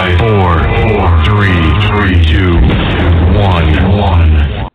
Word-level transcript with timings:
Five, 0.00 0.18
four, 0.18 0.56
four, 0.88 1.24
three, 1.26 1.60
three, 1.90 2.16
two, 2.32 2.54
one, 3.36 3.98
one. 3.98 4.70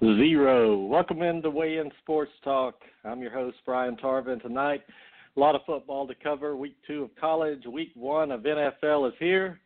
Zero. 0.00 0.78
Welcome 0.78 1.22
into 1.22 1.48
Weigh 1.48 1.76
In 1.76 1.88
Sports 2.02 2.32
Talk. 2.42 2.74
I'm 3.04 3.22
your 3.22 3.30
host, 3.30 3.58
Brian 3.64 3.96
Tarvin. 3.96 4.42
Tonight, 4.42 4.82
a 5.36 5.38
lot 5.38 5.54
of 5.54 5.60
football 5.64 6.08
to 6.08 6.14
cover. 6.16 6.56
Week 6.56 6.74
two 6.88 7.04
of 7.04 7.10
college, 7.20 7.66
week 7.66 7.92
one 7.94 8.32
of 8.32 8.40
NFL 8.40 9.06
is 9.06 9.14
here. 9.20 9.60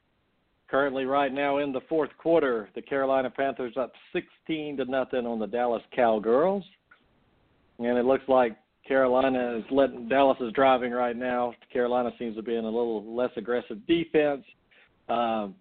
Currently, 0.68 1.06
right 1.06 1.32
now 1.32 1.56
in 1.56 1.72
the 1.72 1.80
fourth 1.88 2.10
quarter, 2.18 2.68
the 2.74 2.82
Carolina 2.82 3.30
Panthers 3.30 3.78
up 3.78 3.92
16 4.12 4.76
to 4.76 4.84
nothing 4.84 5.24
on 5.24 5.38
the 5.38 5.46
Dallas 5.46 5.82
Cowgirls, 5.96 6.64
and 7.78 7.96
it 7.96 8.04
looks 8.04 8.28
like 8.28 8.58
Carolina 8.86 9.58
is 9.58 9.64
letting 9.70 10.08
Dallas 10.08 10.38
is 10.40 10.52
driving 10.52 10.92
right 10.92 11.16
now. 11.16 11.54
Carolina 11.72 12.10
seems 12.18 12.36
to 12.36 12.42
be 12.42 12.56
in 12.56 12.64
a 12.64 12.70
little 12.70 13.14
less 13.14 13.30
aggressive 13.36 13.86
defense. 13.86 14.44
Um, 15.08 15.54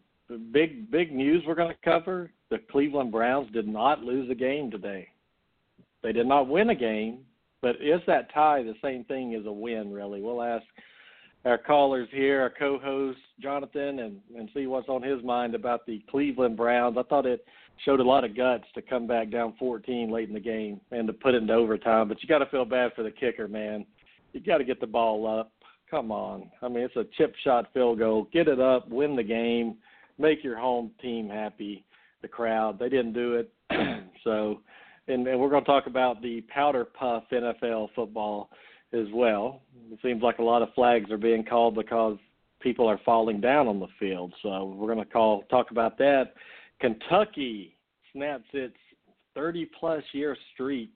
big 0.52 0.90
big 0.90 1.14
news 1.14 1.44
we're 1.46 1.56
going 1.56 1.74
to 1.74 1.90
cover. 1.90 2.32
The 2.50 2.60
Cleveland 2.72 3.12
Browns 3.12 3.52
did 3.52 3.68
not 3.68 4.04
lose 4.04 4.30
a 4.30 4.36
game 4.36 4.72
today. 4.72 5.08
They 6.04 6.12
did 6.12 6.26
not 6.26 6.48
win 6.48 6.70
a 6.72 6.76
game, 6.76 7.20
but 7.62 7.76
is 7.76 8.02
that 8.08 8.34
tie 8.34 8.64
the 8.64 8.74
same 8.82 9.04
thing 9.06 9.36
as 9.36 9.46
a 9.46 9.52
win? 9.52 9.92
Really, 9.92 10.22
we'll 10.22 10.42
ask 10.42 10.66
our 11.46 11.58
callers 11.58 12.08
here, 12.12 12.42
our 12.42 12.50
co-host 12.50 13.20
Jonathan, 13.40 14.00
and 14.00 14.20
and 14.36 14.50
see 14.54 14.66
what's 14.66 14.90
on 14.90 15.04
his 15.04 15.24
mind 15.24 15.54
about 15.54 15.86
the 15.86 16.04
Cleveland 16.10 16.58
Browns. 16.58 16.98
I 16.98 17.04
thought 17.04 17.26
it 17.26 17.46
showed 17.86 18.00
a 18.00 18.04
lot 18.04 18.24
of 18.24 18.36
guts 18.36 18.66
to 18.76 18.82
come 18.82 19.08
back 19.08 19.32
down 19.32 19.54
14 19.58 20.12
late 20.12 20.28
in 20.28 20.34
the 20.34 20.40
game 20.40 20.80
and 20.92 21.08
to 21.08 21.14
put 21.14 21.34
it 21.34 21.42
into 21.42 21.54
overtime. 21.54 22.08
But 22.08 22.22
you 22.22 22.30
got 22.30 22.40
to 22.40 22.46
feel 22.48 22.66
bad 22.66 22.92
for 22.96 23.04
the 23.04 23.12
kicker, 23.12 23.48
man. 23.48 23.86
You 24.34 24.40
got 24.40 24.60
to 24.60 24.64
get 24.64 24.80
the 24.80 24.88
ball 24.88 25.28
up. 25.28 25.52
Come 25.90 26.12
on. 26.12 26.50
I 26.62 26.68
mean, 26.68 26.84
it's 26.84 26.96
a 26.96 27.06
chip 27.18 27.36
shot 27.44 27.68
field 27.74 28.00
goal. 28.00 28.28
Get 28.32 28.48
it 28.48 28.60
up, 28.60 28.88
win 28.90 29.16
the 29.16 29.24
game, 29.24 29.76
make 30.18 30.44
your 30.44 30.58
home 30.58 30.92
team 31.02 31.30
happy. 31.30 31.86
The 32.22 32.28
crowd, 32.28 32.78
they 32.78 32.88
didn't 32.88 33.14
do 33.14 33.34
it. 33.34 33.52
so, 34.24 34.62
and, 35.08 35.28
and 35.28 35.40
we're 35.40 35.50
going 35.50 35.64
to 35.64 35.70
talk 35.70 35.88
about 35.88 36.22
the 36.22 36.42
powder 36.42 36.86
puff 36.86 37.24
NFL 37.32 37.90
football 37.96 38.50
as 38.94 39.08
well. 39.14 39.62
It 39.92 40.00
seems 40.04 40.22
like 40.22 40.38
a 40.38 40.44
lot 40.44 40.62
of 40.62 40.74
flags 40.76 41.10
are 41.12 41.18
being 41.18 41.44
called 41.44 41.76
because 41.76 42.18
people 42.60 42.88
are 42.88 43.00
falling 43.04 43.42
down 43.42 43.68
on 43.68 43.80
the 43.80 43.88
field. 44.00 44.34
So 44.44 44.76
we're 44.78 44.94
going 44.94 45.06
to 45.06 45.12
call 45.12 45.44
talk 45.50 45.72
about 45.72 45.98
that. 45.98 46.34
Kentucky 46.82 47.78
snaps 48.12 48.48
its 48.54 48.76
30 49.36 49.70
plus 49.80 50.04
year 50.14 50.36
streak 50.54 50.94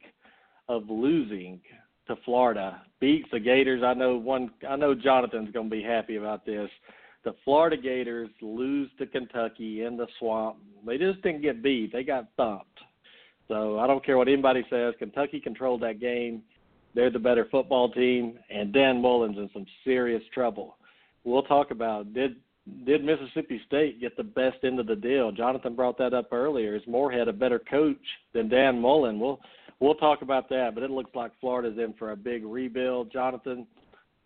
of 0.68 0.90
losing 0.90 1.62
to 2.08 2.16
Florida. 2.26 2.82
Beats 3.00 3.30
the 3.32 3.40
Gators. 3.40 3.84
I 3.84 3.94
know 3.94 4.18
one 4.18 4.50
I 4.68 4.76
know 4.76 4.96
Jonathan's 4.96 5.52
going 5.52 5.70
to 5.70 5.76
be 5.76 5.84
happy 5.84 6.18
about 6.18 6.46
this. 6.46 6.70
The 7.24 7.36
Florida 7.44 7.78
Gators 7.78 8.30
lose 8.42 8.90
to 9.00 9.08
Kentucky 9.08 9.84
in 9.84 9.98
the 9.98 10.08
swamp. 10.20 10.58
They 10.86 10.98
just 10.98 11.22
didn't 11.22 11.42
get 11.42 11.64
beat. 11.64 11.92
They 11.94 12.04
got 12.04 12.28
thumped. 12.38 12.80
So 13.48 13.80
I 13.80 13.88
don't 13.88 14.06
care 14.06 14.18
what 14.18 14.28
anybody 14.28 14.64
says. 14.70 14.94
Kentucky 15.00 15.40
controlled 15.40 15.82
that 15.82 16.00
game. 16.00 16.42
They're 16.94 17.12
the 17.12 17.20
better 17.20 17.48
football 17.52 17.92
team, 17.92 18.40
and 18.50 18.74
Dan 18.74 19.02
Mullen's 19.02 19.38
in 19.38 19.50
some 19.54 19.66
serious 19.84 20.24
trouble. 20.34 20.78
We'll 21.24 21.44
talk 21.44 21.72
about 21.72 22.14
did 22.14 22.36
did 22.86 23.04
Mississippi 23.04 23.62
State 23.68 24.02
get 24.02 24.18
the 24.18 24.24
best 24.24 24.58
end 24.64 24.80
of 24.80 24.88
the 24.88 24.96
deal? 24.96 25.32
Jonathan 25.32 25.76
brought 25.76 25.98
that 26.00 26.14
up 26.14 26.34
earlier. 26.34 26.76
Is 26.76 26.82
Moorhead 26.88 27.28
a 27.28 27.34
better 27.34 27.60
coach 27.60 27.98
than 28.34 28.50
Dan 28.50 28.82
Mullen? 28.82 29.20
We'll 29.20 29.40
we'll 29.80 29.96
talk 29.96 30.22
about 30.24 30.50
that. 30.50 30.72
But 30.74 30.84
it 30.84 30.90
looks 30.90 31.14
like 31.14 31.32
Florida's 31.40 31.78
in 31.78 31.94
for 31.94 32.12
a 32.12 32.16
big 32.16 32.44
rebuild. 32.44 33.12
Jonathan, 33.12 33.68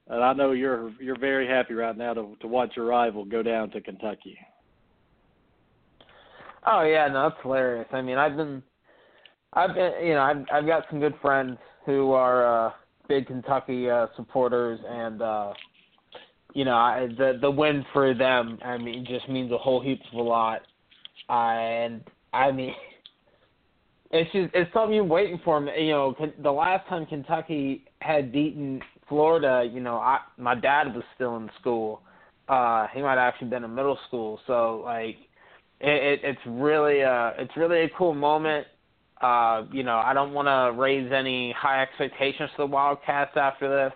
and 0.07 0.23
I 0.23 0.33
know 0.33 0.53
you're 0.53 0.91
you're 1.01 1.19
very 1.19 1.47
happy 1.47 1.73
right 1.73 1.97
now 1.97 2.13
to 2.13 2.37
to 2.39 2.47
watch 2.47 2.71
your 2.77 2.85
rival 2.85 3.25
go 3.25 3.43
down 3.43 3.71
to 3.71 3.81
Kentucky. 3.81 4.37
Oh 6.65 6.83
yeah, 6.83 7.07
no, 7.07 7.27
it's 7.27 7.37
hilarious. 7.41 7.87
I 7.91 8.01
mean, 8.01 8.17
I've 8.17 8.35
been, 8.35 8.63
I've 9.53 9.75
been, 9.75 9.93
you 10.01 10.13
know, 10.13 10.21
I've 10.21 10.45
I've 10.51 10.65
got 10.65 10.85
some 10.89 10.99
good 10.99 11.15
friends 11.21 11.57
who 11.85 12.11
are 12.11 12.67
uh, 12.67 12.71
big 13.07 13.27
Kentucky 13.27 13.89
uh, 13.89 14.07
supporters, 14.15 14.79
and 14.87 15.21
uh, 15.21 15.53
you 16.53 16.65
know, 16.65 16.75
I, 16.75 17.07
the 17.17 17.37
the 17.41 17.51
win 17.51 17.85
for 17.93 18.13
them, 18.13 18.59
I 18.63 18.77
mean, 18.77 19.05
just 19.05 19.29
means 19.29 19.51
a 19.51 19.57
whole 19.57 19.81
heap 19.81 20.01
of 20.11 20.19
a 20.19 20.21
lot. 20.21 20.61
And 21.29 22.03
I 22.33 22.51
mean, 22.51 22.73
it's 24.11 24.31
just 24.31 24.49
it's 24.53 24.71
something 24.73 24.95
you're 24.95 25.03
waiting 25.03 25.39
for. 25.43 25.63
You 25.75 25.91
know, 25.91 26.15
the 26.41 26.51
last 26.51 26.87
time 26.87 27.05
Kentucky 27.05 27.85
had 28.01 28.31
beaten 28.31 28.81
Florida, 29.07 29.69
you 29.71 29.79
know, 29.79 29.97
I 29.97 30.19
my 30.37 30.55
dad 30.55 30.93
was 30.95 31.03
still 31.15 31.37
in 31.37 31.49
school. 31.59 32.01
Uh, 32.47 32.87
he 32.93 33.01
might 33.01 33.11
have 33.11 33.19
actually 33.19 33.49
been 33.49 33.63
in 33.63 33.75
middle 33.75 33.99
school, 34.07 34.39
so 34.47 34.81
like, 34.83 35.17
it, 35.79 35.89
it 35.89 36.19
it's 36.23 36.39
really 36.47 37.03
uh 37.03 37.31
it's 37.37 37.55
really 37.55 37.81
a 37.81 37.89
cool 37.97 38.15
moment. 38.15 38.65
Uh, 39.21 39.65
you 39.71 39.83
know, 39.83 39.97
I 39.97 40.13
don't 40.13 40.33
want 40.33 40.47
to 40.47 40.79
raise 40.79 41.11
any 41.11 41.51
high 41.51 41.83
expectations 41.83 42.49
for 42.55 42.63
the 42.65 42.71
Wildcats 42.71 43.31
after 43.35 43.67
this. 43.67 43.93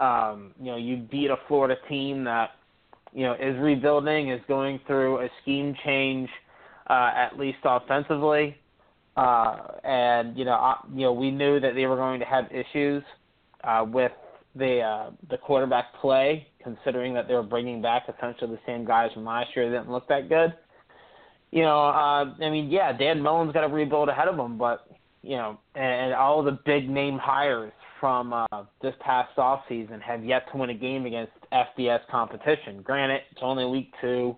Um, 0.00 0.54
you 0.58 0.66
know, 0.66 0.76
you 0.76 0.96
beat 0.96 1.30
a 1.30 1.36
Florida 1.46 1.76
team 1.88 2.24
that, 2.24 2.52
you 3.12 3.24
know, 3.24 3.34
is 3.34 3.56
rebuilding, 3.58 4.30
is 4.30 4.40
going 4.48 4.80
through 4.86 5.20
a 5.20 5.28
scheme 5.42 5.74
change, 5.84 6.28
uh, 6.88 7.10
at 7.14 7.38
least 7.38 7.58
offensively. 7.64 8.56
Uh, 9.16 9.56
and 9.84 10.36
you 10.38 10.44
know, 10.44 10.52
I, 10.52 10.76
you 10.94 11.02
know, 11.02 11.12
we 11.12 11.30
knew 11.30 11.60
that 11.60 11.74
they 11.74 11.86
were 11.86 11.96
going 11.96 12.20
to 12.20 12.26
have 12.26 12.46
issues 12.50 13.02
uh, 13.64 13.84
with 13.86 14.12
the 14.54 14.80
uh, 14.80 15.10
the 15.28 15.36
quarterback 15.36 15.86
play, 16.00 16.46
considering 16.62 17.12
that 17.14 17.28
they 17.28 17.34
were 17.34 17.42
bringing 17.42 17.82
back 17.82 18.04
essentially 18.08 18.50
the 18.50 18.60
same 18.66 18.84
guys 18.84 19.10
from 19.12 19.24
last 19.24 19.50
year. 19.54 19.70
That 19.70 19.78
didn't 19.78 19.92
look 19.92 20.08
that 20.08 20.28
good. 20.28 20.54
You 21.50 21.62
know, 21.62 21.78
uh, 21.80 22.32
I 22.40 22.50
mean, 22.50 22.70
yeah, 22.70 22.96
Dan 22.96 23.20
Mullen's 23.20 23.52
got 23.52 23.62
to 23.62 23.68
rebuild 23.68 24.08
ahead 24.08 24.28
of 24.28 24.38
him, 24.38 24.56
but 24.56 24.86
you 25.22 25.36
know, 25.36 25.58
and, 25.74 25.84
and 25.84 26.14
all 26.14 26.42
the 26.42 26.58
big 26.64 26.88
name 26.88 27.18
hires 27.18 27.72
from 28.00 28.32
uh, 28.32 28.46
this 28.82 28.94
past 29.00 29.38
off 29.38 29.60
season 29.68 30.00
have 30.00 30.24
yet 30.24 30.50
to 30.50 30.58
win 30.58 30.70
a 30.70 30.74
game 30.74 31.06
against 31.06 31.32
FBS 31.52 32.00
competition. 32.10 32.82
Granted, 32.82 33.20
it's 33.30 33.40
only 33.42 33.66
week 33.66 33.92
two, 34.00 34.34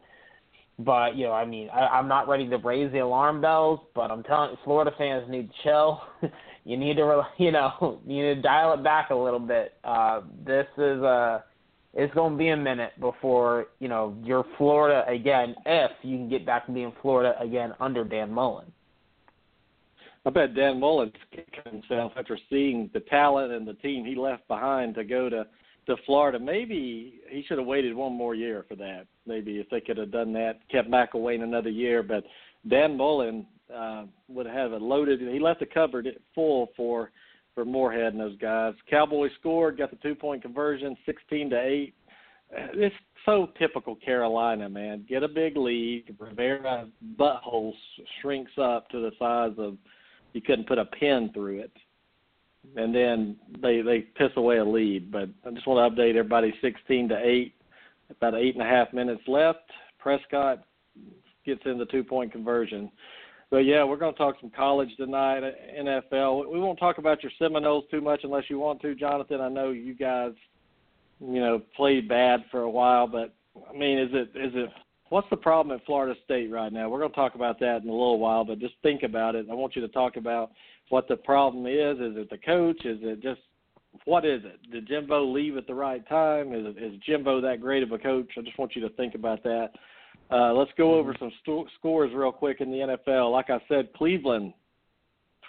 but 0.79 1.17
you 1.17 1.27
know, 1.27 1.33
I 1.33 1.45
mean, 1.45 1.71
I, 1.71 1.87
I'm 1.87 2.09
not 2.09 2.29
ready 2.29 2.49
to 2.49 2.59
raise 2.59 2.91
the 2.93 2.99
alarm 2.99 3.41
bells, 3.41 3.81
but 3.95 4.11
I'm 4.11 4.23
telling 4.25 4.57
Florida 4.65 4.91
fans 4.99 5.25
need 5.31 5.49
to 5.49 5.55
chill. 5.63 6.01
you 6.65 6.77
need 6.77 6.97
to, 6.97 7.23
you 7.39 7.53
know, 7.53 8.01
you 8.07 8.23
need 8.29 8.35
to 8.35 8.43
dial 8.43 8.75
it 8.75 8.83
back 8.83 9.11
a 9.11 9.15
little 9.15 9.41
bit. 9.41 9.75
Uh, 9.85 10.23
this 10.45 10.67
is 10.77 11.01
a 11.01 11.07
uh, 11.07 11.41
it's 11.95 12.15
going 12.15 12.33
to 12.33 12.39
be 12.39 12.49
a 12.49 12.57
minute 12.57 12.93
before 13.01 13.67
you 13.79 13.87
know 13.87 14.17
you're 14.25 14.47
Florida 14.57 15.05
again. 15.09 15.55
If 15.67 15.91
you 16.03 16.17
can 16.17 16.31
get 16.31 16.47
back 16.47 16.65
to 16.67 16.73
being 16.73 16.93
Florida 17.03 17.35
again 17.39 17.75
under 17.81 18.03
Dan 18.03 18.33
Mullen. 18.33 18.73
I 20.25 20.31
bet 20.31 20.55
Dan 20.55 20.79
Mullen's 20.79 21.13
kicking 21.31 21.73
himself 21.73 22.13
after 22.17 22.39
seeing 22.49 22.91
the 22.95 23.01
talent 23.01 23.53
and 23.53 23.67
the 23.67 23.75
team 23.75 24.05
he 24.05 24.15
left 24.15 24.47
behind 24.49 24.95
to 24.95 25.05
go 25.05 25.29
to 25.29 25.47
to 25.87 25.97
Florida. 26.07 26.39
Maybe 26.39 27.21
he 27.29 27.43
should 27.49 27.59
have 27.59 27.67
waited 27.67 27.93
one 27.93 28.13
more 28.13 28.37
year 28.37 28.65
for 28.69 28.77
that. 28.77 29.07
Maybe 29.27 29.59
if 29.59 29.69
they 29.69 29.81
could 29.81 29.97
have 29.97 30.13
done 30.13 30.33
that, 30.35 30.61
kept 30.71 30.89
McElwain 30.89 31.43
another 31.43 31.71
year. 31.71 32.05
But 32.05 32.23
Dan 32.69 32.97
Mullen 32.97 33.45
uh, 33.75 34.05
would 34.29 34.47
have 34.47 34.71
a 34.73 34.77
loaded. 34.77 35.21
He 35.21 35.41
left 35.41 35.59
the 35.59 35.67
cupboard 35.67 36.09
full 36.35 36.71
for 36.77 37.11
for 37.55 37.65
Moorhead 37.65 38.15
and 38.15 38.21
those 38.21 38.39
guys. 38.39 38.75
Cowboys 38.89 39.33
scored, 39.41 39.77
got 39.77 39.91
the 39.91 39.97
two 39.97 40.15
point 40.15 40.41
conversion, 40.41 40.97
sixteen 41.05 41.51
to 41.51 41.61
eight. 41.61 41.95
It's 42.53 42.95
so 43.27 43.49
typical 43.59 43.97
Carolina, 43.97 44.69
man. 44.69 45.05
Get 45.09 45.23
a 45.23 45.29
big 45.29 45.57
lead. 45.57 46.15
Rivera 46.19 46.87
butthole 47.19 47.73
shrinks 48.21 48.53
up 48.57 48.89
to 48.91 49.01
the 49.01 49.11
size 49.19 49.55
of 49.59 49.77
you 50.33 50.41
couldn't 50.41 50.69
put 50.69 50.79
a 50.79 50.85
pin 50.85 51.31
through 51.35 51.61
it. 51.61 51.73
And 52.77 52.95
then 52.95 53.37
they 53.61 53.83
they 53.83 54.01
piss 54.01 54.31
away 54.37 54.59
a 54.59 54.65
lead. 54.65 55.11
But 55.11 55.29
I 55.47 55.51
just 55.51 55.67
want 55.67 55.97
to 55.97 56.01
update 56.01 56.11
everybody: 56.11 56.55
16 56.63 57.09
to 57.09 57.19
eight, 57.19 57.55
about 58.11 58.35
eight 58.35 58.55
and 58.55 58.63
a 58.63 58.69
half 58.69 58.93
minutes 58.93 59.23
left. 59.27 59.71
Prescott 59.99 60.65
gets 61.45 61.63
in 61.65 61.79
the 61.79 61.87
two 61.87 62.05
point 62.05 62.31
conversion. 62.33 62.91
But 63.51 63.67
yeah, 63.67 63.85
we're 63.85 63.99
going 63.99 64.15
to 64.15 64.19
talk 64.19 64.37
some 64.41 64.51
college 64.51 64.89
tonight, 64.97 65.43
NFL. 65.79 66.51
We 66.51 66.59
won't 66.59 66.79
talk 66.79 66.97
about 66.97 67.23
your 67.23 67.33
Seminoles 67.39 67.85
too 67.91 68.01
much 68.01 68.21
unless 68.25 68.45
you 68.49 68.59
want 68.59 68.81
to, 68.81 68.95
Jonathan. 68.95 69.43
I 69.43 69.51
know 69.51 69.71
you 69.71 69.95
guys, 69.95 70.33
you 71.21 71.39
know, 71.39 71.61
played 71.77 72.09
bad 72.09 72.45
for 72.51 72.63
a 72.63 72.71
while, 72.71 73.07
but 73.07 73.35
I 73.69 73.77
mean, 73.77 73.99
is 73.99 74.09
it 74.13 74.31
is 74.35 74.53
it 74.55 74.71
what's 75.13 75.29
the 75.29 75.37
problem 75.37 75.77
at 75.77 75.85
Florida 75.85 76.19
State 76.25 76.51
right 76.51 76.73
now? 76.73 76.89
We're 76.89 77.01
going 77.01 77.11
to 77.11 77.17
talk 77.17 77.35
about 77.35 77.61
that 77.61 77.83
in 77.83 77.89
a 77.89 77.93
little 77.93 78.19
while, 78.19 78.47
but 78.47 78.59
just 78.59 78.73
think 78.83 79.03
about 79.03 79.35
it. 79.35 79.47
I 79.51 79.55
want 79.55 79.77
you 79.77 79.83
to 79.83 79.89
talk 79.89 80.17
about 80.17 80.53
what 80.89 81.07
the 81.07 81.17
problem 81.17 81.67
is. 81.67 81.99
Is 81.99 82.17
it 82.17 82.31
the 82.31 82.39
coach? 82.39 82.83
Is 82.87 82.99
it 83.03 83.23
just 83.23 83.41
what 84.07 84.25
is 84.25 84.41
it? 84.43 84.59
Did 84.73 84.89
Jimbo 84.89 85.31
leave 85.31 85.59
at 85.59 85.67
the 85.67 85.75
right 85.75 86.07
time? 86.09 86.55
Is 86.55 86.75
is 86.77 86.99
Jimbo 87.07 87.43
that 87.43 87.61
great 87.61 87.83
of 87.83 87.93
a 87.93 87.99
coach? 87.99 88.27
I 88.39 88.41
just 88.41 88.59
want 88.59 88.75
you 88.75 88.81
to 88.81 88.89
think 88.95 89.15
about 89.15 89.43
that. 89.43 89.73
Uh, 90.31 90.55
let's 90.55 90.71
go 90.79 90.95
over 90.95 91.15
some 91.19 91.31
scores 91.79 92.11
real 92.15 92.33
quick 92.33 92.63
in 92.63 92.71
the 92.71 92.97
NFL. 93.07 93.31
Like 93.31 93.51
I 93.51 93.61
said, 93.69 93.93
Cleveland 93.93 94.55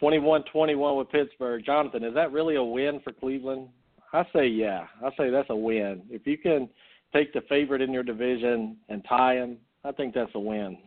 21-21 0.02 0.98
with 0.98 1.10
Pittsburgh. 1.10 1.64
Jonathan, 1.66 2.04
is 2.04 2.14
that 2.16 2.34
really 2.34 2.56
a 2.56 2.64
win 2.64 3.00
for 3.02 3.14
Cleveland? 3.14 3.70
I 4.12 4.26
say 4.36 4.46
yeah. 4.48 4.88
I 5.02 5.10
say 5.18 5.30
that's 5.30 5.50
a 5.50 5.56
win. 5.56 6.02
If 6.10 6.28
you 6.28 6.38
can 6.38 6.68
take 7.14 7.34
the 7.34 7.42
favorite 7.42 7.82
in 7.82 7.94
your 7.94 8.04
division 8.04 8.78
and 8.90 9.04
tie 9.08 9.36
him, 9.36 9.58
I 9.84 9.92
think 9.92 10.14
that's 10.14 10.32
a 10.36 10.40
win. 10.40 10.78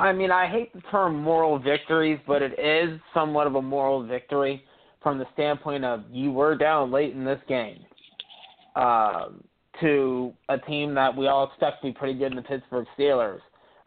I 0.00 0.12
mean, 0.12 0.30
I 0.30 0.46
hate 0.46 0.72
the 0.72 0.80
term 0.92 1.16
moral 1.22 1.58
victories, 1.58 2.20
but 2.26 2.40
it 2.40 2.58
is 2.58 3.00
somewhat 3.12 3.46
of 3.46 3.56
a 3.56 3.62
moral 3.62 4.06
victory 4.06 4.62
from 5.02 5.18
the 5.18 5.26
standpoint 5.32 5.84
of 5.84 6.04
you 6.10 6.30
were 6.30 6.56
down 6.56 6.90
late 6.90 7.14
in 7.14 7.24
this 7.24 7.40
game 7.48 7.84
uh, 8.76 9.26
to 9.80 10.32
a 10.48 10.58
team 10.58 10.94
that 10.94 11.16
we 11.16 11.26
all 11.26 11.48
expect 11.48 11.82
to 11.82 11.88
be 11.88 11.92
pretty 11.92 12.14
good 12.14 12.32
in 12.32 12.36
the 12.36 12.42
Pittsburgh 12.42 12.86
Steelers, 12.96 13.40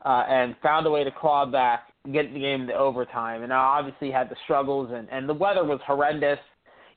uh, 0.06 0.24
and 0.27 0.56
found 0.62 0.86
a 0.86 0.89
way 0.89 1.03
to 1.03 1.12
claw 1.12 1.45
back, 1.45 1.94
get 2.12 2.33
the 2.33 2.39
game 2.39 2.68
to 2.68 2.74
overtime, 2.74 3.44
and 3.44 3.53
I 3.53 3.57
obviously 3.57 4.12
had 4.12 4.30
the 4.30 4.36
struggles 4.44 4.92
and 4.94 5.07
and 5.12 5.30
the 5.30 5.33
weather 5.33 5.63
was 5.63 5.80
horrendous. 5.86 6.39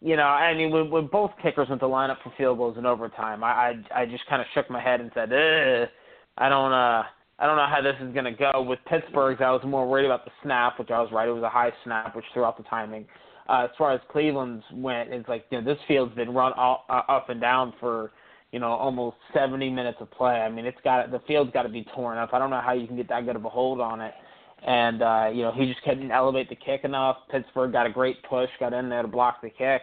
You 0.05 0.17
know, 0.17 0.25
I 0.25 0.53
mean, 0.53 0.71
when, 0.71 0.91
when 0.91 1.07
both 1.07 1.31
kickers 1.43 1.71
went 1.71 1.81
to 1.81 1.87
line 1.87 2.11
up 2.11 2.19
for 2.23 2.31
field 2.37 2.59
goals 2.59 2.77
in 2.77 2.85
overtime, 2.85 3.43
I 3.43 3.73
I, 3.95 4.03
I 4.03 4.07
just 4.07 4.27
kind 4.27 4.43
of 4.43 4.47
shook 4.53 4.69
my 4.69 4.79
head 4.79 5.01
and 5.01 5.11
said, 5.15 5.33
I 6.37 6.49
don't 6.51 6.73
uh 6.73 7.05
I 7.39 7.47
don't 7.47 7.57
know 7.57 7.67
how 7.67 7.81
this 7.81 7.97
is 8.01 8.15
to 8.15 8.31
go. 8.33 8.63
With 8.63 8.81
Pittsburgh's, 8.87 9.41
I 9.43 9.51
was 9.51 9.63
more 9.65 9.89
worried 9.89 10.05
about 10.05 10.27
the 10.27 10.31
snap, 10.43 10.79
which 10.79 10.91
I 10.91 11.01
was 11.01 11.11
right. 11.11 11.27
It 11.27 11.33
was 11.33 11.43
a 11.43 11.49
high 11.49 11.73
snap, 11.85 12.15
which 12.15 12.27
threw 12.35 12.45
off 12.45 12.59
the 12.59 12.65
timing. 12.65 13.07
Uh, 13.49 13.65
as 13.65 13.71
far 13.79 13.93
as 13.93 14.01
Cleveland's 14.13 14.63
went, 14.75 15.11
it's 15.11 15.27
like 15.27 15.47
you 15.51 15.59
know 15.59 15.65
this 15.65 15.83
field's 15.89 16.15
been 16.15 16.35
run 16.35 16.53
all, 16.53 16.85
uh, 16.91 17.01
up 17.09 17.31
and 17.31 17.41
down 17.41 17.73
for 17.81 18.13
you 18.53 18.59
know 18.59 18.73
almost 18.73 19.17
70 19.33 19.71
minutes 19.71 19.99
of 20.03 20.11
play. 20.11 20.35
I 20.35 20.51
mean, 20.51 20.67
it's 20.67 20.79
got 20.85 21.11
the 21.13 21.21
field's 21.27 21.53
got 21.53 21.63
to 21.63 21.71
be 21.71 21.87
torn 21.95 22.19
up. 22.19 22.35
I 22.35 22.39
don't 22.39 22.51
know 22.51 22.61
how 22.61 22.73
you 22.73 22.87
can 22.87 22.97
get 22.97 23.09
that 23.09 23.25
good 23.25 23.37
of 23.37 23.45
a 23.47 23.49
hold 23.49 23.81
on 23.81 24.03
it. 24.03 24.13
And 24.67 25.03
uh, 25.03 25.31
you 25.33 25.43
know 25.45 25.53
he 25.53 25.65
just 25.65 25.83
couldn't 25.83 26.11
elevate 26.11 26.51
the 26.51 26.57
kick 26.57 26.85
enough. 26.85 27.17
Pittsburgh 27.31 27.73
got 27.73 27.87
a 27.87 27.91
great 27.91 28.23
push, 28.25 28.51
got 28.61 28.75
in 28.75 28.91
there 28.91 29.01
to 29.01 29.09
block 29.09 29.41
the 29.41 29.49
kick. 29.49 29.81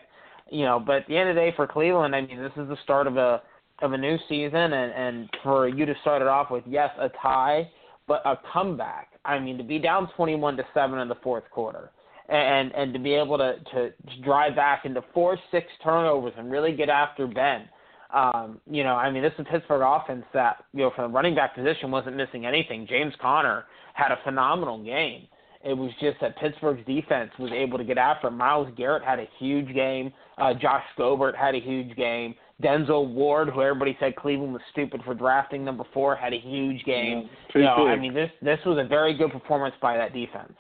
You 0.52 0.66
know, 0.66 0.84
but 0.86 0.98
at 0.98 1.08
the 1.08 1.18
end 1.18 1.30
of 1.30 1.36
the 1.36 1.42
day 1.42 1.54
for 1.56 1.66
Cleveland, 1.66 2.14
I 2.14 2.22
mean, 2.22 2.38
this 2.38 2.52
is 2.58 2.68
the 2.68 2.78
start 2.84 3.08
of 3.08 3.16
a 3.16 3.42
of 3.82 3.94
a 3.94 3.98
new 3.98 4.18
season, 4.28 4.56
and 4.56 4.92
and 4.92 5.30
for 5.42 5.68
you 5.68 5.86
to 5.86 5.96
start 6.02 6.22
it 6.22 6.28
off 6.28 6.52
with 6.52 6.64
yes 6.68 6.90
a 7.00 7.10
tie, 7.22 7.72
but 8.06 8.22
a 8.26 8.36
comeback. 8.52 9.08
I 9.24 9.40
mean, 9.40 9.58
to 9.58 9.64
be 9.64 9.80
down 9.80 10.10
21 10.16 10.58
to 10.58 10.64
seven 10.74 11.00
in 11.00 11.08
the 11.08 11.16
fourth 11.24 11.50
quarter, 11.52 11.92
and 12.28 12.74
and 12.76 12.94
to 12.94 13.00
be 13.00 13.14
able 13.14 13.38
to 13.38 13.56
to 13.74 13.94
drive 14.24 14.56
back 14.58 14.84
into 14.84 15.02
four 15.14 15.38
six 15.52 15.68
turnovers 15.82 16.34
and 16.38 16.52
really 16.52 16.76
get 16.76 16.90
after 16.90 17.28
Ben. 17.28 17.70
Um, 18.14 18.60
you 18.70 18.84
know, 18.84 18.96
I 18.96 19.10
mean, 19.10 19.24
this 19.24 19.32
is 19.40 19.46
Pittsburgh 19.50 19.84
offense 19.86 20.26
that 20.34 20.66
you 20.74 20.82
know 20.82 20.92
from 20.94 21.12
the 21.12 21.16
running 21.16 21.34
back 21.34 21.56
position 21.56 21.92
wasn't 21.92 22.18
missing 22.18 22.46
anything. 22.46 22.86
James 22.90 23.14
Conner 23.22 23.64
had 23.94 24.12
a 24.12 24.20
phenomenal 24.26 24.84
game. 24.84 25.28
It 25.64 25.74
was 25.74 25.92
just 26.00 26.20
that 26.22 26.38
Pittsburgh's 26.38 26.86
defense 26.88 27.32
was 27.38 27.52
able 27.52 27.78
to 27.78 27.84
get 27.84 27.98
after 27.98 28.28
him. 28.28 28.38
Myles 28.38 28.68
Garrett 28.76 29.04
had 29.04 29.20
a 29.20 29.28
huge 29.38 29.74
game. 29.74 30.12
Uh, 30.38 30.54
Josh 30.54 30.84
Gobert 30.98 31.36
had 31.36 31.54
a 31.54 31.60
huge 31.60 31.96
game. 31.96 32.34
Denzel 32.62 33.14
Ward, 33.14 33.50
who 33.50 33.62
everybody 33.62 33.96
said 34.00 34.16
Cleveland 34.16 34.54
was 34.54 34.62
stupid 34.72 35.02
for 35.04 35.14
drafting 35.14 35.66
number 35.66 35.84
four, 35.94 36.16
had 36.16 36.34
a 36.34 36.40
huge 36.40 36.84
game. 36.84 37.30
Yeah, 37.54 37.62
you 37.62 37.62
know, 37.62 37.76
big. 37.86 37.88
I 37.88 37.96
mean 37.96 38.14
this 38.14 38.32
this 38.42 38.60
was 38.66 38.78
a 38.84 38.88
very 38.88 39.16
good 39.16 39.32
performance 39.32 39.76
by 39.82 39.98
that 39.98 40.14
defense. 40.14 40.54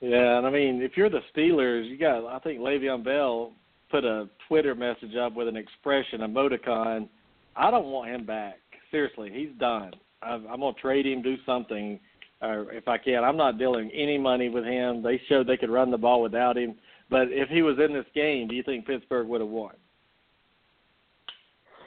Yeah, 0.00 0.38
and 0.38 0.46
I 0.46 0.50
mean, 0.50 0.80
if 0.80 0.92
you're 0.96 1.10
the 1.10 1.20
Steelers, 1.34 1.88
you 1.88 1.98
got 1.98 2.26
I 2.26 2.38
think 2.38 2.60
Le'Veon 2.60 3.04
Bell 3.04 3.52
put 3.90 4.04
a 4.04 4.28
Twitter 4.46 4.74
message 4.74 5.16
up 5.16 5.34
with 5.34 5.48
an 5.48 5.56
expression, 5.56 6.20
emoticon. 6.20 7.08
I 7.56 7.70
don't 7.70 7.86
want 7.86 8.10
him 8.10 8.24
back. 8.24 8.58
Seriously, 8.90 9.30
he's 9.32 9.58
done. 9.58 9.92
I'm, 10.22 10.46
I'm 10.46 10.60
gonna 10.60 10.74
trade 10.80 11.06
him, 11.06 11.22
do 11.22 11.36
something, 11.44 11.98
or 12.40 12.72
if 12.72 12.86
I 12.88 12.98
can. 12.98 13.24
I'm 13.24 13.36
not 13.36 13.58
dealing 13.58 13.90
any 13.92 14.18
money 14.18 14.48
with 14.48 14.64
him. 14.64 15.02
They 15.02 15.20
showed 15.28 15.46
they 15.46 15.56
could 15.56 15.70
run 15.70 15.90
the 15.90 15.98
ball 15.98 16.22
without 16.22 16.56
him. 16.56 16.76
But 17.10 17.28
if 17.30 17.48
he 17.48 17.62
was 17.62 17.78
in 17.84 17.92
this 17.92 18.06
game, 18.14 18.48
do 18.48 18.54
you 18.54 18.62
think 18.62 18.86
Pittsburgh 18.86 19.26
would 19.28 19.40
have 19.40 19.50
won? 19.50 19.74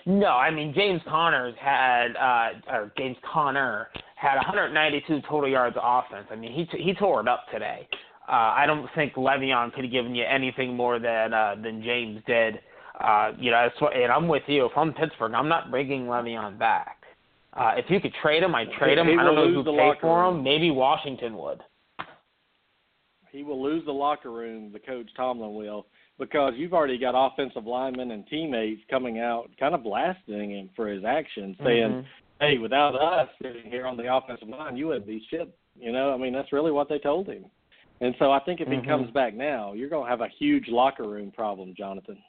No, 0.06 0.30
I 0.30 0.50
mean 0.50 0.74
James 0.75 1.01
Conner's 1.07 1.53
had 1.59 2.15
uh 2.15 2.71
or 2.71 2.92
James 2.98 3.18
Conner 3.31 3.89
had 4.15 4.36
192 4.36 5.21
total 5.30 5.48
yards 5.50 5.77
of 5.77 5.83
offense. 5.86 6.27
I 6.31 6.36
mean 6.36 6.51
he 6.51 6.65
t- 6.65 6.83
he 6.83 6.94
tore 6.95 7.21
it 7.21 7.27
up 7.27 7.45
today. 7.54 7.88
Uh 8.27 8.31
I 8.31 8.65
don't 8.65 8.88
think 8.95 9.13
Le'Veon 9.13 9.71
could 9.74 9.83
have 9.83 9.92
given 9.92 10.15
you 10.15 10.24
anything 10.25 10.75
more 10.75 10.97
than 10.97 11.33
uh 11.33 11.56
than 11.62 11.83
James 11.83 12.21
did. 12.25 12.59
Uh 13.00 13.33
you 13.38 13.51
know, 13.51 13.69
and 13.94 14.12
I'm 14.12 14.27
with 14.27 14.44
you. 14.47 14.65
If 14.65 14.71
I'm 14.75 14.92
Pittsburgh, 14.92 15.33
I'm 15.33 15.47
not 15.47 15.69
bringing 15.69 16.06
Le'Veon 16.07 16.57
back. 16.57 17.00
Uh 17.53 17.74
if 17.77 17.86
you 17.89 18.00
could 18.00 18.13
trade 18.21 18.44
him, 18.44 18.56
I'd 18.56 18.71
trade 18.71 18.98
him. 18.98 19.07
He 19.07 19.13
I 19.13 19.24
don't 19.24 19.36
know 19.36 19.48
who 19.51 19.63
the 19.63 19.71
paid 19.71 19.77
locker 19.77 20.00
for 20.01 20.21
room. 20.24 20.38
him. 20.38 20.44
Maybe 20.44 20.71
Washington 20.71 21.38
would. 21.38 21.62
He 23.31 23.44
will 23.44 23.62
lose 23.62 23.86
the 23.86 23.94
locker 23.94 24.31
room. 24.31 24.71
The 24.74 24.80
coach 24.80 25.09
Tomlin 25.15 25.53
will 25.56 25.88
because 26.19 26.53
you've 26.56 26.74
already 26.74 26.98
got 26.98 27.13
offensive 27.15 27.65
linemen 27.65 28.12
and 28.12 28.27
teammates 28.27 28.81
coming 28.89 29.19
out, 29.19 29.50
kind 29.59 29.74
of 29.74 29.83
blasting 29.83 30.51
him 30.51 30.69
for 30.75 30.88
his 30.88 31.03
actions, 31.03 31.57
saying, 31.63 31.89
Mhm. 31.89 32.06
"Hey, 32.39 32.57
without 32.57 32.95
us 32.95 33.30
sitting 33.42 33.71
here 33.71 33.88
on 33.88 33.97
the 33.97 34.13
offensive 34.13 34.50
line, 34.50 34.77
you 34.77 34.88
wouldn't 34.88 35.07
be 35.07 35.21
shit." 35.30 35.50
You 35.80 35.92
know, 35.92 36.13
I 36.13 36.18
mean, 36.18 36.33
that's 36.33 36.51
really 36.51 36.71
what 36.71 36.89
they 36.89 37.00
told 37.00 37.27
him. 37.27 37.45
And 38.01 38.15
so 38.18 38.31
I 38.31 38.39
think 38.39 38.62
if 38.62 38.68
Mhm. 38.68 38.81
he 38.81 38.88
comes 38.88 39.12
back 39.12 39.33
now, 39.33 39.74
you're 39.74 39.89
going 39.89 40.06
to 40.06 40.09
have 40.09 40.21
a 40.21 40.27
huge 40.27 40.68
locker 40.68 41.04
room 41.04 41.31
problem, 41.31 41.74
Jonathan. 41.74 42.21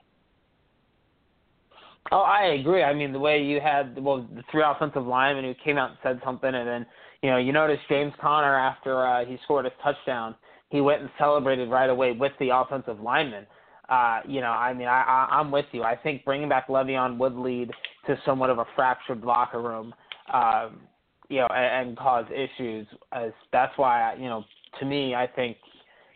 Oh, 2.11 2.21
I 2.21 2.57
agree. 2.59 2.83
I 2.83 2.93
mean, 2.93 3.13
the 3.13 3.19
way 3.19 3.43
you 3.43 3.61
had 3.61 4.03
well 4.03 4.27
the 4.35 4.43
three 4.51 4.63
offensive 4.65 5.07
linemen 5.07 5.45
who 5.45 5.55
came 5.65 5.79
out 5.79 5.91
and 5.91 5.99
said 6.03 6.21
something, 6.25 6.53
and 6.53 6.69
then 6.69 6.87
you 7.23 7.31
know 7.31 7.37
you 7.37 7.53
noticed 7.53 7.83
James 7.89 8.13
Conner 8.21 8.59
after 8.59 9.07
uh, 9.07 9.25
he 9.25 9.39
scored 9.45 9.65
his 9.67 9.75
touchdown, 9.83 10.35
he 10.71 10.81
went 10.81 11.03
and 11.03 11.11
celebrated 11.19 11.71
right 11.71 11.89
away 11.89 12.13
with 12.13 12.33
the 12.41 12.49
offensive 12.55 13.01
linemen. 13.01 13.47
Uh, 13.89 14.21
you 14.27 14.41
know, 14.41 14.51
I 14.51 14.73
mean, 14.73 14.89
I, 14.89 15.03
I, 15.03 15.39
I'm 15.39 15.51
with 15.51 15.67
you. 15.73 15.83
I 15.83 15.97
think 15.97 16.25
bringing 16.25 16.49
back 16.49 16.69
Le'Veon 16.69 17.19
would 17.19 17.35
lead 17.35 17.71
to 18.07 18.19
somewhat 18.25 18.49
of 18.51 18.59
a 18.59 18.65
fractured 18.75 19.23
locker 19.23 19.61
room, 19.61 19.95
um, 20.33 20.81
you 21.29 21.39
know, 21.39 21.49
and, 21.49 21.89
and 21.89 21.99
cause 21.99 22.25
issues. 22.33 22.87
As 23.13 23.33
that's 23.53 23.77
why, 23.77 24.15
you 24.15 24.27
know, 24.27 24.45
to 24.81 24.87
me, 24.87 25.15
I 25.15 25.27
think, 25.27 25.57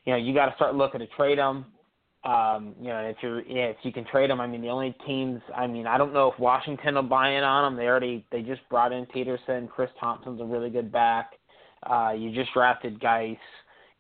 you 0.05 0.13
know, 0.13 0.19
you 0.19 0.33
got 0.33 0.47
to 0.47 0.55
start 0.57 0.75
looking 0.75 1.01
to 1.01 1.07
trade 1.09 1.39
them. 1.39 1.67
Um, 2.27 2.75
you 2.81 2.89
know, 2.89 2.99
if 2.99 3.17
yeah, 3.49 3.67
if 3.67 3.77
you 3.83 3.93
can 3.93 4.05
trade 4.05 4.31
them, 4.31 4.41
I 4.41 4.49
mean, 4.49 4.61
the 4.61 4.69
only 4.69 4.97
teams, 5.07 5.41
I 5.55 5.69
mean, 5.69 5.87
I 5.87 5.97
don't 5.97 6.13
know 6.13 6.33
if 6.33 6.39
Washington 6.41 6.97
will 6.97 7.03
buy 7.03 7.31
in 7.31 7.45
on 7.45 7.65
them. 7.65 7.79
They 7.79 7.87
already 7.87 8.27
they 8.33 8.43
just 8.43 8.63
brought 8.69 8.93
in 8.93 9.07
Peterson. 9.07 9.69
Chris 9.69 9.91
Thompson's 10.01 10.41
a 10.41 10.45
really 10.45 10.69
good 10.69 10.91
back. 10.91 11.35
Uh, 11.89 12.15
you 12.19 12.35
just 12.35 12.53
drafted 12.53 13.01
Guice. 13.01 13.37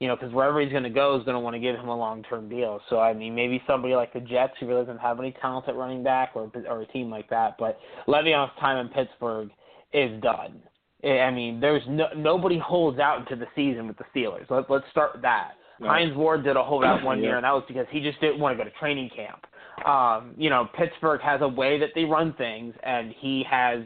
You 0.00 0.08
know, 0.08 0.16
because 0.16 0.34
wherever 0.34 0.60
he's 0.60 0.72
going 0.72 0.82
to 0.82 0.90
go 0.90 1.16
is 1.16 1.24
going 1.24 1.36
to 1.36 1.40
want 1.40 1.54
to 1.54 1.60
give 1.60 1.76
him 1.76 1.88
a 1.88 1.96
long-term 1.96 2.50
deal. 2.50 2.80
So 2.90 2.98
I 2.98 3.14
mean, 3.14 3.34
maybe 3.34 3.62
somebody 3.66 3.94
like 3.94 4.12
the 4.12 4.20
Jets 4.20 4.54
who 4.58 4.66
really 4.66 4.84
doesn't 4.84 4.98
have 4.98 5.20
any 5.20 5.32
talent 5.40 5.68
at 5.68 5.76
running 5.76 6.02
back, 6.02 6.32
or 6.34 6.50
or 6.68 6.82
a 6.82 6.86
team 6.86 7.08
like 7.08 7.30
that. 7.30 7.56
But 7.58 7.78
Le'Veon's 8.08 8.50
time 8.58 8.84
in 8.84 8.92
Pittsburgh 8.92 9.50
is 9.92 10.20
done. 10.20 10.62
I 11.04 11.30
mean, 11.30 11.60
there's 11.60 11.82
no 11.88 12.08
nobody 12.16 12.58
holds 12.58 12.98
out 12.98 13.20
into 13.20 13.36
the 13.36 13.46
season 13.54 13.86
with 13.86 13.98
the 13.98 14.04
Steelers. 14.14 14.50
Let, 14.50 14.68
let's 14.68 14.84
start 14.90 15.12
with 15.12 15.22
that. 15.22 15.52
No. 15.80 15.88
Hines 15.88 16.16
Ward 16.16 16.44
did 16.44 16.56
a 16.56 16.62
holdout 16.62 17.02
one 17.02 17.18
Yeah. 17.18 17.24
year, 17.24 17.36
and 17.36 17.44
that 17.44 17.52
was 17.52 17.64
because 17.68 17.86
he 17.90 18.00
just 18.00 18.20
didn't 18.20 18.38
want 18.38 18.56
to 18.56 18.64
go 18.64 18.68
to 18.68 18.74
training 18.76 19.10
camp. 19.10 19.46
Um, 19.86 20.34
you 20.36 20.48
know, 20.48 20.68
Pittsburgh 20.74 21.20
has 21.20 21.42
a 21.42 21.48
way 21.48 21.78
that 21.78 21.90
they 21.94 22.04
run 22.04 22.32
things, 22.34 22.74
and 22.82 23.12
he 23.12 23.42
has, 23.44 23.82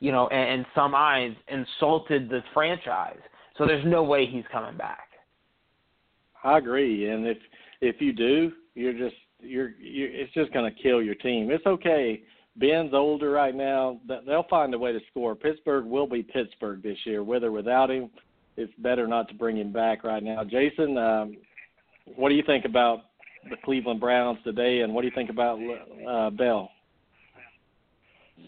you 0.00 0.10
know, 0.10 0.26
in, 0.28 0.38
in 0.38 0.66
some 0.74 0.94
eyes, 0.94 1.34
insulted 1.48 2.28
the 2.30 2.42
franchise. 2.54 3.18
So 3.58 3.66
there's 3.66 3.84
no 3.84 4.02
way 4.02 4.26
he's 4.26 4.44
coming 4.50 4.76
back. 4.76 5.08
I 6.42 6.58
agree, 6.58 7.08
and 7.10 7.26
if 7.26 7.38
if 7.80 8.00
you 8.00 8.12
do, 8.12 8.52
you're 8.74 8.92
just 8.92 9.16
you're, 9.40 9.70
you're 9.78 10.10
it's 10.10 10.32
just 10.32 10.52
going 10.52 10.72
to 10.72 10.82
kill 10.82 11.02
your 11.02 11.14
team. 11.16 11.50
It's 11.50 11.66
okay. 11.66 12.22
Ben's 12.56 12.94
older 12.94 13.30
right 13.30 13.54
now. 13.54 14.00
Th- 14.06 14.20
They'll 14.26 14.46
find 14.48 14.72
a 14.74 14.78
way 14.78 14.92
to 14.92 15.00
score. 15.10 15.34
Pittsburgh 15.34 15.84
will 15.84 16.06
be 16.06 16.22
Pittsburgh 16.22 16.82
this 16.82 16.98
year, 17.04 17.22
with 17.22 17.44
or 17.44 17.52
without 17.52 17.90
him. 17.90 18.10
It's 18.56 18.72
better 18.78 19.06
not 19.06 19.28
to 19.28 19.34
bring 19.34 19.56
him 19.56 19.72
back 19.72 20.04
right 20.04 20.22
now. 20.22 20.44
Jason, 20.44 20.96
um, 20.96 21.36
what 22.16 22.28
do 22.28 22.34
you 22.34 22.42
think 22.46 22.64
about 22.64 23.00
the 23.50 23.56
Cleveland 23.64 24.00
Browns 24.00 24.38
today, 24.44 24.80
and 24.80 24.94
what 24.94 25.02
do 25.02 25.08
you 25.08 25.14
think 25.14 25.30
about 25.30 25.58
uh, 26.08 26.30
Bell? 26.30 26.70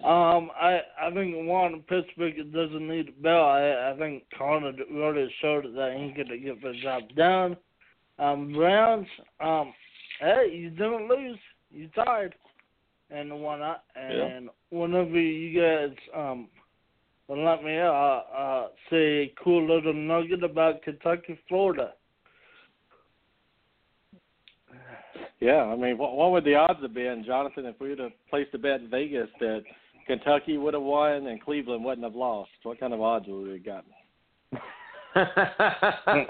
Um, 0.04 0.50
I 0.60 0.80
I 1.00 1.10
think 1.12 1.34
one 1.46 1.82
Pittsburgh 1.88 2.36
doesn't 2.52 2.88
need 2.88 3.22
Bell. 3.22 3.44
I 3.44 3.92
I 3.92 3.98
think 3.98 4.24
Conner 4.36 4.72
really 4.92 5.32
showed 5.40 5.64
that 5.74 5.96
he 5.98 6.12
could 6.12 6.28
get 6.42 6.62
the 6.62 6.74
job 6.82 7.02
done. 7.16 7.56
Um, 8.18 8.52
Browns, 8.52 9.06
um, 9.40 9.72
hey, 10.20 10.50
you 10.52 10.70
didn't 10.70 11.08
lose, 11.08 11.38
you 11.70 11.88
tied, 11.94 12.34
and 13.10 13.40
whatnot. 13.40 13.84
And 13.94 14.48
whenever 14.70 15.18
you 15.20 15.60
guys 15.60 15.96
um, 16.14 16.48
will 17.28 17.44
let 17.44 17.62
me 17.62 17.78
uh 17.78 17.84
uh 17.84 18.68
say 18.90 19.22
a 19.22 19.32
cool 19.42 19.66
little 19.66 19.92
nugget 19.92 20.42
about 20.44 20.82
Kentucky, 20.82 21.38
Florida. 21.48 21.92
Yeah, 25.38 25.64
I 25.64 25.76
mean, 25.76 25.98
what, 25.98 26.16
what 26.16 26.32
would 26.32 26.44
the 26.44 26.54
odds 26.54 26.80
have 26.80 26.94
been, 26.94 27.22
Jonathan, 27.26 27.66
if 27.66 27.78
we 27.78 27.90
would 27.90 27.98
have 27.98 28.12
placed 28.30 28.54
a 28.54 28.58
bet 28.58 28.80
in 28.80 28.88
Vegas 28.88 29.28
that 29.38 29.64
Kentucky 30.06 30.56
would 30.56 30.72
have 30.72 30.82
won 30.82 31.26
and 31.26 31.42
Cleveland 31.42 31.84
wouldn't 31.84 32.06
have 32.06 32.14
lost? 32.14 32.48
What 32.62 32.80
kind 32.80 32.94
of 32.94 33.02
odds 33.02 33.26
would 33.28 33.46
we 33.46 33.52
have 33.52 33.64
gotten? 33.64 33.90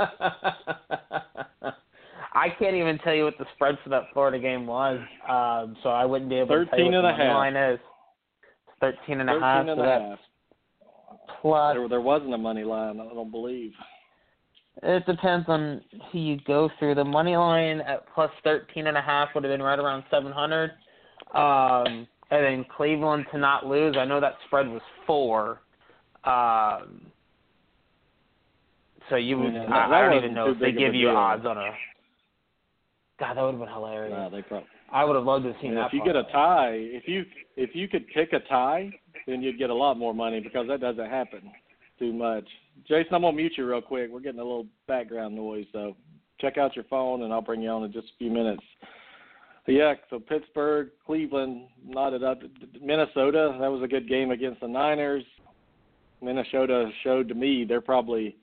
I 2.34 2.48
can't 2.58 2.76
even 2.76 2.98
tell 2.98 3.14
you 3.14 3.24
what 3.24 3.38
the 3.38 3.46
spread 3.54 3.76
for 3.82 3.88
that 3.90 4.04
Florida 4.12 4.38
game 4.38 4.66
was, 4.66 4.98
um, 5.28 5.76
so 5.82 5.88
I 5.90 6.04
wouldn't 6.04 6.30
be 6.30 6.36
able 6.36 6.48
to 6.64 6.66
tell 6.66 6.78
you 6.78 6.84
13 6.86 6.92
what 6.92 7.02
the 7.02 7.08
a 7.08 7.12
half. 7.12 7.34
line 7.34 7.56
is. 7.56 7.78
Thirteen 8.80 9.20
and 9.20 9.30
a 9.30 9.34
13 9.34 9.42
half. 9.42 9.68
and 9.68 9.78
so 9.78 9.82
a 9.82 9.86
half. 10.10 10.18
Plus. 11.40 11.74
There, 11.74 11.88
there 11.88 12.00
wasn't 12.00 12.34
a 12.34 12.38
money 12.38 12.64
line, 12.64 13.00
I 13.00 13.14
don't 13.14 13.30
believe. 13.30 13.72
It 14.82 15.06
depends 15.06 15.46
on 15.48 15.80
who 16.10 16.18
you 16.18 16.38
go 16.46 16.68
through. 16.78 16.96
The 16.96 17.04
money 17.04 17.36
line 17.36 17.80
at 17.80 18.04
plus 18.14 18.30
thirteen 18.44 18.88
and 18.88 18.96
a 18.96 19.00
half 19.00 19.30
would 19.34 19.42
have 19.44 19.50
been 19.50 19.62
right 19.62 19.78
around 19.78 20.04
seven 20.10 20.32
hundred. 20.32 20.72
Um, 21.34 22.06
and 22.30 22.44
then 22.44 22.64
Cleveland 22.76 23.26
to 23.32 23.38
not 23.38 23.66
lose. 23.66 23.96
I 23.98 24.04
know 24.04 24.20
that 24.20 24.34
spread 24.46 24.68
was 24.68 24.82
four. 25.06 25.60
Um, 26.24 27.06
so 29.08 29.16
you 29.16 29.38
would. 29.38 29.54
Yeah, 29.54 29.64
I, 29.64 29.98
I 29.98 30.00
don't 30.02 30.16
even 30.18 30.34
know 30.34 30.50
if 30.50 30.58
they 30.58 30.66
big 30.66 30.76
of 30.76 30.82
a 30.82 30.84
give 30.86 30.94
you 30.94 31.08
odds 31.08 31.46
on 31.46 31.56
a. 31.56 31.70
God, 33.18 33.36
that 33.36 33.42
would 33.42 33.52
have 33.52 33.60
been 33.60 33.68
hilarious. 33.68 34.12
No, 34.12 34.28
they 34.28 34.42
probably. 34.42 34.68
I 34.92 35.04
would 35.04 35.16
have 35.16 35.24
loved 35.24 35.44
to 35.44 35.52
have 35.52 35.60
seen 35.60 35.70
And 35.70 35.78
that. 35.78 35.86
if 35.86 35.92
you 35.92 36.04
get 36.04 36.16
a 36.16 36.24
tie, 36.24 36.74
if 36.74 37.08
you 37.08 37.24
if 37.56 37.74
you 37.74 37.88
could 37.88 38.06
pick 38.08 38.32
a 38.32 38.40
tie, 38.40 38.90
then 39.26 39.42
you'd 39.42 39.58
get 39.58 39.70
a 39.70 39.74
lot 39.74 39.98
more 39.98 40.14
money 40.14 40.40
because 40.40 40.66
that 40.68 40.80
doesn't 40.80 41.10
happen 41.10 41.50
too 41.98 42.12
much. 42.12 42.44
Jason, 42.86 43.14
I'm 43.14 43.22
gonna 43.22 43.36
mute 43.36 43.52
you 43.56 43.66
real 43.66 43.80
quick. 43.80 44.10
We're 44.10 44.20
getting 44.20 44.40
a 44.40 44.44
little 44.44 44.66
background 44.86 45.34
noise, 45.34 45.66
so 45.72 45.96
check 46.40 46.58
out 46.58 46.76
your 46.76 46.84
phone 46.84 47.22
and 47.22 47.32
I'll 47.32 47.42
bring 47.42 47.62
you 47.62 47.70
on 47.70 47.84
in 47.84 47.92
just 47.92 48.08
a 48.08 48.18
few 48.18 48.30
minutes. 48.30 48.62
But 49.64 49.72
yeah, 49.72 49.94
so 50.10 50.20
Pittsburgh, 50.20 50.90
Cleveland 51.04 51.66
knotted 51.84 52.22
up. 52.22 52.40
Minnesota, 52.80 53.56
that 53.60 53.70
was 53.70 53.82
a 53.82 53.88
good 53.88 54.08
game 54.08 54.30
against 54.30 54.60
the 54.60 54.68
Niners. 54.68 55.24
Minnesota 56.22 56.90
showed 57.02 57.28
to 57.28 57.34
me 57.34 57.64
they're 57.64 57.80
probably 57.80 58.36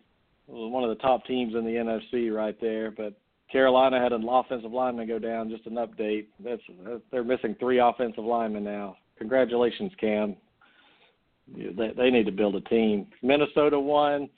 one 0.48 0.84
of 0.84 0.90
the 0.90 1.02
top 1.02 1.26
teams 1.26 1.56
in 1.56 1.64
the 1.64 1.72
NFC 1.72 2.34
right 2.36 2.60
there, 2.60 2.92
but 2.92 3.14
Carolina 3.52 4.02
had 4.02 4.14
an 4.14 4.28
offensive 4.28 4.72
lineman 4.72 5.08
go 5.08 5.20
down. 5.20 5.50
Just 5.50 5.68
an 5.68 5.76
update. 5.76 6.28
That's 6.44 6.62
they're 7.12 7.24
missing 7.24 7.56
three 7.60 7.80
offensive 7.80 8.24
linemen 8.24 8.64
now. 8.64 8.98
Congratulations, 9.18 9.92
Cam. 10.00 10.36
They, 11.56 11.92
they 11.96 12.10
need 12.10 12.26
to 12.26 12.32
build 12.32 12.56
a 12.56 12.62
team. 12.62 13.08
Minnesota 13.22 13.80
won. 13.80 14.30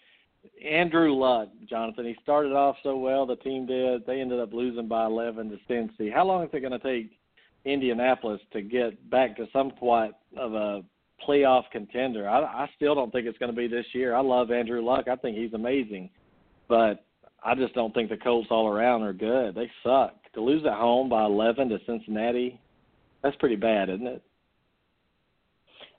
Andrew 0.64 1.14
Luck, 1.14 1.50
Jonathan. 1.68 2.06
He 2.06 2.16
started 2.22 2.54
off 2.54 2.76
so 2.84 2.98
well. 2.98 3.26
The 3.26 3.36
team 3.38 3.66
did. 3.66 4.06
They 4.06 4.22
ended 4.22 4.40
up 4.40 4.54
losing 4.54 4.88
by 4.88 5.06
11 5.06 5.50
to 5.50 5.58
Cincy. 5.70 6.14
How 6.14 6.26
long 6.26 6.44
is 6.44 6.50
it 6.54 6.60
going 6.60 6.72
to 6.72 6.80
take 6.80 7.12
Indianapolis 7.66 8.42
to 8.54 8.62
get 8.62 9.10
back 9.10 9.36
to 9.38 9.48
some 9.52 9.72
somewhat 9.80 10.20
of 10.38 10.54
a 10.54 10.84
playoff 11.28 11.64
contender? 11.72 12.30
I, 12.30 12.42
I 12.42 12.70
still 12.76 12.96
don't 12.96 13.12
think 13.12 13.28
it's 13.28 13.38
going 13.38 13.52
to 13.52 13.58
be 13.58 13.68
this 13.68 13.86
year. 13.94 14.16
I 14.16 14.22
love 14.22 14.52
Andrew 14.52 14.84
Luck. 14.84 15.08
I 15.08 15.16
think 15.16 15.38
he's 15.38 15.54
amazing, 15.54 16.10
but 16.68 17.05
I 17.46 17.54
just 17.54 17.76
don't 17.76 17.94
think 17.94 18.10
the 18.10 18.18
Colts 18.18 18.48
all 18.50 18.68
around 18.68 19.04
are 19.04 19.14
good. 19.14 19.54
They 19.54 19.70
suck. 19.84 20.16
To 20.34 20.42
lose 20.42 20.66
at 20.66 20.74
home 20.74 21.08
by 21.08 21.24
11 21.24 21.70
to 21.70 21.78
Cincinnati, 21.86 22.60
that's 23.24 23.36
pretty 23.38 23.56
bad, 23.56 23.90
isn't 23.90 24.08
it? 24.08 24.22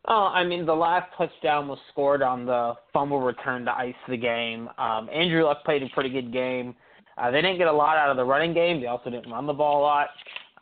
Oh, 0.08 0.30
I 0.32 0.44
mean, 0.44 0.66
the 0.66 0.74
last 0.74 1.10
touchdown 1.16 1.68
was 1.68 1.78
scored 1.90 2.20
on 2.20 2.46
the 2.46 2.74
fumble 2.92 3.20
return 3.20 3.64
to 3.64 3.72
ice 3.72 3.94
the 4.08 4.16
game. 4.16 4.68
Um, 4.76 5.08
Andrew 5.12 5.44
Luck 5.44 5.64
played 5.64 5.82
a 5.82 5.88
pretty 5.94 6.10
good 6.10 6.32
game. 6.32 6.74
Uh, 7.16 7.30
they 7.30 7.40
didn't 7.40 7.58
get 7.58 7.68
a 7.68 7.72
lot 7.72 7.96
out 7.96 8.10
of 8.10 8.16
the 8.16 8.24
running 8.24 8.52
game. 8.52 8.80
They 8.80 8.86
also 8.88 9.10
didn't 9.10 9.30
run 9.30 9.46
the 9.46 9.52
ball 9.52 9.80
a 9.80 9.82
lot. 9.82 10.08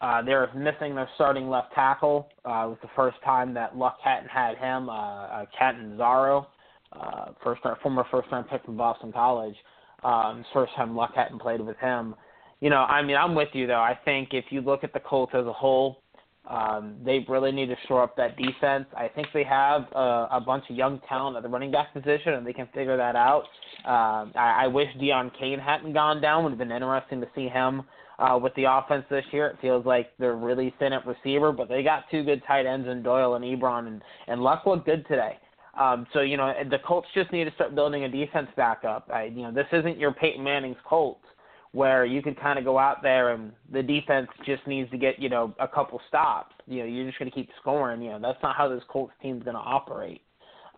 Uh, 0.01 0.23
they 0.23 0.35
were 0.35 0.51
missing 0.55 0.95
their 0.95 1.09
starting 1.15 1.49
left 1.49 1.75
tackle. 1.75 2.29
Uh, 2.45 2.67
it 2.67 2.69
was 2.69 2.79
the 2.83 2.91
first 2.95 3.17
time 3.25 3.55
that 3.55 3.77
Luck 3.77 3.99
hadn't 4.03 4.29
had 4.29 4.57
him, 4.59 4.89
uh, 4.89 4.93
uh, 4.93 5.45
Castonzo, 5.59 6.47
uh, 6.93 7.33
first 7.43 7.63
former 7.83 8.05
first 8.11 8.29
round 8.31 8.49
pick 8.49 8.65
from 8.65 8.77
Boston 8.77 9.13
College. 9.13 9.57
Um, 10.05 10.45
first 10.53 10.73
time 10.77 10.95
Luck 10.95 11.13
hadn't 11.15 11.41
played 11.41 11.61
with 11.61 11.77
him. 11.79 12.15
You 12.61 12.71
know, 12.71 12.83
I 12.83 13.03
mean, 13.03 13.17
I'm 13.17 13.35
with 13.35 13.49
you 13.53 13.67
though. 13.67 13.81
I 13.81 13.99
think 14.05 14.31
if 14.33 14.47
you 14.51 14.61
look 14.61 14.85
at 14.85 14.93
the 14.93 15.01
Colts 15.01 15.33
as 15.35 15.47
a 15.47 15.53
whole, 15.53 16.03
um, 16.49 16.97
they 17.05 17.25
really 17.27 17.53
need 17.53 17.67
to 17.67 17.77
shore 17.89 18.03
up 18.03 18.17
that 18.17 18.37
defense. 18.37 18.85
I 18.95 19.09
think 19.09 19.29
they 19.33 19.45
have 19.45 19.83
uh, 19.95 20.29
a 20.31 20.43
bunch 20.45 20.65
of 20.69 20.77
young 20.77 21.01
talent 21.09 21.37
at 21.37 21.43
the 21.43 21.49
running 21.49 21.71
back 21.71 21.95
position, 21.95 22.35
and 22.35 22.47
they 22.47 22.53
can 22.53 22.69
figure 22.75 22.97
that 22.99 23.17
out. 23.17 23.45
Um, 23.87 24.33
I, 24.35 24.65
I 24.65 24.67
wish 24.67 24.89
Deon 25.01 25.31
Cain 25.39 25.59
hadn't 25.59 25.95
gone 25.95 26.21
down. 26.21 26.45
Would 26.45 26.51
have 26.51 26.59
been 26.59 26.71
interesting 26.71 27.21
to 27.23 27.29
see 27.35 27.49
him 27.49 27.83
uh, 28.19 28.39
with 28.41 28.55
the 28.57 28.65
offense 28.65 29.05
this 29.11 29.25
year. 29.33 29.49
It 29.49 29.57
feels 29.63 29.87
like 29.87 30.11
they're 30.19 30.37
really 30.37 30.75
thin 30.79 30.93
at 30.93 31.07
receiver, 31.07 31.51
but 31.51 31.69
they 31.69 31.83
got 31.83 32.05
two 32.11 32.23
good 32.23 32.43
tight 32.47 32.67
ends 32.67 32.89
in 32.89 33.03
Doyle 33.03 33.35
and 33.37 33.45
Ebron, 33.45 33.87
and, 33.87 34.03
and 34.27 34.43
Luck 34.43 34.65
looked 34.67 34.85
good 34.85 35.07
today. 35.09 35.39
Um, 35.79 36.07
so 36.13 36.21
you 36.21 36.37
know 36.37 36.53
the 36.71 36.79
Colts 36.79 37.09
just 37.15 37.33
need 37.33 37.45
to 37.45 37.55
start 37.55 37.75
building 37.75 38.05
a 38.05 38.09
defense 38.09 38.49
back 38.57 38.85
up. 38.85 39.11
I, 39.13 39.25
you 39.25 39.43
know 39.43 39.53
this 39.53 39.67
isn't 39.73 39.99
your 39.99 40.13
Peyton 40.13 40.43
Manning's 40.43 40.77
Colts 40.87 41.25
where 41.73 42.05
you 42.05 42.23
could 42.23 42.39
kind 42.39 42.57
of 42.57 42.65
go 42.65 42.79
out 42.79 43.03
there 43.03 43.33
and 43.33 43.51
the 43.73 43.83
defense 43.83 44.29
just 44.47 44.65
needs 44.67 44.89
to 44.93 44.99
get 44.99 45.19
you 45.19 45.29
know 45.29 45.55
a 45.59 45.67
couple 45.67 46.01
stops. 46.09 46.55
You 46.67 46.81
know 46.81 46.85
you're 46.87 47.07
just 47.07 47.19
going 47.19 47.31
to 47.31 47.35
keep 47.35 47.49
scoring. 47.61 48.03
You 48.03 48.11
know 48.11 48.21
that's 48.21 48.43
not 48.43 48.57
how 48.57 48.69
this 48.69 48.83
Colts 48.89 49.13
team's 49.21 49.43
going 49.43 49.57
to 49.57 49.63
operate. 49.63 50.23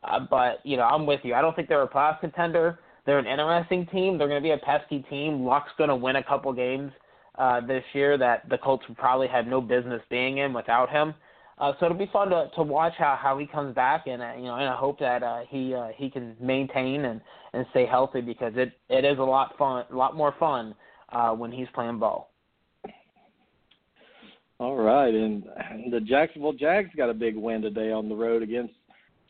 Uh, 0.02 0.20
but 0.30 0.60
you 0.64 0.76
know 0.76 0.84
I'm 0.84 1.04
with 1.04 1.20
you. 1.24 1.34
I 1.34 1.42
don't 1.42 1.54
think 1.54 1.68
they're 1.68 1.82
a 1.82 1.88
playoff 1.88 2.20
contender. 2.20 2.78
They're 3.04 3.18
an 3.18 3.26
interesting 3.26 3.86
team. 3.86 4.18
They're 4.18 4.28
going 4.28 4.42
to 4.42 4.46
be 4.46 4.52
a 4.52 4.58
pesky 4.58 5.00
team. 5.10 5.44
Luck's 5.44 5.70
going 5.78 5.90
to 5.90 5.96
win 5.96 6.16
a 6.16 6.24
couple 6.24 6.52
games 6.52 6.90
uh, 7.38 7.60
this 7.60 7.84
year 7.92 8.18
that 8.18 8.48
the 8.48 8.58
Colts 8.58 8.84
would 8.88 8.98
probably 8.98 9.28
have 9.28 9.46
no 9.46 9.60
business 9.60 10.02
being 10.10 10.38
in 10.38 10.52
without 10.52 10.90
him. 10.90 11.14
Uh, 11.58 11.72
so 11.80 11.86
it'll 11.86 11.96
be 11.96 12.10
fun 12.12 12.28
to 12.28 12.50
to 12.54 12.62
watch 12.62 12.92
how 12.98 13.18
how 13.20 13.38
he 13.38 13.46
comes 13.46 13.74
back, 13.74 14.06
and 14.06 14.20
uh, 14.20 14.32
you 14.36 14.44
know, 14.44 14.56
and 14.56 14.68
I 14.68 14.76
hope 14.76 14.98
that 14.98 15.22
uh, 15.22 15.40
he 15.48 15.74
uh, 15.74 15.88
he 15.96 16.10
can 16.10 16.36
maintain 16.38 17.06
and 17.06 17.20
and 17.54 17.64
stay 17.70 17.86
healthy 17.86 18.20
because 18.20 18.52
it 18.56 18.72
it 18.90 19.06
is 19.06 19.18
a 19.18 19.22
lot 19.22 19.56
fun, 19.56 19.84
a 19.90 19.96
lot 19.96 20.14
more 20.14 20.34
fun 20.38 20.74
uh, 21.10 21.30
when 21.30 21.50
he's 21.50 21.68
playing 21.74 21.98
ball. 21.98 22.30
All 24.58 24.76
right, 24.76 25.14
and 25.14 25.44
the 25.90 26.00
Jacksonville 26.00 26.52
Jags 26.52 26.90
got 26.96 27.10
a 27.10 27.14
big 27.14 27.36
win 27.36 27.62
today 27.62 27.90
on 27.90 28.08
the 28.08 28.14
road 28.14 28.42
against 28.42 28.74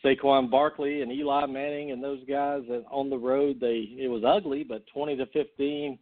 Saquon 0.05 0.51
Barkley 0.51 1.03
and 1.03 1.13
Eli 1.13 1.47
Manning 1.47 1.93
and 1.93 2.03
those 2.03 2.21
guys. 2.29 2.63
And 2.69 2.85
on 2.91 3.09
the 3.09 3.19
road, 3.19 3.59
they 3.61 3.89
it 3.99 4.09
was 4.09 4.25
ugly, 4.27 4.65
but 4.65 4.85
twenty 4.93 5.17
to 5.17 5.27
fifteen. 5.27 5.99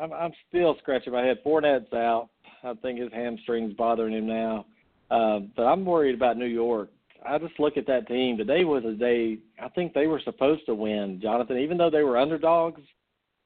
I'm, 0.00 0.12
I'm 0.12 0.32
still 0.48 0.76
scratching 0.82 1.12
my 1.12 1.22
head. 1.22 1.38
Fournette's 1.44 1.92
out. 1.92 2.30
I 2.64 2.74
think 2.74 2.98
his 2.98 3.12
hamstring's 3.12 3.74
bothering 3.74 4.14
him 4.14 4.26
now. 4.26 4.66
Uh, 5.10 5.40
but 5.56 5.64
I'm 5.64 5.84
worried 5.84 6.14
about 6.14 6.36
New 6.36 6.46
York. 6.46 6.90
I 7.26 7.38
just 7.38 7.58
look 7.58 7.76
at 7.76 7.86
that 7.86 8.06
team. 8.06 8.36
Today 8.36 8.64
was 8.64 8.84
a 8.84 8.92
day 8.92 9.38
I 9.62 9.68
think 9.70 9.94
they 9.94 10.06
were 10.06 10.20
supposed 10.24 10.66
to 10.66 10.74
win, 10.74 11.20
Jonathan. 11.22 11.58
Even 11.58 11.78
though 11.78 11.90
they 11.90 12.02
were 12.02 12.18
underdogs, 12.18 12.82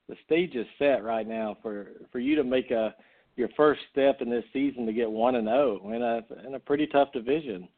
the 0.08 0.16
stage 0.24 0.54
is 0.54 0.66
set 0.78 1.04
right 1.04 1.26
now 1.26 1.56
for 1.62 1.88
for 2.10 2.18
you 2.18 2.34
to 2.36 2.44
make 2.44 2.70
a 2.70 2.94
your 3.36 3.48
first 3.56 3.80
step 3.92 4.20
in 4.20 4.28
this 4.28 4.44
season 4.52 4.84
to 4.86 4.92
get 4.92 5.10
one 5.10 5.36
and 5.36 5.46
zero 5.46 5.92
in 5.94 6.02
a 6.02 6.46
in 6.46 6.54
a 6.54 6.60
pretty 6.60 6.86
tough 6.86 7.12
division. 7.12 7.68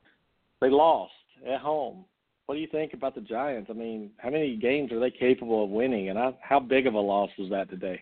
They 0.61 0.71
lost 0.71 1.13
at 1.47 1.61
home. 1.61 2.05
What 2.47 2.55
do 2.57 2.61
you 2.61 2.67
think 2.67 2.95
about 2.95 3.15
the 3.15 3.21
Giants? 3.21 3.71
I 3.71 3.75
mean, 3.75 4.11
how 4.19 4.31
many 4.31 4.57
games 4.57 4.91
are 4.91 4.99
they 4.99 5.11
capable 5.11 5.63
of 5.63 5.71
winning, 5.71 6.09
and 6.09 6.19
I, 6.19 6.33
how 6.41 6.59
big 6.59 6.87
of 6.87 6.95
a 6.95 7.01
loss 7.01 7.31
was 7.39 7.49
that 7.51 7.71
today? 7.71 8.01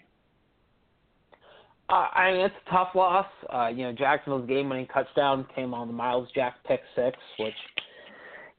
Uh, 1.90 2.06
I 2.14 2.32
mean, 2.32 2.40
it's 2.42 2.54
a 2.66 2.70
tough 2.70 2.88
loss. 2.94 3.26
Uh, 3.52 3.68
you 3.68 3.84
know, 3.84 3.92
Jacksonville's 3.92 4.46
game-winning 4.46 4.86
touchdown 4.88 5.46
came 5.54 5.72
on 5.72 5.86
the 5.86 5.94
Myles 5.94 6.28
Jack 6.34 6.56
pick 6.66 6.80
six, 6.94 7.16
which 7.38 7.54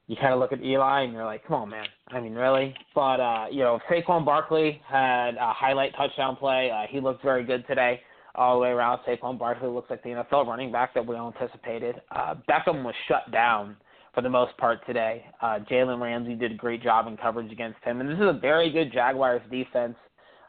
you 0.08 0.16
kind 0.16 0.34
of 0.34 0.40
look 0.40 0.52
at 0.52 0.60
Eli 0.60 1.02
and 1.02 1.12
you're 1.12 1.24
like, 1.24 1.46
come 1.46 1.62
on, 1.62 1.68
man. 1.68 1.86
I 2.08 2.18
mean, 2.18 2.34
really? 2.34 2.74
But 2.94 3.20
uh, 3.20 3.46
you 3.50 3.60
know, 3.60 3.78
Saquon 3.88 4.24
Barkley 4.24 4.80
had 4.88 5.36
a 5.36 5.52
highlight 5.52 5.94
touchdown 5.96 6.34
play. 6.34 6.70
Uh, 6.70 6.86
he 6.90 6.98
looked 6.98 7.22
very 7.22 7.44
good 7.44 7.64
today 7.68 8.00
all 8.34 8.56
the 8.56 8.62
way 8.62 8.70
around. 8.70 9.00
Saquon 9.06 9.38
Barkley 9.38 9.68
looks 9.68 9.88
like 9.88 10.02
the 10.02 10.08
NFL 10.08 10.46
running 10.46 10.72
back 10.72 10.94
that 10.94 11.06
we 11.06 11.14
all 11.14 11.32
anticipated. 11.32 12.02
Uh, 12.10 12.34
Beckham 12.48 12.82
was 12.82 12.94
shut 13.06 13.30
down 13.30 13.76
for 14.12 14.22
the 14.22 14.28
most 14.28 14.56
part 14.56 14.84
today. 14.86 15.24
Uh, 15.40 15.60
Jalen 15.70 16.00
Ramsey 16.00 16.34
did 16.34 16.50
a 16.50 16.56
great 16.56 16.82
job 16.82 17.06
in 17.06 17.16
coverage 17.16 17.52
against 17.52 17.78
him, 17.84 18.00
and 18.00 18.10
this 18.10 18.16
is 18.16 18.26
a 18.26 18.38
very 18.40 18.72
good 18.72 18.92
Jaguars 18.92 19.42
defense 19.48 19.94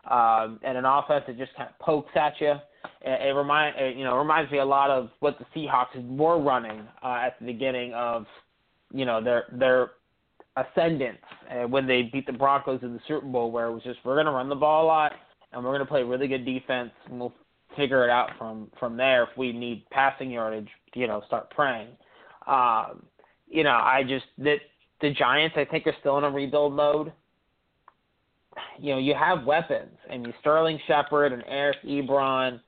um, 0.09 0.59
and 0.63 0.77
an 0.77 0.85
offense 0.85 1.23
that 1.27 1.37
just 1.37 1.55
kind 1.55 1.69
of 1.69 1.77
pokes 1.77 2.11
at 2.15 2.33
you. 2.39 2.55
It, 3.01 3.29
it 3.29 3.31
remind 3.35 3.75
it, 3.77 3.97
you 3.97 4.03
know 4.03 4.17
reminds 4.17 4.51
me 4.51 4.59
a 4.59 4.65
lot 4.65 4.89
of 4.89 5.09
what 5.19 5.37
the 5.39 5.45
Seahawks 5.55 5.95
were 6.07 6.39
running 6.39 6.87
uh, 7.03 7.19
at 7.25 7.39
the 7.39 7.45
beginning 7.45 7.93
of 7.93 8.25
you 8.93 9.05
know 9.05 9.23
their 9.23 9.45
their 9.51 9.91
ascendance 10.57 11.17
uh, 11.49 11.67
when 11.67 11.87
they 11.87 12.03
beat 12.03 12.25
the 12.25 12.33
Broncos 12.33 12.79
in 12.83 12.93
the 12.93 12.99
Super 13.07 13.25
Bowl, 13.25 13.51
where 13.51 13.67
it 13.67 13.73
was 13.73 13.83
just 13.83 13.99
we're 14.03 14.15
going 14.15 14.25
to 14.25 14.31
run 14.31 14.49
the 14.49 14.55
ball 14.55 14.85
a 14.85 14.87
lot 14.87 15.13
and 15.53 15.63
we're 15.63 15.71
going 15.71 15.79
to 15.79 15.85
play 15.85 16.03
really 16.03 16.27
good 16.27 16.45
defense, 16.45 16.91
and 17.09 17.19
we'll 17.19 17.33
figure 17.75 18.03
it 18.03 18.09
out 18.09 18.31
from 18.37 18.69
from 18.79 18.97
there. 18.97 19.23
If 19.23 19.29
we 19.37 19.51
need 19.51 19.85
passing 19.91 20.31
yardage, 20.31 20.69
you 20.95 21.07
know, 21.07 21.21
start 21.27 21.49
praying. 21.51 21.89
Um, 22.47 23.03
you 23.47 23.63
know, 23.63 23.71
I 23.71 24.03
just 24.07 24.25
that 24.39 24.57
the 25.01 25.11
Giants, 25.11 25.55
I 25.57 25.65
think, 25.65 25.87
are 25.87 25.95
still 25.99 26.17
in 26.17 26.23
a 26.23 26.29
rebuild 26.29 26.73
mode. 26.73 27.11
You 28.79 28.93
know, 28.93 28.99
you 28.99 29.13
have 29.13 29.45
weapons, 29.45 29.97
I 30.11 30.17
mean, 30.17 30.33
Sterling 30.41 30.77
Shepard 30.85 31.31
and 31.31 31.41
Eric 31.47 31.77
Ebron, 31.85 32.59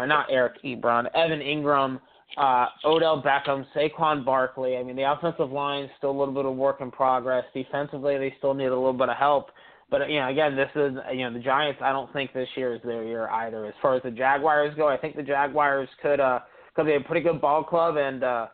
or 0.00 0.06
not 0.06 0.26
Eric 0.30 0.62
Ebron, 0.64 1.06
Evan 1.14 1.40
Engram, 1.40 2.00
uh, 2.36 2.66
Odell 2.84 3.22
Beckham, 3.22 3.66
Saquon 3.74 4.24
Barkley. 4.24 4.76
I 4.76 4.82
mean, 4.82 4.96
the 4.96 5.10
offensive 5.10 5.50
line 5.50 5.84
is 5.84 5.90
still 5.98 6.10
a 6.10 6.18
little 6.18 6.34
bit 6.34 6.46
of 6.46 6.56
work 6.56 6.80
in 6.80 6.90
progress. 6.90 7.44
Defensively, 7.54 8.16
they 8.18 8.34
still 8.38 8.54
need 8.54 8.66
a 8.66 8.74
little 8.74 8.92
bit 8.92 9.08
of 9.08 9.16
help. 9.16 9.50
But 9.90 10.08
you 10.08 10.20
know, 10.20 10.28
again, 10.28 10.56
this 10.56 10.70
is 10.74 10.94
you 11.12 11.24
know 11.24 11.32
the 11.34 11.44
Giants. 11.44 11.80
I 11.82 11.92
don't 11.92 12.10
think 12.14 12.32
this 12.32 12.48
year 12.56 12.74
is 12.74 12.80
their 12.82 13.04
year 13.04 13.28
either. 13.28 13.66
As 13.66 13.74
far 13.82 13.94
as 13.94 14.02
the 14.02 14.10
Jaguars 14.10 14.74
go, 14.74 14.88
I 14.88 14.96
think 14.96 15.16
the 15.16 15.22
Jaguars 15.22 15.88
could 16.00 16.18
uh 16.18 16.40
could 16.74 16.86
be 16.86 16.94
a 16.94 17.00
pretty 17.00 17.20
good 17.20 17.42
ball 17.42 17.62
club 17.62 17.96
and 17.98 18.24
uh 18.24 18.46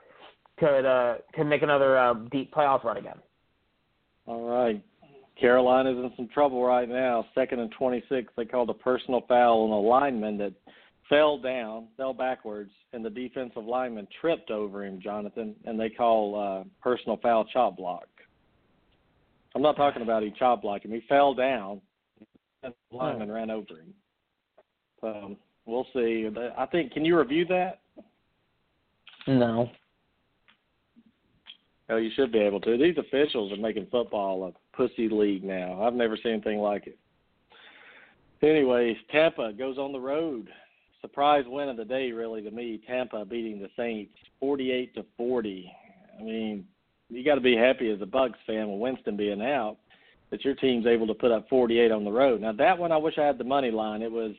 could 0.58 0.84
uh 0.84 1.14
could 1.34 1.44
make 1.44 1.62
another 1.62 1.96
uh, 1.96 2.14
deep 2.32 2.52
playoff 2.52 2.82
run 2.82 2.96
again. 2.96 3.18
All 4.26 4.48
right. 4.48 4.82
Carolina's 5.40 5.96
in 5.96 6.12
some 6.16 6.28
trouble 6.34 6.64
right 6.64 6.88
now. 6.88 7.24
Second 7.34 7.60
and 7.60 7.70
26. 7.78 8.32
They 8.36 8.44
called 8.44 8.70
a 8.70 8.74
personal 8.74 9.22
foul 9.28 9.60
on 9.60 9.70
a 9.70 9.80
lineman 9.80 10.36
that 10.38 10.52
fell 11.08 11.38
down, 11.38 11.88
fell 11.96 12.12
backwards, 12.12 12.70
and 12.92 13.04
the 13.04 13.10
defensive 13.10 13.64
lineman 13.64 14.06
tripped 14.20 14.50
over 14.50 14.84
him, 14.84 15.00
Jonathan, 15.00 15.54
and 15.64 15.78
they 15.78 15.88
call 15.88 16.38
uh, 16.38 16.64
personal 16.82 17.18
foul 17.22 17.44
chop 17.44 17.76
block. 17.76 18.06
I'm 19.54 19.62
not 19.62 19.76
talking 19.76 20.02
about 20.02 20.22
he 20.22 20.32
chop 20.38 20.62
blocked 20.62 20.84
him. 20.84 20.92
He 20.92 21.02
fell 21.08 21.34
down, 21.34 21.80
and 22.62 22.74
the 22.90 22.96
lineman 22.96 23.30
ran 23.30 23.50
over 23.50 23.74
him. 23.74 23.94
So 25.00 25.36
we'll 25.66 25.86
see. 25.94 26.28
I 26.56 26.66
think. 26.66 26.92
Can 26.92 27.04
you 27.04 27.18
review 27.18 27.46
that? 27.46 27.80
No. 29.26 29.70
Oh, 31.90 31.96
you 31.96 32.10
should 32.14 32.32
be 32.32 32.40
able 32.40 32.60
to. 32.60 32.76
These 32.76 32.98
officials 32.98 33.50
are 33.52 33.56
making 33.56 33.86
football 33.90 34.44
a 34.44 34.76
pussy 34.76 35.08
league 35.08 35.42
now. 35.42 35.82
I've 35.82 35.94
never 35.94 36.16
seen 36.16 36.32
anything 36.32 36.58
like 36.58 36.86
it. 36.86 36.98
Anyways, 38.42 38.96
Tampa 39.10 39.52
goes 39.52 39.78
on 39.78 39.92
the 39.92 39.98
road. 39.98 40.48
Surprise 41.00 41.44
win 41.46 41.68
of 41.68 41.76
the 41.76 41.84
day, 41.84 42.10
really, 42.12 42.42
to 42.42 42.50
me. 42.50 42.80
Tampa 42.86 43.24
beating 43.24 43.60
the 43.60 43.68
Saints, 43.76 44.12
forty-eight 44.40 44.94
to 44.94 45.04
forty. 45.16 45.70
I 46.18 46.22
mean, 46.22 46.66
you 47.08 47.24
got 47.24 47.36
to 47.36 47.40
be 47.40 47.56
happy 47.56 47.90
as 47.90 48.00
a 48.02 48.06
Bucks 48.06 48.38
fan 48.46 48.70
with 48.70 48.80
Winston 48.80 49.16
being 49.16 49.40
out 49.40 49.76
that 50.30 50.44
your 50.44 50.54
team's 50.54 50.86
able 50.86 51.06
to 51.06 51.14
put 51.14 51.30
up 51.30 51.48
48 51.48 51.90
on 51.90 52.04
the 52.04 52.10
road. 52.10 52.40
Now 52.40 52.52
that 52.52 52.78
one, 52.78 52.92
I 52.92 52.96
wish 52.96 53.16
I 53.18 53.24
had 53.24 53.38
the 53.38 53.44
money 53.44 53.70
line. 53.70 54.02
It 54.02 54.12
was 54.12 54.32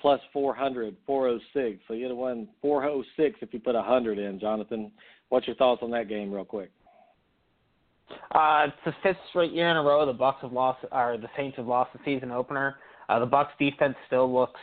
plus 0.00 0.20
400, 0.32 0.96
406. 1.06 1.82
So 1.86 1.94
you'd 1.94 2.08
have 2.08 2.16
won 2.16 2.48
406 2.62 3.38
if 3.42 3.52
you 3.52 3.60
put 3.60 3.74
a 3.74 3.78
100 3.78 4.18
in, 4.18 4.40
Jonathan. 4.40 4.90
What's 5.28 5.46
your 5.46 5.56
thoughts 5.56 5.82
on 5.82 5.90
that 5.90 6.08
game, 6.08 6.32
real 6.32 6.44
quick? 6.44 6.70
Uh, 8.30 8.68
it's 8.68 8.76
the 8.84 8.94
fifth 9.02 9.18
straight 9.30 9.52
year 9.52 9.68
in 9.68 9.76
a 9.76 9.82
row 9.82 10.06
the 10.06 10.12
Bucks 10.12 10.38
have 10.42 10.52
lost, 10.52 10.84
or 10.92 11.18
the 11.18 11.28
Saints 11.36 11.56
have 11.56 11.66
lost 11.66 11.92
the 11.92 11.98
season 12.04 12.30
opener. 12.30 12.76
Uh, 13.08 13.18
the 13.18 13.26
Bucks 13.26 13.52
defense 13.58 13.96
still 14.06 14.32
looks 14.32 14.60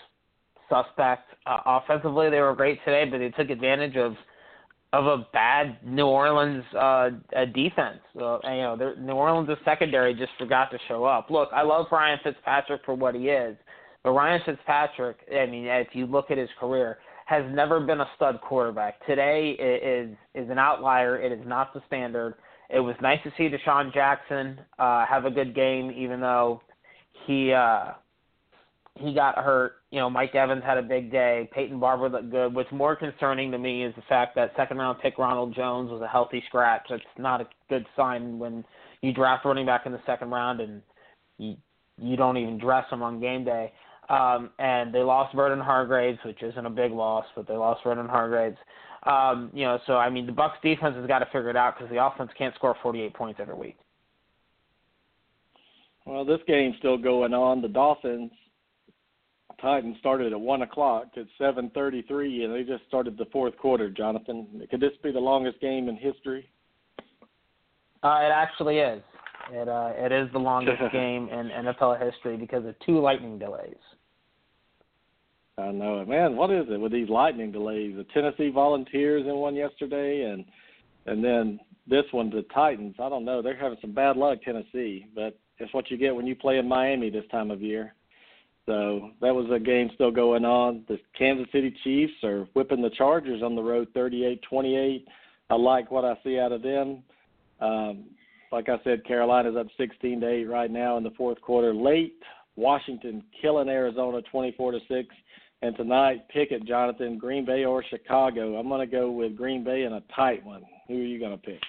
suspect. 0.69 1.29
Uh, 1.45 1.57
offensively, 1.65 2.29
they 2.29 2.39
were 2.39 2.55
great 2.55 2.79
today, 2.85 3.05
but 3.09 3.19
they 3.19 3.29
took 3.29 3.49
advantage 3.49 3.95
of 3.95 4.15
of 4.93 5.07
a 5.07 5.27
bad 5.33 5.79
New 5.83 6.05
Orleans 6.05 6.63
uh, 6.79 7.09
defense. 7.55 7.99
Uh, 8.15 8.37
and, 8.43 8.57
you 8.57 8.61
know, 8.61 8.93
New 8.99 9.13
Orleans' 9.13 9.57
secondary 9.65 10.13
just 10.13 10.31
forgot 10.37 10.69
to 10.69 10.77
show 10.87 11.03
up. 11.03 11.31
Look, 11.31 11.49
I 11.51 11.63
love 11.63 11.87
Ryan 11.91 12.19
Fitzpatrick 12.23 12.81
for 12.85 12.93
what 12.93 13.15
he 13.15 13.29
is, 13.29 13.57
but 14.03 14.11
Ryan 14.11 14.41
Fitzpatrick, 14.45 15.17
I 15.35 15.47
mean, 15.47 15.65
if 15.65 15.87
you 15.93 16.05
look 16.05 16.29
at 16.29 16.37
his 16.37 16.49
career, 16.59 16.99
has 17.25 17.43
never 17.51 17.79
been 17.79 18.01
a 18.01 18.09
stud 18.15 18.39
quarterback. 18.41 19.03
Today 19.07 19.51
is 19.51 20.15
is 20.35 20.49
an 20.51 20.59
outlier. 20.59 21.19
It 21.19 21.31
is 21.31 21.45
not 21.45 21.73
the 21.73 21.81
standard. 21.87 22.35
It 22.69 22.79
was 22.79 22.95
nice 23.01 23.19
to 23.23 23.31
see 23.37 23.49
DeSean 23.49 23.93
Jackson 23.93 24.59
uh, 24.77 25.05
have 25.05 25.25
a 25.25 25.31
good 25.31 25.55
game, 25.55 25.91
even 25.91 26.19
though 26.19 26.61
he 27.25 27.53
uh, 27.53 27.93
he 28.95 29.13
got 29.13 29.37
hurt. 29.37 29.73
You 29.91 29.99
know, 29.99 30.09
Mike 30.09 30.35
Evans 30.35 30.63
had 30.63 30.77
a 30.77 30.83
big 30.83 31.11
day. 31.11 31.49
Peyton 31.53 31.79
Barber 31.79 32.09
looked 32.09 32.29
good. 32.29 32.53
What's 32.53 32.71
more 32.71 32.95
concerning 32.95 33.51
to 33.51 33.57
me 33.57 33.83
is 33.83 33.95
the 33.95 34.03
fact 34.07 34.35
that 34.35 34.51
second 34.55 34.77
round 34.77 34.99
pick 34.99 35.17
Ronald 35.17 35.55
Jones 35.55 35.89
was 35.89 36.01
a 36.01 36.07
healthy 36.07 36.43
scratch. 36.47 36.85
That's 36.89 37.03
not 37.17 37.41
a 37.41 37.47
good 37.69 37.85
sign 37.95 38.37
when 38.37 38.63
you 39.01 39.11
draft 39.11 39.45
running 39.45 39.65
back 39.65 39.85
in 39.85 39.91
the 39.91 40.01
second 40.05 40.29
round 40.29 40.61
and 40.61 40.81
you 41.37 41.55
you 41.99 42.15
don't 42.15 42.37
even 42.37 42.57
dress 42.57 42.85
him 42.91 43.03
on 43.03 43.19
game 43.19 43.43
day. 43.43 43.71
Um, 44.09 44.49
and 44.59 44.93
they 44.93 44.99
lost 44.99 45.35
Vernon 45.35 45.59
Hargreaves, 45.59 46.19
which 46.25 46.41
isn't 46.41 46.65
a 46.65 46.69
big 46.69 46.91
loss, 46.91 47.25
but 47.35 47.47
they 47.47 47.53
lost 47.53 47.83
Vernon 47.83 48.07
Hargreaves. 48.07 48.57
Um, 49.03 49.49
you 49.53 49.63
know, 49.63 49.79
so 49.85 49.93
I 49.93 50.09
mean, 50.09 50.25
the 50.25 50.31
Bucks 50.31 50.57
defense 50.63 50.95
has 50.95 51.07
got 51.07 51.19
to 51.19 51.25
figure 51.25 51.49
it 51.49 51.55
out 51.55 51.77
because 51.77 51.91
the 51.91 52.03
offense 52.03 52.31
can't 52.37 52.53
score 52.55 52.75
48 52.81 53.13
points 53.13 53.39
every 53.41 53.55
week. 53.55 53.77
Well, 56.05 56.25
this 56.25 56.39
game's 56.47 56.75
still 56.79 56.97
going 56.97 57.33
on. 57.33 57.61
The 57.61 57.69
Dolphins 57.69 58.31
Titans 59.63 59.95
started 59.99 60.33
at 60.33 60.39
one 60.39 60.61
o'clock. 60.61 61.07
It's 61.15 61.29
seven 61.37 61.71
thirty-three, 61.73 62.43
and 62.43 62.53
they 62.53 62.63
just 62.63 62.85
started 62.89 63.17
the 63.17 63.25
fourth 63.31 63.57
quarter. 63.57 63.89
Jonathan, 63.89 64.67
could 64.69 64.81
this 64.81 64.91
be 65.01 65.13
the 65.13 65.19
longest 65.19 65.61
game 65.61 65.87
in 65.87 65.95
history? 65.95 66.49
Uh, 68.03 68.19
it 68.23 68.31
actually 68.33 68.79
is. 68.79 69.01
It 69.51 69.69
uh, 69.69 69.93
it 69.95 70.11
is 70.11 70.27
the 70.33 70.39
longest 70.39 70.81
game 70.91 71.29
in 71.29 71.49
NFL 71.49 71.97
history 72.03 72.35
because 72.35 72.65
of 72.65 72.75
two 72.85 72.99
lightning 72.99 73.39
delays. 73.39 73.77
I 75.57 75.71
know 75.71 76.01
it, 76.01 76.09
man. 76.09 76.35
What 76.35 76.51
is 76.51 76.65
it 76.69 76.77
with 76.79 76.91
these 76.91 77.07
lightning 77.07 77.53
delays? 77.53 77.95
The 77.95 78.05
Tennessee 78.13 78.49
Volunteers 78.49 79.25
in 79.25 79.35
one 79.35 79.55
yesterday, 79.55 80.23
and 80.29 80.43
and 81.05 81.23
then 81.23 81.57
this 81.87 82.03
one, 82.11 82.29
the 82.29 82.43
Titans. 82.53 82.95
I 82.99 83.07
don't 83.07 83.23
know. 83.23 83.41
They're 83.41 83.55
having 83.55 83.77
some 83.79 83.93
bad 83.93 84.17
luck, 84.17 84.39
Tennessee, 84.43 85.07
but 85.15 85.39
it's 85.57 85.73
what 85.73 85.89
you 85.89 85.95
get 85.95 86.13
when 86.13 86.27
you 86.27 86.35
play 86.35 86.57
in 86.57 86.67
Miami 86.67 87.09
this 87.09 87.23
time 87.31 87.49
of 87.49 87.61
year. 87.61 87.93
So 88.65 89.11
that 89.21 89.33
was 89.35 89.49
a 89.53 89.59
game 89.59 89.89
still 89.93 90.11
going 90.11 90.45
on. 90.45 90.85
The 90.87 90.97
Kansas 91.17 91.47
City 91.51 91.75
Chiefs 91.83 92.13
are 92.23 92.47
whipping 92.53 92.81
the 92.81 92.89
Chargers 92.91 93.43
on 93.43 93.55
the 93.55 93.61
road 93.61 93.89
38-28. 93.93 95.03
I 95.49 95.55
like 95.55 95.91
what 95.91 96.05
I 96.05 96.17
see 96.23 96.39
out 96.39 96.53
of 96.53 96.61
them. 96.61 97.03
Um, 97.59 98.05
like 98.51 98.69
I 98.69 98.77
said, 98.83 99.05
Carolina's 99.05 99.57
up 99.57 99.67
16 99.77 100.21
to 100.21 100.27
8 100.27 100.45
right 100.45 100.71
now 100.71 100.97
in 100.97 101.03
the 101.03 101.11
fourth 101.11 101.41
quarter. 101.41 101.73
Late, 101.73 102.15
Washington 102.55 103.23
killing 103.41 103.67
Arizona 103.67 104.21
24 104.31 104.73
to 104.73 104.79
6. 104.87 105.15
And 105.61 105.75
tonight, 105.75 106.27
pick 106.29 106.51
it, 106.51 106.65
Jonathan, 106.65 107.17
Green 107.17 107.45
Bay 107.45 107.65
or 107.65 107.83
Chicago. 107.89 108.57
I'm 108.57 108.67
going 108.67 108.87
to 108.87 108.91
go 108.91 109.11
with 109.11 109.35
Green 109.35 109.63
Bay 109.63 109.83
in 109.83 109.93
a 109.93 110.03
tight 110.15 110.45
one. 110.45 110.63
Who 110.87 110.95
are 110.95 110.97
you 110.97 111.19
going 111.19 111.31
to 111.31 111.37
pick? 111.37 111.61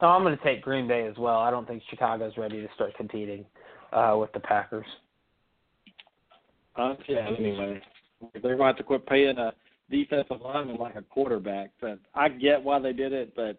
Oh, 0.00 0.08
I'm 0.08 0.22
going 0.22 0.36
to 0.36 0.44
take 0.44 0.62
Green 0.62 0.86
Bay 0.86 1.06
as 1.06 1.16
well. 1.16 1.38
I 1.38 1.50
don't 1.50 1.66
think 1.66 1.82
Chicago's 1.88 2.36
ready 2.36 2.60
to 2.60 2.68
start 2.74 2.96
competing 2.96 3.44
uh, 3.94 4.16
with 4.18 4.32
the 4.32 4.40
Packers. 4.40 4.86
Uh, 6.76 6.94
yeah, 7.08 7.28
anyway, 7.38 7.80
they're 8.32 8.56
going 8.56 8.58
to 8.58 8.64
have 8.64 8.76
to 8.76 8.82
quit 8.82 9.06
paying 9.06 9.38
a 9.38 9.52
defensive 9.90 10.40
lineman 10.42 10.76
like 10.76 10.96
a 10.96 11.02
quarterback. 11.02 11.70
But 11.80 12.00
I 12.14 12.28
get 12.28 12.62
why 12.62 12.80
they 12.80 12.92
did 12.92 13.12
it, 13.12 13.34
but 13.36 13.58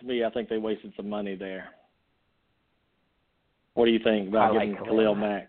to 0.00 0.06
me, 0.06 0.24
I 0.24 0.30
think 0.30 0.48
they 0.48 0.58
wasted 0.58 0.92
some 0.96 1.08
money 1.08 1.36
there. 1.36 1.68
What 3.74 3.84
do 3.84 3.92
you 3.92 4.00
think 4.02 4.28
about 4.28 4.50
I 4.50 4.54
giving 4.54 4.74
like 4.74 4.84
Khalil 4.84 5.14
Mack? 5.14 5.48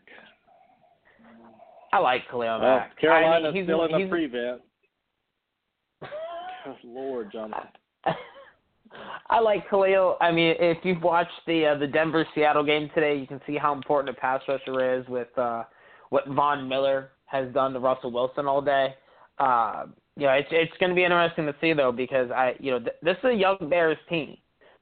I 1.92 1.98
like 1.98 2.30
Khalil 2.30 2.60
Well, 2.60 2.78
Mack. 2.78 3.00
Carolina's 3.00 3.50
I 3.50 3.52
mean, 3.54 3.66
still 3.66 3.86
in 3.86 3.92
the 3.92 4.08
prevent. 4.08 4.62
Good 6.02 6.76
Lord, 6.84 7.32
Jonathan. 7.32 7.70
I 9.30 9.40
like 9.40 9.70
Khalil. 9.70 10.18
I 10.22 10.32
mean, 10.32 10.56
if 10.60 10.80
you've 10.84 11.04
watched 11.04 11.32
the 11.46 11.68
uh, 11.68 11.78
the 11.78 11.88
Denver 11.88 12.26
Seattle 12.34 12.64
game 12.64 12.90
today, 12.96 13.16
you 13.18 13.28
can 13.28 13.40
see 13.46 13.58
how 13.58 13.74
important 13.74 14.16
a 14.16 14.20
pass 14.20 14.42
rusher 14.48 15.00
is 15.00 15.08
with 15.08 15.36
uh, 15.38 15.64
what 16.10 16.28
Von 16.28 16.68
Miller 16.68 17.12
has 17.26 17.52
done 17.54 17.74
to 17.74 17.80
Russell 17.80 18.12
Wilson 18.12 18.48
all 18.48 18.62
day. 18.62 18.96
Uh, 19.38 19.86
you 20.18 20.24
know, 20.24 20.34
it's 20.34 20.50
it's 20.52 20.76
going 20.80 20.90
to 20.90 20.96
be 20.96 21.04
interesting 21.04 21.46
to 21.46 21.56
see 21.62 21.74
though 21.74 21.92
because 21.92 22.32
I, 22.32 22.56
you 22.60 22.72
know, 22.72 22.80
th- 22.80 22.96
this 23.02 23.18
is 23.20 23.32
a 23.32 23.34
young 23.34 23.58
Bears 23.70 23.98
team. 24.10 24.36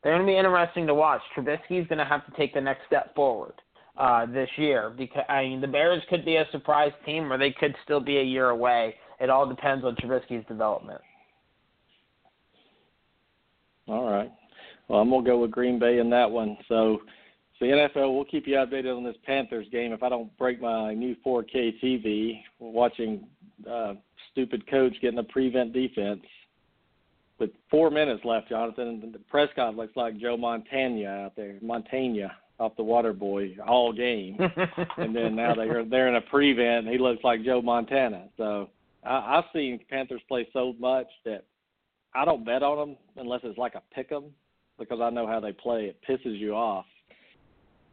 They're 0.04 0.16
going 0.16 0.26
to 0.26 0.32
be 0.32 0.38
interesting 0.38 0.88
to 0.88 0.94
watch. 0.94 1.22
Trubisky's 1.36 1.88
going 1.88 1.98
to 1.98 2.06
have 2.06 2.26
to 2.26 2.32
take 2.38 2.54
the 2.54 2.62
next 2.62 2.86
step 2.88 3.14
forward 3.16 3.54
uh, 3.98 4.26
this 4.26 4.50
year 4.58 4.94
because 4.98 5.24
I 5.28 5.44
mean 5.44 5.62
the 5.62 5.68
Bears 5.68 6.02
could 6.10 6.24
be 6.24 6.38
a 6.38 6.46
surprise 6.52 6.92
team 7.06 7.32
or 7.32 7.38
they 7.38 7.52
could 7.52 7.76
still 7.84 8.00
be 8.00 8.18
a 8.18 8.24
year 8.24 8.50
away. 8.50 8.96
It 9.20 9.30
all 9.30 9.48
depends 9.48 9.84
on 9.84 9.96
Trubisky's 9.96 10.48
development. 10.48 11.02
All 13.88 14.10
right. 14.10 14.32
Well, 14.88 15.00
I'm 15.00 15.10
gonna 15.10 15.26
go 15.26 15.40
with 15.40 15.52
Green 15.52 15.80
Bay 15.80 16.00
in 16.00 16.10
that 16.12 16.30
one. 16.30 16.58
So, 16.68 17.00
so 17.60 17.66
the 17.66 17.72
NFL, 17.72 18.14
we'll 18.14 18.26
keep 18.26 18.48
you 18.48 18.56
updated 18.56 18.96
on 18.96 19.04
this 19.04 19.16
Panthers 19.26 19.68
game. 19.72 19.92
If 19.92 20.04
I 20.04 20.10
don't 20.10 20.36
break 20.38 20.62
my 20.62 20.94
new 20.94 21.16
4K 21.26 21.74
TV, 21.84 22.42
watching 22.60 23.28
uh, 23.70 23.96
stupid 24.32 24.70
coach 24.70 24.94
getting 25.02 25.20
a 25.20 25.24
prevent 25.24 25.74
defense 25.74 26.22
with 27.40 27.52
four 27.70 27.90
minutes 27.90 28.24
left, 28.24 28.50
Jonathan. 28.50 29.00
And 29.04 29.28
Prescott 29.30 29.76
looks 29.76 29.96
like 29.96 30.18
Joe 30.20 30.38
Montana 30.38 31.08
out 31.08 31.36
there, 31.36 31.56
Montana 31.62 32.32
off 32.60 32.76
the 32.76 32.84
Water 32.84 33.14
Boy 33.14 33.56
all 33.66 33.94
game. 33.94 34.38
and 34.98 35.16
then 35.16 35.36
now 35.36 35.54
they're 35.56 35.86
they're 35.86 36.08
in 36.08 36.16
a 36.16 36.22
prevent, 36.22 36.86
and 36.86 36.90
he 36.90 36.98
looks 36.98 37.24
like 37.24 37.44
Joe 37.44 37.62
Montana. 37.62 38.28
So 38.38 38.70
I, 39.04 39.38
I've 39.38 39.46
seen 39.54 39.80
Panthers 39.90 40.22
play 40.28 40.48
so 40.54 40.74
much 40.80 41.08
that 41.26 41.46
I 42.18 42.26
don't 42.26 42.44
bet 42.44 42.64
on 42.64 42.78
them 42.78 42.98
unless 43.18 43.42
it's 43.44 43.58
like 43.60 43.76
a 43.76 43.84
pick 43.94 44.12
'em 44.12 44.34
because 44.80 45.00
I 45.02 45.12
know 45.12 45.28
how 45.28 45.40
they 45.40 45.54
play. 45.54 45.86
It 45.86 46.02
pisses 46.02 46.38
you 46.38 46.56
off. 46.56 46.86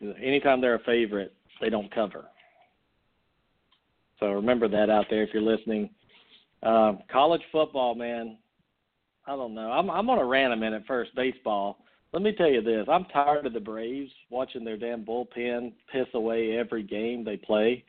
Anytime 0.00 0.60
they're 0.60 0.76
a 0.76 0.84
favorite, 0.84 1.34
they 1.60 1.68
don't 1.68 1.90
cover. 1.90 2.26
So 4.18 4.32
remember 4.32 4.66
that 4.68 4.88
out 4.88 5.06
there 5.10 5.22
if 5.22 5.34
you're 5.34 5.42
listening. 5.42 5.90
Um, 6.62 7.00
college 7.08 7.42
football, 7.52 7.94
man. 7.94 8.38
I 9.26 9.36
don't 9.36 9.54
know. 9.54 9.70
I'm 9.70 9.90
I'm 9.90 10.08
on 10.08 10.18
a 10.18 10.24
rant 10.24 10.52
a 10.52 10.56
minute 10.56 10.84
first 10.86 11.14
baseball. 11.14 11.84
let 12.12 12.22
me 12.22 12.32
tell 12.32 12.50
you 12.50 12.62
this: 12.62 12.86
I'm 12.88 13.04
tired 13.06 13.44
of 13.44 13.52
the 13.52 13.60
Braves 13.60 14.12
watching 14.30 14.64
their 14.64 14.76
damn 14.78 15.04
bullpen 15.04 15.72
piss 15.90 16.06
away 16.14 16.56
every 16.56 16.82
game 16.82 17.24
they 17.24 17.36
play. 17.36 17.84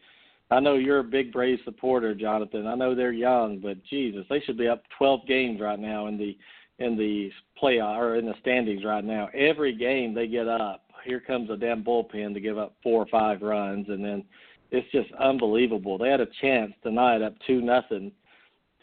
I 0.52 0.60
know 0.60 0.76
you're 0.76 1.00
a 1.00 1.04
big 1.04 1.32
Braves 1.32 1.62
supporter, 1.66 2.14
Jonathan. 2.14 2.68
I 2.68 2.76
know 2.76 2.94
they're 2.94 3.12
young, 3.12 3.60
but 3.60 3.84
Jesus, 3.86 4.26
they 4.30 4.42
should 4.42 4.58
be 4.58 4.68
up 4.68 4.84
12 4.98 5.22
games 5.28 5.60
right 5.60 5.80
now 5.80 6.08
in 6.08 6.18
the 6.18 6.38
in 6.78 6.98
the 6.98 7.30
play 7.58 7.80
or 7.80 8.16
in 8.16 8.26
the 8.26 8.34
standings 8.42 8.84
right 8.84 9.04
now. 9.04 9.30
Every 9.34 9.74
game 9.74 10.14
they 10.14 10.28
get 10.28 10.48
up, 10.48 10.84
here 11.06 11.22
comes 11.22 11.50
a 11.50 11.56
damn 11.56 11.84
bullpen 11.84 12.34
to 12.34 12.40
give 12.42 12.58
up 12.58 12.76
four 12.84 13.02
or 13.02 13.08
five 13.08 13.42
runs, 13.42 13.88
and 13.88 14.04
then 14.04 14.26
it's 14.72 14.92
just 14.92 15.10
unbelievable. 15.14 15.98
They 15.98 16.10
had 16.10 16.20
a 16.20 16.28
chance 16.42 16.74
tonight 16.84 17.22
up 17.22 17.34
two 17.48 17.62
nothing 17.62 18.12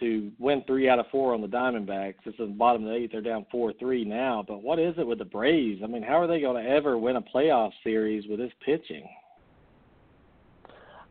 to 0.01 0.33
win 0.39 0.65
three 0.67 0.89
out 0.89 0.99
of 0.99 1.07
four 1.13 1.35
on 1.35 1.43
the 1.43 1.47
Diamondbacks. 1.47 2.15
It's 2.25 2.39
in 2.39 2.47
the 2.47 2.55
bottom 2.55 2.85
of 2.85 2.91
the 2.91 2.97
eighth. 2.97 3.13
They're 3.13 3.21
down 3.21 3.47
four 3.53 3.73
three 3.75 4.05
now. 4.05 4.45
But 4.47 4.63
what 4.63 4.79
is 4.79 4.95
it 4.99 5.07
with 5.07 5.19
the 5.19 5.25
Braves? 5.25 5.83
I 5.85 5.87
mean, 5.87 6.03
how 6.03 6.21
are 6.21 6.27
they 6.27 6.41
going 6.41 6.63
to 6.63 6.71
ever 6.71 6.99
win 6.99 7.17
a 7.17 7.23
playoff 7.23 7.73
series 7.85 8.25
with 8.27 8.39
this 8.39 8.53
pitching? 8.65 9.07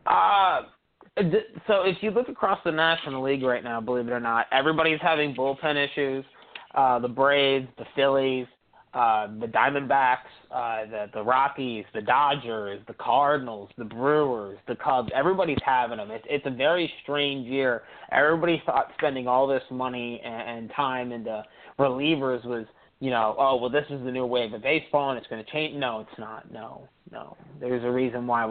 Uh 0.06 0.62
so 1.66 1.82
if 1.82 1.98
you 2.00 2.10
look 2.10 2.28
across 2.28 2.58
the 2.64 2.72
National 2.72 3.22
League 3.22 3.42
right 3.42 3.62
now, 3.62 3.80
believe 3.80 4.08
it 4.08 4.12
or 4.12 4.20
not, 4.20 4.46
everybody's 4.52 5.00
having 5.00 5.34
bullpen 5.34 5.76
issues. 5.76 6.24
Uh, 6.74 6.98
the 6.98 7.08
Braves, 7.08 7.68
the 7.76 7.84
Phillies, 7.94 8.46
uh, 8.94 9.26
the 9.40 9.46
Diamondbacks, 9.46 10.16
uh, 10.50 10.86
the 10.86 11.06
the 11.12 11.22
Rockies, 11.22 11.84
the 11.94 12.00
Dodgers, 12.00 12.80
the 12.86 12.94
Cardinals, 12.94 13.70
the 13.76 13.84
Brewers, 13.84 14.58
the 14.68 14.76
Cubs. 14.76 15.10
Everybody's 15.14 15.58
having 15.64 15.98
them. 15.98 16.10
It's 16.10 16.24
it's 16.28 16.46
a 16.46 16.50
very 16.50 16.90
strange 17.02 17.46
year. 17.46 17.82
Everybody 18.10 18.62
thought 18.64 18.90
spending 18.98 19.26
all 19.26 19.46
this 19.46 19.62
money 19.70 20.20
and, 20.24 20.58
and 20.58 20.72
time 20.74 21.12
into 21.12 21.42
relievers 21.78 22.44
was 22.44 22.64
you 23.02 23.10
know, 23.10 23.34
oh 23.36 23.56
well, 23.56 23.68
this 23.68 23.84
is 23.90 24.00
the 24.04 24.12
new 24.12 24.24
wave 24.24 24.52
of 24.52 24.62
baseball 24.62 25.10
and 25.10 25.18
it's 25.18 25.26
going 25.26 25.44
to 25.44 25.50
change. 25.50 25.74
No, 25.74 26.06
it's 26.08 26.18
not. 26.20 26.52
No, 26.52 26.86
no. 27.10 27.36
There's 27.58 27.82
a 27.82 27.90
reason 27.90 28.28
why 28.28 28.48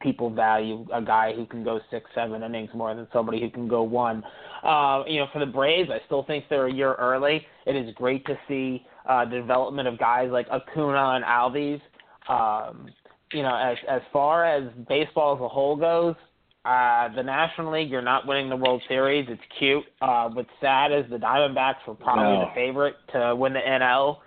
people 0.00 0.30
value 0.30 0.86
a 0.90 1.02
guy 1.02 1.34
who 1.34 1.44
can 1.44 1.62
go 1.62 1.80
six, 1.90 2.08
seven 2.14 2.42
innings 2.42 2.70
more 2.74 2.94
than 2.94 3.06
somebody 3.12 3.42
who 3.42 3.50
can 3.50 3.68
go 3.68 3.82
one. 3.82 4.24
Uh, 4.64 5.02
you 5.06 5.20
know, 5.20 5.26
for 5.34 5.38
the 5.38 5.52
Braves, 5.52 5.90
I 5.92 5.98
still 6.06 6.22
think 6.24 6.46
they're 6.48 6.68
a 6.68 6.72
year 6.72 6.94
early. 6.94 7.46
It 7.66 7.76
is 7.76 7.94
great 7.94 8.24
to 8.24 8.38
see 8.48 8.86
uh, 9.06 9.26
the 9.26 9.36
development 9.36 9.86
of 9.86 9.98
guys 9.98 10.30
like 10.30 10.46
Acuna 10.48 11.16
and 11.16 11.24
Albies. 11.24 11.82
Um, 12.26 12.88
you 13.34 13.42
know, 13.42 13.54
as 13.54 13.76
as 13.86 14.00
far 14.14 14.46
as 14.46 14.64
baseball 14.88 15.36
as 15.36 15.42
a 15.42 15.48
whole 15.48 15.76
goes, 15.76 16.14
uh, 16.64 17.08
the 17.14 17.22
National 17.22 17.72
League, 17.72 17.90
you're 17.90 18.02
not 18.02 18.26
winning 18.26 18.48
the 18.48 18.56
World 18.56 18.82
Series. 18.86 19.26
It's 19.30 19.40
cute. 19.58 19.84
Uh, 20.02 20.28
what's 20.30 20.50
sad 20.60 20.92
is 20.92 21.04
the 21.10 21.16
Diamondbacks 21.16 21.86
were 21.86 21.94
probably 21.94 22.38
no. 22.38 22.44
the 22.48 22.54
favorite 22.54 22.96
to 23.12 23.34
win 23.34 23.54
the 23.54 23.60
NL 23.60 24.18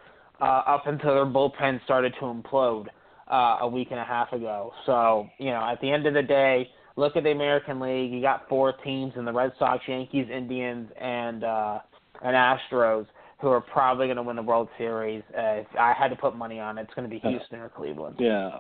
uh, 0.42 0.44
up 0.44 0.88
until 0.88 1.14
their 1.14 1.26
bullpen 1.26 1.84
started 1.84 2.14
to 2.20 2.26
implode 2.26 2.88
uh, 3.32 3.58
a 3.62 3.68
week 3.68 3.90
and 3.92 4.00
a 4.00 4.04
half 4.04 4.34
ago. 4.34 4.74
So, 4.86 5.28
you 5.38 5.52
know, 5.52 5.64
at 5.72 5.80
the 5.82 5.92
end 5.92 6.08
of 6.08 6.16
the 6.16 6.24
day, 6.24 6.70
look 6.96 7.16
at 7.16 7.24
the 7.24 7.32
American 7.32 7.80
League. 7.80 8.12
You 8.12 8.22
got 8.22 8.50
four 8.50 8.74
teams 8.84 9.14
in 9.16 9.26
the 9.26 9.34
Red 9.34 9.52
Sox, 9.60 9.84
Yankees, 9.88 10.28
Indians, 10.34 10.90
and 11.00 11.44
uh, 11.44 11.80
and 12.24 12.36
Astros 12.36 13.06
who 13.40 13.50
are 13.50 13.62
probably 13.62 14.08
going 14.08 14.16
to 14.16 14.24
win 14.24 14.38
the 14.38 14.42
World 14.42 14.70
Series. 14.78 15.22
Uh, 15.38 15.60
if 15.60 15.68
I 15.78 15.94
had 15.94 16.08
to 16.08 16.16
put 16.16 16.36
money 16.36 16.60
on 16.60 16.78
it, 16.78 16.84
it's 16.84 16.94
going 16.94 17.08
to 17.08 17.14
be 17.14 17.20
Houston 17.28 17.60
or 17.60 17.70
Cleveland. 17.70 18.16
Yeah, 18.18 18.60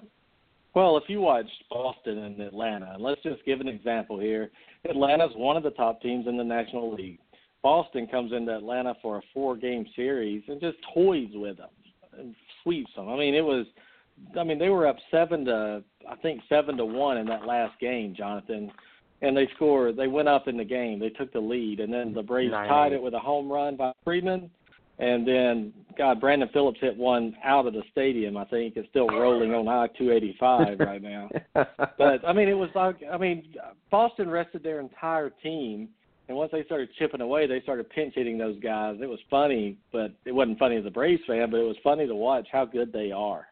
well, 0.73 0.97
if 0.97 1.03
you 1.07 1.21
watched 1.21 1.63
Boston 1.69 2.17
and 2.19 2.39
Atlanta, 2.41 2.91
and 2.93 3.03
let's 3.03 3.21
just 3.21 3.45
give 3.45 3.61
an 3.61 3.67
example 3.67 4.19
here. 4.19 4.51
Atlanta's 4.89 5.31
one 5.35 5.55
of 5.55 5.63
the 5.63 5.71
top 5.71 6.01
teams 6.01 6.27
in 6.27 6.35
the 6.35 6.43
National 6.43 6.93
League. 6.93 7.19
Boston 7.61 8.07
comes 8.07 8.33
into 8.33 8.55
Atlanta 8.55 8.93
for 9.01 9.17
a 9.17 9.21
four 9.33 9.55
game 9.55 9.85
series 9.95 10.43
and 10.47 10.59
just 10.59 10.77
toys 10.93 11.29
with 11.33 11.57
them 11.57 11.69
and 12.17 12.35
sweeps 12.61 12.91
them. 12.95 13.07
I 13.07 13.15
mean, 13.15 13.33
it 13.33 13.43
was 13.43 13.65
I 14.37 14.43
mean, 14.43 14.59
they 14.59 14.69
were 14.69 14.85
up 14.87 14.97
seven 15.09 15.45
to 15.45 15.83
I 16.09 16.15
think 16.17 16.41
seven 16.49 16.75
to 16.77 16.85
one 16.85 17.17
in 17.17 17.25
that 17.27 17.45
last 17.45 17.79
game, 17.79 18.13
Jonathan. 18.15 18.71
And 19.21 19.37
they 19.37 19.47
scored 19.55 19.95
they 19.95 20.07
went 20.07 20.27
up 20.27 20.49
in 20.49 20.57
the 20.57 20.65
game. 20.65 20.99
They 20.99 21.09
took 21.09 21.31
the 21.31 21.39
lead 21.39 21.79
and 21.79 21.93
then 21.93 22.13
the 22.13 22.21
Braves 22.21 22.51
tied 22.51 22.91
it 22.91 23.01
with 23.01 23.13
a 23.13 23.19
home 23.19 23.49
run 23.49 23.77
by 23.77 23.93
Freeman 24.03 24.49
and 24.99 25.27
then, 25.27 25.73
God, 25.97 26.21
Brandon 26.21 26.49
Phillips 26.53 26.79
hit 26.79 26.95
one 26.95 27.35
out 27.43 27.65
of 27.65 27.73
the 27.73 27.81
stadium. 27.91 28.37
I 28.37 28.45
think 28.45 28.77
it's 28.77 28.87
still 28.89 29.07
rolling 29.07 29.53
on 29.53 29.67
I 29.67 29.87
two 29.97 30.11
eighty 30.11 30.35
five 30.39 30.79
right 30.79 31.01
now. 31.01 31.29
but 31.53 32.27
I 32.27 32.33
mean, 32.33 32.47
it 32.47 32.57
was 32.57 32.69
like 32.75 32.97
I 33.11 33.17
mean, 33.17 33.55
Boston 33.89 34.29
rested 34.29 34.61
their 34.61 34.79
entire 34.79 35.31
team, 35.41 35.89
and 36.27 36.37
once 36.37 36.51
they 36.51 36.63
started 36.65 36.89
chipping 36.99 37.21
away, 37.21 37.47
they 37.47 37.61
started 37.61 37.89
pinch 37.89 38.13
hitting 38.15 38.37
those 38.37 38.59
guys. 38.59 38.97
It 39.01 39.09
was 39.09 39.19
funny, 39.29 39.77
but 39.91 40.11
it 40.25 40.31
wasn't 40.31 40.59
funny 40.59 40.77
as 40.77 40.85
a 40.85 40.91
Braves 40.91 41.23
fan. 41.25 41.49
But 41.49 41.59
it 41.59 41.67
was 41.67 41.77
funny 41.83 42.05
to 42.05 42.15
watch 42.15 42.47
how 42.51 42.65
good 42.65 42.93
they 42.93 43.11
are. 43.11 43.47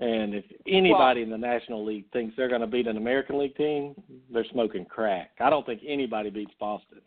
And 0.00 0.32
if 0.32 0.44
anybody 0.68 1.24
well, 1.24 1.24
in 1.24 1.30
the 1.30 1.46
National 1.46 1.84
League 1.84 2.04
thinks 2.12 2.36
they're 2.36 2.48
going 2.48 2.60
to 2.60 2.68
beat 2.68 2.86
an 2.86 2.96
American 2.96 3.36
League 3.36 3.56
team, 3.56 4.00
they're 4.32 4.46
smoking 4.52 4.84
crack. 4.84 5.30
I 5.40 5.50
don't 5.50 5.66
think 5.66 5.80
anybody 5.84 6.30
beats 6.30 6.52
Boston. 6.60 7.00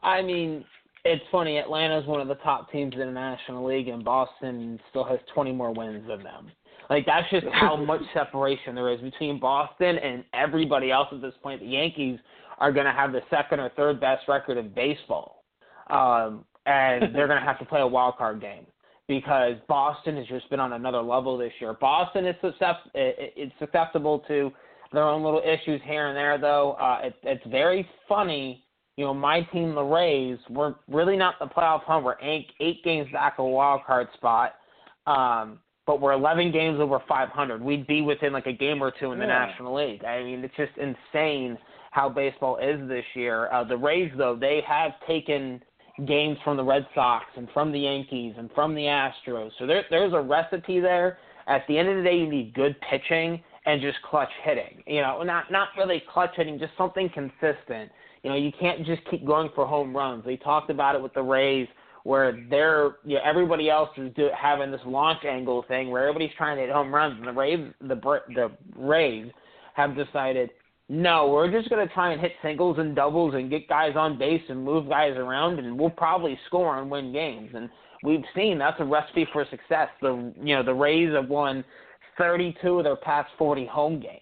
I 0.00 0.22
mean, 0.22 0.64
it's 1.04 1.24
funny. 1.30 1.58
Atlanta's 1.58 2.06
one 2.06 2.20
of 2.20 2.28
the 2.28 2.36
top 2.36 2.70
teams 2.72 2.94
in 2.94 3.00
the 3.00 3.06
National 3.06 3.66
League, 3.66 3.88
and 3.88 4.04
Boston 4.04 4.80
still 4.90 5.04
has 5.04 5.18
20 5.34 5.52
more 5.52 5.72
wins 5.72 6.06
than 6.08 6.22
them. 6.22 6.50
Like 6.90 7.06
that's 7.06 7.28
just 7.30 7.46
how 7.52 7.76
much 7.84 8.00
separation 8.12 8.74
there 8.74 8.92
is 8.92 9.00
between 9.00 9.38
Boston 9.38 9.98
and 9.98 10.24
everybody 10.32 10.90
else 10.90 11.08
at 11.12 11.20
this 11.20 11.34
point. 11.42 11.60
The 11.60 11.66
Yankees 11.66 12.18
are 12.58 12.72
going 12.72 12.86
to 12.86 12.92
have 12.92 13.12
the 13.12 13.20
second 13.30 13.60
or 13.60 13.70
third 13.70 14.00
best 14.00 14.26
record 14.28 14.58
in 14.58 14.72
baseball, 14.72 15.44
um, 15.90 16.44
and 16.66 17.02
they're 17.14 17.28
going 17.28 17.40
to 17.40 17.46
have 17.46 17.58
to 17.58 17.64
play 17.64 17.80
a 17.80 17.86
wild 17.86 18.16
card 18.16 18.40
game 18.40 18.66
because 19.06 19.56
Boston 19.68 20.16
has 20.16 20.26
just 20.26 20.48
been 20.48 20.60
on 20.60 20.72
another 20.72 21.02
level 21.02 21.36
this 21.36 21.52
year. 21.60 21.74
Boston 21.74 22.26
is 22.26 22.34
suscept- 22.42 22.90
it's 22.94 23.52
susceptible 23.58 24.20
to 24.20 24.50
their 24.92 25.02
own 25.02 25.22
little 25.22 25.42
issues 25.42 25.80
here 25.84 26.06
and 26.06 26.16
there, 26.16 26.38
though. 26.38 26.72
Uh, 26.72 27.00
it, 27.02 27.14
it's 27.22 27.46
very 27.48 27.86
funny 28.08 28.63
you 28.96 29.04
know, 29.04 29.14
my 29.14 29.42
team, 29.42 29.74
the 29.74 29.82
Rays, 29.82 30.38
we're 30.48 30.74
really 30.88 31.16
not 31.16 31.34
the 31.40 31.46
playoff 31.46 31.82
hunt. 31.82 32.04
We're 32.04 32.16
eight, 32.22 32.48
eight 32.60 32.84
games 32.84 33.08
back 33.12 33.34
of 33.38 33.46
a 33.46 33.48
wild 33.48 33.82
card 33.86 34.08
spot, 34.14 34.54
um, 35.06 35.58
but 35.86 36.00
we're 36.00 36.12
11 36.12 36.52
games 36.52 36.78
over 36.80 37.00
500. 37.08 37.60
We'd 37.60 37.86
be 37.86 38.02
within 38.02 38.32
like 38.32 38.46
a 38.46 38.52
game 38.52 38.82
or 38.82 38.92
two 38.98 39.12
in 39.12 39.18
the 39.18 39.26
yeah. 39.26 39.46
National 39.46 39.74
League. 39.74 40.04
I 40.04 40.22
mean, 40.22 40.44
it's 40.44 40.54
just 40.56 40.72
insane 40.78 41.58
how 41.90 42.08
baseball 42.08 42.58
is 42.58 42.88
this 42.88 43.04
year. 43.14 43.50
Uh, 43.52 43.64
the 43.64 43.76
Rays, 43.76 44.12
though, 44.16 44.36
they 44.36 44.62
have 44.66 44.92
taken 45.06 45.60
games 46.06 46.38
from 46.44 46.56
the 46.56 46.64
Red 46.64 46.86
Sox 46.94 47.24
and 47.36 47.48
from 47.52 47.72
the 47.72 47.80
Yankees 47.80 48.34
and 48.38 48.50
from 48.54 48.74
the 48.74 48.82
Astros. 48.82 49.50
So 49.58 49.66
there, 49.66 49.84
there's 49.90 50.12
a 50.12 50.20
recipe 50.20 50.80
there. 50.80 51.18
At 51.46 51.66
the 51.68 51.78
end 51.78 51.88
of 51.88 51.96
the 51.96 52.02
day, 52.02 52.16
you 52.16 52.28
need 52.28 52.54
good 52.54 52.76
pitching 52.88 53.42
and 53.66 53.80
just 53.80 53.98
clutch 54.02 54.30
hitting. 54.42 54.82
You 54.86 55.02
know, 55.02 55.22
not 55.22 55.50
not 55.50 55.68
really 55.76 56.02
clutch 56.12 56.30
hitting, 56.36 56.58
just 56.58 56.72
something 56.76 57.08
consistent. 57.10 57.90
You 58.24 58.30
know, 58.30 58.36
you 58.36 58.50
can't 58.58 58.84
just 58.84 59.02
keep 59.10 59.24
going 59.24 59.50
for 59.54 59.66
home 59.66 59.94
runs. 59.94 60.24
They 60.24 60.36
talked 60.36 60.70
about 60.70 60.96
it 60.96 61.02
with 61.02 61.12
the 61.14 61.22
Rays, 61.22 61.68
where 62.02 62.44
they're 62.50 62.96
you 63.04 63.16
know, 63.16 63.20
everybody 63.24 63.70
else 63.70 63.90
is 63.96 64.10
do, 64.16 64.30
having 64.36 64.70
this 64.70 64.80
launch 64.86 65.24
angle 65.24 65.64
thing 65.68 65.90
where 65.90 66.02
everybody's 66.02 66.34
trying 66.36 66.56
to 66.56 66.62
hit 66.62 66.72
home 66.72 66.92
runs, 66.92 67.18
and 67.18 67.28
the 67.28 67.32
Rays 67.32 67.60
the 67.80 67.94
the 68.34 68.50
Rays 68.74 69.30
have 69.74 69.94
decided 69.94 70.50
no, 70.88 71.28
we're 71.28 71.50
just 71.50 71.70
going 71.70 71.86
to 71.86 71.94
try 71.94 72.12
and 72.12 72.20
hit 72.20 72.32
singles 72.42 72.76
and 72.78 72.94
doubles 72.94 73.34
and 73.34 73.48
get 73.48 73.68
guys 73.68 73.94
on 73.96 74.18
base 74.18 74.42
and 74.50 74.62
move 74.62 74.88
guys 74.88 75.16
around, 75.16 75.58
and 75.58 75.78
we'll 75.78 75.88
probably 75.88 76.38
score 76.46 76.78
and 76.78 76.90
win 76.90 77.10
games. 77.10 77.50
And 77.54 77.70
we've 78.02 78.24
seen 78.34 78.58
that's 78.58 78.78
a 78.80 78.84
recipe 78.84 79.26
for 79.32 79.46
success. 79.50 79.88
The 80.00 80.32
you 80.42 80.56
know 80.56 80.62
the 80.62 80.74
Rays 80.74 81.12
have 81.14 81.28
won 81.28 81.64
32 82.18 82.78
of 82.78 82.84
their 82.84 82.96
past 82.96 83.30
40 83.38 83.66
home 83.66 84.00
games. 84.00 84.20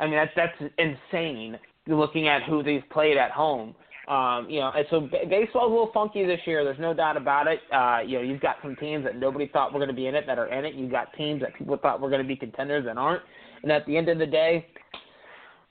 I 0.00 0.06
mean 0.06 0.16
that's 0.16 0.32
that's 0.34 0.72
insane 0.78 1.58
looking 1.86 2.28
at 2.28 2.42
who 2.42 2.62
they've 2.62 2.88
played 2.90 3.16
at 3.16 3.30
home. 3.30 3.74
Um, 4.08 4.48
you 4.50 4.60
know, 4.60 4.70
and 4.76 4.86
so 4.90 5.08
baseball's 5.30 5.70
a 5.70 5.72
little 5.72 5.90
funky 5.94 6.26
this 6.26 6.40
year. 6.46 6.62
There's 6.62 6.78
no 6.78 6.92
doubt 6.92 7.16
about 7.16 7.46
it. 7.46 7.60
Uh, 7.72 8.00
you 8.06 8.18
know, 8.18 8.22
you've 8.22 8.40
got 8.40 8.56
some 8.62 8.76
teams 8.76 9.04
that 9.04 9.16
nobody 9.16 9.48
thought 9.48 9.72
were 9.72 9.78
going 9.78 9.88
to 9.88 9.94
be 9.94 10.06
in 10.06 10.14
it 10.14 10.26
that 10.26 10.38
are 10.38 10.52
in 10.52 10.64
it. 10.64 10.74
You've 10.74 10.90
got 10.90 11.12
teams 11.14 11.40
that 11.40 11.54
people 11.56 11.78
thought 11.78 12.00
were 12.00 12.10
going 12.10 12.22
to 12.22 12.28
be 12.28 12.36
contenders 12.36 12.84
that 12.84 12.98
aren't. 12.98 13.22
And 13.62 13.72
at 13.72 13.86
the 13.86 13.96
end 13.96 14.10
of 14.10 14.18
the 14.18 14.26
day, 14.26 14.66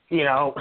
you 0.09 0.23
know, 0.23 0.55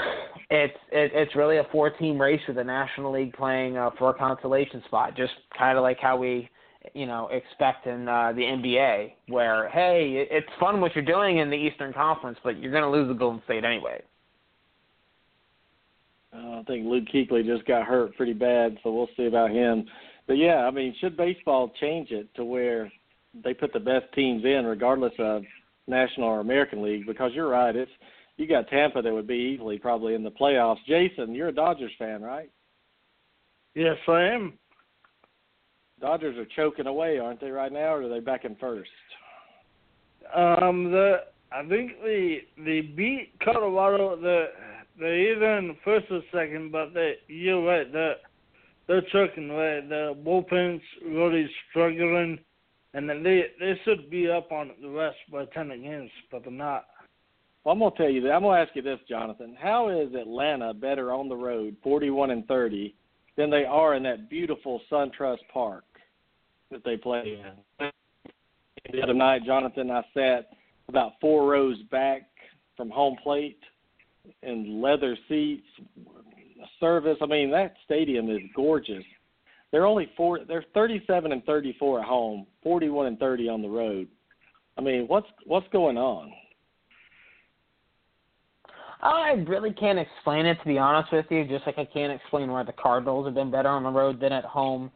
it's 0.51 0.77
it, 0.91 1.13
it's 1.15 1.35
really 1.35 1.59
a 1.59 1.67
four-team 1.73 2.21
race 2.21 2.41
for 2.47 2.53
the 2.53 2.65
National 2.65 3.13
League 3.13 3.33
playing 3.33 3.79
uh, 3.79 3.91
for 3.99 4.11
a 4.11 4.15
consolation 4.15 4.83
spot, 4.87 5.17
just 5.17 5.33
kind 5.57 5.79
of 5.79 5.83
like 5.83 5.99
how 5.99 6.17
we, 6.17 6.51
you 6.93 7.07
know, 7.07 7.29
expect 7.29 7.87
in 7.87 8.07
uh, 8.07 8.33
the 8.33 8.43
NBA, 8.43 9.13
where 9.29 9.71
hey, 9.71 10.27
it's 10.31 10.49
fun 10.61 10.81
what 10.81 10.95
you're 10.95 11.05
doing 11.05 11.39
in 11.39 11.49
the 11.49 11.57
Eastern 11.57 11.93
Conference, 11.93 12.39
but 12.45 12.59
you're 12.59 12.71
going 12.71 12.85
to 12.85 12.91
lose 12.91 13.09
the 13.09 13.15
Golden 13.15 13.43
State 13.45 13.65
anyway. 13.65 14.03
Uh, 16.35 16.61
I 16.61 16.63
think 16.67 16.87
Luke 16.87 17.05
Kuechly 17.13 17.45
just 17.45 17.67
got 17.67 17.87
hurt 17.87 18.17
pretty 18.17 18.33
bad, 18.33 18.79
so 18.83 18.93
we'll 18.93 19.09
see 19.17 19.27
about 19.27 19.51
him. 19.51 19.85
But 20.27 20.35
yeah, 20.35 20.65
I 20.67 20.71
mean, 20.71 20.95
should 21.01 21.17
baseball 21.17 21.73
change 21.81 22.11
it 22.11 22.35
to 22.37 22.45
where 22.45 22.91
they 23.45 23.55
put 23.55 23.73
the 23.73 23.81
best 23.81 24.07
teams 24.15 24.45
in, 24.45 24.65
regardless 24.65 25.13
of 25.19 25.43
National 25.87 26.29
or 26.29 26.41
American 26.41 26.83
League? 26.83 27.07
Because 27.07 27.33
you're 27.35 27.49
right, 27.49 27.75
it's 27.75 27.91
you 28.37 28.47
got 28.47 28.69
Tampa 28.69 29.03
that 29.03 29.13
would 29.13 29.27
be 29.27 29.53
easily 29.55 29.79
probably 29.79 30.15
in 30.15 30.23
the 30.23 30.31
playoffs. 30.31 30.85
Jason, 30.87 31.35
you're 31.35 31.49
a 31.49 31.55
Dodgers 31.55 31.93
fan, 31.99 32.23
right? 32.23 32.51
Yes, 33.75 33.97
I 34.09 34.23
am. 34.23 34.59
Dodgers 36.01 36.37
are 36.37 36.47
choking 36.57 36.87
away, 36.87 37.19
aren't 37.19 37.41
they, 37.41 37.51
right 37.51 37.73
now, 37.73 37.95
or 37.95 38.03
are 38.03 38.09
they 38.09 38.21
back 38.21 38.45
in 38.45 38.57
first? 38.57 38.91
Um, 40.35 40.91
the 40.91 41.25
I 41.53 41.67
think 41.69 41.93
they 42.03 42.43
they 42.59 42.81
beat 42.81 43.33
Colorado. 43.45 44.17
The 44.17 44.47
they're 44.99 45.35
either 45.35 45.59
in 45.59 45.77
first 45.85 46.07
or 46.11 46.21
second, 46.33 46.73
but 46.73 46.95
they 46.95 47.15
you're 47.29 47.65
right. 47.65 47.91
They're 47.93 48.17
they're 48.87 49.03
choking 49.13 49.51
away. 49.51 49.85
The 49.89 50.15
bullpen's 50.25 50.83
really 51.07 51.49
struggling, 51.71 52.39
and 52.95 53.09
then 53.09 53.23
they 53.23 53.47
they 53.59 53.79
should 53.85 54.11
be 54.11 54.31
up 54.31 54.53
on 54.53 54.73
the 54.81 54.89
rest 54.89 55.17
by 55.31 55.45
ten 55.47 55.69
games, 55.69 56.11
but 56.31 56.45
they're 56.45 56.53
not. 56.53 56.87
Well, 57.65 57.75
I'm 57.75 57.79
gonna 57.79 57.95
tell 57.97 58.11
you 58.11 58.21
that. 58.23 58.33
I'm 58.33 58.43
gonna 58.43 58.61
ask 58.61 58.75
you 58.75 58.83
this, 58.83 58.99
Jonathan. 59.09 59.57
How 59.61 59.89
is 59.89 60.15
Atlanta 60.15 60.75
better 60.75 61.13
on 61.13 61.29
the 61.29 61.37
road, 61.37 61.77
41 61.83 62.31
and 62.31 62.47
30, 62.49 62.95
than 63.37 63.51
they 63.51 63.65
are 63.65 63.95
in 63.95 64.03
that 64.03 64.29
beautiful 64.29 64.81
SunTrust 64.91 65.39
Park 65.53 65.85
that 66.71 66.85
they 66.85 66.97
play 66.97 67.39
in? 67.81 67.91
The 68.93 69.01
other 69.01 69.15
night, 69.15 69.45
Jonathan, 69.47 69.93
I 69.93 70.03
sat 70.13 70.51
about 70.89 71.13
four 71.21 71.49
rows 71.49 71.81
back 71.91 72.23
from 72.77 72.91
home 72.91 73.17
plate 73.23 73.61
in 74.43 74.81
leather 74.81 75.17
seats, 75.29 75.67
service. 76.81 77.19
I 77.21 77.27
mean, 77.27 77.51
that 77.51 77.75
stadium 77.85 78.31
is 78.31 78.41
gorgeous. 78.55 79.05
They're 79.71 79.87
only 79.87 80.11
four. 80.17 80.41
They're 80.47 80.65
37 80.75 81.33
and 81.33 81.45
34 81.45 82.01
at 82.01 82.07
home, 82.07 82.47
41 82.63 83.07
and 83.07 83.19
30 83.19 83.49
on 83.49 83.63
the 83.63 83.69
road. 83.69 84.09
I 84.77 84.81
mean, 84.81 85.07
what's 85.07 85.27
what's 85.47 85.67
going 85.73 85.97
on? 85.97 86.33
I 89.01 89.33
really 89.49 89.73
can't 89.73 89.99
explain 89.99 90.47
it 90.47 90.59
to 90.61 90.65
be 90.65 90.79
honest 90.79 91.13
with 91.13 91.27
you. 91.31 91.45
Just 91.47 91.67
like 91.67 91.79
I 91.79 91.85
can't 91.85 92.13
explain 92.13 92.51
why 92.51 92.63
the 92.63 92.73
Cardinals 92.73 93.27
have 93.27 93.35
been 93.35 93.51
better 93.51 93.69
on 93.69 93.83
the 93.83 93.91
road 93.91 94.21
than 94.21 94.33
at 94.33 94.45
home. 94.45 94.91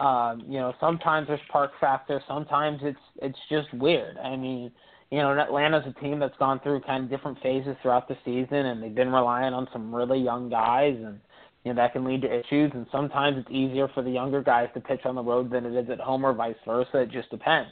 Um, 0.00 0.42
you 0.46 0.58
know, 0.58 0.72
sometimes 0.80 1.28
there's 1.28 1.40
park 1.50 1.72
factor. 1.80 2.20
Sometimes 2.26 2.80
it's 2.82 2.98
it's 3.20 3.38
just 3.50 3.72
weird. 3.74 4.16
I 4.18 4.36
mean, 4.36 4.72
you 5.12 5.18
know, 5.18 5.38
Atlanta's 5.38 5.84
a 5.86 6.00
team 6.00 6.18
that's 6.18 6.36
gone 6.38 6.58
through 6.60 6.80
kind 6.80 7.04
of 7.04 7.10
different 7.10 7.38
phases 7.42 7.76
throughout 7.82 8.08
the 8.08 8.16
season, 8.24 8.64
and 8.66 8.82
they've 8.82 8.94
been 8.94 9.12
relying 9.12 9.52
on 9.52 9.68
some 9.70 9.94
really 9.94 10.18
young 10.18 10.48
guys, 10.48 10.96
and 10.96 11.20
you 11.64 11.72
know 11.72 11.74
that 11.74 11.92
can 11.92 12.06
lead 12.06 12.22
to 12.22 12.34
issues. 12.34 12.70
And 12.72 12.86
sometimes 12.90 13.36
it's 13.36 13.50
easier 13.50 13.88
for 13.88 14.02
the 14.02 14.10
younger 14.10 14.42
guys 14.42 14.70
to 14.72 14.80
pitch 14.80 15.02
on 15.04 15.14
the 15.14 15.22
road 15.22 15.50
than 15.50 15.66
it 15.66 15.74
is 15.74 15.90
at 15.90 16.00
home, 16.00 16.24
or 16.24 16.32
vice 16.32 16.56
versa. 16.64 17.00
It 17.00 17.10
just 17.10 17.28
depends. 17.28 17.68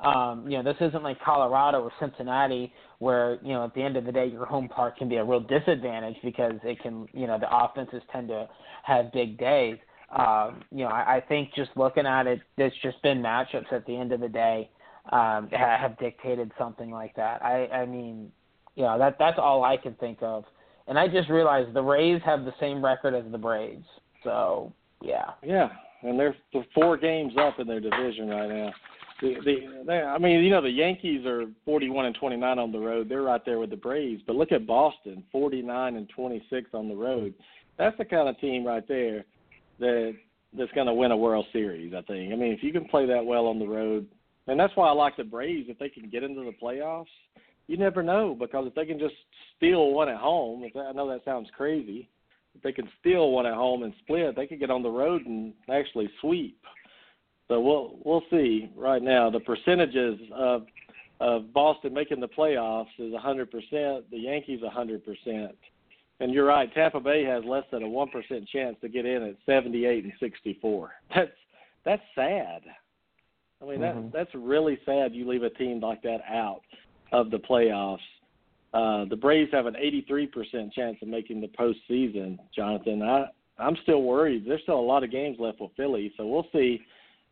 Um, 0.00 0.50
you 0.50 0.60
know, 0.60 0.64
this 0.64 0.80
isn't 0.80 1.04
like 1.04 1.20
Colorado 1.20 1.80
or 1.80 1.92
Cincinnati 2.00 2.72
where, 2.98 3.38
you 3.42 3.52
know, 3.52 3.66
at 3.66 3.74
the 3.74 3.82
end 3.82 3.96
of 3.96 4.04
the 4.04 4.12
day 4.12 4.26
your 4.26 4.46
home 4.46 4.66
park 4.66 4.96
can 4.96 5.10
be 5.10 5.16
a 5.16 5.24
real 5.24 5.40
disadvantage 5.40 6.16
because 6.24 6.54
it 6.64 6.80
can 6.80 7.06
you 7.12 7.26
know, 7.26 7.38
the 7.38 7.54
offenses 7.54 8.02
tend 8.10 8.28
to 8.28 8.48
have 8.82 9.12
big 9.12 9.38
days. 9.38 9.76
Um, 10.18 10.62
you 10.72 10.84
know, 10.84 10.88
I, 10.88 11.16
I 11.16 11.20
think 11.28 11.54
just 11.54 11.70
looking 11.76 12.06
at 12.06 12.26
it, 12.26 12.40
it's 12.56 12.74
just 12.82 13.00
been 13.02 13.20
matchups 13.20 13.70
at 13.72 13.84
the 13.84 13.94
end 13.94 14.12
of 14.12 14.20
the 14.20 14.28
day 14.28 14.70
um, 15.10 15.48
have 15.50 15.98
dictated 15.98 16.52
something 16.58 16.90
like 16.90 17.14
that. 17.16 17.42
I, 17.44 17.66
I 17.68 17.86
mean, 17.86 18.30
you 18.76 18.84
know, 18.84 18.98
that 18.98 19.16
that's 19.18 19.38
all 19.38 19.64
I 19.64 19.76
can 19.76 19.94
think 19.94 20.18
of. 20.22 20.44
And 20.86 20.98
I 20.98 21.08
just 21.08 21.28
realized 21.28 21.74
the 21.74 21.82
Rays 21.82 22.20
have 22.24 22.44
the 22.44 22.54
same 22.58 22.84
record 22.84 23.14
as 23.14 23.30
the 23.30 23.38
Braves. 23.38 23.86
So 24.24 24.72
yeah. 25.02 25.30
Yeah, 25.42 25.68
and 26.02 26.18
they're, 26.18 26.36
four 26.74 26.96
games 26.96 27.32
up 27.38 27.58
in 27.58 27.66
their 27.66 27.80
division 27.80 28.28
right 28.28 28.48
now. 28.48 28.72
The, 29.20 29.34
the 29.44 29.84
they, 29.86 30.00
I 30.00 30.18
mean, 30.18 30.42
you 30.42 30.50
know, 30.50 30.62
the 30.62 30.70
Yankees 30.70 31.26
are 31.26 31.44
41 31.64 32.06
and 32.06 32.14
29 32.14 32.58
on 32.58 32.72
the 32.72 32.78
road. 32.78 33.08
They're 33.08 33.22
right 33.22 33.44
there 33.44 33.58
with 33.58 33.70
the 33.70 33.76
Braves. 33.76 34.22
But 34.26 34.36
look 34.36 34.50
at 34.50 34.66
Boston, 34.66 35.22
49 35.30 35.96
and 35.96 36.08
26 36.08 36.70
on 36.72 36.88
the 36.88 36.94
road. 36.94 37.34
That's 37.76 37.96
the 37.98 38.04
kind 38.04 38.28
of 38.28 38.38
team 38.40 38.64
right 38.64 38.86
there 38.88 39.24
that 39.78 40.14
that's 40.56 40.72
going 40.72 40.86
to 40.86 40.94
win 40.94 41.10
a 41.12 41.16
World 41.16 41.46
Series. 41.52 41.92
I 41.94 42.02
think. 42.02 42.32
I 42.32 42.36
mean, 42.36 42.52
if 42.52 42.62
you 42.62 42.72
can 42.72 42.86
play 42.86 43.06
that 43.06 43.24
well 43.24 43.46
on 43.46 43.58
the 43.58 43.66
road, 43.66 44.06
and 44.50 44.58
that's 44.58 44.74
why 44.76 44.88
I 44.88 44.92
like 44.92 45.16
the 45.16 45.24
Braves. 45.24 45.68
If 45.68 45.78
they 45.78 45.88
can 45.88 46.10
get 46.10 46.24
into 46.24 46.42
the 46.42 46.54
playoffs, 46.60 47.06
you 47.68 47.76
never 47.76 48.02
know 48.02 48.36
because 48.38 48.66
if 48.66 48.74
they 48.74 48.84
can 48.84 48.98
just 48.98 49.14
steal 49.56 49.92
one 49.92 50.08
at 50.08 50.16
home, 50.16 50.64
if 50.64 50.74
I 50.74 50.90
know 50.92 51.08
that 51.08 51.24
sounds 51.24 51.48
crazy, 51.56 52.08
if 52.56 52.62
they 52.62 52.72
can 52.72 52.88
steal 52.98 53.30
one 53.30 53.46
at 53.46 53.54
home 53.54 53.84
and 53.84 53.92
split, 54.02 54.34
they 54.34 54.48
could 54.48 54.58
get 54.58 54.70
on 54.70 54.82
the 54.82 54.90
road 54.90 55.24
and 55.24 55.52
actually 55.72 56.10
sweep. 56.20 56.58
So 57.46 57.60
we'll 57.60 57.98
we'll 58.04 58.24
see. 58.28 58.70
Right 58.76 59.02
now, 59.02 59.30
the 59.30 59.40
percentages 59.40 60.18
of 60.34 60.66
of 61.20 61.52
Boston 61.52 61.94
making 61.94 62.18
the 62.20 62.28
playoffs 62.28 62.86
is 62.98 63.12
100%. 63.12 63.50
The 64.10 64.18
Yankees 64.18 64.60
100%. 64.62 65.50
And 66.20 66.32
you're 66.32 66.46
right. 66.46 66.72
Tampa 66.74 66.98
Bay 66.98 67.24
has 67.24 67.44
less 67.44 67.64
than 67.70 67.82
a 67.82 67.88
one 67.88 68.08
percent 68.08 68.48
chance 68.48 68.76
to 68.80 68.88
get 68.88 69.06
in 69.06 69.22
at 69.22 69.36
78 69.46 70.04
and 70.04 70.12
64. 70.18 70.90
That's 71.14 71.30
that's 71.84 72.02
sad. 72.14 72.62
I 73.62 73.66
mean, 73.66 73.80
mm-hmm. 73.80 74.08
that's 74.12 74.30
really 74.34 74.78
sad. 74.86 75.14
You 75.14 75.28
leave 75.28 75.42
a 75.42 75.50
team 75.50 75.80
like 75.80 76.02
that 76.02 76.20
out 76.28 76.62
of 77.12 77.30
the 77.30 77.38
playoffs. 77.38 77.98
Uh, 78.72 79.04
the 79.08 79.16
Braves 79.16 79.50
have 79.52 79.66
an 79.66 79.74
83% 79.74 80.72
chance 80.72 80.96
of 81.02 81.08
making 81.08 81.40
the 81.40 81.48
postseason. 81.48 82.38
Jonathan, 82.54 83.02
I 83.02 83.26
I'm 83.60 83.76
still 83.82 84.02
worried. 84.02 84.44
There's 84.46 84.62
still 84.62 84.78
a 84.78 84.80
lot 84.80 85.04
of 85.04 85.10
games 85.10 85.36
left 85.38 85.60
with 85.60 85.70
Philly, 85.76 86.12
so 86.16 86.26
we'll 86.26 86.46
see 86.52 86.80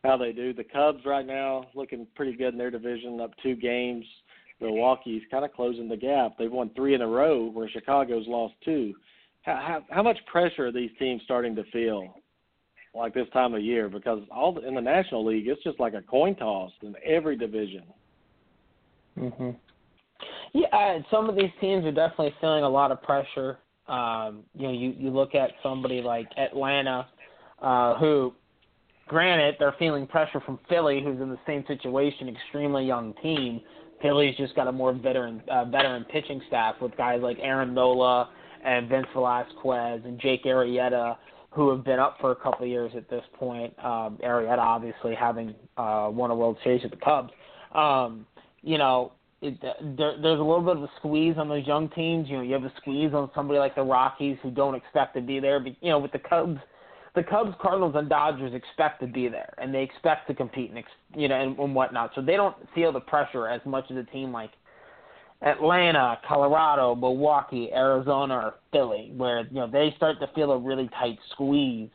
how 0.03 0.15
they 0.15 0.31
do. 0.31 0.53
The 0.53 0.63
Cubs 0.63 1.03
right 1.05 1.25
now 1.25 1.65
looking 1.73 2.05
pretty 2.15 2.33
good 2.33 2.53
in 2.53 2.57
their 2.57 2.71
division, 2.71 3.19
up 3.19 3.31
two 3.41 3.55
games. 3.55 4.05
Milwaukee's 4.61 5.23
kind 5.31 5.43
of 5.43 5.53
closing 5.53 5.89
the 5.89 5.97
gap. 5.97 6.33
They've 6.37 6.51
won 6.51 6.69
three 6.75 6.93
in 6.93 7.01
a 7.01 7.07
row, 7.07 7.49
where 7.49 7.69
Chicago's 7.69 8.27
lost 8.27 8.53
two. 8.63 8.93
How, 9.43 9.55
how, 9.55 9.83
how 9.89 10.03
much 10.03 10.17
pressure 10.31 10.67
are 10.67 10.71
these 10.71 10.91
teams 10.99 11.21
starting 11.23 11.55
to 11.55 11.63
feel 11.71 12.13
like 12.95 13.13
this 13.13 13.27
time 13.33 13.53
of 13.53 13.61
year 13.61 13.89
because 13.89 14.21
all 14.31 14.51
the, 14.51 14.67
in 14.67 14.75
the 14.75 14.81
National 14.81 15.25
League 15.25 15.47
it's 15.47 15.63
just 15.63 15.79
like 15.79 15.93
a 15.93 16.01
coin 16.01 16.35
toss 16.35 16.71
in 16.81 16.95
every 17.05 17.35
division. 17.35 17.83
Mhm. 19.17 19.55
Yeah, 20.53 20.99
some 21.11 21.29
of 21.29 21.35
these 21.35 21.51
teams 21.61 21.85
are 21.85 21.91
definitely 21.91 22.33
feeling 22.41 22.63
a 22.63 22.69
lot 22.69 22.91
of 22.91 23.01
pressure. 23.01 23.59
Um, 23.87 24.43
you 24.55 24.67
know, 24.67 24.73
you 24.73 24.93
you 24.97 25.09
look 25.09 25.35
at 25.35 25.51
somebody 25.61 26.01
like 26.01 26.27
Atlanta, 26.37 27.07
uh, 27.61 27.95
who, 27.95 28.33
granted, 29.07 29.55
they're 29.59 29.75
feeling 29.79 30.07
pressure 30.07 30.39
from 30.41 30.59
Philly, 30.67 31.01
who's 31.03 31.21
in 31.21 31.29
the 31.29 31.39
same 31.45 31.63
situation, 31.67 32.29
extremely 32.29 32.85
young 32.85 33.13
team. 33.21 33.61
Philly's 34.01 34.35
just 34.37 34.55
got 34.55 34.67
a 34.67 34.71
more 34.71 34.93
veteran 34.93 35.41
uh, 35.49 35.65
veteran 35.65 36.05
pitching 36.05 36.41
staff 36.47 36.75
with 36.81 36.95
guys 36.97 37.21
like 37.21 37.37
Aaron 37.41 37.73
Nola 37.73 38.29
and 38.63 38.89
Vince 38.89 39.07
Velasquez 39.13 40.01
and 40.05 40.19
Jake 40.19 40.45
Arrieta 40.45 41.17
who 41.59 41.69
have 41.71 41.83
been 41.83 41.99
up 41.99 42.15
for 42.21 42.31
a 42.31 42.35
couple 42.37 42.63
of 42.63 42.69
years 42.69 42.93
at 42.95 43.09
this 43.09 43.23
point. 43.33 43.77
Um, 43.79 44.17
Arrieta 44.23 44.59
obviously 44.59 45.13
having 45.13 45.53
uh, 45.75 46.07
won 46.09 46.31
a 46.31 46.35
World 46.35 46.57
Series 46.63 46.83
with 46.83 46.91
the 46.91 46.97
Cubs. 46.97 47.33
Um, 47.75 48.25
you 48.61 48.77
know, 48.77 49.11
it, 49.41 49.59
there, 49.61 50.15
there's 50.21 50.39
a 50.39 50.43
little 50.43 50.61
bit 50.61 50.77
of 50.77 50.83
a 50.83 50.89
squeeze 50.99 51.35
on 51.37 51.49
those 51.49 51.67
young 51.67 51.89
teams. 51.89 52.29
You 52.29 52.37
know, 52.37 52.43
you 52.43 52.53
have 52.53 52.63
a 52.63 52.71
squeeze 52.77 53.13
on 53.13 53.29
somebody 53.35 53.59
like 53.59 53.75
the 53.75 53.83
Rockies 53.83 54.37
who 54.41 54.51
don't 54.51 54.73
expect 54.73 55.15
to 55.15 55.21
be 55.21 55.41
there. 55.41 55.59
But 55.59 55.73
you 55.81 55.89
know, 55.89 55.99
with 55.99 56.13
the 56.13 56.19
Cubs, 56.19 56.59
the 57.13 57.23
Cubs, 57.23 57.53
Cardinals, 57.61 57.95
and 57.97 58.07
Dodgers 58.07 58.53
expect 58.53 59.01
to 59.01 59.07
be 59.07 59.27
there, 59.27 59.53
and 59.57 59.75
they 59.75 59.83
expect 59.83 60.29
to 60.29 60.33
compete 60.33 60.71
and 60.71 60.81
you 61.13 61.27
know 61.27 61.35
and, 61.35 61.59
and 61.59 61.75
whatnot. 61.75 62.11
So 62.15 62.21
they 62.21 62.37
don't 62.37 62.55
feel 62.73 62.93
the 62.93 63.01
pressure 63.01 63.49
as 63.49 63.59
much 63.65 63.91
as 63.91 63.97
a 63.97 64.03
team 64.03 64.31
like 64.31 64.51
Atlanta, 65.41 66.19
Colorado, 66.27 66.95
Milwaukee, 66.95 67.69
Arizona, 67.73 68.35
or 68.35 68.53
Philly, 68.71 69.13
where 69.15 69.41
you 69.47 69.55
know 69.55 69.67
they 69.67 69.93
start 69.95 70.19
to 70.19 70.27
feel 70.35 70.51
a 70.51 70.57
really 70.57 70.89
tight 70.99 71.17
squeeze 71.31 71.89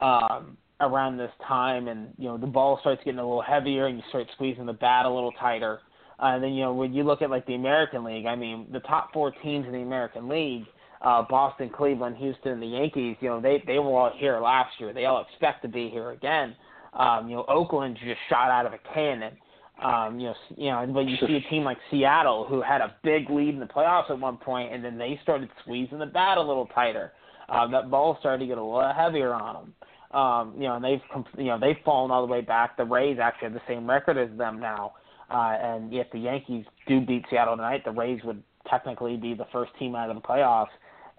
um, 0.00 0.56
around 0.80 1.16
this 1.16 1.30
time, 1.46 1.88
and 1.88 2.12
you 2.18 2.28
know 2.28 2.36
the 2.36 2.46
ball 2.46 2.78
starts 2.80 3.00
getting 3.04 3.18
a 3.18 3.22
little 3.22 3.42
heavier, 3.42 3.86
and 3.86 3.96
you 3.96 4.02
start 4.10 4.26
squeezing 4.34 4.66
the 4.66 4.72
bat 4.72 5.06
a 5.06 5.10
little 5.10 5.32
tighter. 5.32 5.80
Uh, 6.22 6.34
and 6.34 6.44
then 6.44 6.52
you 6.52 6.62
know 6.62 6.74
when 6.74 6.92
you 6.92 7.02
look 7.02 7.22
at 7.22 7.30
like 7.30 7.46
the 7.46 7.54
American 7.54 8.04
League, 8.04 8.26
I 8.26 8.36
mean 8.36 8.66
the 8.70 8.80
top 8.80 9.12
four 9.14 9.32
teams 9.42 9.66
in 9.66 9.72
the 9.72 9.78
American 9.78 10.28
League, 10.28 10.64
uh, 11.00 11.24
Boston, 11.28 11.70
Cleveland, 11.70 12.16
Houston, 12.18 12.52
and 12.52 12.62
the 12.62 12.66
Yankees, 12.66 13.16
you 13.20 13.30
know 13.30 13.40
they 13.40 13.62
they 13.66 13.78
were 13.78 13.98
all 13.98 14.12
here 14.14 14.38
last 14.40 14.78
year. 14.78 14.92
They 14.92 15.06
all 15.06 15.24
expect 15.26 15.62
to 15.62 15.68
be 15.68 15.88
here 15.88 16.10
again. 16.10 16.54
Um, 16.92 17.30
you 17.30 17.36
know 17.36 17.46
Oakland 17.48 17.96
just 18.04 18.20
shot 18.28 18.50
out 18.50 18.66
of 18.66 18.74
a 18.74 18.78
cannon. 18.92 19.38
Um, 19.82 20.20
you 20.20 20.26
know, 20.26 20.34
you 20.56 20.70
know, 20.70 20.86
but 20.92 21.06
you 21.06 21.16
see 21.26 21.36
a 21.36 21.50
team 21.50 21.64
like 21.64 21.78
Seattle 21.90 22.44
who 22.46 22.60
had 22.60 22.82
a 22.82 22.94
big 23.02 23.30
lead 23.30 23.54
in 23.54 23.60
the 23.60 23.66
playoffs 23.66 24.10
at 24.10 24.18
one 24.18 24.36
point, 24.36 24.74
and 24.74 24.84
then 24.84 24.98
they 24.98 25.18
started 25.22 25.48
squeezing 25.62 25.98
the 25.98 26.06
bat 26.06 26.36
a 26.36 26.42
little 26.42 26.66
tighter. 26.66 27.12
Uh, 27.48 27.66
that 27.68 27.90
ball 27.90 28.16
started 28.20 28.40
to 28.40 28.46
get 28.46 28.58
a 28.58 28.62
little 28.62 28.92
heavier 28.92 29.32
on 29.32 29.54
them. 29.54 29.74
Um, 30.20 30.54
you 30.56 30.64
know, 30.64 30.74
and 30.74 30.84
they've 30.84 31.00
you 31.38 31.44
know 31.44 31.58
they've 31.58 31.76
fallen 31.84 32.10
all 32.10 32.26
the 32.26 32.32
way 32.32 32.40
back. 32.40 32.76
The 32.76 32.84
Rays 32.84 33.18
actually 33.22 33.46
have 33.46 33.54
the 33.54 33.62
same 33.66 33.88
record 33.88 34.18
as 34.18 34.36
them 34.36 34.60
now, 34.60 34.92
uh, 35.30 35.56
and 35.60 35.94
if 35.94 36.10
the 36.12 36.18
Yankees 36.18 36.66
do 36.86 37.00
beat 37.00 37.24
Seattle 37.30 37.56
tonight, 37.56 37.84
the 37.84 37.92
Rays 37.92 38.20
would 38.24 38.42
technically 38.68 39.16
be 39.16 39.34
the 39.34 39.46
first 39.52 39.72
team 39.78 39.94
out 39.94 40.10
of 40.10 40.16
the 40.16 40.22
playoffs 40.22 40.66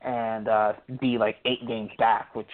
and 0.03 0.47
uh, 0.47 0.73
be 0.99 1.17
like 1.17 1.37
eight 1.45 1.65
games 1.67 1.91
back, 1.97 2.35
which 2.35 2.49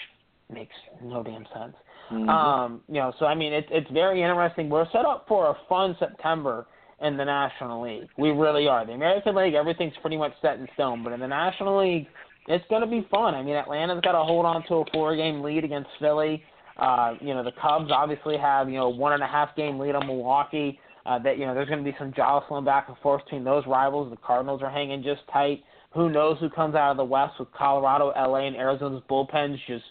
makes 0.54 0.76
no 1.04 1.24
damn 1.24 1.46
sense. 1.54 1.76
Mm-hmm. 2.12 2.30
Um, 2.30 2.82
you 2.88 2.96
know, 2.96 3.13
so 3.20 3.26
I 3.26 3.36
mean, 3.36 3.54
it's 3.54 3.67
it's 3.72 3.89
very 3.91 4.22
interesting. 4.22 4.70
We're 4.70 4.89
set 4.91 5.06
up 5.06 5.26
for 5.28 5.50
a 5.50 5.58
fun 5.67 5.96
September 6.00 6.65
in 7.02 7.17
the 7.17 7.26
National 7.26 7.82
League. 7.82 8.08
We 8.17 8.30
really 8.30 8.67
are. 8.67 8.86
The 8.86 8.93
American 8.93 9.36
League, 9.36 9.54
everything's 9.54 9.93
pretty 10.02 10.17
much 10.17 10.34
set 10.41 10.58
in 10.58 10.67
stone, 10.74 11.04
but 11.04 11.13
in 11.13 11.20
the 11.20 11.28
National 11.28 11.80
League, 11.80 12.08
it's 12.48 12.65
going 12.70 12.82
to 12.82 12.88
be 12.88 13.06
fun. 13.12 13.36
I 13.36 13.43
mean, 13.43 13.56
Atlanta's 13.56 14.02
got 14.02 14.13
to 14.13 14.24
hold 14.24 14.46
on 14.46 14.65
to 14.67 14.76
a 14.76 14.84
four-game 14.93 15.41
lead 15.41 15.63
against 15.63 15.89
Philly. 16.00 16.43
Uh, 16.78 17.15
you 17.20 17.34
know, 17.34 17.43
the 17.43 17.52
Cubs 17.62 17.91
obviously 17.91 18.38
have 18.38 18.70
you 18.70 18.78
know 18.78 18.89
one 18.89 19.13
and 19.13 19.24
a 19.24 19.28
half 19.28 19.56
game 19.56 19.80
lead 19.80 19.96
on 19.96 20.08
Milwaukee. 20.08 20.80
Uh, 21.06 21.17
that 21.20 21.38
you 21.38 21.46
know, 21.46 21.54
there's 21.54 21.70
going 21.70 21.84
to 21.84 21.89
be 21.89 21.96
some 21.98 22.13
jostling 22.13 22.65
back 22.65 22.89
and 22.89 22.98
forth 22.98 23.24
between 23.24 23.43
those 23.43 23.63
rivals. 23.65 24.10
The 24.10 24.17
Cardinals 24.17 24.62
are 24.62 24.70
hanging 24.70 25.04
just 25.04 25.22
tight. 25.32 25.63
Who 25.93 26.10
knows 26.10 26.38
who 26.39 26.50
comes 26.50 26.76
out 26.76 26.91
of 26.91 26.98
the 26.98 27.06
West 27.06 27.34
with 27.39 27.52
Colorado, 27.54 28.12
LA, 28.15 28.48
and 28.48 28.56
Arizona's 28.56 29.02
bullpens 29.10 29.58
just 29.67 29.86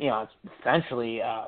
you 0.00 0.08
know, 0.08 0.22
it's 0.22 0.54
essentially 0.60 1.20
uh, 1.22 1.44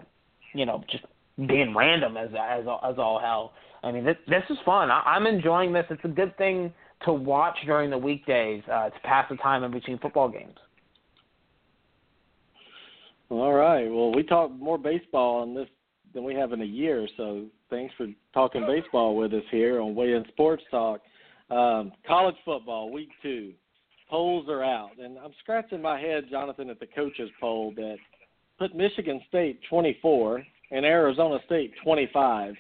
you 0.55 0.67
know 0.67 0.85
just 0.91 1.05
being 1.49 1.75
random 1.75 2.17
as 2.17 2.29
as 2.39 2.61
as 2.61 2.99
all 2.99 3.19
hell. 3.21 3.53
I 3.83 3.91
mean, 3.91 4.05
this 4.05 4.17
this 4.29 4.43
is 4.51 4.59
fun. 4.65 4.91
I, 4.91 5.01
I'm 5.01 5.27
enjoying 5.27 5.73
this. 5.73 5.87
It's 5.91 6.05
a 6.05 6.09
good 6.09 6.37
thing 6.37 6.73
to 7.05 7.13
watch 7.13 7.57
during 7.67 7.91
the 7.91 7.99
weekdays 7.99 8.63
uh, 8.71 8.91
to 8.91 9.01
pass 9.03 9.27
the 9.29 9.37
time 9.37 9.65
in 9.65 9.73
between 9.73 9.99
football 9.99 10.29
games. 10.29 10.57
All 13.31 13.55
right. 13.55 13.89
Well, 13.89 14.13
we 14.13 14.23
talked 14.23 14.55
more 14.55 14.77
baseball 14.77 15.41
on 15.41 15.55
this 15.55 15.69
than 16.15 16.23
we 16.23 16.35
have 16.35 16.53
in 16.53 16.61
a 16.61 16.67
year, 16.67 17.09
so 17.17 17.47
thanks 17.71 17.95
for 17.97 18.07
talking 18.35 18.67
baseball 18.67 19.17
with 19.17 19.33
us 19.33 19.43
here 19.51 19.81
on 19.81 19.95
Weigh 19.95 20.13
In 20.13 20.25
Sports 20.29 20.63
Talk. 20.71 21.01
Um, 21.51 21.93
college 22.07 22.37
football, 22.45 22.93
week 22.93 23.09
two. 23.23 23.55
Polls 24.11 24.47
are 24.51 24.63
out, 24.63 24.91
and 25.03 25.17
I'm 25.19 25.33
scratching 25.41 25.81
my 25.81 25.99
head, 25.99 26.25
Jonathan, 26.31 26.69
at 26.69 26.79
the 26.79 26.87
coaches 26.87 27.31
poll 27.41 27.73
that 27.77 27.97
put 28.63 28.75
Michigan 28.77 29.21
State 29.27 29.59
24 29.69 30.41
and 30.71 30.87
Arizona 30.87 31.41
State 31.47 31.73
25. 31.83 32.55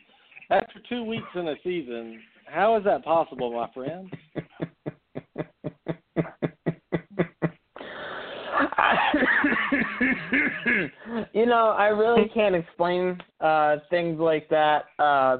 After 0.50 0.80
two 0.88 1.04
weeks 1.04 1.28
in 1.36 1.46
a 1.46 1.54
season, 1.62 2.20
how 2.46 2.76
is 2.76 2.82
that 2.82 3.04
possible, 3.04 3.52
my 3.52 3.68
friend? 3.72 4.12
you 11.32 11.46
know, 11.46 11.72
I 11.78 11.86
really 11.86 12.28
can't 12.34 12.56
explain 12.56 13.22
uh 13.40 13.76
things 13.88 14.18
like 14.18 14.48
that. 14.48 14.86
Uh, 14.98 15.36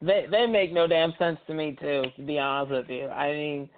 they 0.00 0.24
they 0.30 0.46
make 0.46 0.72
no 0.72 0.86
damn 0.86 1.12
sense 1.18 1.36
to 1.46 1.52
me 1.52 1.76
too, 1.78 2.04
to 2.16 2.22
be 2.22 2.38
honest 2.38 2.72
with 2.72 2.88
you. 2.88 3.08
I 3.08 3.32
mean, 3.32 3.68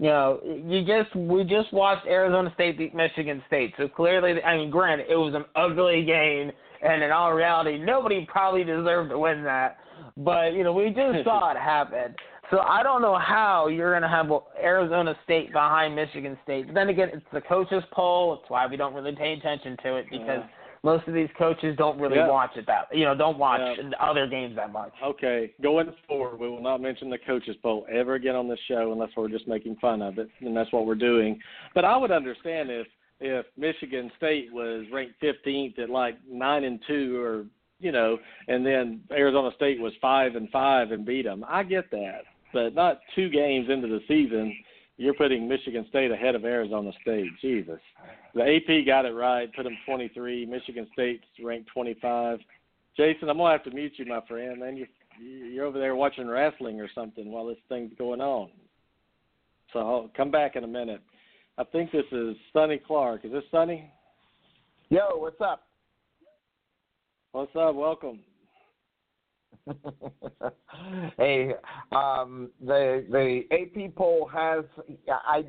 you 0.00 0.06
know, 0.06 0.40
you 0.44 0.84
just 0.84 1.14
we 1.14 1.44
just 1.44 1.72
watched 1.72 2.06
Arizona 2.06 2.50
State 2.54 2.78
beat 2.78 2.94
Michigan 2.94 3.42
State, 3.46 3.74
so 3.78 3.88
clearly, 3.88 4.42
I 4.42 4.56
mean, 4.56 4.70
granted, 4.70 5.06
it 5.08 5.16
was 5.16 5.34
an 5.34 5.44
ugly 5.54 6.04
game, 6.04 6.50
and 6.82 7.02
in 7.02 7.10
all 7.12 7.32
reality, 7.32 7.78
nobody 7.78 8.26
probably 8.28 8.64
deserved 8.64 9.10
to 9.10 9.18
win 9.18 9.44
that. 9.44 9.78
But 10.16 10.54
you 10.54 10.64
know, 10.64 10.72
we 10.72 10.86
just 10.88 11.24
saw 11.24 11.52
it 11.52 11.56
happen. 11.56 12.14
So 12.50 12.60
I 12.60 12.82
don't 12.82 13.02
know 13.02 13.18
how 13.18 13.68
you're 13.68 13.92
going 13.92 14.02
to 14.02 14.08
have 14.08 14.30
Arizona 14.62 15.14
State 15.24 15.52
behind 15.52 15.96
Michigan 15.96 16.36
State. 16.44 16.66
But 16.66 16.74
then 16.74 16.88
again, 16.88 17.08
it's 17.12 17.24
the 17.32 17.40
coaches 17.40 17.82
poll. 17.90 18.34
It's 18.40 18.50
why 18.50 18.66
we 18.66 18.76
don't 18.76 18.94
really 18.94 19.14
pay 19.16 19.32
attention 19.32 19.76
to 19.82 19.96
it 19.96 20.06
because 20.10 20.42
yeah. 20.42 20.46
Most 20.84 21.08
of 21.08 21.14
these 21.14 21.28
coaches 21.36 21.74
don't 21.76 21.98
really 21.98 22.16
yeah. 22.16 22.28
watch 22.28 22.50
it 22.56 22.66
that 22.66 22.86
you 22.92 23.04
know 23.04 23.14
don't 23.14 23.38
watch 23.38 23.60
yeah. 23.60 23.90
other 24.00 24.26
games 24.26 24.54
that 24.56 24.72
much. 24.72 24.92
Okay, 25.02 25.52
going 25.62 25.92
forward, 26.06 26.38
we 26.38 26.48
will 26.48 26.62
not 26.62 26.80
mention 26.80 27.10
the 27.10 27.18
coaches 27.18 27.56
poll 27.62 27.86
ever 27.90 28.14
again 28.14 28.36
on 28.36 28.48
this 28.48 28.58
show 28.68 28.92
unless 28.92 29.10
we're 29.16 29.28
just 29.28 29.48
making 29.48 29.76
fun 29.76 30.02
of 30.02 30.18
it, 30.18 30.28
and 30.40 30.56
that's 30.56 30.72
what 30.72 30.86
we're 30.86 30.94
doing. 30.94 31.40
But 31.74 31.84
I 31.84 31.96
would 31.96 32.12
understand 32.12 32.70
if 32.70 32.86
if 33.20 33.46
Michigan 33.56 34.10
State 34.16 34.52
was 34.52 34.84
ranked 34.92 35.14
15th 35.22 35.78
at 35.78 35.88
like 35.88 36.16
nine 36.30 36.64
and 36.64 36.78
two 36.86 37.20
or 37.20 37.46
you 37.80 37.90
know, 37.90 38.18
and 38.46 38.64
then 38.64 39.00
Arizona 39.10 39.50
State 39.56 39.80
was 39.80 39.92
five 40.00 40.36
and 40.36 40.48
five 40.50 40.92
and 40.92 41.04
beat 41.04 41.24
them. 41.24 41.44
I 41.48 41.64
get 41.64 41.90
that 41.90 42.22
but 42.54 42.74
not 42.74 43.00
two 43.14 43.28
games 43.28 43.68
into 43.68 43.88
the 43.88 44.00
season, 44.08 44.56
you're 44.96 45.14
putting 45.14 45.48
Michigan 45.48 45.86
State 45.88 46.10
ahead 46.10 46.34
of 46.34 46.44
Arizona 46.44 46.92
State. 47.02 47.30
Jesus. 47.40 47.80
The 48.34 48.42
AP 48.42 48.86
got 48.86 49.06
it 49.06 49.12
right, 49.12 49.52
put 49.54 49.64
them 49.64 49.76
23. 49.86 50.46
Michigan 50.46 50.86
State's 50.92 51.24
ranked 51.42 51.70
25. 51.72 52.38
Jason, 52.96 53.28
I'm 53.28 53.38
gonna 53.38 53.52
have 53.52 53.64
to 53.64 53.70
mute 53.70 53.92
you, 53.96 54.06
my 54.06 54.20
friend. 54.28 54.60
Man, 54.60 54.76
you 54.76 54.86
you're 55.20 55.66
over 55.66 55.78
there 55.78 55.94
watching 55.94 56.26
wrestling 56.26 56.80
or 56.80 56.88
something 56.94 57.30
while 57.30 57.46
this 57.46 57.56
thing's 57.68 57.92
going 57.96 58.20
on. 58.20 58.50
So 59.72 59.78
I'll 59.78 60.10
come 60.16 60.30
back 60.30 60.56
in 60.56 60.64
a 60.64 60.68
minute. 60.68 61.00
I 61.56 61.64
think 61.64 61.92
this 61.92 62.04
is 62.10 62.36
Sonny 62.52 62.80
Clark. 62.84 63.24
Is 63.24 63.32
this 63.32 63.44
Sonny? 63.50 63.90
Yo, 64.88 65.16
what's 65.16 65.40
up? 65.40 65.62
What's 67.32 67.54
up? 67.56 67.74
Welcome. 67.74 68.20
hey, 71.18 71.54
um, 71.92 72.50
the 72.64 73.04
the 73.10 73.42
AP 73.52 73.94
poll 73.94 74.28
has. 74.32 74.64
I 75.08 75.44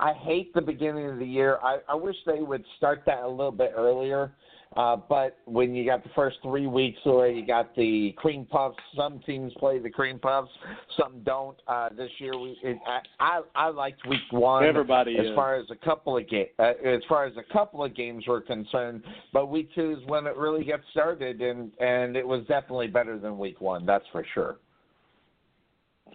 I 0.00 0.12
hate 0.14 0.52
the 0.54 0.62
beginning 0.62 1.08
of 1.10 1.18
the 1.18 1.26
year. 1.26 1.58
I, 1.62 1.78
I 1.88 1.94
wish 1.94 2.16
they 2.26 2.40
would 2.40 2.64
start 2.78 3.02
that 3.06 3.20
a 3.22 3.28
little 3.28 3.52
bit 3.52 3.72
earlier. 3.76 4.32
Uh, 4.76 4.96
but 5.08 5.38
when 5.46 5.74
you 5.74 5.84
got 5.84 6.04
the 6.04 6.10
first 6.14 6.36
three 6.44 6.68
weeks 6.68 6.98
where 7.02 7.28
you 7.28 7.44
got 7.44 7.74
the 7.74 8.14
cream 8.16 8.46
puffs, 8.48 8.78
some 8.96 9.18
teams 9.26 9.52
play 9.58 9.80
the 9.80 9.90
cream 9.90 10.16
puffs, 10.16 10.50
some 10.96 11.20
don't. 11.24 11.56
Uh, 11.66 11.88
this 11.88 12.10
year, 12.18 12.38
we 12.38 12.56
it, 12.62 12.78
I, 12.86 13.00
I 13.18 13.40
I 13.56 13.68
liked 13.70 14.06
week 14.06 14.20
one. 14.30 14.64
Everybody 14.64 15.18
as 15.18 15.26
is. 15.26 15.34
far 15.34 15.56
as 15.56 15.66
a 15.72 15.84
couple 15.84 16.16
of 16.16 16.28
ga- 16.30 16.52
uh, 16.60 16.74
as 16.84 17.02
far 17.08 17.24
as 17.24 17.32
a 17.36 17.52
couple 17.52 17.82
of 17.82 17.96
games 17.96 18.28
were 18.28 18.40
concerned. 18.40 19.02
But 19.32 19.46
week 19.46 19.70
two 19.74 19.90
is 19.90 20.06
when 20.06 20.28
it 20.28 20.36
really 20.36 20.64
gets 20.64 20.84
started, 20.92 21.40
and 21.40 21.72
and 21.80 22.16
it 22.16 22.26
was 22.26 22.46
definitely 22.46 22.86
better 22.86 23.18
than 23.18 23.38
week 23.38 23.60
one. 23.60 23.84
That's 23.84 24.06
for 24.12 24.24
sure. 24.34 24.58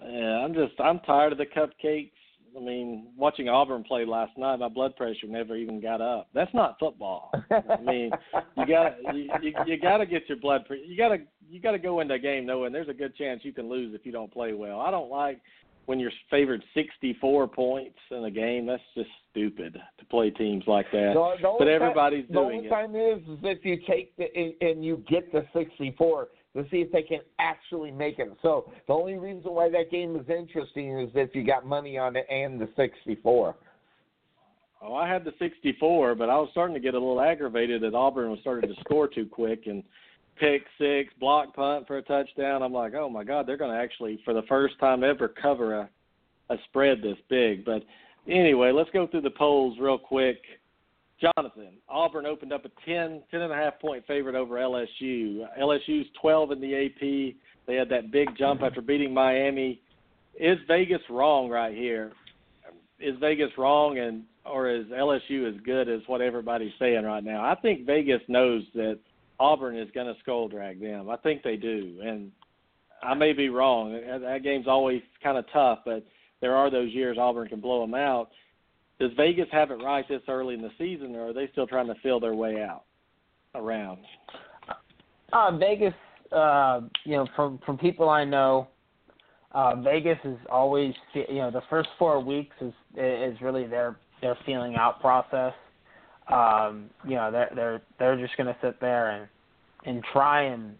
Yeah, 0.01 0.45
I'm 0.45 0.53
just 0.53 0.79
I'm 0.79 0.99
tired 0.99 1.33
of 1.33 1.37
the 1.37 1.45
cupcakes 1.45 2.11
I 2.55 2.59
mean, 2.59 3.07
watching 3.17 3.49
Auburn 3.49 3.83
play 3.83 4.05
last 4.05 4.37
night, 4.37 4.57
my 4.57 4.69
blood 4.69 4.95
pressure 4.95 5.27
never 5.27 5.55
even 5.55 5.81
got 5.81 6.01
up. 6.01 6.29
That's 6.33 6.53
not 6.53 6.77
football. 6.79 7.31
I 7.51 7.81
mean, 7.81 8.11
you 8.57 8.65
got 8.65 8.95
you, 9.13 9.29
you, 9.41 9.53
you 9.65 9.79
got 9.79 9.97
to 9.97 10.05
get 10.05 10.27
your 10.27 10.37
blood 10.37 10.65
pressure. 10.65 10.83
You 10.83 10.97
got 10.97 11.09
to 11.09 11.17
you 11.49 11.59
got 11.59 11.71
to 11.71 11.79
go 11.79 11.99
into 11.99 12.13
a 12.13 12.19
game 12.19 12.45
knowing 12.45 12.71
there's 12.71 12.89
a 12.89 12.93
good 12.93 13.15
chance 13.15 13.41
you 13.43 13.53
can 13.53 13.69
lose 13.69 13.93
if 13.93 14.05
you 14.05 14.11
don't 14.11 14.31
play 14.31 14.53
well. 14.53 14.79
I 14.79 14.91
don't 14.91 15.09
like 15.09 15.41
when 15.85 15.99
you're 15.99 16.11
favored 16.29 16.63
64 16.73 17.47
points 17.47 17.97
in 18.11 18.23
a 18.23 18.31
game. 18.31 18.65
That's 18.65 18.81
just 18.95 19.09
stupid 19.31 19.77
to 19.99 20.05
play 20.05 20.29
teams 20.29 20.63
like 20.67 20.87
that. 20.91 21.13
The, 21.13 21.35
the 21.41 21.55
but 21.59 21.67
everybody's 21.67 22.25
time, 22.27 22.33
doing 22.33 22.47
the 22.47 22.55
only 22.55 22.67
it. 22.67 22.69
time 22.69 22.95
is, 22.95 23.37
is 23.37 23.39
if 23.43 23.65
you 23.65 23.77
take 23.87 24.15
the 24.17 24.25
and 24.61 24.83
you 24.83 25.03
get 25.07 25.31
the 25.31 25.45
64 25.53 26.29
to 26.55 26.63
see 26.69 26.77
if 26.77 26.91
they 26.91 27.03
can 27.03 27.19
actually 27.39 27.91
make 27.91 28.19
it. 28.19 28.31
So 28.41 28.71
the 28.87 28.93
only 28.93 29.17
reason 29.17 29.53
why 29.53 29.69
that 29.69 29.91
game 29.91 30.15
is 30.15 30.27
interesting 30.29 30.99
is 30.99 31.09
if 31.13 31.35
you 31.35 31.45
got 31.45 31.65
money 31.65 31.97
on 31.97 32.15
it 32.15 32.25
and 32.29 32.59
the 32.59 32.69
64. 32.75 33.55
Oh, 34.81 34.93
I 34.93 35.07
had 35.07 35.23
the 35.23 35.33
64, 35.39 36.15
but 36.15 36.29
I 36.29 36.35
was 36.35 36.49
starting 36.51 36.75
to 36.75 36.79
get 36.79 36.93
a 36.93 36.99
little 36.99 37.21
aggravated 37.21 37.81
that 37.81 37.93
Auburn 37.93 38.29
was 38.29 38.39
starting 38.41 38.73
to 38.73 38.79
score 38.81 39.07
too 39.07 39.25
quick 39.25 39.67
and 39.67 39.83
pick 40.37 40.63
six, 40.77 41.13
block 41.19 41.55
punt 41.55 41.87
for 41.87 41.97
a 41.97 42.01
touchdown. 42.01 42.61
I'm 42.61 42.73
like, 42.73 42.93
oh 42.93 43.09
my 43.09 43.23
God, 43.23 43.47
they're 43.47 43.57
going 43.57 43.71
to 43.71 43.81
actually, 43.81 44.19
for 44.25 44.33
the 44.33 44.43
first 44.43 44.77
time 44.79 45.03
ever, 45.03 45.27
cover 45.27 45.79
a 45.79 45.89
a 46.49 46.55
spread 46.69 47.01
this 47.01 47.17
big. 47.29 47.65
But 47.65 47.83
anyway, 48.27 48.71
let's 48.71 48.89
go 48.91 49.07
through 49.07 49.21
the 49.21 49.31
polls 49.31 49.77
real 49.79 49.97
quick. 49.97 50.37
Jonathan, 51.19 51.73
Auburn 51.87 52.25
opened 52.25 52.51
up 52.51 52.65
a 52.65 52.69
10, 52.85 53.23
10 53.31 53.41
and 53.41 53.51
a 53.51 53.55
half 53.55 53.79
point 53.79 54.05
favorite 54.05 54.35
over 54.35 54.55
LSU. 54.55 55.45
LSU's 55.59 56.07
12 56.21 56.51
in 56.51 56.61
the 56.61 56.85
AP. 56.85 57.35
They 57.67 57.75
had 57.75 57.89
that 57.89 58.11
big 58.11 58.29
jump 58.37 58.61
after 58.61 58.81
beating 58.81 59.13
Miami. 59.13 59.81
Is 60.39 60.57
Vegas 60.67 61.01
wrong 61.09 61.49
right 61.49 61.73
here? 61.73 62.11
Is 62.99 63.15
Vegas 63.19 63.51
wrong, 63.57 63.99
and 63.99 64.23
or 64.45 64.69
is 64.69 64.85
LSU 64.87 65.49
as 65.49 65.59
good 65.65 65.89
as 65.89 66.01
what 66.07 66.21
everybody's 66.21 66.73
saying 66.79 67.03
right 67.03 67.23
now? 67.23 67.43
I 67.43 67.55
think 67.55 67.85
Vegas 67.85 68.21
knows 68.27 68.63
that 68.75 68.99
Auburn 69.39 69.77
is 69.77 69.89
going 69.93 70.07
to 70.07 70.19
skull 70.21 70.47
drag 70.47 70.79
them. 70.81 71.09
I 71.09 71.17
think 71.17 71.43
they 71.43 71.55
do, 71.55 71.99
and 72.03 72.31
I 73.01 73.13
may 73.13 73.33
be 73.33 73.49
wrong. 73.49 73.93
That 73.93 74.43
game's 74.43 74.67
always 74.67 75.01
kind 75.23 75.37
of 75.37 75.45
tough, 75.51 75.79
but 75.85 76.05
there 76.41 76.55
are 76.55 76.69
those 76.69 76.91
years 76.91 77.17
Auburn 77.19 77.47
can 77.47 77.59
blow 77.59 77.81
them 77.81 77.95
out 77.95 78.29
does 78.99 79.11
Vegas 79.17 79.47
have 79.51 79.71
it 79.71 79.83
right 79.83 80.07
this 80.07 80.21
early 80.27 80.53
in 80.53 80.61
the 80.61 80.71
season, 80.77 81.15
or 81.15 81.29
are 81.29 81.33
they 81.33 81.49
still 81.51 81.67
trying 81.67 81.87
to 81.87 81.95
feel 81.95 82.19
their 82.19 82.33
way 82.33 82.61
out 82.61 82.83
around? 83.53 83.99
Uh, 85.33 85.57
Vegas, 85.57 85.93
uh, 86.31 86.81
you 87.03 87.13
know, 87.13 87.27
from 87.35 87.59
from 87.65 87.77
people 87.77 88.09
I 88.09 88.23
know, 88.23 88.67
uh, 89.51 89.75
Vegas 89.77 90.17
is 90.23 90.37
always, 90.49 90.93
you 91.13 91.35
know, 91.35 91.51
the 91.51 91.63
first 91.69 91.89
four 91.99 92.23
weeks 92.23 92.55
is 92.61 92.73
is 92.95 93.39
really 93.41 93.65
their 93.65 93.97
their 94.21 94.37
feeling 94.45 94.75
out 94.75 95.01
process. 95.01 95.53
Um, 96.31 96.89
you 97.05 97.15
know, 97.15 97.31
they're 97.31 97.51
they're 97.53 97.81
they're 97.99 98.17
just 98.17 98.37
going 98.37 98.47
to 98.47 98.55
sit 98.61 98.79
there 98.79 99.11
and 99.11 99.27
and 99.85 100.03
try 100.13 100.43
and 100.43 100.75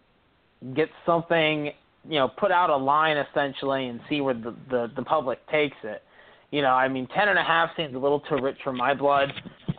get 0.74 0.88
something, 1.04 1.66
you 2.08 2.18
know, 2.18 2.28
put 2.28 2.50
out 2.50 2.70
a 2.70 2.76
line 2.76 3.18
essentially 3.18 3.88
and 3.88 4.00
see 4.08 4.22
where 4.22 4.34
the 4.34 4.54
the, 4.70 4.90
the 4.96 5.02
public 5.02 5.46
takes 5.48 5.76
it 5.84 6.02
you 6.50 6.62
know, 6.62 6.68
I 6.68 6.88
mean, 6.88 7.06
ten 7.14 7.28
and 7.28 7.38
a 7.38 7.42
half 7.42 7.70
seems 7.76 7.94
a 7.94 7.98
little 7.98 8.20
too 8.20 8.36
rich 8.40 8.56
for 8.62 8.72
my 8.72 8.94
blood. 8.94 9.32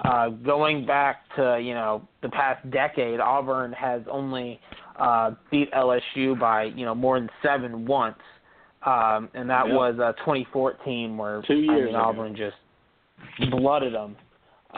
Uh, 0.05 0.29
going 0.29 0.85
back 0.85 1.23
to 1.35 1.59
you 1.61 1.73
know 1.73 2.07
the 2.21 2.29
past 2.29 2.69
decade, 2.71 3.19
Auburn 3.19 3.73
has 3.73 4.01
only 4.09 4.59
uh, 4.99 5.31
beat 5.51 5.71
LSU 5.71 6.39
by 6.39 6.65
you 6.65 6.85
know 6.85 6.93
more 6.95 7.19
than 7.19 7.29
seven 7.41 7.85
once, 7.85 8.17
um, 8.85 9.29
and 9.33 9.49
that 9.49 9.67
yep. 9.67 9.75
was 9.75 9.95
uh, 9.99 10.13
2014, 10.19 11.17
where 11.17 11.41
Two 11.47 11.55
years 11.55 11.69
I 11.69 11.75
mean, 11.75 11.87
ago. 11.89 11.97
Auburn 11.97 12.35
just 12.35 12.55
blooded 13.51 13.93
them. 13.93 14.15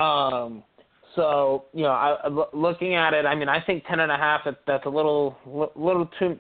Um, 0.02 0.64
So 1.16 1.66
you 1.74 1.84
know, 1.84 1.92
I, 1.92 2.16
looking 2.54 2.96
at 2.96 3.14
it, 3.14 3.26
I 3.26 3.36
mean, 3.36 3.50
I 3.50 3.62
think 3.62 3.84
ten 3.88 4.00
and 4.00 4.12
a 4.12 4.18
half. 4.18 4.42
That's 4.66 4.86
a 4.86 4.90
little 4.90 5.38
little 5.76 6.08
too 6.20 6.38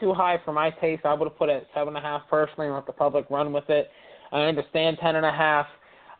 too 0.00 0.12
high 0.14 0.40
for 0.44 0.52
my 0.52 0.70
taste. 0.70 1.04
I 1.04 1.14
would 1.14 1.28
have 1.28 1.38
put 1.38 1.48
it 1.48 1.56
at 1.62 1.66
seven 1.74 1.96
and 1.96 1.98
a 1.98 2.00
half 2.00 2.22
personally, 2.28 2.66
and 2.66 2.74
let 2.74 2.86
the 2.86 2.92
public 2.92 3.26
run 3.30 3.52
with 3.52 3.68
it. 3.68 3.90
I 4.32 4.42
understand 4.42 4.98
ten 5.00 5.16
and 5.16 5.26
a 5.26 5.32
half 5.32 5.66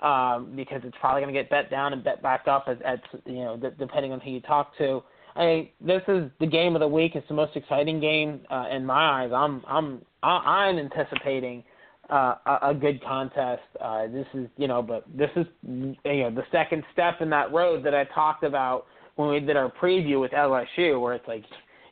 um, 0.01 0.53
because 0.55 0.83
it's 0.85 0.97
probably 1.01 1.23
going 1.23 1.35
to 1.35 1.41
get 1.41 1.51
bet 1.51 1.71
down 1.71 1.93
and 1.93 2.05
bet 2.05 2.23
back 2.23 2.47
up 2.47 2.69
at 2.69 3.01
you 3.25 3.45
know 3.45 3.57
d- 3.57 3.69
depending 3.79 4.13
on 4.13 4.21
who 4.21 4.31
you 4.31 4.41
talk 4.41 4.77
to. 4.79 5.03
I 5.35 5.71
this 5.81 6.03
is 6.09 6.31
the 6.41 6.47
game 6.47 6.75
of 6.77 6.81
the 6.81 6.89
week. 6.89 7.13
It's 7.15 7.29
the 7.29 7.35
most 7.35 7.57
exciting 7.57 8.01
game 8.01 8.41
uh, 8.51 8.67
in 8.71 8.85
my 8.85 9.23
eyes. 9.25 9.31
I'm 9.35 9.63
I'm 9.67 10.03
I'm 10.23 10.79
anticipating 10.79 11.63
uh, 12.11 12.35
a, 12.47 12.71
a 12.71 12.75
good 12.75 13.03
contest. 13.03 13.63
Uh, 13.81 14.07
this 14.07 14.27
is 14.35 14.49
you 14.57 14.69
know, 14.69 14.83
but 14.83 15.05
this 15.15 15.31
is 15.37 15.47
you 15.65 15.97
know 16.05 16.31
the 16.31 16.45
second 16.53 16.85
step 16.93 17.21
in 17.21 17.31
that 17.31 17.53
road 17.53 17.85
that 17.85 17.95
I 17.95 18.05
talked 18.05 18.45
about 18.45 18.87
when 19.17 19.29
we 19.29 19.41
did 19.41 19.57
our 19.57 19.71
preview 19.71 20.21
with 20.21 20.33
LSU, 20.33 21.01
where 21.01 21.15
it's 21.15 21.29
like 21.29 21.45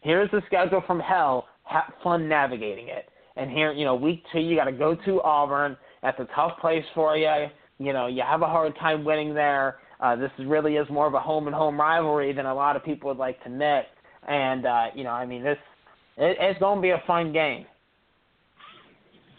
here's 0.03 0.31
the 0.31 0.43
schedule 0.47 0.83
from 0.87 1.01
hell. 1.01 1.47
Have 1.65 1.93
fun 2.03 2.29
navigating 2.29 2.89
it. 2.89 3.09
And 3.37 3.51
here, 3.51 3.73
you 3.73 3.85
know, 3.85 3.97
week 3.97 4.23
two, 4.33 4.39
you 4.39 4.55
got 4.55 4.65
to 4.65 4.73
go 4.73 4.95
to 4.95 5.21
Auburn. 5.23 5.77
That's 6.05 6.21
a 6.21 6.29
tough 6.37 6.59
place 6.61 6.85
for 6.95 7.17
you. 7.17 7.47
You 7.79 7.95
know, 7.95 8.07
you 8.07 8.23
have 8.23 8.43
a 8.43 8.47
hard 8.47 8.77
time 8.77 9.05
winning 9.05 9.35
there. 9.35 9.79
Uh, 10.01 10.15
this 10.15 10.31
really 10.39 10.77
is 10.77 10.87
more 10.91 11.07
of 11.07 11.15
a 11.15 11.21
home 11.21 11.47
and 11.47 11.57
home 11.57 11.81
rivalry 11.81 12.33
than 12.35 12.45
a 12.45 12.55
lot 12.55 12.77
of 12.77 12.85
people 12.85 13.09
would 13.09 13.17
like 13.17 13.43
to 13.43 13.49
admit. 13.49 13.87
And 14.29 14.67
uh, 14.67 14.87
you 14.95 15.03
know, 15.03 15.11
I 15.11 15.25
mean, 15.25 15.43
this 15.43 15.57
it, 16.19 16.37
it's 16.39 16.61
going 16.61 16.77
to 16.77 16.83
be 16.83 16.91
a 16.91 17.03
fun 17.07 17.33
game. 17.33 17.65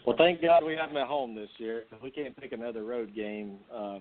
Well, 0.04 0.16
thank 0.18 0.42
God 0.42 0.64
we 0.64 0.74
have 0.76 0.90
them 0.90 0.98
at 0.98 1.06
home 1.06 1.36
this 1.36 1.48
year. 1.58 1.84
We 2.02 2.10
can't 2.10 2.36
pick 2.36 2.52
another 2.52 2.84
road 2.84 3.14
game. 3.14 3.58
Uh, 3.72 3.98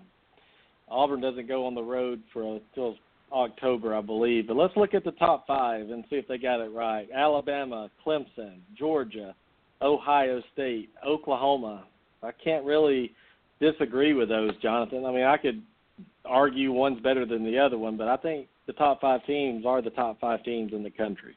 Auburn 0.89 1.21
doesn't 1.21 1.47
go 1.47 1.65
on 1.67 1.75
the 1.75 1.83
road 1.83 2.21
for 2.33 2.55
until 2.57 2.95
October, 3.31 3.95
I 3.95 4.01
believe. 4.01 4.47
But 4.47 4.57
let's 4.57 4.75
look 4.75 4.95
at 4.95 5.03
the 5.03 5.11
top 5.13 5.45
five 5.45 5.89
and 5.89 6.03
see 6.09 6.15
if 6.15 6.27
they 6.27 6.37
got 6.39 6.61
it 6.61 6.71
right. 6.71 7.07
Alabama, 7.15 7.89
Clemson, 8.05 8.57
Georgia, 8.77 9.35
Ohio 9.81 10.41
State, 10.53 10.89
Oklahoma. 11.05 11.85
I 12.25 12.31
can't 12.43 12.65
really 12.65 13.13
disagree 13.59 14.13
with 14.13 14.29
those, 14.29 14.51
Jonathan. 14.61 15.05
I 15.05 15.11
mean, 15.11 15.23
I 15.23 15.37
could 15.37 15.61
argue 16.25 16.71
one's 16.71 17.01
better 17.01 17.25
than 17.25 17.43
the 17.43 17.57
other 17.57 17.77
one, 17.77 17.97
but 17.97 18.07
I 18.07 18.17
think 18.17 18.47
the 18.67 18.73
top 18.73 19.01
five 19.01 19.25
teams 19.25 19.65
are 19.65 19.81
the 19.81 19.91
top 19.91 20.19
five 20.19 20.43
teams 20.43 20.73
in 20.73 20.83
the 20.83 20.89
country. 20.89 21.35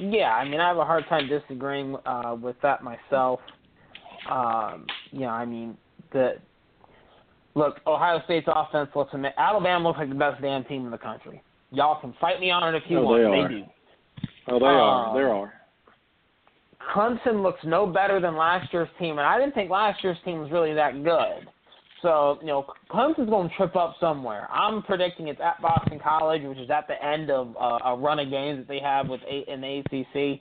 Yeah, 0.00 0.32
I 0.32 0.48
mean, 0.48 0.60
I 0.60 0.68
have 0.68 0.78
a 0.78 0.84
hard 0.84 1.04
time 1.08 1.28
disagreeing 1.28 1.96
uh, 2.04 2.36
with 2.40 2.56
that 2.62 2.82
myself. 2.82 3.40
Um, 4.30 4.86
you 5.12 5.20
know, 5.20 5.28
I 5.28 5.44
mean, 5.44 5.76
the 6.12 6.34
look, 7.54 7.76
Ohio 7.86 8.20
State's 8.24 8.48
offense 8.48 8.90
looks 8.96 9.14
amazing. 9.14 9.34
Alabama 9.38 9.88
looks 9.88 9.98
like 9.98 10.08
the 10.08 10.14
best 10.14 10.40
damn 10.42 10.64
team 10.64 10.84
in 10.84 10.90
the 10.90 10.98
country. 10.98 11.42
Y'all 11.70 12.00
can 12.00 12.14
fight 12.20 12.40
me 12.40 12.50
on 12.50 12.74
it 12.74 12.76
if 12.76 12.84
you 12.88 12.98
oh, 12.98 13.02
want. 13.02 13.22
They, 13.22 13.24
are. 13.24 13.48
they 13.48 13.54
do. 13.54 13.64
Oh, 14.48 14.58
they 14.58 14.66
are. 14.66 15.08
Um, 15.08 15.14
there 15.14 15.32
are. 15.32 15.52
Clemson 16.92 17.42
looks 17.42 17.60
no 17.64 17.86
better 17.86 18.20
than 18.20 18.36
last 18.36 18.72
year's 18.72 18.88
team, 18.98 19.18
and 19.18 19.26
I 19.26 19.38
didn't 19.38 19.54
think 19.54 19.70
last 19.70 20.02
year's 20.02 20.18
team 20.24 20.40
was 20.40 20.50
really 20.50 20.74
that 20.74 21.02
good. 21.04 21.48
So, 22.02 22.38
you 22.42 22.48
know, 22.48 22.66
Clemson's 22.90 23.30
going 23.30 23.48
to 23.48 23.54
trip 23.56 23.76
up 23.76 23.96
somewhere. 23.98 24.46
I'm 24.52 24.82
predicting 24.82 25.28
it's 25.28 25.40
at 25.40 25.60
Boston 25.62 25.98
College, 25.98 26.42
which 26.42 26.58
is 26.58 26.68
at 26.68 26.86
the 26.86 27.02
end 27.02 27.30
of 27.30 27.56
uh, 27.58 27.78
a 27.82 27.96
run 27.96 28.18
of 28.18 28.28
games 28.28 28.58
that 28.58 28.68
they 28.68 28.78
have 28.80 29.08
with 29.08 29.22
eight 29.26 29.48
in 29.48 29.62
the 29.62 29.78
ACC. 29.78 30.40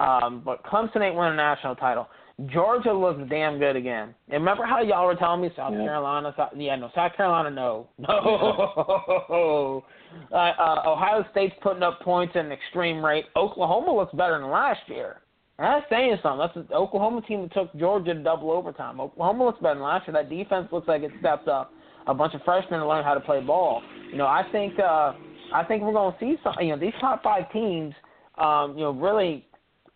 Um, 0.00 0.42
but 0.44 0.64
Clemson 0.64 1.02
ain't 1.02 1.14
winning 1.14 1.34
a 1.34 1.36
national 1.36 1.76
title. 1.76 2.08
Georgia 2.46 2.92
looks 2.92 3.20
damn 3.30 3.60
good 3.60 3.76
again. 3.76 4.12
And 4.28 4.42
remember 4.42 4.66
how 4.66 4.82
y'all 4.82 5.06
were 5.06 5.14
telling 5.14 5.40
me 5.40 5.50
South 5.54 5.72
yeah. 5.72 5.84
Carolina? 5.84 6.34
South, 6.36 6.50
yeah, 6.56 6.74
no, 6.74 6.90
South 6.92 7.12
Carolina, 7.16 7.50
no, 7.50 7.88
no. 7.98 9.84
uh, 10.32 10.36
uh, 10.36 10.82
Ohio 10.84 11.24
State's 11.30 11.54
putting 11.62 11.84
up 11.84 12.00
points 12.00 12.34
at 12.34 12.44
an 12.44 12.50
extreme 12.50 13.04
rate. 13.04 13.26
Oklahoma 13.36 13.94
looks 13.94 14.12
better 14.14 14.40
than 14.40 14.50
last 14.50 14.80
year. 14.88 15.20
That's 15.58 15.86
saying 15.88 16.16
something. 16.22 16.48
That's 16.54 16.68
the 16.68 16.74
Oklahoma 16.74 17.22
team 17.22 17.42
that 17.42 17.52
took 17.52 17.74
Georgia 17.76 18.14
to 18.14 18.22
double 18.22 18.50
overtime. 18.50 19.00
Oklahoma 19.00 19.44
looks 19.44 19.60
better 19.60 19.74
than 19.74 19.84
last 19.84 20.08
year. 20.08 20.14
That 20.14 20.28
defense 20.28 20.68
looks 20.72 20.88
like 20.88 21.02
it 21.02 21.12
stepped 21.20 21.48
up. 21.48 21.72
A 22.06 22.12
bunch 22.12 22.34
of 22.34 22.42
freshmen 22.44 22.80
to 22.80 22.88
learn 22.88 23.04
how 23.04 23.14
to 23.14 23.20
play 23.20 23.40
ball. 23.40 23.82
You 24.10 24.18
know, 24.18 24.26
I 24.26 24.42
think 24.52 24.78
uh, 24.78 25.12
I 25.54 25.64
think 25.66 25.82
we're 25.82 25.92
going 25.92 26.12
to 26.12 26.18
see 26.18 26.36
some. 26.42 26.54
You 26.60 26.70
know, 26.70 26.78
these 26.78 26.92
top 27.00 27.22
five 27.22 27.50
teams. 27.52 27.94
Um, 28.36 28.76
you 28.76 28.82
know, 28.82 28.90
really, 28.90 29.46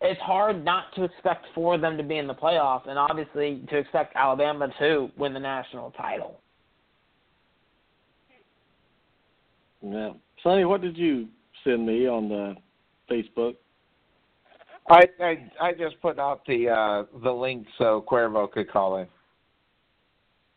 it's 0.01 0.21
hard 0.21 0.65
not 0.65 0.95
to 0.95 1.05
expect 1.05 1.47
for 1.55 1.77
them 1.77 1.97
to 1.97 2.03
be 2.03 2.19
in 2.19 2.27
the 2.29 2.35
playoffs, 2.35 2.89
and 2.89 2.99
obviously 2.99 3.63
to 3.69 3.77
expect 3.77 4.15
Alabama 4.15 4.69
to 4.79 5.11
win 5.19 5.35
the 5.35 5.41
national 5.41 5.91
title. 5.91 6.41
Yeah, 9.83 10.13
Sonny, 10.43 10.65
what 10.65 10.81
did 10.81 10.97
you 10.97 11.29
send 11.65 11.87
me 11.87 12.07
on 12.07 12.29
the 12.29 12.55
Facebook? 13.11 13.57
I 14.91 15.03
I 15.21 15.51
I 15.61 15.73
just 15.73 16.01
put 16.01 16.19
out 16.19 16.45
the 16.47 16.69
uh 16.69 17.19
the 17.23 17.31
link 17.31 17.67
so 17.79 18.05
Cuervo 18.11 18.51
could 18.51 18.71
call 18.71 18.99
in. 18.99 19.07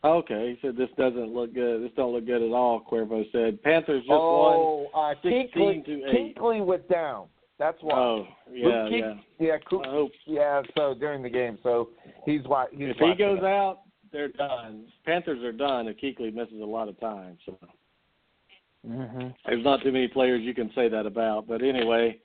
Okay, 0.03 0.55
he 0.55 0.67
said 0.67 0.75
this 0.75 0.89
doesn't 0.97 1.33
look 1.33 1.53
good. 1.53 1.83
This 1.83 1.91
don't 1.95 2.13
look 2.13 2.25
good 2.25 2.41
at 2.41 2.51
all. 2.51 2.81
Cuervo 2.81 3.23
said 3.31 3.61
Panthers 3.61 4.01
just 4.01 4.11
oh, 4.11 4.87
won 4.93 5.11
uh, 5.11 5.21
sixteen 5.21 5.83
to 5.85 6.03
eight. 6.09 6.35
Kuechly 6.37 6.65
went 6.65 6.89
down. 6.89 7.27
That's 7.59 7.77
why. 7.81 7.93
Oh, 7.95 8.27
yeah, 8.51 8.87
yeah, 8.89 9.13
yeah. 9.39 9.57
Yeah. 10.25 10.61
So 10.75 10.95
during 10.99 11.21
the 11.21 11.29
game, 11.29 11.59
so 11.61 11.89
he's 12.25 12.41
why 12.45 12.65
he's. 12.71 12.89
If 12.89 12.97
he 12.97 13.13
goes 13.15 13.43
out, 13.43 13.81
they're 14.11 14.29
done. 14.29 14.85
Panthers 15.05 15.43
are 15.43 15.51
done 15.51 15.87
if 15.87 15.97
Kuechly 15.97 16.33
misses 16.33 16.59
a 16.59 16.65
lot 16.65 16.89
of 16.89 16.99
time. 16.99 17.37
So 17.45 17.59
mm-hmm. 18.87 19.27
there's 19.45 19.63
not 19.63 19.83
too 19.83 19.91
many 19.91 20.07
players 20.07 20.41
you 20.41 20.55
can 20.55 20.71
say 20.73 20.89
that 20.89 21.05
about. 21.05 21.47
But 21.47 21.61
anyway, 21.61 22.19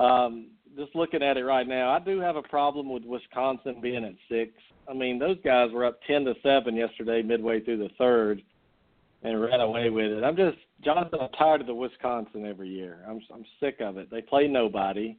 um, 0.00 0.48
just 0.76 0.94
looking 0.94 1.22
at 1.22 1.36
it 1.36 1.44
right 1.44 1.66
now, 1.66 1.90
I 1.90 1.98
do 1.98 2.20
have 2.20 2.36
a 2.36 2.42
problem 2.42 2.90
with 2.90 3.04
Wisconsin 3.04 3.80
being 3.80 4.04
at 4.04 4.14
six. 4.28 4.52
I 4.88 4.94
mean, 4.94 5.18
those 5.18 5.38
guys 5.44 5.70
were 5.72 5.84
up 5.84 6.00
ten 6.06 6.24
to 6.24 6.34
seven 6.42 6.74
yesterday, 6.74 7.22
midway 7.22 7.60
through 7.60 7.78
the 7.78 7.90
third, 7.98 8.42
and 9.22 9.40
ran 9.40 9.60
away 9.60 9.90
with 9.90 10.10
it. 10.10 10.24
I'm 10.24 10.36
just 10.36 10.58
Jonathan. 10.84 11.20
I'm 11.20 11.30
tired 11.30 11.60
of 11.60 11.66
the 11.66 11.74
Wisconsin 11.74 12.46
every 12.46 12.68
year. 12.68 13.04
I'm 13.08 13.20
I'm 13.32 13.44
sick 13.60 13.76
of 13.80 13.96
it. 13.96 14.10
They 14.10 14.22
play 14.22 14.48
nobody, 14.48 15.16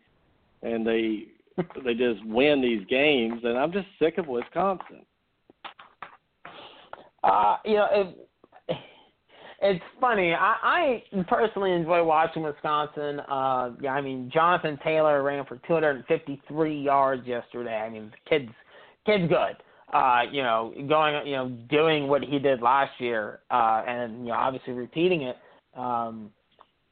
and 0.64 0.86
they 0.86 1.28
they 1.84 1.94
just 1.94 2.26
win 2.26 2.62
these 2.62 2.86
games, 2.88 3.42
and 3.44 3.58
I'm 3.58 3.72
just 3.72 3.88
sick 4.00 4.18
of 4.18 4.28
Wisconsin. 4.28 5.06
Uh, 7.24 7.58
you 7.66 7.76
know, 7.76 7.88
it, 7.92 8.30
it's 9.62 9.84
funny. 10.00 10.34
I, 10.34 11.04
I 11.14 11.24
personally 11.28 11.72
enjoy 11.72 12.04
watching 12.04 12.42
Wisconsin. 12.42 13.20
Uh, 13.20 13.72
yeah, 13.80 13.94
I 13.94 14.02
mean 14.02 14.32
Jonathan 14.34 14.80
Taylor 14.84 15.22
ran 15.22 15.46
for 15.46 15.58
253 15.68 16.82
yards 16.82 17.28
yesterday. 17.28 17.76
I 17.76 17.90
mean, 17.90 18.12
the 18.12 18.30
kid's 18.30 18.52
kid's 19.06 19.30
good. 19.30 19.56
Uh, 19.94 20.22
you 20.32 20.42
know, 20.42 20.74
going, 20.88 21.28
you 21.28 21.36
know, 21.36 21.50
doing 21.70 22.08
what 22.08 22.24
he 22.24 22.40
did 22.40 22.62
last 22.62 22.92
year, 23.00 23.40
uh, 23.52 23.84
and 23.88 24.22
you 24.22 24.30
know, 24.30 24.34
obviously 24.34 24.74
repeating 24.74 25.24
it. 25.24 25.38
Um, 25.78 26.32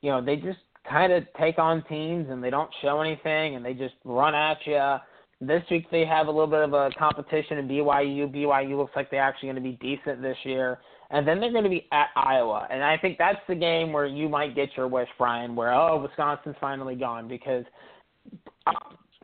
you 0.02 0.12
know, 0.12 0.24
they 0.24 0.36
just 0.36 0.60
kind 0.88 1.12
of 1.12 1.24
take 1.40 1.58
on 1.58 1.84
teams 1.86 2.28
and 2.30 2.44
they 2.44 2.50
don't 2.50 2.70
show 2.82 3.02
anything 3.02 3.56
and 3.56 3.66
they 3.66 3.74
just 3.74 3.96
run 4.06 4.36
at 4.36 4.58
you. 4.66 4.96
This 5.42 5.64
week 5.72 5.90
they 5.92 6.06
have 6.06 6.28
a 6.28 6.32
little 6.32 6.48
bit 6.48 6.62
of 6.62 6.74
a 6.74 6.90
competition 6.98 7.58
in 7.58 7.68
BYU. 7.68 8.34
BYU 8.34 8.78
looks 8.78 8.92
like 8.96 9.10
they're 9.10 9.22
actually 9.22 9.48
going 9.48 9.64
to 9.64 9.70
be 9.70 9.78
decent 9.82 10.22
this 10.22 10.38
year 10.44 10.80
and 11.12 11.28
then 11.28 11.40
they're 11.40 11.52
going 11.52 11.64
to 11.64 11.70
be 11.70 11.88
at 11.92 12.08
Iowa. 12.16 12.68
And 12.70 12.84
I 12.84 12.98
think 12.98 13.18
that's 13.18 13.40
the 13.48 13.56
game 13.56 13.92
where 13.92 14.06
you 14.06 14.30
might 14.30 14.56
get 14.56 14.70
your 14.78 14.88
wish, 14.88 15.10
Brian, 15.18 15.56
where 15.56 15.74
oh, 15.74 16.02
Wisconsin's 16.02 16.56
finally 16.62 16.96
gone 16.96 17.28
because 17.28 17.66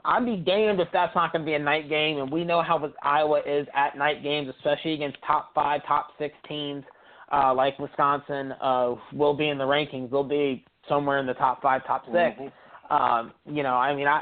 I'd 0.04 0.26
be 0.26 0.38
damned 0.38 0.80
if 0.80 0.88
that's 0.92 1.16
not 1.16 1.32
going 1.32 1.44
to 1.44 1.46
be 1.46 1.54
a 1.54 1.60
night 1.60 1.90
game. 1.90 2.18
And 2.18 2.32
we 2.32 2.44
know 2.44 2.64
how 2.64 2.92
Iowa 3.04 3.42
is 3.46 3.68
at 3.76 3.98
night 3.98 4.24
games, 4.24 4.50
especially 4.58 4.94
against 4.94 5.18
top 5.26 5.54
five, 5.54 5.82
top 5.88 6.10
six 6.18 6.34
teams 6.48 6.84
uh, 7.32 7.54
like 7.54 7.78
Wisconsin. 7.80 8.54
Uh, 8.62 8.96
will 9.14 9.36
be 9.36 9.50
in 9.50 9.58
the 9.58 9.64
rankings. 9.64 10.10
They'll 10.10 10.24
be 10.24 10.66
somewhere 10.90 11.20
in 11.20 11.26
the 11.26 11.34
top 11.34 11.62
five, 11.62 11.86
top 11.86 12.06
6 12.06 12.16
mm-hmm. 12.16 12.48
Um, 12.88 13.34
you 13.48 13.64
know, 13.64 13.74
I 13.74 13.96
mean, 13.96 14.08
I 14.08 14.22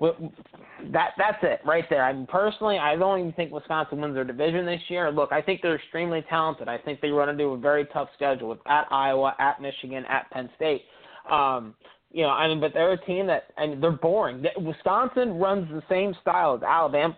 that 0.00 1.10
that's 1.18 1.38
it 1.42 1.60
right 1.64 1.84
there. 1.90 2.04
I 2.04 2.12
mean, 2.12 2.26
personally, 2.26 2.78
I 2.78 2.96
don't 2.96 3.18
even 3.18 3.32
think 3.32 3.52
Wisconsin 3.52 4.00
wins 4.00 4.14
their 4.14 4.24
division 4.24 4.64
this 4.64 4.80
year. 4.88 5.10
Look, 5.10 5.32
I 5.32 5.42
think 5.42 5.60
they're 5.60 5.76
extremely 5.76 6.24
talented. 6.30 6.68
I 6.68 6.78
think 6.78 7.00
they 7.00 7.10
run 7.10 7.28
into 7.28 7.44
a 7.44 7.58
very 7.58 7.84
tough 7.86 8.08
schedule 8.14 8.50
with 8.50 8.58
at 8.66 8.86
Iowa, 8.90 9.34
at 9.38 9.60
Michigan, 9.60 10.04
at 10.08 10.30
Penn 10.30 10.48
State. 10.56 10.84
Um, 11.30 11.74
you 12.12 12.22
know, 12.22 12.30
I 12.30 12.48
mean, 12.48 12.60
but 12.60 12.72
they're 12.74 12.92
a 12.92 13.04
team 13.04 13.26
that 13.26 13.44
mean, 13.58 13.80
they're 13.80 13.90
boring. 13.90 14.44
Wisconsin 14.58 15.34
runs 15.34 15.68
the 15.70 15.82
same 15.88 16.14
style 16.22 16.54
as 16.54 16.62
Alabama. 16.62 17.16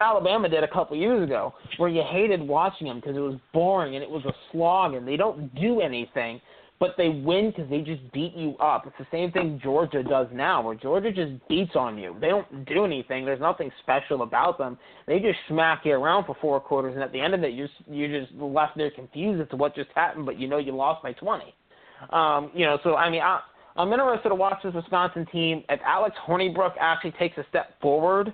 Alabama 0.00 0.48
did 0.48 0.64
a 0.64 0.68
couple 0.68 0.96
years 0.96 1.22
ago, 1.22 1.54
where 1.76 1.88
you 1.88 2.02
hated 2.10 2.40
watching 2.40 2.88
them 2.88 2.96
because 2.96 3.16
it 3.16 3.20
was 3.20 3.38
boring 3.52 3.94
and 3.94 4.02
it 4.02 4.10
was 4.10 4.24
a 4.24 4.32
slog, 4.50 4.94
and 4.94 5.06
they 5.06 5.16
don't 5.16 5.54
do 5.54 5.80
anything 5.80 6.40
but 6.82 6.96
they 6.98 7.10
win 7.10 7.52
because 7.54 7.70
they 7.70 7.80
just 7.80 8.02
beat 8.12 8.34
you 8.34 8.56
up. 8.56 8.88
It's 8.88 8.96
the 8.98 9.06
same 9.12 9.30
thing 9.30 9.60
Georgia 9.62 10.02
does 10.02 10.26
now, 10.32 10.62
where 10.62 10.74
Georgia 10.74 11.12
just 11.12 11.30
beats 11.48 11.76
on 11.76 11.96
you. 11.96 12.16
They 12.20 12.26
don't 12.26 12.64
do 12.66 12.84
anything. 12.84 13.24
There's 13.24 13.40
nothing 13.40 13.70
special 13.84 14.22
about 14.22 14.58
them. 14.58 14.76
They 15.06 15.20
just 15.20 15.38
smack 15.46 15.82
you 15.84 15.92
around 15.92 16.24
for 16.24 16.36
four 16.40 16.58
quarters, 16.58 16.94
and 16.94 17.02
at 17.04 17.12
the 17.12 17.20
end 17.20 17.34
of 17.34 17.44
it, 17.44 17.52
you 17.52 17.68
you 17.88 18.08
just 18.08 18.32
left 18.34 18.76
there 18.76 18.90
confused 18.90 19.40
as 19.40 19.48
to 19.50 19.56
what 19.56 19.76
just 19.76 19.90
happened, 19.94 20.26
but 20.26 20.40
you 20.40 20.48
know 20.48 20.58
you 20.58 20.74
lost 20.74 21.04
by 21.04 21.12
20. 21.12 21.54
Um, 22.10 22.50
you 22.52 22.66
know, 22.66 22.80
so 22.82 22.96
I 22.96 23.08
mean, 23.10 23.22
I, 23.22 23.38
I'm 23.76 23.92
interested 23.92 24.30
to 24.30 24.34
watch 24.34 24.60
this 24.64 24.74
Wisconsin 24.74 25.24
team. 25.30 25.62
If 25.68 25.78
Alex 25.86 26.16
Hornibrook 26.26 26.72
actually 26.80 27.12
takes 27.12 27.38
a 27.38 27.44
step 27.48 27.80
forward, 27.80 28.32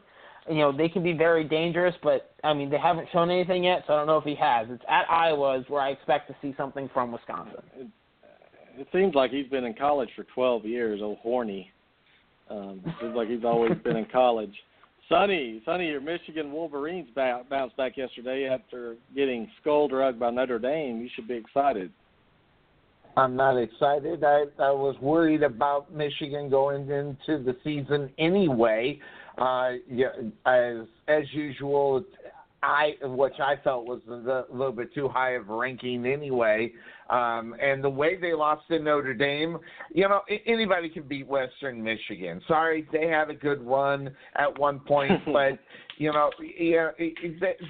you 0.48 0.56
know, 0.56 0.74
they 0.74 0.88
can 0.88 1.02
be 1.02 1.12
very 1.12 1.44
dangerous, 1.44 1.94
but 2.02 2.32
I 2.42 2.54
mean, 2.54 2.70
they 2.70 2.78
haven't 2.78 3.08
shown 3.12 3.30
anything 3.30 3.64
yet, 3.64 3.84
so 3.86 3.92
I 3.92 3.96
don't 3.98 4.06
know 4.06 4.16
if 4.16 4.24
he 4.24 4.36
has. 4.36 4.68
It's 4.70 4.84
at 4.88 5.04
Iowa 5.10 5.60
is 5.60 5.66
where 5.68 5.82
I 5.82 5.90
expect 5.90 6.28
to 6.28 6.36
see 6.40 6.54
something 6.56 6.88
from 6.94 7.12
Wisconsin 7.12 7.92
it 8.78 8.88
seems 8.92 9.14
like 9.14 9.30
he's 9.30 9.48
been 9.48 9.64
in 9.64 9.74
college 9.74 10.08
for 10.14 10.24
12 10.34 10.64
years. 10.64 11.00
Old 11.02 11.18
horny. 11.18 11.70
Um, 12.50 12.80
seems 13.00 13.14
like 13.14 13.28
he's 13.28 13.44
always 13.44 13.72
been 13.84 13.96
in 13.96 14.06
college. 14.06 14.54
Sonny, 15.08 15.62
Sonny, 15.64 15.86
your 15.86 16.00
Michigan 16.00 16.52
Wolverines 16.52 17.08
bounced 17.14 17.76
back 17.76 17.96
yesterday 17.96 18.46
after 18.46 18.96
getting 19.14 19.50
skull 19.60 19.88
drugged 19.88 20.20
by 20.20 20.30
Notre 20.30 20.58
Dame. 20.58 21.00
You 21.00 21.08
should 21.14 21.26
be 21.26 21.34
excited. 21.34 21.90
I'm 23.16 23.34
not 23.34 23.56
excited. 23.56 24.22
I, 24.22 24.44
I 24.58 24.70
was 24.70 24.96
worried 25.00 25.42
about 25.42 25.92
Michigan 25.92 26.50
going 26.50 26.82
into 26.82 27.42
the 27.42 27.56
season 27.64 28.10
anyway. 28.18 29.00
Uh, 29.38 29.72
yeah, 29.90 30.08
as 30.46 30.86
as 31.06 31.24
usual, 31.32 32.04
I 32.62 32.94
which 33.02 33.38
I 33.38 33.54
felt 33.62 33.86
was 33.86 34.00
a 34.08 34.44
little 34.52 34.72
bit 34.72 34.92
too 34.92 35.08
high 35.08 35.32
of 35.32 35.48
ranking 35.48 36.06
anyway. 36.06 36.72
Um, 37.08 37.54
and 37.60 37.82
the 37.82 37.88
way 37.88 38.18
they 38.20 38.34
lost 38.34 38.66
to 38.68 38.78
Notre 38.78 39.14
Dame, 39.14 39.58
you 39.94 40.08
know, 40.08 40.20
anybody 40.46 40.90
can 40.90 41.04
beat 41.04 41.26
Western 41.26 41.82
Michigan. 41.82 42.42
Sorry, 42.46 42.86
they 42.92 43.06
had 43.06 43.30
a 43.30 43.34
good 43.34 43.64
run 43.66 44.14
at 44.34 44.58
one 44.58 44.80
point, 44.80 45.12
but 45.26 45.58
you 45.96 46.12
know, 46.12 46.30
yeah, 46.58 46.90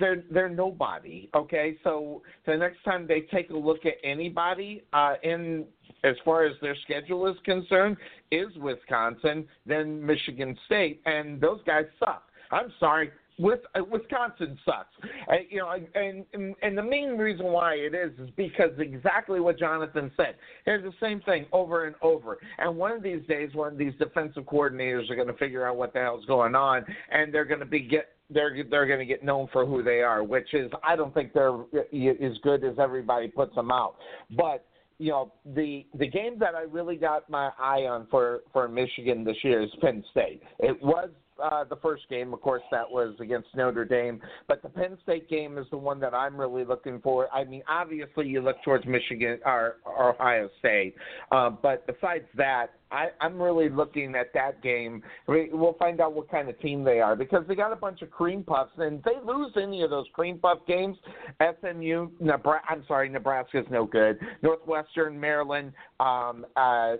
they're 0.00 0.24
they're 0.30 0.48
nobody. 0.48 1.28
Okay, 1.34 1.76
so 1.84 2.22
the 2.46 2.56
next 2.56 2.82
time 2.84 3.06
they 3.06 3.20
take 3.32 3.50
a 3.50 3.56
look 3.56 3.84
at 3.84 3.94
anybody 4.02 4.82
uh, 4.92 5.14
in 5.22 5.66
as 6.04 6.16
far 6.24 6.44
as 6.44 6.54
their 6.60 6.76
schedule 6.84 7.26
is 7.26 7.36
concerned, 7.44 7.96
is 8.30 8.48
Wisconsin, 8.56 9.46
then 9.66 10.04
Michigan 10.04 10.56
State, 10.66 11.00
and 11.06 11.40
those 11.40 11.60
guys 11.66 11.84
suck. 11.98 12.22
I'm 12.50 12.72
sorry, 12.78 13.10
with 13.38 13.60
uh, 13.74 13.80
Wisconsin 13.90 14.58
sucks. 14.64 14.94
Uh, 15.30 15.36
you 15.48 15.58
know, 15.58 15.74
and, 15.94 16.24
and 16.32 16.54
and 16.62 16.76
the 16.76 16.82
main 16.82 17.10
reason 17.10 17.46
why 17.46 17.74
it 17.74 17.94
is 17.94 18.12
is 18.18 18.30
because 18.36 18.70
exactly 18.78 19.40
what 19.40 19.58
Jonathan 19.58 20.10
said. 20.16 20.34
It's 20.66 20.84
the 20.84 20.92
same 21.00 21.20
thing 21.22 21.46
over 21.52 21.86
and 21.86 21.94
over. 22.02 22.38
And 22.58 22.76
one 22.76 22.92
of 22.92 23.02
these 23.02 23.24
days, 23.28 23.54
one 23.54 23.72
of 23.72 23.78
these 23.78 23.94
defensive 23.98 24.44
coordinators 24.44 25.10
are 25.10 25.16
going 25.16 25.28
to 25.28 25.34
figure 25.34 25.66
out 25.66 25.76
what 25.76 25.92
the 25.92 26.00
hell's 26.00 26.24
going 26.26 26.54
on, 26.54 26.84
and 27.10 27.32
they're 27.32 27.44
going 27.44 27.60
to 27.60 27.66
be 27.66 27.80
get 27.80 28.08
they're 28.30 28.56
they're 28.68 28.86
going 28.86 28.98
to 28.98 29.06
get 29.06 29.24
known 29.24 29.48
for 29.52 29.64
who 29.64 29.82
they 29.82 30.00
are, 30.00 30.22
which 30.22 30.52
is 30.52 30.70
I 30.84 30.96
don't 30.96 31.14
think 31.14 31.32
they're 31.32 31.54
as 31.54 32.38
good 32.42 32.64
as 32.64 32.78
everybody 32.78 33.28
puts 33.28 33.54
them 33.54 33.70
out, 33.70 33.96
but 34.36 34.66
you 34.98 35.10
know 35.10 35.32
the 35.54 35.86
the 35.94 36.06
game 36.06 36.38
that 36.40 36.54
I 36.54 36.62
really 36.62 36.96
got 36.96 37.28
my 37.30 37.50
eye 37.58 37.86
on 37.86 38.06
for 38.10 38.40
for 38.52 38.68
Michigan 38.68 39.24
this 39.24 39.36
year 39.42 39.62
is 39.62 39.70
Penn 39.80 40.04
State. 40.10 40.42
It 40.58 40.82
was 40.82 41.10
uh, 41.42 41.64
the 41.64 41.76
first 41.76 42.08
game. 42.08 42.32
Of 42.32 42.40
course, 42.40 42.62
that 42.70 42.88
was 42.90 43.14
against 43.20 43.48
Notre 43.54 43.84
Dame. 43.84 44.20
But 44.46 44.62
the 44.62 44.68
Penn 44.68 44.98
State 45.02 45.28
game 45.28 45.58
is 45.58 45.66
the 45.70 45.78
one 45.78 46.00
that 46.00 46.14
I'm 46.14 46.38
really 46.38 46.64
looking 46.64 47.00
for. 47.00 47.32
I 47.32 47.44
mean, 47.44 47.62
obviously, 47.68 48.26
you 48.26 48.40
look 48.40 48.56
towards 48.64 48.86
Michigan 48.86 49.38
or, 49.44 49.76
or 49.84 50.14
Ohio 50.14 50.48
State. 50.58 50.94
Uh, 51.30 51.50
but 51.50 51.86
besides 51.86 52.24
that, 52.36 52.68
I, 52.90 53.08
I'm 53.20 53.40
really 53.40 53.68
looking 53.68 54.14
at 54.14 54.32
that 54.34 54.62
game. 54.62 55.02
We'll 55.26 55.76
find 55.78 56.00
out 56.00 56.14
what 56.14 56.30
kind 56.30 56.48
of 56.48 56.58
team 56.60 56.84
they 56.84 57.00
are 57.00 57.16
because 57.16 57.44
they 57.46 57.54
got 57.54 57.72
a 57.72 57.76
bunch 57.76 58.02
of 58.02 58.10
cream 58.10 58.42
puffs, 58.42 58.72
and 58.78 58.98
if 58.98 59.04
they 59.04 59.32
lose 59.32 59.52
any 59.60 59.82
of 59.82 59.90
those 59.90 60.06
cream 60.12 60.38
puff 60.38 60.58
games, 60.66 60.96
SMU, 61.40 62.08
Nebraska, 62.20 62.66
I'm 62.70 62.84
sorry, 62.88 63.08
Nebraska's 63.08 63.66
no 63.70 63.84
good. 63.84 64.18
Northwestern, 64.42 65.18
Maryland, 65.20 65.72
um, 66.00 66.46
uh, 66.56 66.96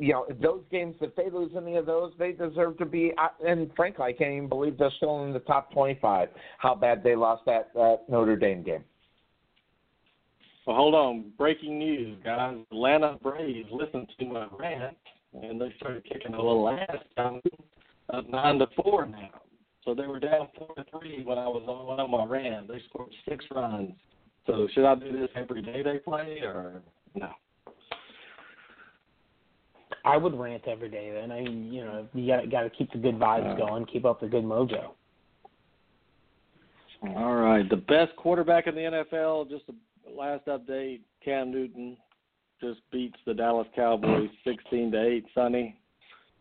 you 0.00 0.14
know, 0.14 0.26
those 0.42 0.62
games, 0.70 0.96
if 1.02 1.14
they 1.14 1.28
lose 1.28 1.52
any 1.54 1.76
of 1.76 1.84
those, 1.84 2.12
they 2.18 2.32
deserve 2.32 2.78
to 2.78 2.86
be. 2.86 3.12
Uh, 3.18 3.28
and 3.46 3.70
frankly, 3.76 4.06
I 4.06 4.12
can't 4.12 4.32
even 4.32 4.48
believe 4.48 4.78
they're 4.78 4.90
still 4.96 5.24
in 5.24 5.32
the 5.34 5.40
top 5.40 5.70
25. 5.72 6.30
How 6.56 6.74
bad 6.74 7.04
they 7.04 7.14
lost 7.14 7.42
that 7.44 7.70
uh, 7.78 7.96
Notre 8.08 8.36
Dame 8.36 8.62
game. 8.62 8.84
Well, 10.66 10.76
hold 10.76 10.94
on. 10.94 11.32
Breaking 11.36 11.78
news, 11.78 12.18
guys. 12.24 12.56
Atlanta 12.72 13.18
Braves 13.22 13.68
listened 13.70 14.08
to 14.18 14.24
my 14.24 14.46
rant, 14.58 14.96
and 15.34 15.60
they 15.60 15.72
started 15.76 16.02
kicking 16.04 16.32
a 16.32 16.42
little 16.42 16.68
ass 16.70 16.96
down 17.16 17.42
up 18.10 18.28
nine 18.28 18.58
to 18.58 18.66
four 18.82 19.04
now. 19.04 19.42
So 19.84 19.94
they 19.94 20.06
were 20.06 20.18
down 20.18 20.48
four 20.58 20.74
to 20.76 20.84
three 20.90 21.22
when 21.24 21.36
I 21.36 21.46
was 21.46 21.62
on, 21.66 22.00
on 22.00 22.10
my 22.10 22.24
rant. 22.24 22.68
They 22.68 22.80
scored 22.88 23.10
six 23.28 23.44
runs. 23.54 23.92
So 24.46 24.66
should 24.74 24.86
I 24.86 24.94
do 24.94 25.12
this 25.12 25.28
every 25.36 25.60
day 25.60 25.82
they 25.82 25.98
play, 25.98 26.38
or 26.42 26.82
no? 27.14 27.28
I 30.04 30.16
would 30.16 30.38
rant 30.38 30.66
every 30.66 30.88
day. 30.88 31.12
Then 31.12 31.30
I 31.30 31.42
mean, 31.42 31.72
you 31.72 31.84
know, 31.84 32.06
you 32.14 32.26
got 32.26 32.50
got 32.50 32.62
to 32.62 32.70
keep 32.70 32.92
the 32.92 32.98
good 32.98 33.18
vibes 33.18 33.56
going, 33.56 33.86
keep 33.86 34.04
up 34.04 34.20
the 34.20 34.28
good 34.28 34.44
mojo. 34.44 34.90
All 37.16 37.36
right, 37.36 37.68
the 37.68 37.76
best 37.76 38.14
quarterback 38.16 38.66
in 38.66 38.74
the 38.74 39.04
NFL. 39.12 39.48
Just 39.48 39.64
the 39.66 39.74
last 40.10 40.46
update: 40.46 41.00
Cam 41.24 41.50
Newton 41.50 41.96
just 42.60 42.80
beats 42.92 43.16
the 43.26 43.34
Dallas 43.34 43.68
Cowboys 43.74 44.28
sixteen 44.44 44.90
to 44.92 45.02
eight. 45.02 45.24
Sonny, 45.34 45.78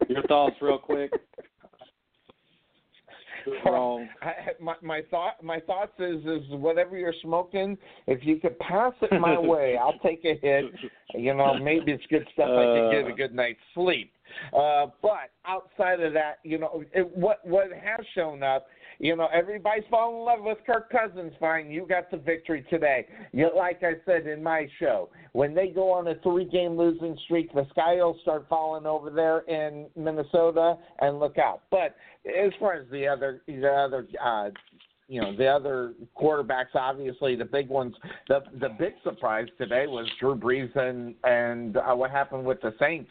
your 0.07 0.24
thoughts, 0.24 0.55
real 0.62 0.78
quick. 0.78 1.12
wrong. 3.65 4.07
I, 4.21 4.33
my 4.59 4.75
my 4.81 5.01
thought 5.09 5.43
my 5.43 5.59
thoughts 5.59 5.93
is 5.99 6.23
is 6.25 6.43
whatever 6.51 6.97
you're 6.97 7.13
smoking, 7.21 7.77
if 8.07 8.25
you 8.25 8.37
could 8.37 8.57
pass 8.59 8.93
it 9.01 9.19
my 9.19 9.37
way, 9.39 9.77
I'll 9.81 9.99
take 9.99 10.23
a 10.25 10.35
hit. 10.41 10.65
You 11.13 11.33
know, 11.33 11.57
maybe 11.59 11.91
it's 11.91 12.05
good 12.09 12.27
stuff. 12.33 12.49
I 12.49 12.63
can 12.63 12.91
get 12.91 13.09
a 13.09 13.13
uh. 13.13 13.15
good 13.15 13.35
night's 13.35 13.59
sleep. 13.73 14.11
Uh, 14.53 14.87
but 15.01 15.31
outside 15.45 16.01
of 16.01 16.13
that, 16.13 16.39
you 16.43 16.59
know, 16.59 16.83
it, 16.93 17.15
what 17.15 17.45
what 17.45 17.67
has 17.71 18.05
shown 18.15 18.43
up 18.43 18.67
you 18.99 19.15
know, 19.15 19.29
everybody's 19.33 19.85
falling 19.89 20.19
in 20.19 20.25
love 20.25 20.39
with 20.41 20.57
Kirk 20.65 20.91
Cousins. 20.91 21.31
Fine, 21.39 21.71
you 21.71 21.85
got 21.87 22.11
the 22.11 22.17
victory 22.17 22.65
today. 22.69 23.07
You, 23.31 23.49
like 23.55 23.81
I 23.81 23.93
said 24.05 24.27
in 24.27 24.43
my 24.43 24.67
show, 24.77 25.09
when 25.31 25.55
they 25.55 25.69
go 25.69 25.91
on 25.91 26.07
a 26.07 26.15
three-game 26.15 26.77
losing 26.77 27.17
streak, 27.23 27.53
the 27.53 27.65
sky 27.71 27.95
will 27.95 28.17
start 28.21 28.45
falling 28.49 28.85
over 28.85 29.09
there 29.09 29.39
in 29.41 29.87
Minnesota, 29.95 30.77
and 30.99 31.19
look 31.19 31.37
out. 31.37 31.61
But 31.71 31.95
as 32.25 32.51
far 32.59 32.73
as 32.73 32.85
the 32.91 33.07
other, 33.07 33.41
the 33.47 33.67
other. 33.67 34.07
Uh, 34.23 34.49
you 35.11 35.19
know 35.19 35.35
the 35.35 35.47
other 35.47 35.93
quarterbacks. 36.15 36.75
Obviously, 36.75 37.35
the 37.35 37.43
big 37.43 37.67
ones. 37.67 37.95
The 38.27 38.41
the 38.59 38.69
big 38.77 38.93
surprise 39.03 39.47
today 39.57 39.87
was 39.87 40.07
Drew 40.19 40.35
Brees 40.35 40.73
and 40.77 41.15
and 41.23 41.77
uh, 41.77 41.95
what 41.95 42.11
happened 42.11 42.45
with 42.45 42.61
the 42.61 42.75
Saints. 42.79 43.09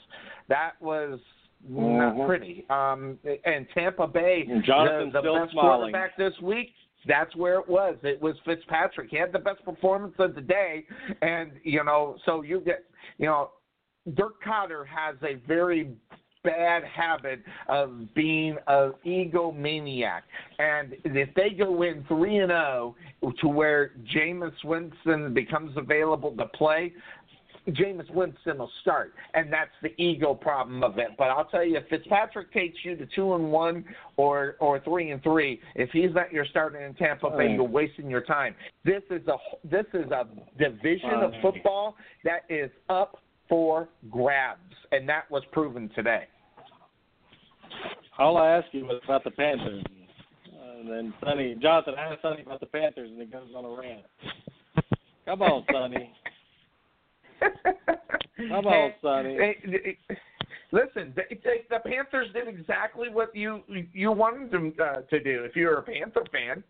That 0.48 0.74
was 0.80 1.18
not 1.66 2.14
mm-hmm. 2.14 2.26
pretty. 2.26 2.64
Um, 2.70 3.18
and 3.44 3.66
Tampa 3.74 4.06
Bay, 4.06 4.46
Jonathan 4.64 5.10
the, 5.12 5.22
the 5.22 5.40
best 5.40 5.52
smiling. 5.52 5.92
quarterback 5.92 6.16
this 6.16 6.34
week. 6.42 6.70
That's 7.06 7.34
where 7.36 7.60
it 7.60 7.68
was. 7.68 7.96
It 8.02 8.20
was 8.20 8.34
Fitzpatrick. 8.44 9.08
He 9.10 9.16
had 9.16 9.32
the 9.32 9.38
best 9.38 9.64
performance 9.64 10.14
of 10.18 10.34
the 10.34 10.40
day, 10.40 10.84
and 11.22 11.52
you 11.62 11.84
know, 11.84 12.16
so 12.26 12.42
you 12.42 12.60
get, 12.60 12.84
you 13.18 13.26
know, 13.26 13.50
Dirk 14.14 14.42
Koetter 14.44 14.84
has 14.86 15.16
a 15.22 15.34
very 15.46 15.94
bad 16.44 16.82
habit 16.84 17.40
of 17.68 18.14
being 18.14 18.56
an 18.66 18.92
egomaniac. 19.06 20.22
And 20.58 20.94
if 21.04 21.34
they 21.34 21.50
go 21.50 21.82
in 21.82 22.04
3 22.08 22.38
and 22.38 22.50
0 22.50 22.96
to 23.40 23.48
where 23.48 23.92
Jameis 24.14 24.52
Winston 24.64 25.34
becomes 25.34 25.76
available 25.76 26.34
to 26.36 26.46
play, 26.46 26.92
Jameis 27.74 28.10
Winston 28.12 28.58
will 28.58 28.70
start, 28.82 29.12
and 29.34 29.52
that's 29.52 29.70
the 29.82 29.90
ego 30.02 30.34
problem 30.34 30.82
of 30.82 30.98
it. 30.98 31.08
But 31.16 31.24
I'll 31.24 31.44
tell 31.44 31.64
you, 31.64 31.76
if 31.76 31.88
Fitzpatrick 31.88 32.52
takes 32.52 32.78
you 32.82 32.96
to 32.96 33.06
two 33.14 33.34
and 33.34 33.50
one 33.50 33.84
or 34.16 34.56
or 34.60 34.80
three 34.80 35.10
and 35.10 35.22
three, 35.22 35.60
if 35.74 35.90
he's 35.90 36.14
not 36.14 36.32
your 36.32 36.46
starter 36.46 36.84
in 36.84 36.94
Tampa 36.94 37.30
Bay, 37.30 37.52
you're 37.52 37.64
wasting 37.64 38.08
your 38.08 38.22
time. 38.22 38.54
This 38.84 39.02
is 39.10 39.26
a 39.28 39.36
this 39.64 39.86
is 39.94 40.10
a 40.10 40.26
division 40.58 41.10
of 41.10 41.32
football 41.42 41.96
that 42.24 42.42
is 42.48 42.70
up 42.88 43.18
for 43.48 43.88
grabs, 44.10 44.74
and 44.92 45.08
that 45.08 45.30
was 45.30 45.42
proven 45.52 45.90
today. 45.94 46.24
All 48.18 48.36
I 48.36 48.48
ask 48.50 48.66
you 48.72 48.84
was 48.84 49.00
about 49.04 49.24
the 49.24 49.30
Panthers, 49.30 49.84
and 50.78 50.90
then 50.90 51.14
Sonny 51.22 51.54
Jonathan 51.60 51.94
asked 51.98 52.22
Sonny 52.22 52.42
about 52.42 52.60
the 52.60 52.66
Panthers, 52.66 53.10
and 53.10 53.20
he 53.20 53.26
goes 53.26 53.48
on 53.54 53.64
a 53.64 53.80
rant. 53.80 54.04
Come 55.24 55.42
on, 55.42 55.64
Sonny. 55.70 56.10
How 58.50 58.60
on, 58.60 58.92
Sonny? 59.02 59.56
Listen, 60.70 61.14
they, 61.16 61.40
they, 61.42 61.64
the 61.70 61.78
Panthers 61.78 62.28
did 62.34 62.46
exactly 62.46 63.08
what 63.08 63.34
you 63.34 63.62
you 63.92 64.12
wanted 64.12 64.50
them 64.50 64.74
uh, 64.80 65.00
to 65.08 65.20
do. 65.20 65.44
If 65.44 65.56
you're 65.56 65.78
a 65.78 65.82
Panther 65.82 66.24
fan, 66.30 66.62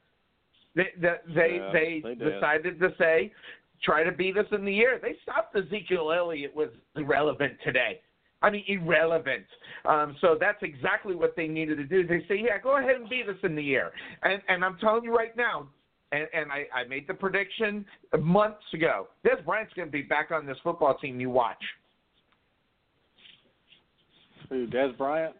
they 0.77 0.89
they 1.01 1.17
yeah, 1.29 1.73
they, 1.73 2.03
they 2.05 2.15
decided 2.15 2.79
to 2.81 2.95
say 2.97 3.33
try 3.83 4.05
to 4.05 4.13
beat 4.13 4.37
us 4.37 4.47
in 4.53 4.65
the 4.65 4.79
air. 4.81 4.99
They 5.01 5.17
stopped 5.23 5.57
Ezekiel 5.57 6.13
Elliott 6.13 6.55
was 6.55 6.69
irrelevant 6.97 7.55
today. 7.65 8.01
I 8.41 8.51
mean, 8.51 8.65
irrelevant. 8.69 9.47
Um, 9.85 10.17
so 10.21 10.37
that's 10.39 10.63
exactly 10.63 11.17
what 11.17 11.35
they 11.37 11.49
needed 11.49 11.77
to 11.79 11.85
do. 11.85 12.07
They 12.07 12.25
say, 12.29 12.41
yeah, 12.41 12.59
go 12.63 12.79
ahead 12.79 12.97
and 12.97 13.09
beat 13.09 13.29
us 13.29 13.37
in 13.43 13.57
the 13.57 13.75
air. 13.75 13.91
And, 14.23 14.41
and 14.49 14.65
I'm 14.65 14.79
telling 14.79 15.03
you 15.03 15.15
right 15.15 15.37
now, 15.37 15.69
and, 16.13 16.27
and 16.33 16.53
I, 16.53 16.67
I 16.75 16.89
made 16.89 17.07
the 17.07 17.15
prediction 17.15 17.85
months 18.21 18.65
ago. 18.73 19.09
Dez 19.25 19.45
Bryant's 19.45 19.73
going 19.75 19.89
to 19.89 19.93
be 19.93 20.03
back 20.03 20.31
on 20.31 20.47
this 20.47 20.57
football 20.63 20.97
team. 20.99 21.21
You 21.21 21.31
watch. 21.31 21.63
Who, 24.49 24.67
Dez 24.67 24.97
Bryant? 24.97 25.35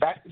That, 0.00 0.22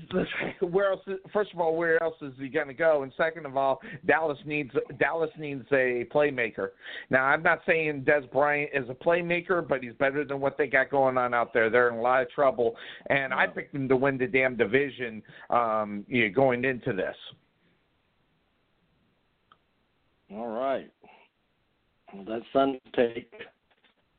where 0.61 0.91
else? 0.91 1.01
First 1.33 1.53
of 1.53 1.59
all, 1.59 1.75
where 1.75 2.01
else 2.01 2.15
is 2.21 2.33
he 2.39 2.47
going 2.47 2.67
to 2.67 2.73
go? 2.73 3.03
And 3.03 3.11
second 3.17 3.45
of 3.45 3.57
all, 3.57 3.81
Dallas 4.05 4.37
needs 4.45 4.71
Dallas 4.97 5.29
needs 5.37 5.65
a 5.73 6.05
playmaker. 6.13 6.69
Now, 7.09 7.25
I'm 7.25 7.43
not 7.43 7.59
saying 7.65 8.05
Dez 8.07 8.31
Bryant 8.31 8.71
is 8.73 8.89
a 8.89 8.93
playmaker, 8.93 9.67
but 9.67 9.83
he's 9.83 9.93
better 9.93 10.23
than 10.23 10.39
what 10.39 10.57
they 10.57 10.67
got 10.67 10.89
going 10.89 11.17
on 11.17 11.33
out 11.33 11.53
there. 11.53 11.69
They're 11.69 11.89
in 11.89 11.95
a 11.95 12.01
lot 12.01 12.21
of 12.21 12.29
trouble, 12.31 12.75
and 13.09 13.33
I 13.33 13.47
picked 13.47 13.73
them 13.73 13.89
to 13.89 13.95
win 13.97 14.17
the 14.17 14.27
damn 14.27 14.55
division 14.55 15.21
um, 15.49 16.05
you 16.07 16.27
know, 16.27 16.33
going 16.33 16.63
into 16.63 16.93
this. 16.93 17.15
All 20.33 20.47
right. 20.47 20.91
Well, 22.13 22.25
that's 22.27 22.45
Sunday 22.53 22.81
take 22.95 23.31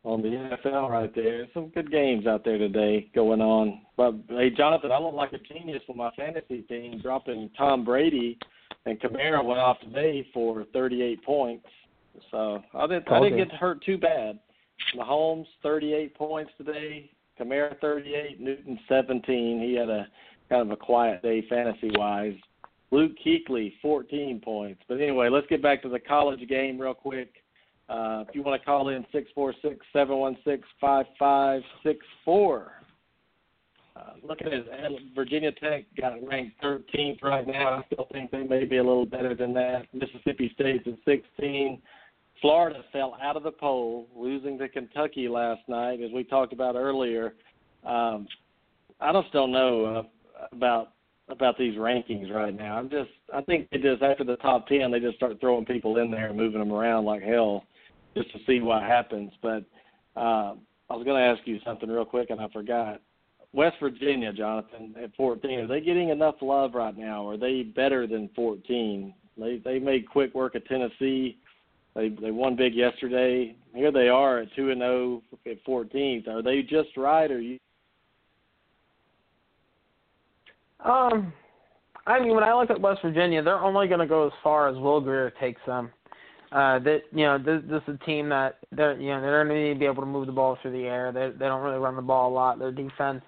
on 0.04 0.22
the 0.22 0.28
NFL 0.28 0.90
right 0.90 1.14
there. 1.14 1.46
Some 1.54 1.68
good 1.68 1.90
games 1.90 2.26
out 2.26 2.44
there 2.44 2.58
today 2.58 3.10
going 3.14 3.40
on. 3.40 3.82
But 3.96 4.14
hey, 4.28 4.50
Jonathan, 4.50 4.92
I 4.92 4.98
look 4.98 5.14
like 5.14 5.32
a 5.32 5.38
genius 5.38 5.82
with 5.86 5.96
my 5.96 6.10
fantasy 6.16 6.62
team, 6.62 7.00
dropping 7.02 7.50
Tom 7.56 7.84
Brady 7.84 8.38
and 8.86 9.00
Kamara 9.00 9.44
went 9.44 9.60
off 9.60 9.78
today 9.80 10.26
for 10.32 10.64
38 10.72 11.24
points. 11.24 11.66
So 12.30 12.62
I 12.74 12.86
didn't 12.86 13.10
I 13.10 13.20
didn't 13.20 13.38
get 13.38 13.52
hurt 13.52 13.82
too 13.84 13.98
bad. 13.98 14.38
Mahomes 14.96 15.46
38 15.62 16.14
points 16.14 16.50
today. 16.58 17.10
Kamara 17.40 17.78
38, 17.80 18.40
Newton 18.40 18.78
17. 18.88 19.60
He 19.60 19.74
had 19.74 19.88
a 19.88 20.06
kind 20.48 20.62
of 20.62 20.70
a 20.70 20.76
quiet 20.76 21.22
day 21.22 21.44
fantasy 21.48 21.90
wise. 21.94 22.34
Luke 22.93 23.12
Kuechly 23.24 23.72
14 23.80 24.40
points. 24.45 24.82
But 24.86 25.01
anyway, 25.01 25.30
let's 25.30 25.47
get 25.49 25.62
back 25.62 25.82
to 25.82 25.88
the 25.88 25.99
college 25.99 26.47
game 26.49 26.78
real 26.78 26.95
quick. 26.95 27.32
Uh, 27.88 28.24
if 28.28 28.34
you 28.34 28.43
want 28.43 28.61
to 28.61 28.64
call 28.64 28.90
in, 28.90 29.05
six 29.11 29.30
four 29.34 29.53
six 29.61 29.84
seven 29.93 30.18
one 30.18 30.36
six 30.45 30.68
five 30.80 31.07
five 31.18 31.62
six 31.82 32.07
four. 32.24 32.72
Uh, 33.97 34.12
looking 34.22 34.47
at. 34.49 34.62
Virginia 35.14 35.53
Tech, 35.53 35.84
got 36.01 36.14
ranked 36.26 36.61
13th 36.62 37.22
right 37.22 37.47
now. 37.47 37.68
I 37.68 37.82
still 37.93 38.09
think 38.11 38.30
they 38.30 38.43
may 38.43 38.64
be 38.64 38.78
a 38.78 38.82
little 38.82 39.05
better 39.05 39.34
than 39.34 39.53
that. 39.55 39.82
Mississippi 39.93 40.51
State's 40.55 40.86
at 40.86 40.95
16. 41.05 41.80
Florida 42.40 42.82
fell 42.90 43.16
out 43.22 43.36
of 43.36 43.43
the 43.43 43.51
poll, 43.51 44.09
losing 44.16 44.59
to 44.59 44.68
Kentucky 44.68 45.28
last 45.28 45.61
night, 45.68 46.01
as 46.01 46.11
we 46.11 46.24
talked 46.24 46.55
about 46.55 46.74
earlier. 46.74 47.34
Um, 47.84 48.26
I 49.01 49.12
just 49.12 49.30
don't 49.32 49.53
know 49.53 49.84
uh, 49.84 50.47
about 50.53 50.93
about 51.32 51.58
these 51.58 51.76
rankings 51.76 52.32
right 52.32 52.54
now. 52.54 52.76
I'm 52.76 52.90
just 52.90 53.10
I 53.34 53.40
think 53.42 53.68
they 53.70 53.78
just 53.78 54.02
after 54.02 54.24
the 54.24 54.36
top 54.36 54.66
ten 54.68 54.90
they 54.90 55.00
just 55.00 55.16
start 55.16 55.40
throwing 55.40 55.64
people 55.64 55.98
in 55.98 56.10
there 56.10 56.28
and 56.28 56.36
moving 56.36 56.60
them 56.60 56.72
around 56.72 57.04
like 57.04 57.22
hell 57.22 57.64
just 58.14 58.30
to 58.32 58.38
see 58.46 58.60
what 58.60 58.82
happens. 58.82 59.32
But 59.42 59.64
uh, 60.16 60.54
I 60.90 60.94
was 60.94 61.04
going 61.04 61.20
to 61.20 61.26
ask 61.26 61.40
you 61.46 61.58
something 61.64 61.88
real 61.88 62.04
quick, 62.04 62.30
and 62.30 62.40
I 62.40 62.48
forgot. 62.52 63.00
West 63.54 63.76
Virginia, 63.80 64.32
Jonathan, 64.32 64.94
at 65.02 65.14
14, 65.14 65.60
are 65.60 65.66
they 65.66 65.80
getting 65.80 66.08
enough 66.08 66.36
love 66.40 66.74
right 66.74 66.96
now? 66.96 67.28
Are 67.28 67.36
they 67.36 67.62
better 67.62 68.06
than 68.06 68.30
14? 68.34 69.12
They 69.38 69.60
they 69.64 69.78
made 69.78 70.08
quick 70.08 70.34
work 70.34 70.54
of 70.54 70.64
Tennessee. 70.66 71.38
They 71.94 72.08
they 72.08 72.30
won 72.30 72.56
big 72.56 72.74
yesterday. 72.74 73.54
Here 73.74 73.92
they 73.92 74.08
are 74.08 74.40
at 74.40 74.48
two 74.54 74.70
and 74.70 74.80
zero 74.80 75.22
oh 75.32 75.50
at 75.50 75.64
14th. 75.64 76.28
Are 76.28 76.42
they 76.42 76.62
just 76.62 76.96
right, 76.96 77.30
or 77.30 77.40
you? 77.40 77.58
Um, 80.84 81.32
I 82.06 82.18
mean, 82.18 82.34
when 82.34 82.44
I 82.44 82.54
look 82.54 82.70
at 82.70 82.80
West 82.80 83.00
Virginia, 83.02 83.42
they're 83.42 83.58
only 83.58 83.86
going 83.86 84.00
to 84.00 84.06
go 84.06 84.26
as 84.26 84.32
far 84.42 84.68
as 84.68 84.76
Will 84.76 85.00
Grier 85.00 85.32
takes 85.40 85.60
them. 85.66 85.90
Uh, 86.50 86.78
that 86.80 87.02
you 87.12 87.24
know, 87.24 87.38
this, 87.38 87.62
this 87.70 87.82
is 87.88 87.98
a 88.00 88.04
team 88.04 88.28
that 88.28 88.58
they're 88.72 89.00
you 89.00 89.08
know 89.08 89.22
they're 89.22 89.42
going 89.42 89.56
to 89.56 89.68
need 89.68 89.74
to 89.74 89.78
be 89.78 89.86
able 89.86 90.02
to 90.02 90.06
move 90.06 90.26
the 90.26 90.32
ball 90.32 90.58
through 90.60 90.72
the 90.72 90.86
air. 90.86 91.10
They 91.10 91.30
they 91.30 91.46
don't 91.46 91.62
really 91.62 91.78
run 91.78 91.96
the 91.96 92.02
ball 92.02 92.30
a 92.30 92.34
lot. 92.34 92.58
Their 92.58 92.72
defense, 92.72 93.22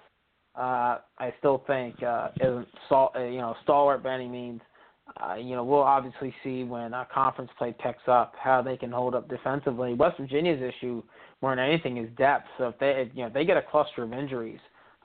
uh, 0.55 0.99
I 1.17 1.33
still 1.39 1.63
think, 1.65 2.03
uh, 2.03 2.29
isn't 2.39 2.67
stal- 2.87 3.15
uh, 3.15 3.23
you 3.23 3.39
know 3.39 3.55
stalwart 3.63 4.03
by 4.03 4.13
any 4.13 4.27
means. 4.27 4.61
Uh, 5.19 5.35
you 5.35 5.55
know, 5.55 5.63
we'll 5.63 5.79
obviously 5.81 6.35
see 6.43 6.63
when 6.63 6.93
uh, 6.93 7.05
conference 7.11 7.49
play 7.57 7.73
picks 7.79 8.07
up 8.07 8.33
how 8.37 8.61
they 8.61 8.77
can 8.77 8.91
hold 8.91 9.15
up 9.15 9.27
defensively. 9.27 9.93
West 9.95 10.19
Virginia's 10.19 10.61
issue 10.61 11.01
more 11.41 11.55
than 11.55 11.65
anything 11.65 11.97
is 11.97 12.09
depth. 12.17 12.45
So 12.59 12.67
if 12.67 12.79
they 12.79 12.91
if, 12.91 13.09
you 13.15 13.21
know 13.21 13.27
if 13.27 13.33
they 13.33 13.45
get 13.45 13.57
a 13.57 13.61
cluster 13.63 14.03
of 14.03 14.13
injuries, 14.13 14.59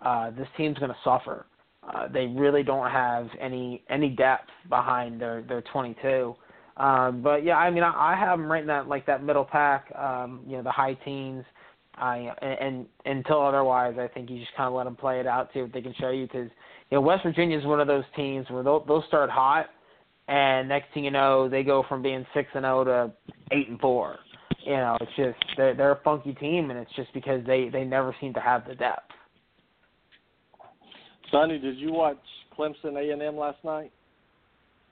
uh, 0.05 0.31
this 0.31 0.49
team's 0.59 0.79
going 0.79 0.91
to 0.91 0.97
suffer. 1.03 1.47
Uh, 1.83 2.09
they 2.09 2.27
really 2.27 2.63
don't 2.63 2.91
have 2.91 3.29
any 3.41 3.83
any 3.89 4.11
depth 4.11 4.51
behind 4.69 5.21
their 5.21 5.43
their 5.43 5.63
22. 5.73 6.35
Um, 6.77 7.23
but 7.23 7.45
yeah, 7.45 7.57
I 7.57 7.71
mean, 7.71 7.83
I, 7.83 8.13
I 8.13 8.17
have 8.19 8.39
them 8.39 8.51
right 8.51 8.61
in 8.63 8.67
that 8.69 8.87
like 8.87 9.07
that 9.07 9.23
middle 9.23 9.45
pack, 9.45 9.93
um, 9.97 10.43
you 10.47 10.57
know, 10.57 10.63
the 10.63 10.71
high 10.71 10.95
teens. 11.05 11.45
I 11.97 12.31
and, 12.41 12.59
and 12.61 12.87
until 13.05 13.43
otherwise, 13.43 13.97
I 13.99 14.09
think 14.09 14.31
you 14.31 14.39
just 14.39 14.55
kind 14.57 14.69
of 14.69 14.75
let 14.75 14.85
them 14.85 14.97
play 14.97 15.21
it 15.21 15.27
out, 15.27 15.51
see 15.53 15.61
what 15.63 15.73
they 15.73 15.83
can 15.83 15.95
show 15.99 16.11
you. 16.11 16.27
Because 16.27 16.49
you 16.91 16.97
know, 16.97 17.01
West 17.01 17.23
Virginia 17.25 17.59
is 17.59 17.65
one 17.65 17.81
of 17.81 17.87
those 17.87 18.05
teams 18.17 18.49
where 18.51 18.63
they'll 18.63 18.85
they'll 18.85 19.05
start 19.09 19.31
hot, 19.31 19.67
and 20.29 20.69
next 20.69 20.93
thing 20.95 21.05
you 21.05 21.11
know, 21.11 21.49
they 21.49 21.63
go 21.63 21.85
from 21.89 22.03
being 22.03 22.27
six 22.35 22.49
and 22.55 22.65
zero 22.65 22.85
to 22.85 23.13
eight 23.53 23.69
and 23.69 23.81
four. 23.81 24.19
You 24.65 24.77
know, 24.77 24.97
it's 25.01 25.13
just 25.17 25.39
they're 25.57 25.75
they're 25.75 25.93
a 25.93 26.01
funky 26.03 26.35
team, 26.35 26.71
and 26.71 26.79
it's 26.79 26.95
just 26.95 27.13
because 27.13 27.45
they 27.47 27.69
they 27.71 27.85
never 27.85 28.15
seem 28.21 28.33
to 28.35 28.41
have 28.41 28.67
the 28.67 28.75
depth. 28.75 29.11
Sonny, 31.31 31.59
did 31.59 31.79
you 31.79 31.93
watch 31.93 32.19
Clemson 32.57 32.97
A 32.97 33.13
and 33.13 33.23
M 33.23 33.37
last 33.37 33.63
night? 33.65 33.93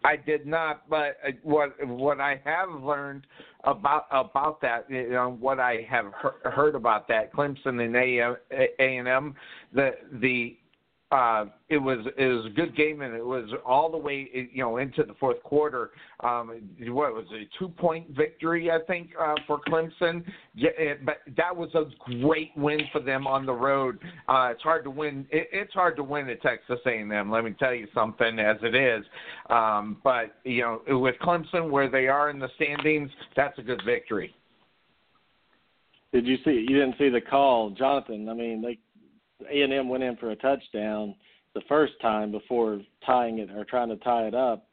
I 0.05 0.17
did 0.17 0.47
not, 0.47 0.89
but 0.89 1.17
uh, 1.27 1.33
what 1.43 1.75
what 1.87 2.21
I 2.21 2.41
have 2.45 2.71
learned 2.83 3.27
about 3.65 4.07
about 4.11 4.61
that, 4.61 4.89
you 4.89 5.11
know, 5.11 5.37
what 5.41 5.59
I 5.59 5.87
have 5.89 6.13
heard 6.45 6.75
about 6.77 7.09
that 7.09 7.33
Clemson 7.33 7.85
and 7.85 7.97
A 7.97 8.37
and 8.79 9.09
M, 9.09 9.35
the 9.73 9.93
the 10.21 10.57
uh, 11.11 11.47
it 11.71 11.79
was 11.79 12.07
it 12.19 12.27
was 12.27 12.45
a 12.45 12.51
good 12.51 12.77
game 12.77 13.01
and 13.01 13.15
it 13.15 13.25
was 13.25 13.49
all 13.65 13.91
the 13.91 13.97
way 13.97 14.29
you 14.53 14.63
know 14.63 14.77
into 14.77 15.03
the 15.03 15.15
fourth 15.15 15.43
quarter. 15.43 15.91
Um, 16.21 16.61
what 16.89 17.15
was 17.15 17.25
it, 17.31 17.49
a 17.49 17.59
two 17.59 17.69
point 17.69 18.11
victory 18.15 18.71
I 18.71 18.81
think 18.87 19.11
uh, 19.19 19.35
for 19.47 19.61
Clemson? 19.69 20.23
Yeah, 20.55 20.71
it, 20.77 21.07
but 21.07 21.21
that 21.39 21.57
was 21.57 21.71
a 21.75 21.85
great 22.21 22.51
win 22.57 22.81
for 22.93 23.01
them 23.01 23.27
on 23.27 23.47
the 23.47 23.55
road. 23.55 23.99
Uh, 24.29 24.51
it's 24.53 24.63
hard 24.63 24.85
to 24.85 24.91
win. 24.91 25.27
It, 25.31 25.49
it's 25.51 25.73
hard 25.73 25.97
to 25.97 26.03
win 26.03 26.29
at 26.29 26.43
Texas 26.43 26.79
A&M. 26.85 27.31
Let 27.31 27.45
me 27.45 27.55
tell 27.59 27.73
you 27.73 27.89
something, 27.95 28.39
as 28.39 28.57
it 28.63 28.75
is. 28.75 29.05
Um, 29.49 29.97
but 30.05 30.37
you 30.45 30.61
know, 30.61 30.99
with 30.99 31.15
Clemson 31.23 31.71
where 31.71 31.91
they 31.91 32.09
are 32.09 32.29
in 32.29 32.39
the 32.39 32.51
standings, 32.57 33.11
that's 33.35 33.59
a 33.59 33.63
good 33.63 33.81
victory. 33.87 34.35
Did 36.13 36.27
you 36.27 36.37
see? 36.45 36.67
You 36.69 36.79
didn't 36.79 36.97
see 36.99 37.09
the 37.11 37.21
call, 37.21 37.71
Jonathan. 37.71 38.29
I 38.29 38.35
mean, 38.35 38.63
they 38.63 38.79
a 39.51 39.63
and 39.63 39.73
M 39.73 39.89
went 39.89 40.03
in 40.03 40.17
for 40.17 40.31
a 40.31 40.37
touchdown 40.37 41.15
the 41.55 41.61
first 41.69 41.95
time 42.01 42.31
before 42.31 42.81
tying 43.05 43.39
it 43.39 43.51
or 43.51 43.65
trying 43.65 43.89
to 43.89 43.97
tie 43.97 44.27
it 44.27 44.35
up. 44.35 44.67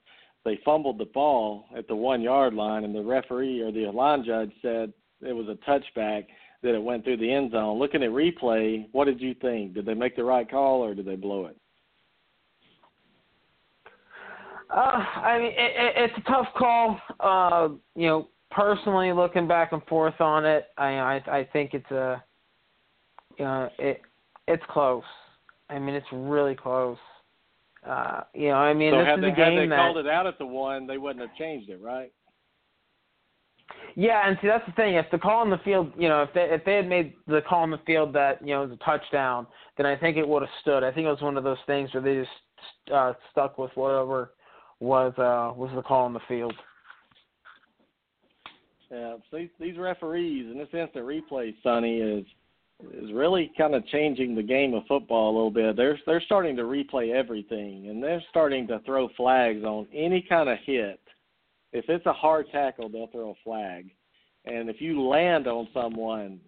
They 0.44 0.60
fumbled 0.64 1.00
the 1.00 1.06
ball 1.06 1.66
at 1.76 1.88
the 1.88 1.96
one 1.96 2.22
yard 2.22 2.54
line, 2.54 2.84
and 2.84 2.94
the 2.94 3.02
referee 3.02 3.62
or 3.62 3.72
the 3.72 3.90
line 3.92 4.24
judge 4.24 4.52
said 4.62 4.94
it 5.22 5.34
was 5.34 5.48
a 5.48 5.70
touchback 5.70 6.26
that 6.62 6.76
it 6.76 6.84
went 6.84 7.04
through 7.04 7.18
the 7.18 7.32
end 7.32 7.52
zone. 7.52 7.80
Looking 7.80 8.04
at 8.04 8.10
replay, 8.10 8.88
what 8.92 9.06
did 9.06 9.20
you 9.20 9.34
think? 9.36 9.74
Did 9.74 9.86
they 9.86 9.94
make 9.94 10.16
the 10.16 10.24
right 10.24 10.50
call 10.50 10.82
or 10.82 10.94
did 10.94 11.06
they 11.06 11.16
blow 11.16 11.46
it? 11.46 11.58
Uh, 14.70 14.76
I 14.78 15.38
mean, 15.38 15.52
it, 15.52 15.56
it, 15.58 15.94
it's 15.96 16.14
a 16.18 16.32
tough 16.32 16.48
call. 16.58 17.00
Uh, 17.20 17.70
you 17.96 18.08
know, 18.08 18.28
personally, 18.52 19.12
looking 19.14 19.48
back 19.48 19.72
and 19.72 19.84
forth 19.86 20.20
on 20.20 20.46
it, 20.46 20.68
I 20.78 20.94
I, 20.94 21.16
I 21.40 21.50
think 21.54 21.74
it's 21.74 21.90
a, 21.92 22.24
you 23.38 23.46
know, 23.46 23.70
it 23.78 24.02
it's 24.48 24.64
close. 24.70 25.04
I 25.70 25.80
mean, 25.80 25.96
it's 25.96 26.08
really 26.12 26.56
close. 26.56 26.98
Uh, 27.88 28.22
you 28.34 28.50
know, 28.50 28.56
I 28.56 28.74
mean, 28.74 28.92
so 28.92 28.98
this 28.98 29.08
had 29.08 29.20
is 29.20 29.26
they, 29.26 29.28
a 29.30 29.36
game 29.36 29.58
had 29.58 29.64
they 29.64 29.68
that 29.68 29.78
called 29.78 29.98
it 29.98 30.08
out 30.08 30.28
at 30.28 30.38
the 30.40 30.46
one, 30.46 30.88
they 30.88 30.98
wouldn't 30.98 31.28
have 31.28 31.36
changed 31.38 31.70
it, 31.70 31.80
right? 31.82 32.12
Yeah, 33.96 34.28
and 34.28 34.38
see 34.42 34.48
that's 34.48 34.66
the 34.66 34.74
thing. 34.74 34.96
If 34.96 35.06
the 35.12 35.18
call 35.18 35.42
on 35.42 35.50
the 35.50 35.60
field, 35.60 35.92
you 35.98 36.10
know, 36.10 36.24
if 36.24 36.34
they 36.34 36.42
if 36.52 36.66
they 36.66 36.76
had 36.76 36.88
made 36.88 37.14
the 37.28 37.42
call 37.48 37.62
on 37.62 37.72
the 37.72 37.80
field 37.86 38.14
that 38.14 38.42
you 38.42 38.54
know 38.54 38.62
was 38.62 38.72
a 38.72 38.84
touchdown, 38.84 39.48
then 39.78 39.86
I 39.86 39.96
think 39.96 40.18
it 40.18 40.28
would 40.28 40.42
have 40.42 40.52
stood. 40.62 40.84
I 40.84 40.92
think 40.92 41.06
it 41.06 41.12
was 41.12 41.22
one 41.22 41.38
of 41.38 41.44
those 41.44 41.58
things 41.66 41.94
where 41.94 42.04
they 42.04 42.16
just 42.16 42.94
uh, 42.94 43.14
stuck 43.32 43.58
with 43.58 43.72
whatever 43.76 44.32
was 44.80 45.14
uh, 45.18 45.54
was 45.56 45.72
the 45.76 45.82
call 45.82 46.06
on 46.06 46.14
the 46.14 46.20
field. 46.28 46.54
Yeah, 48.92 49.16
so 49.32 49.38
these, 49.38 49.50
these 49.60 49.78
referees 49.78 50.46
in 50.52 50.58
this 50.58 50.68
instant 50.72 51.06
replay, 51.06 51.54
Sonny, 51.64 51.98
is 51.98 52.26
is 52.84 53.12
really 53.14 53.52
kind 53.58 53.74
of 53.74 53.86
changing 53.88 54.36
the 54.36 54.44
game 54.44 54.74
of 54.74 54.84
football 54.88 55.30
a 55.32 55.36
little 55.36 55.52
bit. 55.52 55.76
They're 55.76 56.00
they're 56.06 56.22
starting 56.22 56.56
to 56.58 56.64
replay 56.64 57.14
everything, 57.14 57.88
and 57.90 58.04
they're 58.04 58.24
starting 58.30 58.68
to 58.68 58.80
throw 58.86 59.08
flags 59.16 59.64
on 59.64 59.88
any 59.94 60.22
kind 60.28 60.50
of 60.50 60.58
hit. 60.66 61.00
If 61.72 61.86
it's 61.90 62.06
a 62.06 62.14
hard 62.14 62.48
tackle, 62.52 62.90
they'll 62.90 63.08
throw 63.08 63.32
a 63.32 63.44
flag. 63.44 63.92
and 64.46 64.70
if 64.70 64.82
you 64.82 65.02
land 65.02 65.48
on 65.48 65.68
someone 65.74 66.40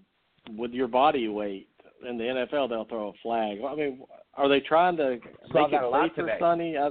with 0.58 0.72
your 0.72 0.88
body 0.88 1.28
weight 1.28 1.68
in 2.08 2.18
the 2.18 2.24
NFL, 2.24 2.70
they'll 2.70 2.86
throw 2.86 3.10
a 3.10 3.14
flag. 3.24 3.60
I 3.68 3.76
mean, 3.76 4.04
are 4.36 4.48
they 4.48 4.60
trying 4.60 4.98
to 4.98 5.18
Saw 5.52 5.68
make 5.68 5.74
it 5.74 5.82
safer, 5.92 6.22
today. 6.22 6.38
Sonny? 6.40 6.78
I, 6.78 6.90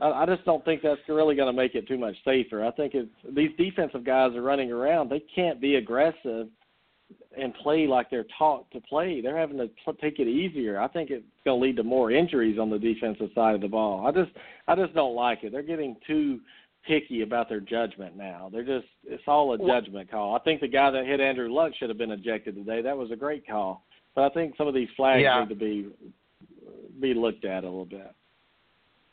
I 0.00 0.22
I 0.22 0.26
just 0.26 0.44
don't 0.44 0.64
think 0.64 0.82
that's 0.82 1.00
really 1.08 1.34
going 1.36 1.48
to 1.54 1.62
make 1.62 1.74
it 1.74 1.88
too 1.88 1.98
much 1.98 2.14
safer. 2.24 2.64
I 2.64 2.70
think 2.72 2.94
it's 2.94 3.10
these 3.34 3.50
defensive 3.58 4.04
guys 4.04 4.34
are 4.34 4.42
running 4.42 4.70
around. 4.72 5.10
They 5.10 5.22
can't 5.34 5.60
be 5.60 5.76
aggressive 5.76 6.48
and 7.38 7.54
play 7.54 7.86
like 7.86 8.10
they're 8.10 8.26
taught 8.38 8.70
to 8.72 8.80
play. 8.80 9.20
They're 9.20 9.36
having 9.36 9.58
to 9.58 9.68
t- 9.68 9.98
take 10.00 10.18
it 10.18 10.28
easier. 10.28 10.80
I 10.80 10.88
think 10.88 11.10
it's 11.10 11.24
going 11.44 11.60
to 11.60 11.64
lead 11.66 11.76
to 11.76 11.82
more 11.82 12.10
injuries 12.10 12.58
on 12.58 12.70
the 12.70 12.78
defensive 12.78 13.30
side 13.34 13.54
of 13.54 13.60
the 13.60 13.68
ball. 13.68 14.06
I 14.06 14.10
just 14.12 14.30
I 14.68 14.74
just 14.74 14.94
don't 14.94 15.14
like 15.14 15.44
it. 15.44 15.52
They're 15.52 15.62
getting 15.62 15.96
too 16.06 16.40
picky 16.86 17.22
about 17.22 17.48
their 17.48 17.60
judgment 17.60 18.16
now. 18.16 18.48
They're 18.52 18.64
just 18.64 18.86
it's 19.04 19.22
all 19.26 19.52
a 19.54 19.58
judgment 19.58 20.10
call. 20.10 20.34
I 20.34 20.38
think 20.40 20.60
the 20.60 20.68
guy 20.68 20.90
that 20.90 21.04
hit 21.06 21.20
Andrew 21.20 21.52
Luck 21.52 21.72
should 21.78 21.88
have 21.88 21.98
been 21.98 22.12
ejected 22.12 22.54
today. 22.54 22.82
That 22.82 22.96
was 22.96 23.10
a 23.10 23.16
great 23.16 23.46
call. 23.46 23.84
But 24.14 24.24
I 24.24 24.34
think 24.34 24.56
some 24.56 24.66
of 24.66 24.74
these 24.74 24.88
flags 24.96 25.22
Yeah. 25.22 25.40
need 25.40 25.48
to 25.50 25.54
be 25.54 25.88
be 27.00 27.12
looked 27.14 27.44
at 27.44 27.64
a 27.64 27.66
little 27.66 27.84
bit. 27.84 28.12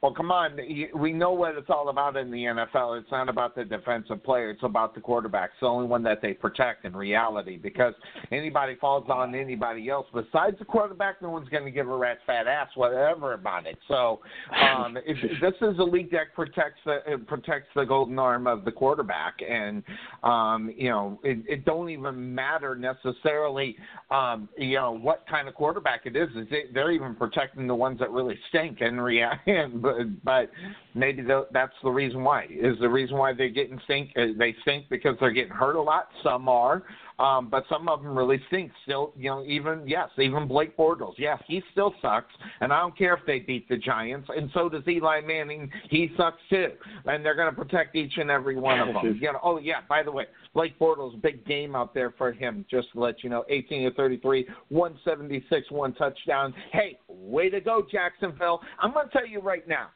Well, 0.03 0.13
come 0.13 0.33
on. 0.33 0.59
We 0.97 1.13
know 1.13 1.31
what 1.31 1.55
it's 1.55 1.69
all 1.69 1.87
about 1.87 2.17
in 2.17 2.29
the 2.29 2.39
NFL. 2.39 2.99
It's 2.99 3.09
not 3.09 3.29
about 3.29 3.55
the 3.55 3.63
defensive 3.63 4.21
player. 4.21 4.49
It's 4.49 4.61
about 4.61 4.95
the 4.95 4.99
quarterback. 4.99 5.51
It's 5.51 5.61
the 5.61 5.67
only 5.67 5.87
one 5.87 6.03
that 6.03 6.21
they 6.21 6.33
protect 6.33 6.83
in 6.83 6.93
reality 6.93 7.55
because 7.55 7.93
anybody 8.29 8.75
falls 8.81 9.05
on 9.09 9.33
anybody 9.33 9.87
else 9.87 10.05
besides 10.13 10.59
the 10.59 10.65
quarterback, 10.65 11.21
no 11.21 11.29
one's 11.29 11.47
going 11.47 11.63
to 11.63 11.71
give 11.71 11.87
a 11.87 11.95
rat's 11.95 12.19
fat 12.27 12.47
ass 12.47 12.67
whatever 12.75 13.31
about 13.31 13.65
it. 13.65 13.79
So 13.87 14.19
um, 14.61 14.97
if, 15.05 15.17
this 15.39 15.53
is 15.61 15.79
a 15.79 15.83
league 15.83 16.11
that 16.11 16.33
protects 16.35 16.81
the 16.83 16.99
protects 17.25 17.69
the 17.73 17.85
golden 17.85 18.19
arm 18.19 18.45
of 18.45 18.65
the 18.65 18.73
quarterback, 18.73 19.35
and 19.49 19.83
um, 20.23 20.69
you 20.75 20.89
know 20.89 21.17
it, 21.23 21.37
it 21.47 21.63
don't 21.63 21.89
even 21.89 22.35
matter 22.35 22.75
necessarily 22.75 23.77
um, 24.11 24.49
you 24.57 24.75
know 24.75 24.91
what 24.91 25.23
kind 25.29 25.47
of 25.47 25.53
quarterback 25.55 26.01
it 26.03 26.17
is. 26.17 26.27
Is 26.31 26.47
it, 26.51 26.73
they're 26.73 26.91
even 26.91 27.15
protecting 27.15 27.67
the 27.67 27.75
ones 27.75 27.99
that 27.99 28.11
really 28.11 28.37
stink 28.49 28.81
in 28.81 28.99
reality. 28.99 29.39
But, 29.75 29.92
but 30.23 30.49
maybe 30.95 31.23
that's 31.51 31.73
the 31.83 31.89
reason 31.89 32.23
why. 32.23 32.47
Is 32.49 32.77
the 32.79 32.89
reason 32.89 33.17
why 33.17 33.33
they're 33.33 33.49
getting 33.49 33.79
stink? 33.85 34.11
uh, 34.17 34.27
They 34.37 34.55
stink 34.61 34.85
because 34.89 35.15
they're 35.19 35.31
getting 35.31 35.51
hurt 35.51 35.75
a 35.75 35.81
lot. 35.81 36.09
Some 36.23 36.47
are, 36.49 36.83
um, 37.19 37.49
but 37.49 37.65
some 37.69 37.87
of 37.87 38.01
them 38.01 38.17
really 38.17 38.41
stink. 38.47 38.71
Still, 38.83 39.13
you 39.17 39.29
know, 39.29 39.43
even 39.43 39.87
yes, 39.87 40.09
even 40.17 40.47
Blake 40.47 40.75
Bortles. 40.77 41.13
Yes, 41.17 41.41
he 41.47 41.61
still 41.71 41.93
sucks, 42.01 42.33
and 42.61 42.73
I 42.73 42.79
don't 42.79 42.97
care 42.97 43.13
if 43.13 43.25
they 43.25 43.39
beat 43.39 43.67
the 43.69 43.77
Giants. 43.77 44.29
And 44.35 44.49
so 44.53 44.69
does 44.69 44.87
Eli 44.87 45.21
Manning. 45.21 45.71
He 45.89 46.11
sucks 46.17 46.41
too, 46.49 46.71
and 47.05 47.23
they're 47.23 47.35
going 47.35 47.53
to 47.53 47.55
protect 47.55 47.95
each 47.95 48.17
and 48.17 48.29
every 48.29 48.55
one 48.55 48.79
of 48.79 48.93
them. 48.93 49.19
You 49.21 49.33
know, 49.33 49.39
oh 49.43 49.57
yeah. 49.57 49.81
By 49.87 50.03
the 50.03 50.11
way, 50.11 50.25
Blake 50.53 50.77
Bortles, 50.79 51.21
big 51.21 51.45
game 51.45 51.75
out 51.75 51.93
there 51.93 52.13
for 52.17 52.31
him. 52.31 52.65
Just 52.69 52.91
to 52.93 52.99
let 52.99 53.23
you 53.23 53.29
know, 53.29 53.45
18 53.49 53.89
to 53.89 53.95
33, 53.95 54.47
176, 54.69 55.71
one 55.71 55.93
touchdown. 55.93 56.53
Hey, 56.71 56.97
way 57.07 57.49
to 57.49 57.61
go, 57.61 57.85
Jacksonville! 57.91 58.61
I'm 58.79 58.93
going 58.93 59.07
to 59.07 59.11
tell 59.11 59.27
you 59.27 59.39
right 59.39 59.67
now 59.67 59.89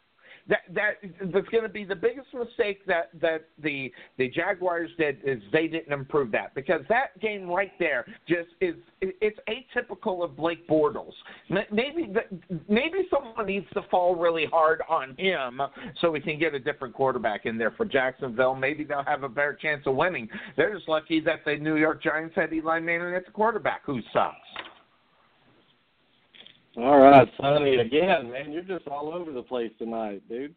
that 0.49 0.59
that 0.73 0.93
that's 1.33 1.47
going 1.49 1.63
to 1.63 1.69
be 1.69 1.83
the 1.83 1.95
biggest 1.95 2.27
mistake 2.33 2.85
that 2.85 3.09
that 3.21 3.47
the 3.61 3.91
the 4.17 4.29
Jaguars 4.29 4.89
did 4.97 5.17
is 5.23 5.41
they 5.51 5.67
didn't 5.67 5.91
improve 5.91 6.31
that 6.31 6.53
because 6.55 6.81
that 6.89 7.19
game 7.19 7.49
right 7.49 7.71
there 7.79 8.05
just 8.27 8.49
is 8.61 8.75
it's 9.01 9.39
atypical 9.47 10.23
of 10.23 10.35
Blake 10.35 10.67
Bortles. 10.67 11.13
Maybe 11.49 12.13
maybe 12.67 13.07
someone 13.09 13.45
needs 13.45 13.67
to 13.73 13.81
fall 13.89 14.15
really 14.15 14.45
hard 14.45 14.81
on 14.89 15.15
him 15.17 15.61
so 16.01 16.11
we 16.11 16.19
can 16.19 16.39
get 16.39 16.53
a 16.53 16.59
different 16.59 16.93
quarterback 16.93 17.45
in 17.45 17.57
there 17.57 17.71
for 17.71 17.85
Jacksonville. 17.85 18.55
Maybe 18.55 18.83
they'll 18.83 19.03
have 19.03 19.23
a 19.23 19.29
better 19.29 19.57
chance 19.59 19.83
of 19.85 19.95
winning. 19.95 20.29
They're 20.55 20.73
just 20.73 20.87
lucky 20.87 21.19
that 21.21 21.45
the 21.45 21.57
New 21.57 21.75
York 21.75 22.01
Giants 22.01 22.35
had 22.35 22.53
Eli 22.53 22.79
Manning 22.79 23.15
at 23.15 23.25
the 23.25 23.31
quarterback, 23.31 23.81
who 23.85 24.01
sucks. 24.13 24.37
All 26.77 26.99
right, 26.99 27.27
Sonny. 27.41 27.77
Again, 27.77 28.31
man, 28.31 28.51
you're 28.51 28.61
just 28.61 28.87
all 28.87 29.11
over 29.13 29.31
the 29.31 29.41
place 29.41 29.71
tonight, 29.79 30.21
dude. 30.29 30.53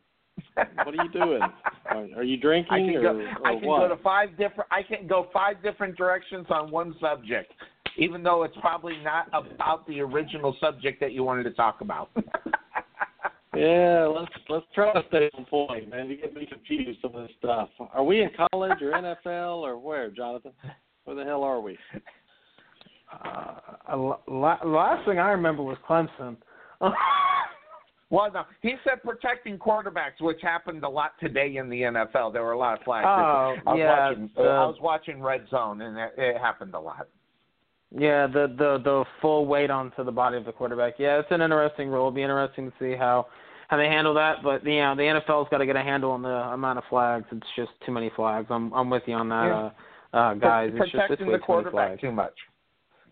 What 0.55 0.99
are 0.99 1.05
you 1.05 1.11
doing? 1.13 1.41
Are, 1.87 2.07
are 2.17 2.23
you 2.23 2.37
drinking 2.37 2.73
I 2.73 2.79
can 2.79 2.97
or, 2.97 3.03
go. 3.03 3.19
or 3.19 3.47
I 3.47 3.59
can 3.59 3.69
what? 3.69 3.89
go 3.89 3.97
to 3.97 4.03
five 4.03 4.31
different. 4.39 4.71
I 4.71 4.83
can 4.83 5.09
go 5.09 5.27
five 5.33 5.61
different 5.61 5.97
directions 5.97 6.47
on 6.51 6.71
one 6.71 6.95
subject, 7.01 7.53
even 7.97 8.23
though 8.23 8.45
it's 8.45 8.57
probably 8.61 8.97
not 9.03 9.27
about 9.29 9.89
the 9.89 10.01
original 10.01 10.57
subject 10.61 11.01
that 11.01 11.13
you 11.13 11.25
wanted 11.25 11.45
to 11.45 11.51
talk 11.53 11.81
about. 11.81 12.11
Yeah, 13.57 14.07
let's 14.07 14.31
let's 14.49 14.65
try 14.75 14.93
to 14.93 15.03
stay 15.09 15.29
on 15.37 15.45
point, 15.45 15.91
man. 15.91 16.09
You 16.09 16.17
get 16.17 16.35
me 16.35 16.47
confused 16.47 17.01
some 17.03 17.17
of 17.17 17.27
this 17.27 17.37
stuff. 17.39 17.69
Are 17.93 18.05
we 18.05 18.23
in 18.23 18.31
college 18.53 18.81
or 18.81 18.93
NFL 18.93 19.57
or 19.57 19.77
where, 19.77 20.09
Jonathan? 20.09 20.53
Where 21.05 21.17
the 21.17 21.25
hell 21.25 21.43
are 21.43 21.61
we? 21.61 21.77
Uh, 23.13 23.55
a 23.89 23.97
la- 23.97 24.19
la- 24.29 24.59
last 24.65 25.07
thing 25.07 25.19
I 25.19 25.31
remember 25.31 25.63
was 25.63 25.77
Clemson. 25.89 26.37
well, 28.11 28.31
no, 28.33 28.45
he 28.63 28.75
said 28.85 29.03
protecting 29.05 29.59
quarterbacks, 29.59 30.21
which 30.21 30.41
happened 30.43 30.83
a 30.85 30.89
lot 30.89 31.13
today 31.21 31.57
in 31.57 31.69
the 31.69 31.83
NFL. 31.83 32.33
There 32.33 32.43
were 32.43 32.53
a 32.53 32.59
lot 32.59 32.79
of 32.79 32.85
flags. 32.85 33.07
Oh, 33.09 33.55
I 33.67 33.71
was 33.73 33.79
yeah, 33.79 34.09
watching. 34.09 34.31
the- 34.37 34.43
I 34.43 34.67
was 34.67 34.79
watching 34.81 35.23
Red 35.23 35.47
Zone, 35.51 35.81
and 35.83 35.97
it, 35.99 36.13
it 36.17 36.39
happened 36.39 36.75
a 36.75 36.81
lot. 36.81 37.09
Yeah, 37.97 38.29
the 38.29 38.47
the 38.57 38.79
the 38.85 39.05
full 39.21 39.47
weight 39.47 39.69
onto 39.71 40.05
the 40.05 40.13
body 40.13 40.37
of 40.37 40.45
the 40.45 40.53
quarterback. 40.53 40.95
Yeah, 40.99 41.19
it's 41.19 41.29
an 41.33 41.41
interesting 41.41 41.89
rule. 41.89 42.03
It'll 42.03 42.11
be 42.13 42.23
interesting 42.23 42.71
to 42.71 42.77
see 42.79 42.97
how 42.97 43.27
how 43.67 43.77
they 43.77 43.87
handle 43.87 44.15
that. 44.15 44.45
But 44.45 44.65
you 44.65 44.79
know, 44.81 44.95
the 44.95 45.03
NFL's 45.03 45.49
got 45.51 45.59
to 45.59 45.67
get 45.67 45.75
a 45.75 45.83
handle 45.83 46.13
on 46.13 46.23
the 46.23 46.29
amount 46.29 46.79
of 46.79 46.85
flags. 46.89 47.25
It's 47.33 47.47
just 47.57 47.73
too 47.85 47.91
many 47.91 48.11
flags. 48.15 48.47
I'm 48.49 48.73
I'm 48.73 48.91
with 48.91 49.03
you 49.07 49.15
on 49.15 49.29
that, 49.31 49.47
Yeah. 49.47 49.71
uh, 50.15 50.17
uh, 50.23 50.35
guys. 50.35 50.71
Pro- 50.77 50.83
It's 50.85 50.93
just 50.93 50.95
it's 50.95 51.09
protecting 51.09 51.33
the 51.33 51.39
quarterback 51.41 52.01
too 52.01 52.13
much. 52.13 52.35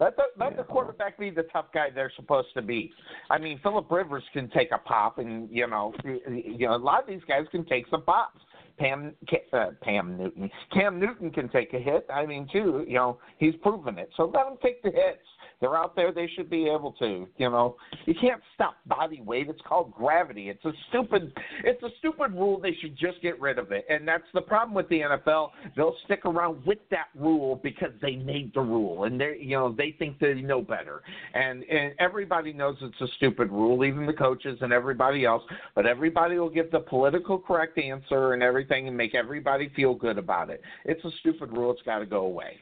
Let 0.00 0.16
the 0.16 0.24
let 0.38 0.56
the 0.56 0.62
quarterback 0.62 1.18
be 1.18 1.30
the 1.30 1.44
tough 1.44 1.66
guy 1.74 1.88
they're 1.94 2.12
supposed 2.14 2.48
to 2.54 2.62
be. 2.62 2.92
I 3.30 3.38
mean, 3.38 3.58
Philip 3.62 3.90
Rivers 3.90 4.22
can 4.32 4.48
take 4.50 4.70
a 4.72 4.78
pop, 4.78 5.18
and 5.18 5.48
you 5.50 5.66
know, 5.66 5.92
you 6.04 6.68
know, 6.68 6.76
a 6.76 6.78
lot 6.78 7.02
of 7.02 7.08
these 7.08 7.24
guys 7.26 7.44
can 7.50 7.64
take 7.64 7.86
some 7.90 8.02
pops. 8.02 8.40
Pam 8.78 9.12
uh, 9.52 9.66
Pam 9.82 10.16
Newton, 10.16 10.50
Cam 10.72 11.00
Newton 11.00 11.30
can 11.30 11.48
take 11.48 11.74
a 11.74 11.78
hit. 11.78 12.06
I 12.12 12.26
mean, 12.26 12.48
too, 12.52 12.84
you 12.86 12.94
know, 12.94 13.18
he's 13.38 13.54
proven 13.56 13.98
it. 13.98 14.10
So 14.16 14.30
let 14.32 14.46
him 14.46 14.56
take 14.62 14.82
the 14.82 14.90
hits. 14.90 15.18
They're 15.60 15.76
out 15.76 15.96
there. 15.96 16.12
They 16.12 16.28
should 16.36 16.48
be 16.48 16.68
able 16.68 16.92
to. 17.00 17.26
You 17.36 17.50
know, 17.50 17.76
you 18.06 18.14
can't 18.20 18.40
stop 18.54 18.76
body 18.86 19.20
weight. 19.20 19.48
It's 19.48 19.60
called 19.66 19.92
gravity. 19.92 20.48
It's 20.50 20.64
a 20.64 20.72
stupid. 20.88 21.32
It's 21.64 21.82
a 21.82 21.88
stupid 21.98 22.32
rule. 22.32 22.60
They 22.60 22.76
should 22.80 22.96
just 22.96 23.20
get 23.22 23.40
rid 23.40 23.58
of 23.58 23.72
it. 23.72 23.84
And 23.88 24.06
that's 24.06 24.24
the 24.34 24.40
problem 24.40 24.74
with 24.74 24.88
the 24.88 25.00
NFL. 25.00 25.50
They'll 25.76 25.96
stick 26.04 26.24
around 26.24 26.64
with 26.64 26.78
that 26.90 27.08
rule 27.14 27.60
because 27.62 27.92
they 28.00 28.16
made 28.16 28.52
the 28.54 28.60
rule, 28.60 29.04
and 29.04 29.20
they, 29.20 29.38
you 29.40 29.56
know, 29.56 29.72
they 29.72 29.96
think 29.98 30.18
they 30.20 30.34
know 30.34 30.62
better. 30.62 31.02
And 31.34 31.64
and 31.64 31.92
everybody 31.98 32.52
knows 32.52 32.76
it's 32.80 33.00
a 33.00 33.08
stupid 33.16 33.50
rule, 33.50 33.84
even 33.84 34.06
the 34.06 34.12
coaches 34.12 34.58
and 34.60 34.72
everybody 34.72 35.24
else. 35.24 35.42
But 35.74 35.86
everybody 35.86 36.38
will 36.38 36.50
give 36.50 36.70
the 36.70 36.80
political 36.80 37.38
correct 37.38 37.78
answer 37.78 38.32
and 38.32 38.42
everything, 38.42 38.86
and 38.86 38.96
make 38.96 39.14
everybody 39.14 39.70
feel 39.74 39.94
good 39.94 40.18
about 40.18 40.50
it. 40.50 40.62
It's 40.84 41.04
a 41.04 41.10
stupid 41.20 41.50
rule. 41.50 41.72
It's 41.72 41.82
got 41.82 41.98
to 41.98 42.06
go 42.06 42.20
away. 42.20 42.58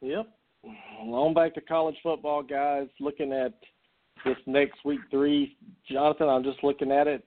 Yep. 0.00 0.28
On 1.00 1.34
back 1.34 1.54
to 1.54 1.60
college 1.60 1.96
football, 2.02 2.42
guys. 2.42 2.88
Looking 3.00 3.32
at 3.32 3.54
this 4.24 4.36
next 4.46 4.84
week 4.84 5.00
three, 5.10 5.56
Jonathan. 5.90 6.28
I'm 6.28 6.44
just 6.44 6.62
looking 6.62 6.90
at 6.90 7.06
it. 7.06 7.24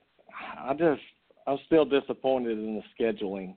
I 0.58 0.72
just 0.74 1.00
I'm 1.46 1.58
still 1.66 1.84
disappointed 1.84 2.58
in 2.58 2.76
the 2.76 2.82
scheduling. 2.98 3.54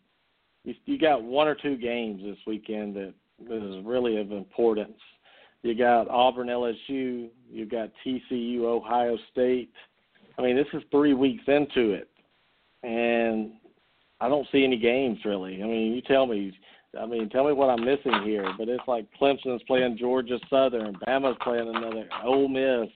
You, 0.64 0.74
you 0.86 0.98
got 0.98 1.24
one 1.24 1.48
or 1.48 1.56
two 1.56 1.78
games 1.78 2.22
this 2.24 2.38
weekend 2.48 2.96
that 2.96 3.14
is 3.50 3.86
really 3.86 4.18
of 4.18 4.32
importance. 4.32 4.98
You 5.62 5.76
got 5.76 6.10
Auburn, 6.10 6.48
LSU. 6.48 7.30
You 7.52 7.66
got 7.66 7.92
TCU, 8.06 8.62
Ohio 8.62 9.18
State. 9.32 9.72
I 10.38 10.42
mean, 10.42 10.56
this 10.56 10.68
is 10.74 10.84
three 10.92 11.14
weeks 11.14 11.44
into 11.48 11.92
it, 11.92 12.10
and 12.84 13.54
I 14.20 14.28
don't 14.28 14.48
see 14.52 14.64
any 14.64 14.78
games 14.78 15.20
really. 15.26 15.62
I 15.62 15.66
mean, 15.66 15.94
you 15.94 16.02
tell 16.02 16.26
me. 16.26 16.58
I 17.00 17.06
mean, 17.06 17.30
tell 17.30 17.46
me 17.46 17.54
what 17.54 17.70
I'm 17.70 17.86
missing 17.86 18.24
here. 18.24 18.48
But 18.58 18.70
it's 18.70 18.84
like 18.88 19.06
Clemson's 19.20 19.64
playing 19.68 19.98
Georgia 19.98 20.40
Southern, 20.50 20.96
Bama's 21.08 21.38
playing 21.42 21.70
another, 21.74 22.08
Ole 22.24 22.48
Miss, 22.48 22.90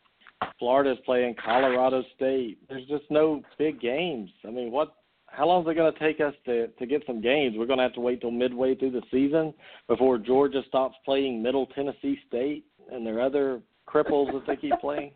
Florida's 0.57 0.97
playing 1.05 1.35
Colorado 1.43 2.03
State. 2.15 2.57
There's 2.69 2.87
just 2.87 3.05
no 3.09 3.41
big 3.57 3.79
games. 3.79 4.29
I 4.47 4.51
mean, 4.51 4.71
what? 4.71 4.95
How 5.27 5.45
long 5.45 5.61
is 5.61 5.69
it 5.69 5.75
going 5.75 5.93
to 5.93 5.99
take 5.99 6.19
us 6.19 6.33
to 6.45 6.67
to 6.67 6.85
get 6.85 7.03
some 7.05 7.21
games? 7.21 7.55
We're 7.57 7.67
going 7.67 7.77
to 7.77 7.83
have 7.83 7.93
to 7.93 7.99
wait 7.99 8.21
till 8.21 8.31
midway 8.31 8.75
through 8.75 8.91
the 8.91 9.03
season 9.11 9.53
before 9.87 10.17
Georgia 10.17 10.61
stops 10.67 10.95
playing 11.05 11.41
Middle 11.43 11.67
Tennessee 11.67 12.19
State 12.27 12.65
and 12.91 13.05
their 13.05 13.21
other 13.21 13.61
cripples 13.87 14.31
that 14.33 14.43
they 14.47 14.55
keep 14.55 14.73
playing. 14.79 15.11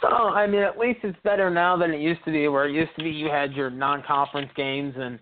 So 0.00 0.08
oh, 0.12 0.28
I 0.28 0.46
mean, 0.46 0.62
at 0.62 0.78
least 0.78 1.00
it's 1.02 1.18
better 1.22 1.50
now 1.50 1.76
than 1.76 1.92
it 1.92 2.00
used 2.00 2.24
to 2.24 2.32
be, 2.32 2.48
where 2.48 2.68
it 2.68 2.72
used 2.72 2.94
to 2.96 3.04
be 3.04 3.10
you 3.10 3.28
had 3.28 3.52
your 3.52 3.70
non-conference 3.70 4.50
games 4.56 4.94
and 4.96 5.18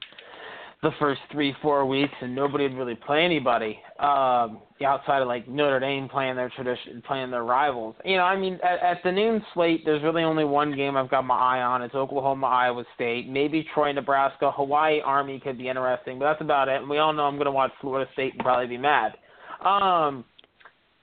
the 0.83 0.91
first 0.99 1.21
three 1.33 1.55
four 1.63 1.87
weeks, 1.87 2.13
and 2.21 2.35
nobody 2.35 2.65
would 2.65 2.77
really 2.77 2.95
play 2.95 3.25
anybody 3.25 3.79
um, 3.99 4.61
outside 4.85 5.23
of 5.23 5.29
like 5.29 5.49
Notre 5.49 5.81
Dame 5.81 6.09
playing 6.09 6.37
their 6.37 6.51
tradition, 6.51 7.03
playing 7.07 7.31
their 7.31 7.45
rivals. 7.45 7.97
You 8.05 8.19
know, 8.19 8.25
I 8.25 8.37
mean, 8.39 8.59
at, 8.63 8.81
at 8.81 9.03
the 9.03 9.11
noon 9.11 9.43
slate, 9.55 9.83
there's 9.85 10.03
really 10.03 10.23
only 10.23 10.45
one 10.45 10.77
game 10.77 10.97
I've 10.97 11.11
got 11.11 11.25
my 11.25 11.37
eye 11.37 11.63
on. 11.63 11.83
It's 11.83 11.95
Oklahoma 11.95 12.47
Iowa 12.47 12.85
State, 12.95 13.29
maybe 13.29 13.67
Troy 13.73 13.93
Nebraska, 13.93 14.53
Hawaii 14.53 15.01
Army 15.01 15.41
could 15.41 15.57
be 15.57 15.69
interesting, 15.69 16.19
but 16.19 16.27
that's 16.27 16.43
about 16.43 16.69
it. 16.69 16.81
And 16.81 16.91
we 16.91 16.99
all 16.99 17.13
know 17.13 17.23
I'm 17.23 17.37
going 17.37 17.47
to 17.47 17.53
watch 17.53 17.73
Florida 17.81 18.09
State 18.13 18.35
and 18.35 18.43
probably 18.43 18.67
be 18.67 18.79
mad. 18.79 19.15
Um, 19.65 20.25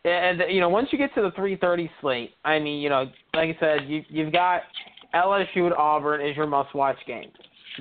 and 0.05 0.43
you 0.49 0.59
know, 0.59 0.69
once 0.69 0.89
you 0.91 0.97
get 0.97 1.13
to 1.15 1.21
the 1.21 1.31
3:30 1.31 1.89
slate, 2.01 2.31
I 2.45 2.59
mean, 2.59 2.81
you 2.81 2.89
know, 2.89 3.05
like 3.33 3.55
I 3.55 3.59
said, 3.59 3.89
you 3.89 4.03
you've 4.09 4.33
got 4.33 4.61
LSU 5.15 5.67
at 5.67 5.77
Auburn 5.77 6.21
is 6.21 6.35
your 6.35 6.47
must-watch 6.47 6.97
game. 7.07 7.31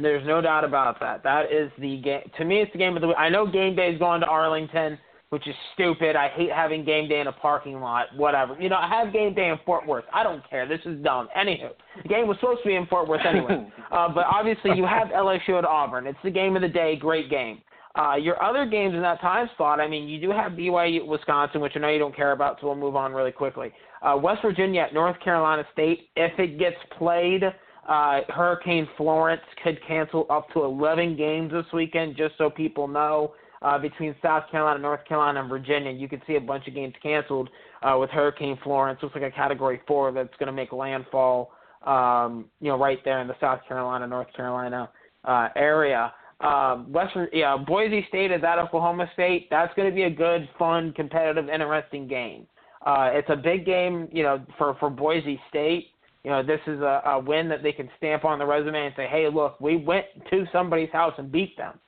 There's 0.01 0.26
no 0.26 0.40
doubt 0.40 0.64
about 0.64 1.01
that. 1.01 1.22
That 1.22 1.53
is 1.53 1.70
the 1.78 2.01
game. 2.03 2.22
To 2.38 2.45
me, 2.45 2.61
it's 2.61 2.72
the 2.72 2.78
game 2.78 2.97
of 2.97 3.03
the 3.03 3.09
week. 3.09 3.16
I 3.18 3.28
know 3.28 3.47
game 3.47 3.76
day 3.76 3.90
is 3.90 3.99
going 3.99 4.20
to 4.20 4.26
Arlington, 4.26 4.99
which 5.30 5.47
is 5.47 5.55
stupid. 5.74 6.16
I 6.16 6.28
hate 6.28 6.51
having 6.51 6.84
game 6.84 7.09
day 7.09 7.20
in 7.20 7.26
a 7.26 7.32
parking 7.32 7.80
lot. 7.80 8.07
Whatever. 8.16 8.57
You 8.61 8.68
know, 8.68 8.76
I 8.76 8.88
have 8.88 9.12
game 9.12 9.34
day 9.34 9.49
in 9.49 9.57
Fort 9.66 9.86
Worth. 9.86 10.05
I 10.12 10.22
don't 10.22 10.49
care. 10.49 10.66
This 10.66 10.80
is 10.84 11.03
dumb. 11.03 11.28
Anywho, 11.36 11.70
the 12.03 12.09
game 12.09 12.26
was 12.26 12.36
supposed 12.40 12.62
to 12.62 12.68
be 12.68 12.74
in 12.74 12.86
Fort 12.86 13.09
Worth 13.09 13.26
anyway. 13.26 13.66
uh, 13.93 14.09
but 14.14 14.24
obviously, 14.24 14.72
you 14.76 14.84
have 14.84 15.09
LSU 15.09 15.59
at 15.59 15.64
Auburn. 15.64 16.07
It's 16.07 16.18
the 16.24 16.30
game 16.30 16.57
of 16.57 16.62
the 16.62 16.68
day. 16.68 16.97
Great 16.97 17.30
game. 17.30 17.61
Uh, 17.95 18.14
your 18.16 18.43
other 18.43 18.64
games 18.64 18.95
in 18.95 19.03
that 19.03 19.20
time 19.20 19.49
slot, 19.57 19.78
I 19.78 19.86
mean, 19.86 20.09
you 20.09 20.18
do 20.18 20.30
have 20.30 20.53
BYU 20.53 21.07
Wisconsin, 21.07 21.61
which 21.61 21.72
I 21.76 21.78
know 21.78 21.90
you 21.90 21.99
don't 21.99 22.16
care 22.16 22.32
about, 22.32 22.57
so 22.61 22.68
we'll 22.68 22.76
move 22.76 22.97
on 22.97 23.12
really 23.12 23.32
quickly. 23.32 23.70
Uh, 24.01 24.16
West 24.16 24.40
Virginia 24.40 24.82
at 24.82 24.95
North 24.95 25.20
Carolina 25.22 25.62
State, 25.74 26.09
if 26.16 26.38
it 26.38 26.59
gets 26.59 26.76
played, 26.97 27.43
uh, 27.88 28.20
Hurricane 28.28 28.88
Florence 28.96 29.42
could 29.62 29.78
cancel 29.86 30.26
up 30.30 30.48
to 30.52 30.62
11 30.62 31.16
games 31.16 31.52
this 31.52 31.66
weekend, 31.72 32.16
just 32.16 32.34
so 32.38 32.50
people 32.50 32.88
know. 32.88 33.34
Uh, 33.60 33.78
between 33.78 34.12
South 34.20 34.42
Carolina, 34.50 34.80
North 34.80 35.04
Carolina, 35.06 35.38
and 35.38 35.48
Virginia, 35.48 35.92
you 35.92 36.08
could 36.08 36.20
see 36.26 36.34
a 36.34 36.40
bunch 36.40 36.66
of 36.66 36.74
games 36.74 36.94
canceled 37.00 37.48
uh, 37.82 37.96
with 37.96 38.10
Hurricane 38.10 38.58
Florence. 38.64 38.98
Looks 39.00 39.14
like 39.14 39.22
a 39.22 39.30
Category 39.30 39.80
Four 39.86 40.10
that's 40.10 40.34
going 40.40 40.48
to 40.48 40.52
make 40.52 40.72
landfall, 40.72 41.52
um, 41.86 42.46
you 42.60 42.68
know, 42.68 42.76
right 42.76 42.98
there 43.04 43.20
in 43.20 43.28
the 43.28 43.36
South 43.40 43.60
Carolina, 43.68 44.04
North 44.08 44.32
Carolina 44.34 44.90
uh, 45.24 45.48
area. 45.54 46.12
Um, 46.40 46.92
Western, 46.92 47.28
yeah, 47.32 47.56
Boise 47.56 48.04
State 48.08 48.32
is 48.32 48.42
at 48.42 48.58
Oklahoma 48.58 49.08
State. 49.14 49.46
That's 49.48 49.72
going 49.74 49.88
to 49.88 49.94
be 49.94 50.02
a 50.04 50.10
good, 50.10 50.48
fun, 50.58 50.92
competitive, 50.94 51.48
interesting 51.48 52.08
game. 52.08 52.48
Uh, 52.84 53.10
it's 53.12 53.30
a 53.30 53.36
big 53.36 53.64
game, 53.64 54.08
you 54.10 54.24
know, 54.24 54.44
for 54.58 54.74
for 54.80 54.90
Boise 54.90 55.40
State. 55.48 55.91
You 56.24 56.30
know, 56.30 56.42
this 56.42 56.60
is 56.66 56.80
a, 56.80 57.02
a 57.06 57.18
win 57.18 57.48
that 57.48 57.62
they 57.62 57.72
can 57.72 57.90
stamp 57.96 58.24
on 58.24 58.38
the 58.38 58.46
resume 58.46 58.86
and 58.86 58.94
say, 58.96 59.06
"Hey, 59.06 59.28
look, 59.28 59.60
we 59.60 59.76
went 59.76 60.06
to 60.30 60.46
somebody's 60.52 60.90
house 60.90 61.14
and 61.18 61.32
beat 61.32 61.56
them." 61.56 61.78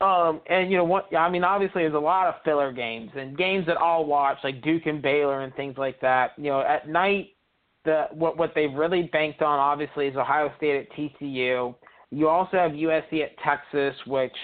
Um, 0.00 0.40
and 0.48 0.70
you 0.70 0.76
know 0.76 0.84
what? 0.84 1.14
I 1.14 1.28
mean, 1.28 1.44
obviously, 1.44 1.82
there's 1.82 1.94
a 1.94 1.98
lot 1.98 2.28
of 2.28 2.34
filler 2.44 2.72
games 2.72 3.10
and 3.16 3.36
games 3.36 3.66
that 3.66 3.76
I'll 3.78 4.04
watch, 4.04 4.38
like 4.44 4.62
Duke 4.62 4.86
and 4.86 5.02
Baylor 5.02 5.40
and 5.40 5.54
things 5.54 5.76
like 5.76 6.00
that. 6.00 6.32
You 6.36 6.50
know, 6.50 6.60
at 6.60 6.88
night, 6.88 7.30
the 7.84 8.06
what 8.12 8.38
what 8.38 8.52
they've 8.54 8.72
really 8.72 9.02
banked 9.12 9.42
on, 9.42 9.58
obviously, 9.58 10.06
is 10.06 10.16
Ohio 10.16 10.52
State 10.56 10.76
at 10.76 10.92
TCU. 10.96 11.74
You 12.10 12.28
also 12.28 12.56
have 12.56 12.72
USC 12.72 13.22
at 13.22 13.36
Texas, 13.44 13.94
which 14.06 14.36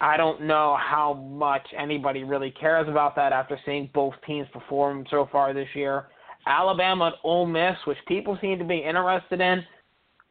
I 0.00 0.16
don't 0.16 0.42
know 0.42 0.76
how 0.78 1.14
much 1.14 1.66
anybody 1.76 2.24
really 2.24 2.50
cares 2.50 2.88
about 2.88 3.16
that 3.16 3.32
after 3.32 3.58
seeing 3.64 3.90
both 3.94 4.14
teams 4.26 4.46
perform 4.52 5.06
so 5.10 5.28
far 5.32 5.54
this 5.54 5.68
year. 5.74 6.06
Alabama 6.46 7.08
at 7.08 7.14
Ole 7.22 7.46
Miss, 7.46 7.76
which 7.86 7.98
people 8.06 8.38
seem 8.40 8.58
to 8.58 8.64
be 8.64 8.78
interested 8.78 9.40
in. 9.40 9.64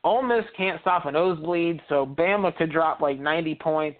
Ole 0.03 0.23
Miss 0.23 0.43
can't 0.57 0.81
stop 0.81 1.05
a 1.05 1.11
nosebleed, 1.11 1.81
so 1.89 2.05
Bama 2.05 2.55
could 2.55 2.71
drop 2.71 2.99
like 2.99 3.19
90 3.19 3.55
points. 3.55 3.99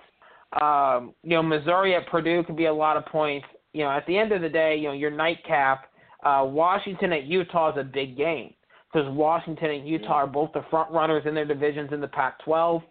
Um, 0.61 1.13
you 1.23 1.31
know, 1.31 1.43
Missouri 1.43 1.95
at 1.95 2.07
Purdue 2.07 2.43
could 2.43 2.57
be 2.57 2.65
a 2.65 2.73
lot 2.73 2.97
of 2.97 3.05
points. 3.05 3.47
You 3.73 3.85
know, 3.85 3.91
at 3.91 4.05
the 4.05 4.17
end 4.17 4.31
of 4.31 4.41
the 4.41 4.49
day, 4.49 4.75
you 4.75 4.89
know, 4.89 4.93
your 4.93 5.11
nightcap, 5.11 5.85
uh, 6.23 6.43
Washington 6.45 7.11
at 7.13 7.23
Utah 7.23 7.71
is 7.71 7.77
a 7.77 7.83
big 7.83 8.15
game 8.17 8.53
because 8.91 9.09
Washington 9.11 9.71
and 9.71 9.87
Utah 9.87 10.13
are 10.13 10.27
both 10.27 10.51
the 10.53 10.63
front 10.69 10.91
runners 10.91 11.23
in 11.25 11.33
their 11.33 11.45
divisions 11.45 11.91
in 11.91 11.99
the 11.99 12.07
Pac-12. 12.07 12.83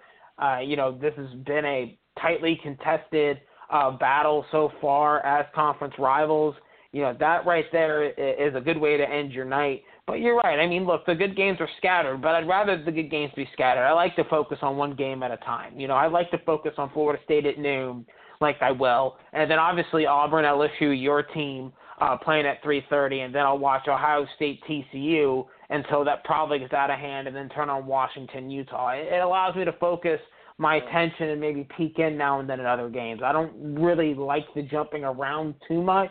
Uh, 0.43 0.59
you 0.59 0.77
know, 0.77 0.99
this 0.99 1.14
has 1.16 1.31
been 1.47 1.64
a 1.64 1.97
tightly 2.20 2.59
contested 2.62 3.41
uh, 3.70 3.91
battle 3.93 4.45
so 4.51 4.73
far 4.81 5.25
as 5.25 5.47
conference 5.55 5.95
rivals. 5.99 6.55
You 6.93 7.03
know, 7.03 7.16
that 7.20 7.47
right 7.47 7.64
there 7.72 8.05
is 8.05 8.55
a 8.55 8.61
good 8.61 8.76
way 8.76 8.99
to 8.99 9.09
end 9.09 9.32
your 9.32 9.47
night. 9.47 9.82
But 10.07 10.20
you're 10.20 10.36
right. 10.36 10.59
I 10.59 10.66
mean, 10.66 10.84
look, 10.84 11.07
the 11.07 11.14
good 11.14 11.34
games 11.36 11.59
are 11.61 11.68
scattered, 11.78 12.20
but 12.20 12.34
I'd 12.34 12.47
rather 12.47 12.82
the 12.82 12.93
good 12.93 13.11
games 13.11 13.32
be 13.34 13.49
scattered. 13.55 13.84
I 13.84 13.93
like 13.93 14.14
to 14.16 14.24
focus 14.24 14.59
on 14.61 14.76
one 14.76 14.95
game 14.95 15.22
at 15.22 15.30
a 15.30 15.38
time. 15.38 15.78
You 15.78 15.88
know, 15.88 15.95
I 15.95 16.09
like 16.09 16.30
to 16.32 16.38
focus 16.45 16.72
on 16.76 16.90
Florida 16.90 17.22
State 17.24 17.47
at 17.47 17.59
noon, 17.59 18.05
like 18.40 18.61
I 18.61 18.72
will, 18.72 19.16
and 19.32 19.51
then 19.51 19.59
obviously 19.59 20.05
Auburn, 20.05 20.45
LSU, 20.45 21.01
your 21.01 21.22
team 21.22 21.72
uh, 22.01 22.16
playing 22.16 22.47
at 22.47 22.62
3:30, 22.62 23.24
and 23.24 23.34
then 23.34 23.43
I'll 23.43 23.59
watch 23.59 23.86
Ohio 23.88 24.26
State, 24.36 24.61
TCU, 24.68 25.47
until 25.70 26.05
that 26.05 26.24
probably 26.24 26.59
gets 26.59 26.72
out 26.72 26.90
of 26.90 26.99
hand, 26.99 27.28
and 27.28 27.34
then 27.34 27.49
turn 27.51 27.70
on 27.70 27.86
Washington, 27.86 28.51
Utah. 28.51 28.90
It, 28.90 29.12
it 29.12 29.22
allows 29.22 29.55
me 29.55 29.64
to 29.64 29.72
focus 29.74 30.20
my 30.59 30.76
attention 30.76 31.30
and 31.30 31.40
maybe 31.40 31.66
peek 31.76 31.99
in 31.99 32.18
now 32.18 32.40
and 32.40 32.51
then 32.51 32.61
at 32.61 32.66
other 32.66 32.90
games. 32.90 33.22
I 33.24 33.32
don't 33.32 33.80
really 33.80 34.14
like 34.14 34.45
the 34.55 34.62
jumping 34.62 35.05
around 35.05 35.55
too 35.66 35.80
much 35.80 36.11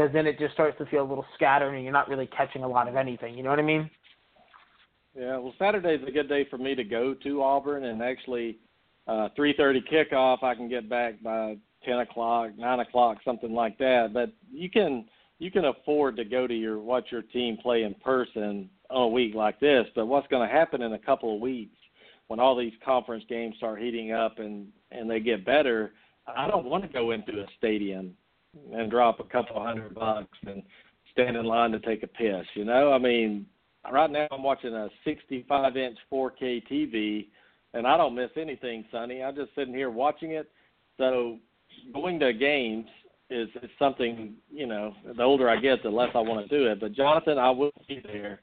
because 0.00 0.14
then 0.14 0.26
it 0.26 0.38
just 0.38 0.54
starts 0.54 0.78
to 0.78 0.86
feel 0.86 1.02
a 1.02 1.08
little 1.08 1.26
scattered 1.34 1.74
and 1.74 1.84
you're 1.84 1.92
not 1.92 2.08
really 2.08 2.26
catching 2.26 2.62
a 2.62 2.68
lot 2.68 2.88
of 2.88 2.96
anything. 2.96 3.36
You 3.36 3.42
know 3.42 3.50
what 3.50 3.58
I 3.58 3.62
mean? 3.62 3.90
Yeah, 5.14 5.36
well, 5.36 5.52
Saturday's 5.58 6.00
a 6.06 6.10
good 6.10 6.28
day 6.28 6.46
for 6.48 6.56
me 6.56 6.74
to 6.74 6.84
go 6.84 7.14
to 7.14 7.42
Auburn, 7.42 7.84
and 7.84 8.00
actually, 8.00 8.58
uh, 9.08 9.28
3:30 9.36 9.82
kickoff. 9.82 10.42
I 10.42 10.54
can 10.54 10.68
get 10.68 10.88
back 10.88 11.20
by 11.20 11.58
10 11.84 11.98
o'clock, 11.98 12.56
9 12.56 12.80
o'clock, 12.80 13.18
something 13.24 13.52
like 13.52 13.76
that. 13.78 14.12
But 14.14 14.30
you 14.50 14.70
can 14.70 15.06
you 15.38 15.50
can 15.50 15.64
afford 15.66 16.16
to 16.16 16.24
go 16.24 16.46
to 16.46 16.54
your 16.54 16.78
watch 16.78 17.10
your 17.10 17.22
team 17.22 17.56
play 17.56 17.82
in 17.82 17.94
person 17.94 18.70
on 18.88 19.02
a 19.02 19.08
week 19.08 19.34
like 19.34 19.58
this. 19.60 19.86
But 19.94 20.06
what's 20.06 20.28
going 20.28 20.48
to 20.48 20.54
happen 20.54 20.80
in 20.80 20.92
a 20.92 20.98
couple 20.98 21.34
of 21.34 21.40
weeks 21.40 21.76
when 22.28 22.38
all 22.40 22.56
these 22.56 22.72
conference 22.84 23.24
games 23.28 23.56
start 23.56 23.82
heating 23.82 24.12
up 24.12 24.38
and 24.38 24.68
and 24.92 25.10
they 25.10 25.20
get 25.20 25.44
better? 25.44 25.92
I 26.26 26.46
don't 26.46 26.66
want 26.66 26.84
to 26.84 26.88
go 26.88 27.10
into 27.10 27.32
a 27.42 27.46
stadium 27.58 28.14
and 28.72 28.90
drop 28.90 29.20
a 29.20 29.24
couple 29.24 29.62
hundred 29.62 29.94
bucks 29.94 30.38
and 30.46 30.62
stand 31.12 31.36
in 31.36 31.44
line 31.44 31.72
to 31.72 31.80
take 31.80 32.02
a 32.02 32.06
piss. 32.06 32.46
You 32.54 32.64
know, 32.64 32.92
I 32.92 32.98
mean, 32.98 33.46
right 33.90 34.10
now 34.10 34.26
I'm 34.30 34.42
watching 34.42 34.74
a 34.74 34.88
65 35.04 35.76
inch 35.76 35.98
4K 36.12 36.62
TV, 36.70 37.26
and 37.74 37.86
I 37.86 37.96
don't 37.96 38.14
miss 38.14 38.30
anything, 38.36 38.84
Sonny. 38.90 39.22
I'm 39.22 39.36
just 39.36 39.54
sitting 39.54 39.74
here 39.74 39.90
watching 39.90 40.32
it. 40.32 40.50
So 40.98 41.38
going 41.92 42.18
to 42.20 42.32
games 42.32 42.86
is, 43.30 43.48
is 43.62 43.70
something 43.78 44.34
you 44.50 44.66
know. 44.66 44.94
The 45.16 45.22
older 45.22 45.48
I 45.48 45.60
get, 45.60 45.82
the 45.82 45.90
less 45.90 46.10
I 46.14 46.20
want 46.20 46.48
to 46.48 46.58
do 46.58 46.66
it. 46.66 46.80
But 46.80 46.92
Jonathan, 46.92 47.38
I 47.38 47.50
will 47.50 47.72
be 47.88 48.02
there 48.04 48.40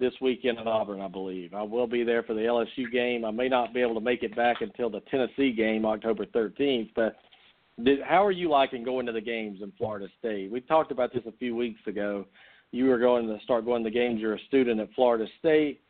this 0.00 0.12
weekend 0.20 0.58
in 0.58 0.66
Auburn, 0.66 1.00
I 1.00 1.08
believe. 1.08 1.54
I 1.54 1.62
will 1.62 1.86
be 1.86 2.02
there 2.02 2.22
for 2.22 2.34
the 2.34 2.40
LSU 2.40 2.90
game. 2.90 3.24
I 3.24 3.30
may 3.30 3.48
not 3.48 3.72
be 3.72 3.80
able 3.80 3.94
to 3.94 4.00
make 4.00 4.22
it 4.22 4.34
back 4.34 4.60
until 4.60 4.90
the 4.90 5.00
Tennessee 5.10 5.52
game, 5.52 5.86
October 5.86 6.26
13th, 6.26 6.90
but 6.96 7.16
did, 7.84 8.00
how 8.02 8.24
are 8.24 8.32
you 8.32 8.48
liking 8.48 8.84
going 8.84 9.06
to 9.06 9.12
the 9.12 9.20
games 9.20 9.60
in 9.62 9.72
Florida 9.78 10.08
State? 10.18 10.50
We 10.50 10.60
talked 10.60 10.92
about 10.92 11.12
this 11.12 11.22
a 11.26 11.32
few 11.32 11.56
weeks 11.56 11.80
ago. 11.86 12.26
You 12.70 12.86
were 12.86 12.98
going 12.98 13.26
to 13.26 13.38
start 13.44 13.64
going 13.64 13.84
to 13.84 13.90
the 13.90 13.94
games. 13.94 14.20
You're 14.20 14.34
a 14.34 14.44
student 14.48 14.80
at 14.80 14.92
Florida 14.94 15.26
State. 15.38 15.80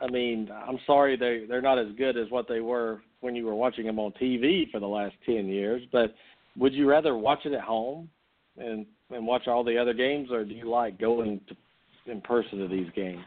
I 0.00 0.06
mean, 0.08 0.50
I'm 0.52 0.78
sorry 0.86 1.16
they 1.16 1.46
they're 1.48 1.62
not 1.62 1.78
as 1.78 1.88
good 1.96 2.18
as 2.18 2.30
what 2.30 2.46
they 2.46 2.60
were 2.60 3.00
when 3.20 3.34
you 3.34 3.46
were 3.46 3.54
watching 3.54 3.86
them 3.86 3.98
on 3.98 4.12
TV 4.20 4.70
for 4.70 4.80
the 4.80 4.86
last 4.86 5.14
ten 5.24 5.46
years. 5.46 5.82
But 5.90 6.14
would 6.58 6.74
you 6.74 6.88
rather 6.88 7.16
watch 7.16 7.46
it 7.46 7.54
at 7.54 7.62
home 7.62 8.10
and 8.58 8.84
and 9.10 9.26
watch 9.26 9.48
all 9.48 9.64
the 9.64 9.78
other 9.78 9.94
games, 9.94 10.30
or 10.30 10.44
do 10.44 10.52
you 10.52 10.68
like 10.68 11.00
going 11.00 11.40
to, 11.48 12.12
in 12.12 12.20
person 12.20 12.58
to 12.58 12.68
these 12.68 12.88
games? 12.94 13.24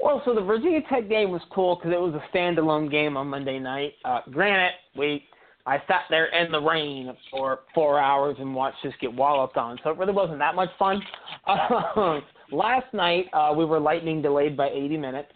Well, 0.00 0.20
so 0.24 0.34
the 0.34 0.40
Virginia 0.40 0.80
Tech 0.90 1.08
game 1.08 1.30
was 1.30 1.40
cool 1.50 1.76
because 1.76 1.92
it 1.92 2.00
was 2.00 2.14
a 2.14 2.36
standalone 2.36 2.90
game 2.90 3.16
on 3.16 3.28
Monday 3.28 3.58
night. 3.58 3.92
Uh, 4.04 4.20
granted, 4.30 4.72
we 4.96 5.24
I 5.66 5.78
sat 5.88 6.02
there 6.10 6.26
in 6.26 6.52
the 6.52 6.60
rain 6.60 7.10
for 7.30 7.60
four 7.74 7.98
hours 7.98 8.36
and 8.38 8.54
watched 8.54 8.78
this 8.84 8.92
get 9.00 9.12
walloped 9.12 9.56
on, 9.56 9.78
so 9.82 9.90
it 9.90 9.98
really 9.98 10.12
wasn't 10.12 10.38
that 10.38 10.54
much 10.54 10.68
fun. 10.78 11.00
Uh, 11.46 12.20
last 12.52 12.92
night 12.92 13.26
uh, 13.32 13.52
we 13.56 13.64
were 13.64 13.80
lightning 13.80 14.20
delayed 14.20 14.58
by 14.58 14.68
80 14.68 14.98
minutes, 14.98 15.32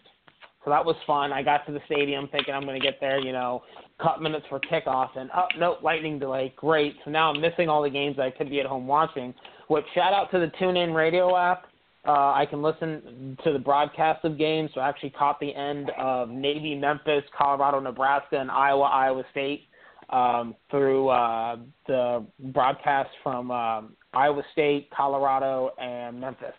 so 0.63 0.69
that 0.69 0.85
was 0.85 0.95
fun. 1.07 1.33
I 1.33 1.41
got 1.41 1.65
to 1.65 1.71
the 1.71 1.79
stadium 1.87 2.29
thinking 2.31 2.53
I'm 2.53 2.63
going 2.63 2.79
to 2.79 2.85
get 2.85 2.99
there, 3.01 3.19
you 3.19 3.31
know, 3.31 3.63
cut 3.99 4.21
minutes 4.21 4.45
for 4.49 4.59
kickoff, 4.59 5.17
and 5.17 5.31
oh 5.35 5.47
no, 5.57 5.77
lightning 5.81 6.19
delay, 6.19 6.53
great. 6.55 6.95
So 7.05 7.11
now 7.11 7.31
I'm 7.31 7.41
missing 7.41 7.67
all 7.67 7.81
the 7.81 7.89
games 7.89 8.19
I 8.19 8.29
could 8.29 8.51
be 8.51 8.59
at 8.59 8.67
home 8.67 8.85
watching. 8.85 9.33
Which 9.67 9.85
shout 9.95 10.13
out 10.13 10.29
to 10.31 10.39
the 10.39 10.51
TuneIn 10.59 10.95
Radio 10.95 11.35
app. 11.35 11.65
Uh, 12.07 12.33
I 12.33 12.45
can 12.49 12.61
listen 12.61 13.37
to 13.43 13.51
the 13.51 13.59
broadcast 13.59 14.23
of 14.25 14.37
games. 14.37 14.71
So 14.73 14.81
I 14.81 14.89
actually 14.89 15.11
caught 15.11 15.39
the 15.39 15.53
end 15.53 15.91
of 15.99 16.29
Navy, 16.29 16.73
Memphis, 16.73 17.23
Colorado, 17.37 17.79
Nebraska, 17.79 18.39
and 18.39 18.49
Iowa, 18.49 18.85
Iowa 18.85 19.23
State 19.31 19.68
um, 20.09 20.55
through 20.71 21.09
uh, 21.09 21.57
the 21.87 22.25
broadcast 22.51 23.09
from 23.23 23.51
um, 23.51 23.95
Iowa 24.13 24.43
State, 24.51 24.89
Colorado, 24.95 25.71
and 25.79 26.19
Memphis. 26.19 26.53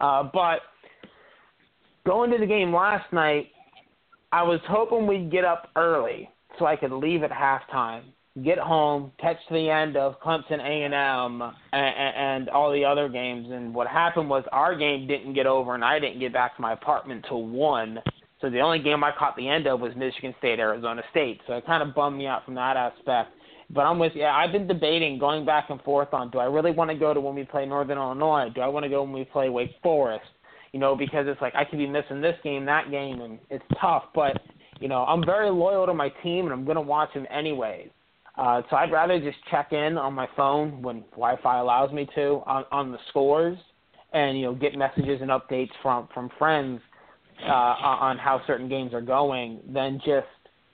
Uh, 0.00 0.28
but 0.32 0.60
going 2.06 2.30
to 2.30 2.38
the 2.38 2.46
game 2.46 2.74
last 2.74 3.12
night, 3.12 3.48
I 4.32 4.42
was 4.42 4.60
hoping 4.68 5.06
we'd 5.06 5.30
get 5.30 5.44
up 5.44 5.70
early 5.76 6.28
so 6.58 6.66
I 6.66 6.76
could 6.76 6.92
leave 6.92 7.22
at 7.22 7.30
halftime, 7.30 8.02
get 8.44 8.58
home, 8.58 9.12
catch 9.20 9.38
the 9.50 9.70
end 9.70 9.96
of 9.96 10.20
Clemson 10.20 10.60
A&M 10.60 11.42
and, 11.72 12.14
and 12.16 12.48
all 12.48 12.72
the 12.72 12.84
other 12.84 13.08
games. 13.08 13.48
And 13.50 13.74
what 13.74 13.86
happened 13.86 14.28
was 14.28 14.44
our 14.52 14.76
game 14.76 15.06
didn't 15.06 15.34
get 15.34 15.46
over, 15.46 15.74
and 15.74 15.84
I 15.84 15.98
didn't 15.98 16.20
get 16.20 16.32
back 16.32 16.56
to 16.56 16.62
my 16.62 16.72
apartment 16.72 17.24
till 17.28 17.44
one. 17.44 17.98
So 18.40 18.48
the 18.48 18.60
only 18.60 18.78
game 18.78 19.02
I 19.02 19.10
caught 19.16 19.36
the 19.36 19.48
end 19.48 19.66
of 19.66 19.80
was 19.80 19.92
Michigan 19.96 20.34
State, 20.38 20.60
Arizona 20.60 21.02
State. 21.10 21.40
So 21.46 21.54
it 21.54 21.66
kind 21.66 21.82
of 21.82 21.94
bummed 21.94 22.18
me 22.18 22.26
out 22.26 22.44
from 22.44 22.54
that 22.54 22.76
aspect. 22.76 23.32
But 23.70 23.82
I'm 23.82 23.98
with 23.98 24.12
you. 24.14 24.24
I've 24.24 24.52
been 24.52 24.66
debating, 24.66 25.18
going 25.18 25.44
back 25.44 25.68
and 25.68 25.80
forth 25.82 26.14
on, 26.14 26.30
do 26.30 26.38
I 26.38 26.44
really 26.44 26.70
want 26.70 26.90
to 26.90 26.96
go 26.96 27.12
to 27.12 27.20
when 27.20 27.34
we 27.34 27.44
play 27.44 27.66
Northern 27.66 27.98
Illinois? 27.98 28.48
Do 28.54 28.60
I 28.60 28.68
want 28.68 28.84
to 28.84 28.88
go 28.88 29.02
when 29.02 29.12
we 29.12 29.24
play 29.24 29.48
Wake 29.50 29.74
Forest? 29.82 30.24
You 30.72 30.80
know, 30.80 30.96
because 30.96 31.26
it's 31.28 31.40
like 31.40 31.54
I 31.54 31.64
could 31.64 31.78
be 31.78 31.86
missing 31.86 32.20
this 32.20 32.36
game, 32.42 32.64
that 32.66 32.90
game, 32.90 33.20
and 33.20 33.38
it's 33.50 33.64
tough. 33.80 34.04
But 34.14 34.40
you 34.80 34.88
know, 34.88 35.04
I'm 35.04 35.24
very 35.24 35.50
loyal 35.50 35.86
to 35.86 35.94
my 35.94 36.08
team, 36.22 36.44
and 36.44 36.52
I'm 36.52 36.64
going 36.64 36.76
to 36.76 36.80
watch 36.80 37.12
them 37.12 37.26
anyways. 37.30 37.90
Uh, 38.36 38.62
so 38.70 38.76
I'd 38.76 38.92
rather 38.92 39.18
just 39.18 39.38
check 39.50 39.72
in 39.72 39.98
on 39.98 40.14
my 40.14 40.28
phone 40.36 40.80
when 40.80 41.00
Wi-Fi 41.10 41.58
allows 41.58 41.92
me 41.92 42.08
to 42.14 42.42
on, 42.46 42.64
on 42.70 42.92
the 42.92 42.98
scores, 43.08 43.58
and 44.12 44.38
you 44.38 44.44
know, 44.44 44.54
get 44.54 44.76
messages 44.76 45.20
and 45.20 45.30
updates 45.30 45.72
from 45.82 46.08
from 46.14 46.30
friends 46.38 46.80
uh, 47.44 47.50
on 47.50 48.18
how 48.18 48.40
certain 48.46 48.68
games 48.68 48.92
are 48.94 49.00
going, 49.00 49.60
than 49.72 49.98
just 50.04 50.26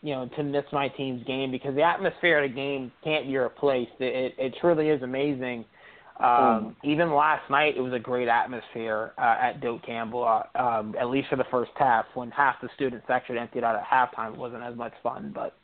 you 0.02 0.14
know 0.14 0.28
to 0.36 0.42
miss 0.42 0.64
my 0.72 0.88
team's 0.88 1.24
game 1.26 1.50
because 1.50 1.74
the 1.74 1.82
atmosphere 1.82 2.38
at 2.38 2.44
a 2.44 2.48
game 2.48 2.92
can't 3.02 3.26
be 3.26 3.36
replaced. 3.36 3.92
It 4.00 4.14
it, 4.14 4.34
it 4.38 4.54
truly 4.60 4.88
is 4.88 5.02
amazing. 5.02 5.64
Um, 6.20 6.26
mm. 6.26 6.74
Even 6.84 7.12
last 7.12 7.50
night, 7.50 7.76
it 7.76 7.80
was 7.80 7.92
a 7.92 7.98
great 7.98 8.28
atmosphere 8.28 9.12
uh, 9.18 9.36
at 9.40 9.60
Doak 9.60 9.84
Campbell. 9.84 10.24
Uh, 10.24 10.58
um, 10.62 10.94
at 11.00 11.08
least 11.08 11.28
for 11.28 11.36
the 11.36 11.44
first 11.50 11.72
half, 11.76 12.04
when 12.14 12.30
half 12.30 12.56
the 12.62 12.68
student 12.76 13.02
section 13.08 13.36
emptied 13.36 13.64
out 13.64 13.74
at 13.74 13.84
halftime, 13.84 14.34
it 14.34 14.38
wasn't 14.38 14.62
as 14.62 14.76
much 14.76 14.92
fun, 15.02 15.32
but 15.34 15.56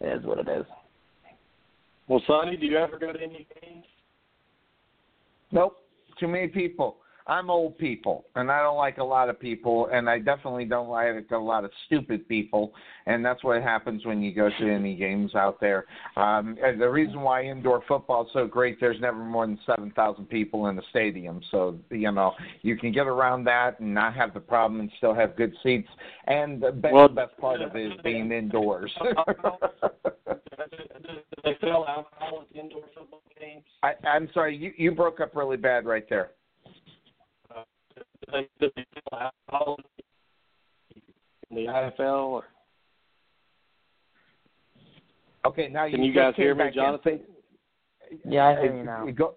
it 0.00 0.18
is 0.18 0.24
what 0.24 0.38
it 0.38 0.48
is. 0.48 0.64
Well, 2.06 2.22
Sonny, 2.26 2.56
do 2.56 2.66
you 2.66 2.76
ever 2.76 2.98
go 2.98 3.12
to 3.12 3.20
any 3.20 3.46
games? 3.60 3.84
Nope. 5.52 5.76
Too 6.18 6.28
many 6.28 6.48
people. 6.48 6.96
I'm 7.26 7.50
old 7.50 7.76
people, 7.78 8.24
and 8.34 8.50
I 8.50 8.62
don't 8.62 8.76
like 8.76 8.98
a 8.98 9.04
lot 9.04 9.28
of 9.28 9.38
people, 9.38 9.88
and 9.92 10.08
I 10.08 10.18
definitely 10.18 10.64
don't 10.64 10.88
like 10.88 11.30
a 11.30 11.36
lot 11.36 11.64
of 11.64 11.70
stupid 11.86 12.26
people, 12.28 12.72
and 13.06 13.24
that's 13.24 13.44
what 13.44 13.62
happens 13.62 14.04
when 14.04 14.22
you 14.22 14.34
go 14.34 14.48
to 14.58 14.70
any 14.70 14.96
games 14.96 15.34
out 15.34 15.60
there. 15.60 15.86
Um, 16.16 16.56
and 16.62 16.80
the 16.80 16.88
reason 16.88 17.20
why 17.20 17.44
indoor 17.44 17.82
football 17.86 18.24
is 18.24 18.30
so 18.32 18.46
great, 18.46 18.80
there's 18.80 19.00
never 19.00 19.18
more 19.18 19.46
than 19.46 19.58
seven 19.66 19.90
thousand 19.92 20.26
people 20.26 20.66
in 20.68 20.76
the 20.76 20.82
stadium, 20.90 21.40
so 21.50 21.78
you 21.90 22.10
know 22.10 22.32
you 22.62 22.76
can 22.76 22.92
get 22.92 23.06
around 23.06 23.44
that 23.44 23.78
and 23.80 23.94
not 23.94 24.14
have 24.14 24.34
the 24.34 24.40
problem 24.40 24.80
and 24.80 24.90
still 24.96 25.14
have 25.14 25.36
good 25.36 25.54
seats. 25.62 25.88
And 26.26 26.62
the 26.62 26.72
best, 26.72 26.94
well, 26.94 27.08
the 27.08 27.14
best 27.14 27.36
part 27.38 27.60
of 27.60 27.76
it 27.76 27.92
is 27.92 27.98
being 28.02 28.32
indoors. 28.32 28.90
they 31.44 31.56
sell 31.60 31.86
alcohol 31.86 32.44
at 32.50 32.56
indoor 32.56 32.82
football 32.94 33.22
games? 33.38 33.64
I, 33.82 33.92
I'm 34.06 34.28
sorry, 34.32 34.56
you 34.56 34.72
you 34.76 34.92
broke 34.92 35.20
up 35.20 35.34
really 35.34 35.56
bad 35.56 35.84
right 35.86 36.08
there 36.08 36.30
in 38.32 38.46
the 41.50 41.66
NFL? 41.66 42.28
Or? 42.28 42.44
Okay, 45.46 45.68
now 45.68 45.88
can 45.88 46.02
you, 46.02 46.10
you 46.10 46.14
guys 46.14 46.34
hear 46.36 46.54
me, 46.54 46.64
Jonathan? 46.74 47.20
Yeah, 48.24 48.48
I 48.48 48.60
hear 48.60 48.76
you 48.76 48.84
now. 48.84 49.06
You 49.06 49.12
go, 49.12 49.34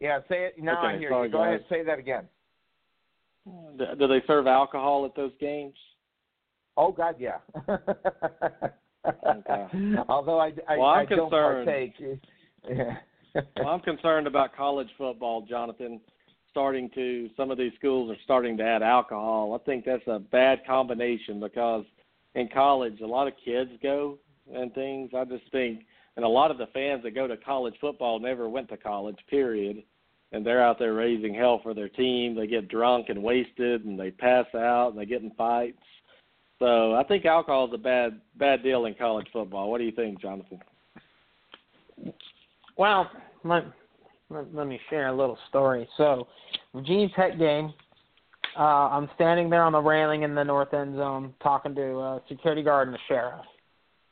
yeah, 0.00 0.20
say 0.28 0.46
it 0.46 0.62
now. 0.62 0.78
Okay, 0.78 0.94
I 0.94 0.98
hear 0.98 1.10
sorry, 1.10 1.28
you. 1.28 1.32
Go 1.32 1.38
guys. 1.38 1.48
ahead, 1.48 1.64
say 1.68 1.84
that 1.84 1.98
again. 1.98 2.24
Do 3.98 4.06
they 4.06 4.22
serve 4.26 4.46
alcohol 4.46 5.06
at 5.06 5.14
those 5.16 5.32
games? 5.40 5.74
Oh 6.76 6.92
God, 6.92 7.16
yeah. 7.18 7.38
okay. 7.68 8.06
Although 10.08 10.38
I, 10.38 10.52
I, 10.68 10.76
well, 10.76 10.86
I'm 10.88 11.00
I 11.00 11.04
don't 11.06 11.30
partake. 11.30 11.94
Yeah. 12.68 12.96
well, 13.56 13.68
I'm 13.68 13.80
concerned 13.80 14.26
about 14.26 14.54
college 14.54 14.88
football, 14.98 15.42
Jonathan 15.42 16.00
starting 16.50 16.90
to 16.94 17.28
some 17.36 17.50
of 17.50 17.58
these 17.58 17.72
schools 17.78 18.10
are 18.10 18.20
starting 18.24 18.56
to 18.58 18.64
add 18.64 18.82
alcohol. 18.82 19.54
I 19.54 19.64
think 19.64 19.84
that's 19.84 20.06
a 20.06 20.18
bad 20.18 20.60
combination 20.66 21.40
because 21.40 21.84
in 22.34 22.48
college 22.52 23.00
a 23.00 23.06
lot 23.06 23.28
of 23.28 23.34
kids 23.44 23.70
go 23.82 24.18
and 24.52 24.72
things. 24.74 25.10
I 25.16 25.24
just 25.24 25.50
think 25.52 25.80
and 26.16 26.24
a 26.24 26.28
lot 26.28 26.50
of 26.50 26.58
the 26.58 26.66
fans 26.74 27.04
that 27.04 27.14
go 27.14 27.28
to 27.28 27.36
college 27.36 27.74
football 27.80 28.18
never 28.18 28.48
went 28.48 28.68
to 28.70 28.76
college, 28.76 29.18
period. 29.30 29.84
And 30.32 30.44
they're 30.44 30.60
out 30.60 30.76
there 30.78 30.92
raising 30.92 31.32
hell 31.32 31.60
for 31.62 31.74
their 31.74 31.88
team. 31.88 32.34
They 32.34 32.48
get 32.48 32.68
drunk 32.68 33.06
and 33.08 33.22
wasted 33.22 33.84
and 33.84 33.98
they 33.98 34.10
pass 34.10 34.46
out 34.52 34.88
and 34.88 34.98
they 34.98 35.06
get 35.06 35.22
in 35.22 35.30
fights. 35.38 35.78
So 36.58 36.94
I 36.94 37.04
think 37.04 37.24
alcohol 37.24 37.68
is 37.68 37.74
a 37.74 37.78
bad 37.78 38.20
bad 38.36 38.64
deal 38.64 38.86
in 38.86 38.94
college 38.94 39.28
football. 39.32 39.70
What 39.70 39.78
do 39.78 39.84
you 39.84 39.92
think, 39.92 40.20
Jonathan? 40.20 40.58
Well, 42.76 43.08
my 43.44 43.62
let, 44.30 44.54
let 44.54 44.66
me 44.66 44.80
share 44.90 45.08
a 45.08 45.16
little 45.16 45.38
story. 45.48 45.88
So, 45.96 46.26
Virginia 46.74 47.08
Tech 47.16 47.38
game. 47.38 47.72
Uh, 48.58 48.88
I'm 48.90 49.08
standing 49.14 49.50
there 49.50 49.62
on 49.62 49.72
the 49.72 49.80
railing 49.80 50.22
in 50.22 50.34
the 50.34 50.42
north 50.42 50.74
end 50.74 50.96
zone 50.96 51.32
talking 51.42 51.74
to 51.76 51.98
uh, 51.98 52.18
security 52.28 52.62
guard 52.62 52.88
and 52.88 52.94
the 52.94 52.98
sheriff. 53.06 53.44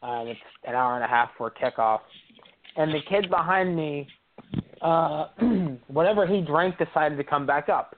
Uh, 0.02 0.22
it's 0.26 0.38
an 0.64 0.74
hour 0.74 0.94
and 0.94 1.02
a 1.02 1.08
half 1.08 1.30
for 1.36 1.50
kickoff, 1.50 2.00
and 2.76 2.92
the 2.92 3.00
kid 3.08 3.28
behind 3.28 3.74
me, 3.74 4.06
uh, 4.82 5.28
whatever 5.88 6.26
he 6.26 6.42
drank, 6.42 6.76
decided 6.78 7.16
to 7.16 7.24
come 7.24 7.44
back 7.44 7.68
up. 7.68 7.96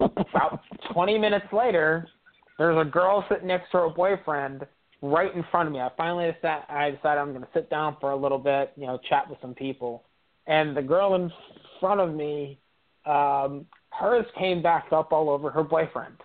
About 0.00 0.60
20 0.92 1.16
minutes 1.16 1.46
later, 1.52 2.06
there's 2.58 2.76
a 2.76 2.88
girl 2.88 3.24
sitting 3.30 3.48
next 3.48 3.70
to 3.70 3.78
her 3.78 3.88
boyfriend 3.88 4.66
right 5.00 5.34
in 5.34 5.44
front 5.50 5.68
of 5.68 5.72
me. 5.72 5.80
I 5.80 5.88
finally 5.96 6.30
decided 6.32 6.64
I 6.68 6.90
decided 6.90 7.20
I'm 7.20 7.30
going 7.30 7.42
to 7.42 7.48
sit 7.54 7.70
down 7.70 7.96
for 8.00 8.10
a 8.10 8.16
little 8.16 8.38
bit, 8.38 8.72
you 8.76 8.86
know, 8.86 8.98
chat 9.08 9.30
with 9.30 9.38
some 9.40 9.54
people 9.54 10.02
and 10.46 10.76
the 10.76 10.82
girl 10.82 11.14
in 11.14 11.30
front 11.80 12.00
of 12.00 12.14
me, 12.14 12.58
um, 13.06 13.66
hers 13.90 14.26
came 14.38 14.62
back 14.62 14.86
up 14.92 15.12
all 15.12 15.30
over 15.30 15.50
her 15.50 15.62
boyfriend. 15.62 16.16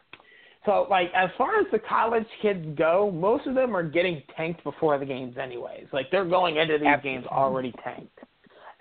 So, 0.65 0.85
like, 0.89 1.07
as 1.15 1.29
far 1.37 1.59
as 1.59 1.65
the 1.71 1.79
college 1.79 2.25
kids 2.41 2.65
go, 2.77 3.09
most 3.09 3.47
of 3.47 3.55
them 3.55 3.75
are 3.75 3.83
getting 3.83 4.21
tanked 4.35 4.63
before 4.65 4.99
the 4.99 5.05
games, 5.05 5.37
anyways. 5.41 5.85
Like, 5.93 6.11
they're 6.11 6.25
going 6.25 6.57
into 6.57 6.77
these 6.77 7.03
games 7.03 7.25
already 7.31 7.73
tanked, 7.83 8.19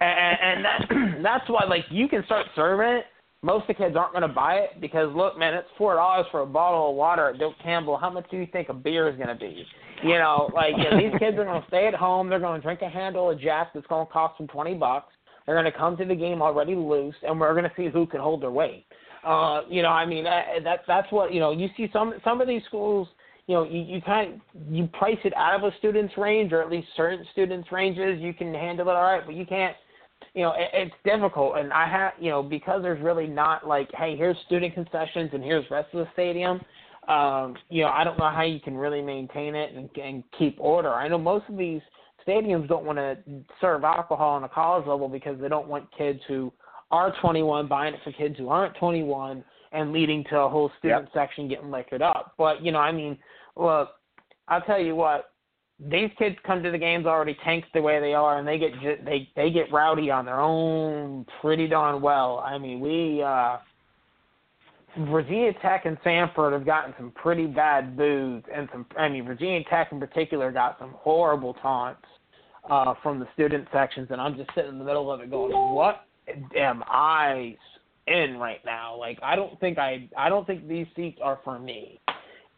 and, 0.01 0.39
and 0.43 0.65
that 0.65 1.23
that's 1.23 1.49
why, 1.49 1.65
like, 1.69 1.85
you 1.91 2.09
can 2.09 2.25
start 2.25 2.47
serving 2.57 2.89
it. 2.89 3.05
Most 3.43 3.63
of 3.63 3.69
the 3.69 3.75
kids 3.75 3.95
aren't 3.97 4.13
going 4.13 4.23
to 4.23 4.35
buy 4.35 4.55
it 4.55 4.81
because, 4.81 5.15
look, 5.15 5.39
man, 5.39 5.55
it's 5.55 5.69
four 5.79 5.95
dollars 5.95 6.27
for 6.33 6.41
a 6.41 6.47
bottle 6.47 6.91
of 6.91 6.97
water 6.97 7.29
at 7.29 7.39
Doak 7.39 7.55
Campbell. 7.63 7.97
How 7.97 8.11
much 8.11 8.29
do 8.31 8.37
you 8.37 8.49
think 8.51 8.69
a 8.69 8.75
beer 8.75 9.09
is 9.09 9.15
going 9.17 9.29
to 9.29 9.37
be? 9.37 9.65
You 10.03 10.19
know, 10.19 10.51
like 10.53 10.73
you 10.77 10.91
know, 10.91 10.99
these 10.99 11.17
kids 11.21 11.39
are 11.39 11.45
going 11.45 11.63
to 11.63 11.69
stay 11.69 11.87
at 11.87 11.95
home. 11.95 12.29
They're 12.29 12.41
going 12.41 12.61
to 12.61 12.65
drink 12.65 12.83
a 12.83 12.89
handle 12.89 13.31
of 13.31 13.41
Jack 13.41 13.73
that's 13.73 13.87
going 13.87 14.07
to 14.07 14.13
cost 14.13 14.39
them 14.39 14.49
twenty 14.49 14.75
bucks 14.75 15.13
they're 15.47 15.55
going 15.55 15.71
to 15.71 15.77
come 15.77 15.97
to 15.97 16.05
the 16.05 16.15
game 16.15 16.43
already 16.43 16.75
loose, 16.75 17.15
and 17.23 17.39
we're 17.39 17.53
going 17.53 17.65
to 17.65 17.73
see 17.77 17.89
who 17.89 18.07
can 18.07 18.21
hold 18.21 18.43
their 18.43 18.51
weight. 18.51 18.85
Uh, 19.25 19.63
you 19.69 19.83
know, 19.83 19.89
I 19.89 20.05
mean, 20.05 20.25
that, 20.25 20.47
that 20.65 20.81
that's 20.87 21.11
what 21.11 21.33
you 21.33 21.41
know. 21.41 21.53
You 21.53 21.69
see 21.77 21.89
some 21.93 22.15
some 22.25 22.41
of 22.41 22.49
these 22.49 22.63
schools. 22.67 23.09
You 23.47 23.55
know, 23.55 23.65
you, 23.65 23.81
you 23.81 24.01
kind 24.03 24.35
of 24.35 24.41
you 24.69 24.89
price 24.89 25.19
it 25.25 25.33
out 25.37 25.55
of 25.55 25.73
a 25.73 25.77
student's 25.79 26.17
range, 26.19 26.53
or 26.53 26.63
at 26.63 26.71
least 26.71 26.89
certain 26.97 27.25
students' 27.33 27.71
ranges. 27.71 28.21
You 28.21 28.35
can 28.35 28.53
handle 28.53 28.89
it 28.89 28.93
all 28.93 29.03
right, 29.03 29.23
but 29.25 29.35
you 29.35 29.47
can't 29.47 29.77
you 30.35 30.43
know, 30.43 30.53
it, 30.53 30.69
it's 30.73 30.95
difficult. 31.05 31.57
And 31.57 31.73
I 31.73 31.89
have, 31.89 32.13
you 32.21 32.31
know, 32.31 32.43
because 32.43 32.83
there's 32.83 33.03
really 33.03 33.27
not 33.27 33.67
like, 33.67 33.89
hey, 33.95 34.17
here's 34.17 34.37
student 34.47 34.75
concessions 34.75 35.31
and 35.33 35.43
here's 35.43 35.69
rest 35.71 35.89
of 35.95 36.01
the 36.01 36.13
stadium. 36.13 36.61
Um, 37.09 37.57
you 37.71 37.83
know, 37.83 37.89
I 37.89 38.05
don't 38.05 38.19
know 38.19 38.31
how 38.31 38.43
you 38.43 38.61
can 38.61 38.77
really 38.77 39.01
maintain 39.01 39.55
it 39.55 39.73
and, 39.75 39.89
and 39.97 40.23
keep 40.39 40.57
order. 40.61 40.93
I 40.93 41.09
know 41.09 41.19
most 41.19 41.45
of 41.49 41.57
these 41.57 41.81
stadiums 42.27 42.69
don't 42.69 42.85
want 42.85 42.99
to 42.99 43.17
serve 43.61 43.85
alcohol 43.85 44.31
on 44.31 44.45
a 44.45 44.49
college 44.49 44.87
level 44.87 45.09
because 45.09 45.41
they 45.41 45.49
don't 45.49 45.69
want 45.69 45.87
kids 45.97 46.21
who 46.29 46.53
are 46.91 47.15
21 47.21 47.67
buying 47.67 47.95
it 47.95 48.01
for 48.05 48.13
kids 48.13 48.37
who 48.39 48.49
aren't 48.49 48.77
21 48.77 49.45
and 49.73 49.93
leading 49.93 50.25
to 50.31 50.39
a 50.39 50.49
whole 50.49 50.71
student 50.79 51.09
yep. 51.15 51.29
section 51.29 51.49
getting 51.49 51.71
liquored 51.71 52.03
up. 52.03 52.35
But 52.39 52.63
you 52.63 52.73
know, 52.73 52.79
I 52.79 52.93
mean, 52.93 53.19
look, 53.57 53.91
I'll 54.49 54.63
tell 54.63 54.81
you 54.81 54.95
what. 54.95 55.31
These 55.79 56.09
kids 56.19 56.37
come 56.47 56.63
to 56.63 56.71
the 56.71 56.79
games 56.79 57.05
already 57.05 57.37
tanked 57.45 57.69
the 57.75 57.83
way 57.83 58.01
they 58.01 58.15
are, 58.15 58.39
and 58.39 58.49
they 58.49 58.57
get 58.57 58.71
they 59.05 59.29
they 59.37 59.51
get 59.51 59.71
rowdy 59.71 60.11
on 60.11 60.25
their 60.25 60.41
own 60.41 61.27
pretty 61.43 61.69
darn 61.69 62.01
well. 62.01 62.39
I 62.39 62.57
mean, 62.57 62.81
we 62.81 63.23
uh, 63.23 63.59
Virginia 64.99 65.53
Tech 65.61 65.85
and 65.85 65.99
Samford 66.01 66.53
have 66.53 66.65
gotten 66.65 66.95
some 66.97 67.11
pretty 67.13 67.47
bad 67.47 67.97
boos, 67.97 68.43
and 68.55 68.69
some. 68.73 68.87
I 68.99 69.09
mean, 69.09 69.25
Virginia 69.25 69.63
Tech 69.69 69.93
in 69.93 70.01
particular 70.01 70.51
got 70.51 70.79
some 70.79 70.95
horrible 70.97 71.55
taunts 71.55 72.03
uh, 72.69 72.95
from 73.03 73.19
the 73.19 73.27
student 73.35 73.69
sections, 73.73 74.09
and 74.11 74.21
I'm 74.21 74.37
just 74.37 74.51
sitting 74.55 74.71
in 74.71 74.79
the 74.79 74.85
middle 74.85 75.13
of 75.13 75.21
it 75.21 75.31
going, 75.31 75.53
"What 75.53 76.07
am 76.57 76.83
I 76.87 77.57
in 78.07 78.39
right 78.39 78.65
now? 78.65 78.97
Like, 78.97 79.19
I 79.23 79.37
don't 79.37 79.59
think 79.61 79.79
I, 79.79 80.09
I 80.17 80.29
don't 80.29 80.47
think 80.47 80.67
these 80.67 80.87
seats 80.97 81.19
are 81.23 81.41
for 81.45 81.59
me." 81.59 82.01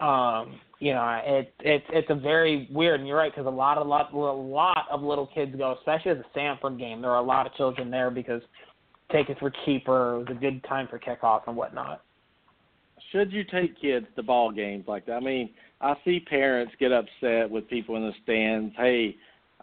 Um, 0.01 0.61
you 0.79 0.95
know, 0.95 1.21
it, 1.25 1.53
it 1.59 1.83
it's 1.91 2.11
a 2.11 2.15
very 2.15 2.69
weird, 2.71 3.01
and 3.01 3.09
you're 3.09 3.19
right 3.19 3.33
because 3.33 3.47
a 3.47 3.51
lot 3.51 3.79
of 3.79 3.87
lot 3.89 4.13
a 4.13 4.17
lot 4.17 4.87
of 4.91 5.03
little 5.03 5.27
kids 5.27 5.57
go, 5.57 5.75
especially 5.77 6.13
as 6.13 6.19
a 6.19 6.39
Samford 6.39 6.79
game. 6.79 7.03
There 7.03 7.11
are 7.11 7.19
a 7.19 7.23
lot 7.23 7.47
of 7.47 7.55
children 7.55 7.91
there 7.91 8.11
because 8.11 8.43
tickets 9.11 9.41
were 9.43 9.53
cheaper. 9.65 10.15
It 10.15 10.19
was 10.19 10.27
a 10.31 10.41
good 10.41 10.63
time 10.65 10.87
for 10.89 11.01
kickoff 11.01 11.43
and 11.49 11.57
whatnot. 11.57 12.03
Should 13.13 13.33
you 13.33 13.45
take 13.45 13.81
kids 13.81 14.07
to 14.17 14.23
ball 14.23 14.51
games 14.51 14.85
like 14.87 15.07
that? 15.07 15.15
I 15.15 15.21
mean, 15.21 15.51
I 15.81 15.95
see 16.05 16.21
parents 16.21 16.73
get 16.79 16.93
upset 16.93 17.51
with 17.51 17.69
people 17.69 17.97
in 17.97 18.03
the 18.03 18.13
stands. 18.23 18.75
Hey, 18.77 19.17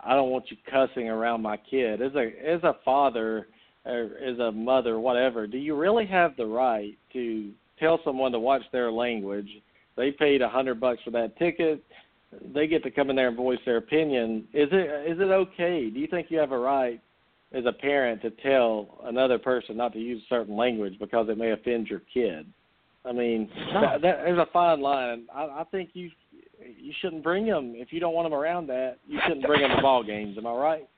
I 0.03 0.13
don't 0.13 0.29
want 0.29 0.45
you 0.49 0.57
cussing 0.69 1.09
around 1.09 1.41
my 1.41 1.57
kid. 1.57 2.01
As 2.01 2.13
a 2.15 2.31
as 2.45 2.63
a 2.63 2.77
father 2.83 3.47
or 3.85 4.11
as 4.25 4.39
a 4.39 4.51
mother, 4.51 4.99
whatever, 4.99 5.47
do 5.47 5.57
you 5.57 5.75
really 5.75 6.05
have 6.05 6.35
the 6.37 6.45
right 6.45 6.97
to 7.13 7.51
tell 7.79 7.99
someone 8.03 8.31
to 8.31 8.39
watch 8.39 8.63
their 8.71 8.91
language? 8.91 9.49
They 9.95 10.11
paid 10.11 10.41
a 10.41 10.49
hundred 10.49 10.79
bucks 10.79 11.01
for 11.03 11.11
that 11.11 11.37
ticket. 11.37 11.83
They 12.53 12.67
get 12.67 12.83
to 12.83 12.91
come 12.91 13.09
in 13.09 13.15
there 13.15 13.29
and 13.29 13.37
voice 13.37 13.59
their 13.65 13.77
opinion. 13.77 14.47
Is 14.53 14.69
it 14.71 15.11
is 15.11 15.19
it 15.19 15.31
okay? 15.31 15.89
Do 15.89 15.99
you 15.99 16.07
think 16.07 16.27
you 16.29 16.37
have 16.39 16.51
a 16.51 16.57
right 16.57 16.99
as 17.53 17.65
a 17.65 17.71
parent 17.71 18.21
to 18.23 18.31
tell 18.31 18.99
another 19.05 19.37
person 19.37 19.77
not 19.77 19.93
to 19.93 19.99
use 19.99 20.21
certain 20.29 20.57
language 20.57 20.97
because 20.99 21.29
it 21.29 21.37
may 21.37 21.51
offend 21.51 21.87
your 21.87 22.01
kid? 22.13 22.45
I 23.07 23.11
mean, 23.11 23.49
that, 23.73 24.01
that, 24.01 24.17
there's 24.23 24.39
a 24.39 24.47
fine 24.51 24.81
line. 24.81 25.27
I, 25.33 25.43
I 25.43 25.63
think 25.69 25.91
you 25.93 26.09
you 26.59 26.93
shouldn't 27.01 27.23
bring 27.23 27.45
them 27.45 27.73
if 27.75 27.91
you 27.91 27.99
don't 27.99 28.13
want 28.13 28.25
them 28.25 28.33
around 28.33 28.67
that. 28.67 28.97
You 29.07 29.19
shouldn't 29.27 29.45
bring 29.45 29.61
them 29.61 29.75
to 29.75 29.81
ball 29.81 30.03
games. 30.03 30.37
Am 30.37 30.47
I 30.47 30.53
right? 30.53 30.89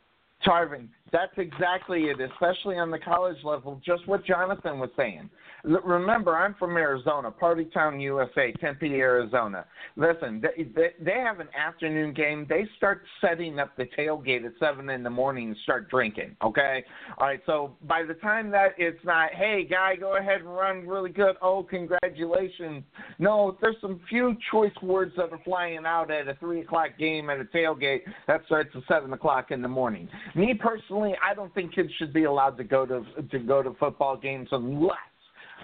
Tarvin, 0.45 0.87
that's 1.11 1.33
exactly 1.37 2.05
it, 2.05 2.19
especially 2.19 2.77
on 2.77 2.91
the 2.91 2.99
college 2.99 3.37
level. 3.43 3.81
Just 3.85 4.07
what 4.07 4.25
Jonathan 4.25 4.79
was 4.79 4.89
saying. 4.97 5.29
Remember, 5.63 6.37
I'm 6.37 6.53
from 6.53 6.77
Arizona, 6.77 7.31
Party 7.31 7.65
Town, 7.65 7.99
USA, 7.99 8.53
Tempe, 8.53 8.93
Arizona. 8.93 9.65
Listen, 9.95 10.41
they, 10.41 10.93
they, 10.99 11.19
have 11.19 11.39
an 11.39 11.47
afternoon 11.57 12.13
game. 12.13 12.45
They 12.47 12.67
start 12.77 13.01
setting 13.19 13.59
up 13.59 13.75
the 13.75 13.85
tailgate 13.97 14.45
at 14.45 14.53
seven 14.59 14.89
in 14.89 15.03
the 15.03 15.09
morning 15.09 15.47
and 15.49 15.57
start 15.63 15.89
drinking. 15.89 16.35
Okay, 16.43 16.85
all 17.17 17.27
right. 17.27 17.41
So 17.45 17.73
by 17.87 18.03
the 18.03 18.13
time 18.15 18.49
that 18.51 18.73
it's 18.77 19.03
not, 19.03 19.33
hey 19.33 19.67
guy, 19.69 19.95
go 19.95 20.17
ahead 20.17 20.41
and 20.41 20.55
run 20.55 20.87
really 20.87 21.09
good. 21.09 21.35
Oh, 21.41 21.63
congratulations. 21.63 22.83
No, 23.19 23.57
there's 23.59 23.75
some 23.81 23.99
few 24.07 24.37
choice 24.51 24.71
words 24.81 25.13
that 25.17 25.31
are 25.31 25.41
flying 25.43 25.85
out 25.85 26.11
at 26.11 26.27
a 26.27 26.35
three 26.35 26.61
o'clock 26.61 26.91
game 26.99 27.29
at 27.29 27.41
a 27.41 27.45
tailgate 27.45 28.01
that 28.27 28.41
starts 28.45 28.69
at 28.75 28.83
seven 28.87 29.11
o'clock 29.11 29.51
in 29.51 29.61
the 29.61 29.67
morning. 29.67 30.07
Me 30.35 30.53
personally, 30.53 30.96
I 31.03 31.33
don't 31.35 31.53
think 31.53 31.73
kids 31.75 31.89
should 31.97 32.13
be 32.13 32.23
allowed 32.25 32.57
to 32.57 32.63
go 32.63 32.85
to 32.85 33.03
to 33.31 33.39
go 33.39 33.61
to 33.61 33.73
football 33.79 34.17
games 34.17 34.49
unless 34.51 34.97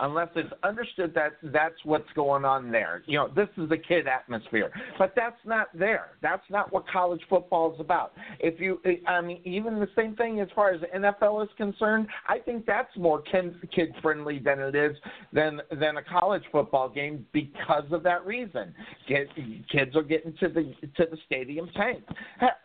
unless 0.02 0.30
it's 0.36 0.52
understood 0.64 1.14
that 1.16 1.34
that's 1.44 1.76
what's 1.84 2.12
going 2.16 2.46
on 2.46 2.72
there. 2.72 3.04
You 3.06 3.18
know, 3.18 3.30
this 3.36 3.50
is 3.58 3.70
a 3.72 3.78
kid 3.78 4.08
atmosphere, 4.08 4.72
but 4.98 5.14
that's 5.16 5.38
not 5.46 5.68
there. 5.78 6.12
That's 6.22 6.44
not 6.50 6.72
what 6.72 6.88
college 6.88 7.22
football 7.30 7.74
is 7.74 7.80
about. 7.80 8.14
If 8.40 8.60
you, 8.60 8.80
I 9.08 9.22
mean, 9.22 9.42
even 9.44 9.80
the 9.80 9.90
same 9.96 10.16
thing 10.16 10.40
as 10.40 10.48
far 10.56 10.72
as 10.72 10.82
the 10.82 10.88
NFL 10.88 11.44
is 11.44 11.50
concerned, 11.58 12.08
I 12.28 12.40
think 12.40 12.66
that's 12.66 12.96
more 12.98 13.22
kid 13.22 13.56
kid 13.74 13.94
friendly 14.02 14.40
than 14.40 14.60
it 14.60 14.76
is 14.76 14.96
than 15.32 15.62
than 15.80 15.98
a 15.98 16.04
college 16.04 16.44
football 16.52 16.90
game 16.90 17.26
because 17.32 17.86
of 17.92 18.04
that 18.04 18.26
reason. 18.26 18.74
Kids, 19.08 19.96
are 19.96 20.04
getting 20.04 20.34
to 20.40 20.50
the 20.50 20.74
to 20.96 21.06
the 21.10 21.18
stadium 21.26 21.70
tanked. 21.76 22.10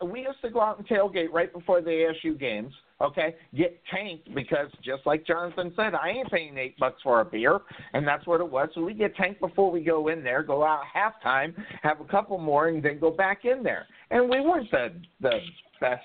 We 0.03 0.21
used 0.21 0.41
to 0.43 0.49
go 0.49 0.61
out 0.61 0.77
and 0.77 0.87
tailgate 0.87 1.31
right 1.31 1.51
before 1.51 1.81
the 1.81 1.89
ASU 2.25 2.39
games 2.39 2.73
okay, 3.01 3.35
get 3.55 3.81
tanked 3.91 4.33
because 4.35 4.67
just 4.83 5.05
like 5.05 5.25
Jonathan 5.25 5.71
said, 5.75 5.93
I 5.93 6.09
ain't 6.09 6.31
paying 6.31 6.57
eight 6.57 6.77
bucks 6.77 7.01
for 7.03 7.21
a 7.21 7.25
beer, 7.25 7.59
and 7.93 8.07
that's 8.07 8.25
what 8.27 8.41
it 8.41 8.49
was. 8.49 8.69
So 8.75 8.81
we 8.81 8.93
get 8.93 9.15
tanked 9.15 9.39
before 9.39 9.71
we 9.71 9.81
go 9.81 10.09
in 10.09 10.23
there, 10.23 10.43
go 10.43 10.63
out 10.63 10.81
halftime, 10.95 11.53
have 11.81 12.01
a 12.01 12.05
couple 12.05 12.37
more, 12.37 12.67
and 12.67 12.83
then 12.83 12.99
go 12.99 13.11
back 13.11 13.45
in 13.45 13.63
there. 13.63 13.85
And 14.11 14.29
we 14.29 14.41
weren't 14.41 14.69
the 14.71 14.93
the 15.21 15.39
best 15.79 16.03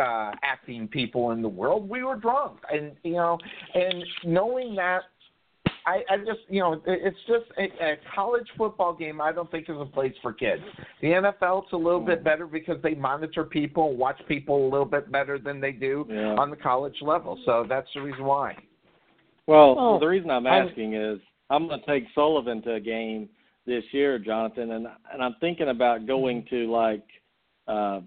uh 0.00 0.32
acting 0.42 0.88
people 0.88 1.32
in 1.32 1.42
the 1.42 1.48
world. 1.48 1.88
We 1.88 2.02
were 2.02 2.16
drunk, 2.16 2.58
and 2.72 2.92
you 3.02 3.12
know, 3.12 3.38
and 3.74 4.04
knowing 4.24 4.74
that 4.76 5.02
I, 5.86 6.02
I 6.10 6.16
just, 6.18 6.40
you 6.48 6.60
know, 6.60 6.80
it's 6.86 7.16
just 7.26 7.44
a, 7.58 7.64
a 7.84 7.94
college 8.14 8.46
football 8.56 8.94
game. 8.94 9.20
I 9.20 9.32
don't 9.32 9.50
think 9.50 9.68
is 9.68 9.76
a 9.80 9.84
place 9.84 10.14
for 10.22 10.32
kids. 10.32 10.62
The 11.00 11.08
NFL, 11.08 11.64
it's 11.64 11.72
a 11.72 11.76
little 11.76 12.00
bit 12.00 12.22
better 12.22 12.46
because 12.46 12.76
they 12.82 12.94
monitor 12.94 13.44
people, 13.44 13.96
watch 13.96 14.20
people 14.28 14.64
a 14.64 14.68
little 14.70 14.86
bit 14.86 15.10
better 15.10 15.38
than 15.38 15.60
they 15.60 15.72
do 15.72 16.06
Yeah. 16.08 16.34
on 16.36 16.50
the 16.50 16.56
college 16.56 16.96
level. 17.02 17.38
So 17.44 17.66
that's 17.68 17.88
the 17.94 18.00
reason 18.02 18.24
why. 18.24 18.56
Well, 19.46 19.74
Well, 19.74 19.98
the 19.98 20.06
reason 20.06 20.30
I'm 20.30 20.46
I'm- 20.46 20.68
asking 20.68 20.94
is 20.94 21.18
I'm 21.50 21.66
going 21.68 21.80
to 21.80 21.86
take 21.86 22.04
Sullivan 22.14 22.62
to 22.62 22.74
a 22.74 22.80
game 22.80 23.28
this 23.66 23.84
year, 23.92 24.18
Jonathan, 24.18 24.72
and 24.72 24.86
and 25.12 25.22
I'm 25.22 25.34
thinking 25.40 25.68
about 25.68 26.06
going 26.06 26.44
to 26.50 26.70
like 26.70 27.04
uh, 27.68 28.00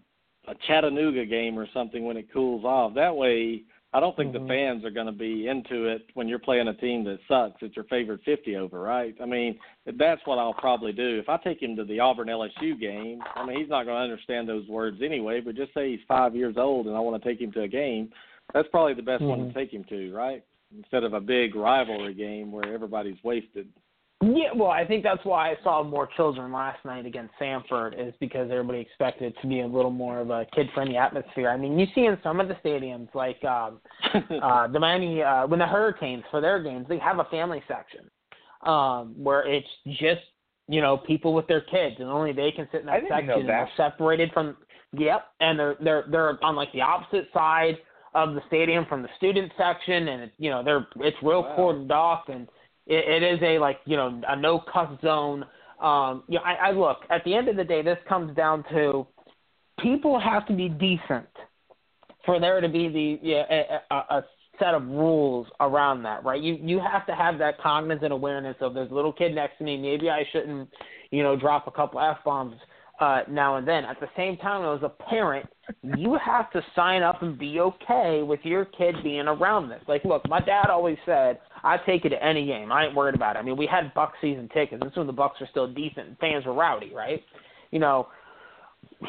a 0.48 0.56
Chattanooga 0.68 1.26
game 1.26 1.58
or 1.60 1.68
something 1.74 2.06
when 2.06 2.18
it 2.18 2.32
cools 2.32 2.64
off. 2.66 2.94
That 2.96 3.16
way, 3.16 3.64
I 3.96 4.02
don't 4.02 4.14
think 4.18 4.32
Mhm. 4.32 4.42
the 4.42 4.48
fans 4.48 4.84
are 4.84 4.92
going 4.92 5.06
to 5.06 5.14
be 5.14 5.48
into 5.48 5.86
it 5.86 6.06
when 6.16 6.28
you're 6.28 6.38
playing 6.38 6.68
a 6.68 6.74
team 6.74 7.06
that 7.06 7.18
sucks. 7.30 7.64
It's 7.64 7.78
your 7.78 7.86
favorite 7.86 8.22
50 8.26 8.58
over, 8.58 8.82
right? 8.82 9.16
I 9.22 9.26
mean, 9.26 9.58
that's 9.86 10.20
what 10.26 10.38
I'll 10.38 10.54
probably 10.54 10.92
do. 10.92 11.18
If 11.18 11.30
I 11.30 11.38
take 11.38 11.64
him 11.64 11.78
to 11.78 11.86
the 11.86 12.02
Auburn 12.02 12.28
LSU 12.28 12.76
game, 12.76 13.24
I 13.36 13.46
mean, 13.46 13.58
he's 13.58 13.70
not 13.70 13.86
going 13.86 13.96
to 13.96 14.04
understand 14.04 14.50
those 14.50 14.68
words 14.68 15.02
anyway. 15.02 15.40
But 15.40 15.56
just 15.56 15.74
say 15.74 15.92
he's 15.92 16.04
five 16.10 16.36
years 16.36 16.58
old 16.58 16.88
and 16.88 16.96
I 16.98 17.00
want 17.00 17.24
to 17.24 17.30
take 17.30 17.40
him 17.40 17.54
to 17.54 17.62
a 17.62 17.70
game, 17.70 18.12
that's 18.54 18.68
probably 18.68 18.96
the 18.96 19.02
best 19.02 19.24
one 19.24 19.40
Mhm. 19.40 19.48
to 19.48 19.54
take 19.54 19.72
him 19.74 19.86
to, 19.86 20.14
right? 20.14 20.44
Instead 20.76 21.06
of 21.06 21.14
a 21.14 21.22
big 21.22 21.56
rivalry 21.56 22.14
game 22.14 22.52
where 22.52 22.74
everybody's 22.74 23.24
wasted. 23.24 23.70
Yeah, 24.34 24.54
well, 24.56 24.72
I 24.72 24.86
think 24.86 25.04
that's 25.04 25.24
why 25.24 25.52
I 25.52 25.56
saw 25.64 25.84
more 25.84 26.10
children 26.16 26.52
last 26.52 26.84
night 26.84 27.06
against 27.06 27.34
Samford 27.40 27.94
is 28.00 28.14
because 28.20 28.50
everybody 28.50 28.80
expected 28.80 29.34
it 29.34 29.42
to 29.42 29.48
be 29.48 29.62
a 29.62 29.68
little 29.68 29.92
more 29.92 30.20
of 30.20 30.32
a 30.32 30.48
kid-friendly 30.56 30.98
atmosphere. 30.98 31.50
I 31.50 31.58
mean, 31.58 31.78
you 31.78 31.86
see 31.94 32.06
in 32.06 32.18
some 32.24 32.40
of 32.40 32.48
the 32.48 32.56
stadiums, 32.56 33.14
like 33.14 33.44
um, 33.44 33.80
uh, 34.42 34.68
the 34.68 34.80
Miami, 34.80 35.22
uh, 35.22 35.46
when 35.46 35.60
the 35.60 35.68
Hurricanes 35.68 36.24
for 36.32 36.42
their 36.42 36.64
games, 36.64 36.88
they 36.90 36.98
have 36.98 37.20
a 37.20 37.26
family 37.26 37.62
section 37.68 38.10
um, 38.66 39.14
where 39.18 39.48
it's 39.48 39.68
just 40.00 40.22
you 40.68 40.82
know 40.82 40.98
people 40.98 41.34
with 41.34 41.48
their 41.48 41.62
kids, 41.62 41.98
and 42.00 42.10
only 42.10 42.34
they 42.34 42.52
can 42.52 42.68
sit 42.72 42.82
in 42.82 42.88
that 42.88 43.04
know 43.04 43.10
section. 43.10 43.32
and 43.32 43.50
that. 43.50 43.68
They're 43.78 43.90
separated 43.90 44.32
from. 44.34 44.58
Yep, 44.94 45.26
and 45.42 45.60
they're 45.60 45.76
they're 45.84 46.06
they're 46.10 46.44
on 46.44 46.56
like 46.56 46.72
the 46.72 46.82
opposite 46.82 47.28
side 47.34 47.78
of 48.14 48.34
the 48.34 48.42
stadium 48.48 48.86
from 48.88 49.02
the 49.02 49.10
student 49.18 49.52
section, 49.58 50.08
and 50.08 50.24
it, 50.24 50.34
you 50.38 50.50
know 50.50 50.64
they're 50.64 50.88
it's 51.02 51.18
real 51.22 51.44
Wow. 51.44 51.56
cordoned 51.58 51.92
off 51.92 52.30
and 52.30 52.48
it, 52.88 53.24
it 53.24 53.34
is 53.34 53.40
a 53.42 53.60
like 53.60 53.80
you 53.86 53.98
know 53.98 54.22
a 54.28 54.36
no 54.36 54.60
cuss 54.72 54.90
zone. 55.02 55.46
Um, 55.82 56.24
you 56.28 56.36
know, 56.36 56.44
I, 56.46 56.70
I 56.70 56.72
look 56.72 57.00
at 57.10 57.24
the 57.26 57.36
end 57.36 57.50
of 57.50 57.58
the 57.58 57.64
day, 57.64 57.82
this 57.82 57.98
comes 58.08 58.36
down 58.36 58.64
to 58.72 59.06
people 59.82 60.20
have 60.20 60.48
to 60.48 60.54
be 60.54 60.70
decent 60.70 61.28
for 62.26 62.40
there 62.40 62.62
to 62.62 62.70
be 62.70 62.88
the 62.88 63.20
yeah, 63.22 63.44
a, 63.50 63.94
a, 63.94 64.18
a 64.18 64.26
set 64.60 64.74
of 64.74 64.84
rules 64.88 65.48
around 65.60 66.04
that, 66.04 66.24
right? 66.24 66.42
You 66.42 66.58
you 66.62 66.80
have 66.80 67.06
to 67.08 67.16
have 67.16 67.38
that 67.40 67.60
cognizant 67.60 68.12
awareness 68.12 68.56
of 68.62 68.74
there's 68.74 68.92
a 68.92 68.94
little 68.94 69.14
kid 69.14 69.36
next 69.36 69.58
to 69.60 69.64
me. 69.64 69.78
Maybe 69.78 70.10
I 70.10 70.24
shouldn't, 70.32 70.70
you 71.12 71.24
know, 71.24 71.36
drop 71.36 71.68
a 71.68 71.72
couple 71.72 72.00
f 72.00 72.18
bombs 72.24 72.56
uh, 73.00 73.22
now 73.30 73.58
and 73.58 73.68
then. 73.68 73.86
At 73.86 74.00
the 74.00 74.08
same 74.16 74.38
time, 74.38 74.64
as 74.76 74.84
a 74.84 74.90
parent, 74.90 75.48
you 75.98 76.18
have 76.24 76.52
to 76.52 76.62
sign 76.76 77.04
up 77.04 77.22
and 77.22 77.38
be 77.38 77.60
okay 77.60 78.22
with 78.24 78.40
your 78.44 78.66
kid 78.66 78.96
being 79.04 79.28
around 79.28 79.70
this. 79.70 79.82
Like, 79.88 80.06
look, 80.06 80.28
my 80.28 80.40
dad 80.40 80.68
always 80.70 80.98
said, 81.06 81.40
"I 81.66 81.78
take 81.86 82.06
it 82.06 82.10
to 82.10 82.24
any 82.24 82.46
game. 82.46 82.72
I 82.72 82.86
ain't 82.86 82.96
worried 82.96 83.16
about 83.16 83.36
it." 83.36 83.40
I 83.40 83.42
mean, 83.42 83.58
we 83.58 83.66
had 83.66 83.94
Buc 83.94 84.12
season 84.22 84.50
tickets. 84.54 84.82
This 84.84 84.96
when 84.96 85.08
the 85.08 85.14
Bucs 85.14 85.40
were 85.42 85.48
still 85.52 85.68
decent 85.68 86.08
and 86.08 86.18
fans 86.20 86.46
were 86.46 86.54
rowdy, 86.54 86.94
right? 86.94 87.22
You 87.72 87.80
know, 87.80 88.08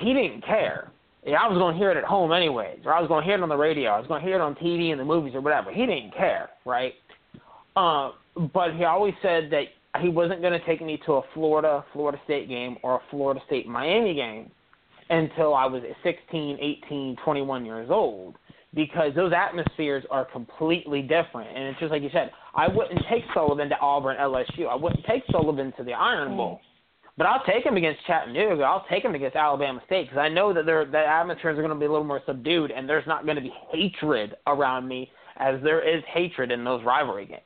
he 0.00 0.12
didn't 0.12 0.44
care. 0.44 0.90
Yeah, 1.24 1.38
I 1.42 1.48
was 1.48 1.59
going 1.59 1.74
to 1.74 1.78
hear 1.78 1.90
it 1.90 1.96
at 1.96 2.04
home 2.04 2.32
anyways, 2.32 2.80
or 2.84 2.94
I 2.94 3.00
was 3.00 3.09
going 3.09 3.22
to 3.22 3.26
hear 3.26 3.34
it 3.34 3.42
on 3.42 3.48
the 3.48 3.57
radio. 3.57 3.90
I 3.90 3.98
was 3.98 4.07
going 4.07 4.22
to 4.22 4.26
hear 4.26 4.36
it 4.36 4.40
on 4.40 4.54
TV 4.54 4.92
and 4.92 5.00
the 5.00 5.04
movies 5.04 5.34
or 5.34 5.40
whatever. 5.40 5.72
He 5.72 5.80
didn't 5.80 6.14
care, 6.14 6.50
right? 6.64 6.94
Uh, 7.74 8.12
but 8.54 8.74
he 8.76 8.84
always 8.84 9.14
said 9.22 9.50
that 9.50 9.64
he 10.00 10.09
wasn't 10.09 10.40
going 10.40 10.59
to 10.59 10.64
take 10.64 10.80
me 10.80 11.00
to 11.07 11.14
a 11.14 11.22
Florida 11.34 11.84
Florida 11.92 12.20
State 12.24 12.48
game 12.48 12.76
or 12.82 12.96
a 12.96 13.00
Florida 13.11 13.40
State 13.46 13.66
Miami 13.66 14.14
game 14.14 14.50
until 15.11 15.54
I 15.54 15.66
was 15.66 15.82
16, 16.02 16.59
18, 16.86 17.16
21 17.24 17.64
years 17.64 17.88
old 17.90 18.36
because 18.76 19.12
those 19.16 19.32
atmospheres 19.32 20.04
are 20.10 20.26
completely 20.26 21.00
different. 21.00 21.48
And 21.56 21.64
it's 21.64 21.80
just 21.80 21.90
like 21.90 22.02
you 22.02 22.11
said, 22.12 22.30
I 22.54 22.68
wouldn't 22.68 23.00
take 23.11 23.24
Sullivan 23.32 23.70
to 23.70 23.78
Auburn, 23.80 24.18
LSU. 24.20 24.68
I 24.70 24.74
wouldn't 24.76 25.04
take 25.07 25.22
Sullivan 25.32 25.72
to 25.78 25.82
the 25.82 25.94
Iron 25.94 26.36
Bowl. 26.36 26.61
Mm. 26.62 26.66
But 27.16 27.26
I'll 27.26 27.42
take 27.46 27.64
him 27.64 27.78
against 27.78 28.07
Chattanooga. 28.07 28.62
I'll 28.62 28.84
take 28.90 29.03
him 29.03 29.14
against 29.14 29.34
Alabama 29.34 29.80
State 29.86 30.04
because 30.04 30.18
I 30.18 30.28
know 30.28 30.53
that 30.53 30.66
their 30.66 30.84
the 30.84 30.98
atmospheres 30.98 31.58
are 31.58 31.62
going 31.62 31.72
to 31.72 31.80
be 31.80 31.86
a 31.86 31.90
little 31.90 32.04
more 32.04 32.20
subdued, 32.26 32.70
and 32.70 32.86
there's 32.86 33.07
not 33.07 33.24
going 33.24 33.36
to 33.36 33.42
be 33.42 33.53
hatred 33.72 34.34
around 34.46 34.86
me 34.86 35.11
as 35.38 35.54
there 35.64 35.80
is 35.80 36.04
hatred 36.12 36.53
in 36.53 36.62
those 36.62 36.84
rivalry 36.84 37.24
games. 37.24 37.40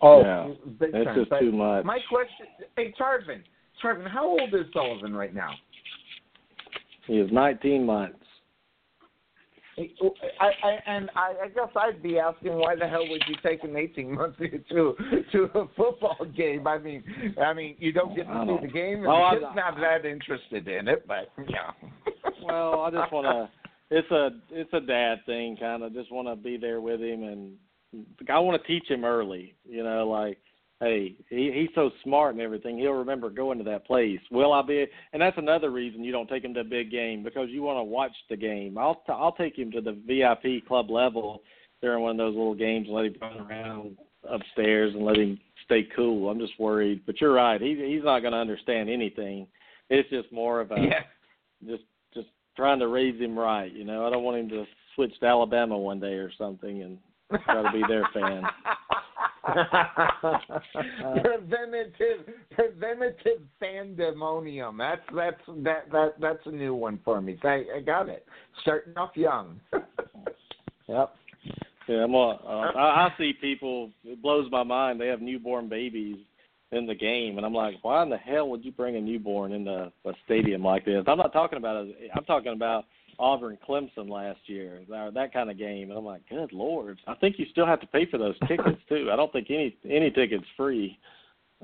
Oh, 0.00 0.22
Yeah. 0.22 0.48
big 0.80 0.92
That's 0.92 1.04
time. 1.04 1.14
just 1.14 1.28
But 1.30 1.40
too 1.40 1.52
much. 1.52 1.84
My 1.84 1.98
question, 2.08 2.46
hey 2.76 2.94
Tarvin, 2.98 3.42
Tarvin, 3.82 4.10
how 4.10 4.26
old 4.26 4.54
is 4.54 4.64
Sullivan 4.72 5.14
right 5.14 5.34
now? 5.34 5.50
He 7.06 7.18
is 7.18 7.30
19 7.30 7.84
months. 7.84 8.21
I, 9.78 10.50
I, 10.66 10.78
and 10.86 11.10
I, 11.16 11.34
I 11.44 11.48
guess 11.48 11.68
I'd 11.76 12.02
be 12.02 12.18
asking 12.18 12.54
why 12.54 12.76
the 12.76 12.86
hell 12.86 13.06
would 13.08 13.22
you 13.26 13.34
take 13.42 13.64
an 13.64 13.76
18 13.76 14.12
month 14.14 14.36
to 14.38 14.94
to 15.32 15.42
a 15.54 15.66
football 15.76 16.26
game? 16.36 16.66
I 16.66 16.78
mean, 16.78 17.02
I 17.42 17.54
mean, 17.54 17.76
you 17.78 17.92
don't 17.92 18.14
get 18.14 18.26
to 18.26 18.44
see 18.46 18.66
the 18.66 18.72
game, 18.72 18.98
and 18.98 19.06
Oh, 19.06 19.30
the 19.34 19.54
not 19.54 19.76
that 19.80 20.04
interested 20.04 20.68
in 20.68 20.88
it. 20.88 21.06
But 21.06 21.30
yeah. 21.48 21.70
Well, 22.44 22.80
I 22.80 22.90
just 22.90 23.12
want 23.12 23.26
to. 23.26 23.96
It's 23.96 24.10
a 24.10 24.30
it's 24.50 24.72
a 24.72 24.80
dad 24.80 25.18
thing, 25.26 25.56
kind 25.58 25.82
of. 25.84 25.94
Just 25.94 26.10
want 26.10 26.26
to 26.26 26.34
be 26.34 26.56
there 26.56 26.80
with 26.80 27.00
him, 27.00 27.22
and 27.22 27.52
I 28.28 28.38
want 28.40 28.60
to 28.60 28.66
teach 28.66 28.88
him 28.90 29.04
early. 29.04 29.54
You 29.64 29.84
know, 29.84 30.08
like, 30.08 30.38
hey, 30.82 31.14
he 31.30 31.50
he's 31.54 31.74
so 31.74 31.90
smart 32.04 32.34
and 32.34 32.42
everything. 32.42 32.76
He'll 32.78 32.92
remember 32.92 33.30
going 33.30 33.58
to 33.58 33.64
that 33.64 33.86
place. 33.86 34.18
Will 34.30 34.52
I 34.52 34.62
be? 34.62 34.86
And 35.12 35.22
that's 35.22 35.38
another 35.38 35.70
reason 35.70 36.04
you 36.04 36.12
don't 36.12 36.28
take 36.28 36.44
him 36.44 36.52
to 36.54 36.60
a 36.60 36.64
big 36.64 36.90
game 36.90 37.22
because 37.22 37.48
you 37.50 37.62
want 37.62 37.78
to 37.78 37.84
watch 37.84 38.12
the 38.28 38.36
game. 38.36 38.76
I'll 38.76 38.96
t- 38.96 39.12
I'll 39.12 39.32
take 39.32 39.56
him 39.56 39.70
to 39.72 39.80
the 39.80 39.92
VIP 40.06 40.66
club 40.66 40.90
level 40.90 41.42
during 41.80 42.02
one 42.02 42.12
of 42.12 42.16
those 42.18 42.34
little 42.36 42.54
games 42.54 42.86
and 42.88 42.96
let 42.96 43.06
him 43.06 43.14
run 43.20 43.38
around 43.38 43.96
upstairs 44.28 44.92
and 44.94 45.04
let 45.04 45.16
him 45.16 45.38
stay 45.64 45.86
cool. 45.96 46.28
I'm 46.30 46.38
just 46.38 46.58
worried, 46.58 47.02
but 47.06 47.20
you're 47.20 47.32
right. 47.32 47.60
He 47.60 47.74
he's 47.76 48.04
not 48.04 48.20
going 48.20 48.32
to 48.32 48.38
understand 48.38 48.90
anything. 48.90 49.46
It's 49.90 50.08
just 50.10 50.32
more 50.32 50.60
of 50.60 50.70
a 50.72 50.76
Yeah. 50.80 51.02
just 51.68 51.84
just 52.14 52.28
trying 52.56 52.78
to 52.80 52.88
raise 52.88 53.20
him 53.20 53.38
right. 53.38 53.72
You 53.72 53.84
know, 53.84 54.06
I 54.06 54.10
don't 54.10 54.24
want 54.24 54.38
him 54.38 54.48
to 54.50 54.64
switch 54.94 55.12
to 55.20 55.26
Alabama 55.26 55.78
one 55.78 56.00
day 56.00 56.14
or 56.14 56.30
something 56.36 56.82
and 56.82 56.98
try 57.44 57.62
to 57.62 57.72
be 57.72 57.82
their 57.88 58.08
fan. 58.12 58.42
preventative 61.22 62.26
preventative 62.52 63.42
fandemonium. 63.60 64.78
That's 64.78 65.02
that's 65.14 65.40
that 65.64 65.90
that 65.90 66.14
that's 66.20 66.46
a 66.46 66.50
new 66.50 66.74
one 66.74 67.00
for 67.04 67.20
me. 67.20 67.38
I, 67.42 67.64
I 67.76 67.80
got 67.84 68.08
it. 68.08 68.24
Starting 68.62 68.96
off 68.96 69.16
young. 69.16 69.60
Yep. 70.88 71.14
Yeah, 71.88 72.04
I'm 72.04 72.14
a, 72.14 72.30
uh, 72.30 72.72
I, 72.76 73.06
I 73.06 73.14
see 73.18 73.32
people. 73.40 73.90
It 74.04 74.22
blows 74.22 74.50
my 74.50 74.62
mind. 74.62 75.00
They 75.00 75.06
have 75.08 75.20
newborn 75.20 75.68
babies 75.68 76.16
in 76.70 76.86
the 76.86 76.94
game, 76.94 77.36
and 77.36 77.46
I'm 77.46 77.54
like, 77.54 77.74
why 77.82 78.02
in 78.02 78.10
the 78.10 78.16
hell 78.16 78.48
would 78.50 78.64
you 78.64 78.72
bring 78.72 78.96
a 78.96 79.00
newborn 79.00 79.52
into 79.52 79.92
a 80.04 80.12
stadium 80.24 80.62
like 80.62 80.84
this? 80.84 81.04
I'm 81.06 81.18
not 81.18 81.32
talking 81.32 81.58
about. 81.58 81.86
A, 81.86 81.92
I'm 82.16 82.24
talking 82.24 82.52
about 82.52 82.84
Auburn 83.18 83.58
Clemson 83.66 84.08
last 84.08 84.40
year, 84.46 84.80
that 84.88 85.32
kind 85.32 85.50
of 85.50 85.58
game. 85.58 85.90
And 85.90 85.98
I'm 85.98 86.04
like, 86.04 86.28
good 86.28 86.52
lord. 86.52 87.00
I 87.06 87.14
think 87.14 87.38
you 87.38 87.46
still 87.50 87.66
have 87.66 87.80
to 87.80 87.86
pay 87.86 88.06
for 88.10 88.18
those 88.18 88.38
tickets 88.48 88.80
too. 88.88 89.10
I 89.12 89.16
don't 89.16 89.32
think 89.32 89.48
any 89.50 89.76
any 89.88 90.10
tickets 90.10 90.44
free. 90.56 90.98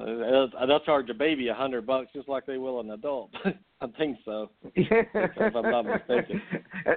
Uh, 0.00 0.46
they'll 0.66 0.80
charge 0.80 1.10
a 1.10 1.14
baby 1.14 1.48
a 1.48 1.54
hundred 1.54 1.86
bucks 1.86 2.10
just 2.14 2.28
like 2.28 2.46
they 2.46 2.56
will 2.56 2.80
an 2.80 2.90
adult. 2.90 3.30
I 3.80 3.86
think 3.98 4.18
so. 4.24 4.50
if 4.74 5.56
I'm 5.56 5.70
not 5.70 5.86
mistaken. 5.86 6.40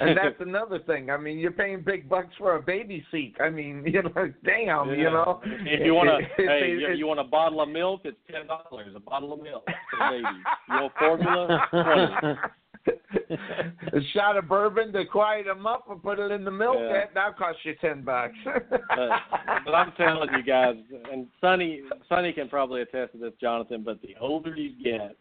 And 0.00 0.16
that's 0.16 0.40
another 0.40 0.80
thing. 0.80 1.10
I 1.10 1.16
mean, 1.16 1.38
you're 1.38 1.52
paying 1.52 1.82
big 1.82 2.08
bucks 2.08 2.34
for 2.38 2.56
a 2.56 2.62
baby 2.62 3.04
seat. 3.10 3.36
I 3.40 3.50
mean, 3.50 3.84
you 3.86 4.02
know, 4.02 4.32
damn, 4.44 4.90
you 4.90 5.04
know. 5.04 5.40
If 5.44 5.84
you 5.84 5.94
want 5.94 6.08
to, 6.08 6.42
hey, 6.42 6.70
you, 6.70 6.92
you 6.94 7.06
want 7.06 7.20
a 7.20 7.24
bottle 7.24 7.60
of 7.60 7.68
milk? 7.68 8.02
It's 8.04 8.16
ten 8.30 8.46
dollars. 8.46 8.94
A 8.96 9.00
bottle 9.00 9.32
of 9.32 9.42
milk 9.42 9.64
for 9.64 9.98
the 9.98 10.10
baby. 10.10 10.38
You 10.68 10.74
want 10.74 10.92
formula? 10.98 11.66
Twenty. 11.70 12.38
A 12.86 14.00
shot 14.12 14.36
of 14.36 14.48
bourbon 14.48 14.92
to 14.92 15.04
quiet 15.04 15.46
them 15.46 15.66
up 15.66 15.86
and 15.90 16.02
put 16.02 16.18
it 16.18 16.30
in 16.30 16.44
the 16.44 16.50
milk. 16.50 16.76
Yeah. 16.78 16.92
That 16.92 17.14
that'll 17.14 17.32
cost 17.34 17.58
you 17.64 17.74
ten 17.80 18.02
bucks. 18.02 18.34
But, 18.44 18.80
but 19.64 19.74
I'm 19.74 19.92
telling 19.92 20.28
you 20.36 20.42
guys, 20.42 20.76
and 21.10 21.26
Sonny, 21.40 21.82
Sonny 22.08 22.32
can 22.32 22.48
probably 22.48 22.82
attest 22.82 23.12
to 23.12 23.18
this, 23.18 23.32
Jonathan. 23.40 23.82
But 23.84 24.02
the 24.02 24.16
older 24.20 24.54
you 24.54 24.72
get, 24.82 25.16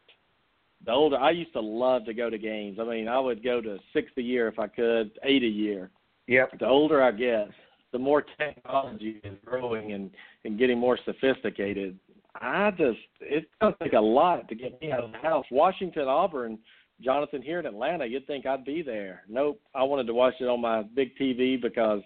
the 0.85 0.91
older 0.91 1.17
I 1.17 1.31
used 1.31 1.53
to 1.53 1.61
love 1.61 2.05
to 2.05 2.13
go 2.13 2.29
to 2.29 2.37
games. 2.37 2.79
I 2.81 2.85
mean, 2.85 3.07
I 3.07 3.19
would 3.19 3.43
go 3.43 3.61
to 3.61 3.77
six 3.93 4.11
a 4.17 4.21
year 4.21 4.47
if 4.47 4.59
I 4.59 4.67
could, 4.67 5.11
eight 5.23 5.43
a 5.43 5.47
year. 5.47 5.89
yep. 6.27 6.57
The 6.59 6.67
older 6.67 7.01
I 7.01 7.11
get, 7.11 7.49
the 7.91 7.99
more 7.99 8.23
technology 8.37 9.21
is 9.23 9.37
growing 9.45 9.93
and 9.93 10.09
and 10.43 10.57
getting 10.57 10.79
more 10.79 10.97
sophisticated. 11.05 11.97
I 12.35 12.71
just 12.71 12.97
it's 13.19 13.45
gonna 13.59 13.75
take 13.81 13.93
a 13.93 13.99
lot 13.99 14.47
to 14.49 14.55
get 14.55 14.81
me 14.81 14.91
out 14.91 15.03
of 15.03 15.11
the 15.11 15.17
house. 15.17 15.45
Washington, 15.51 16.07
Auburn, 16.07 16.57
Jonathan 17.03 17.41
here 17.41 17.59
in 17.59 17.65
Atlanta, 17.65 18.05
you'd 18.05 18.27
think 18.27 18.45
I'd 18.45 18.65
be 18.65 18.81
there. 18.81 19.23
Nope. 19.27 19.59
I 19.73 19.83
wanted 19.83 20.07
to 20.07 20.13
watch 20.13 20.35
it 20.39 20.45
on 20.45 20.61
my 20.61 20.83
big 20.83 21.15
TV 21.17 21.61
because 21.61 22.01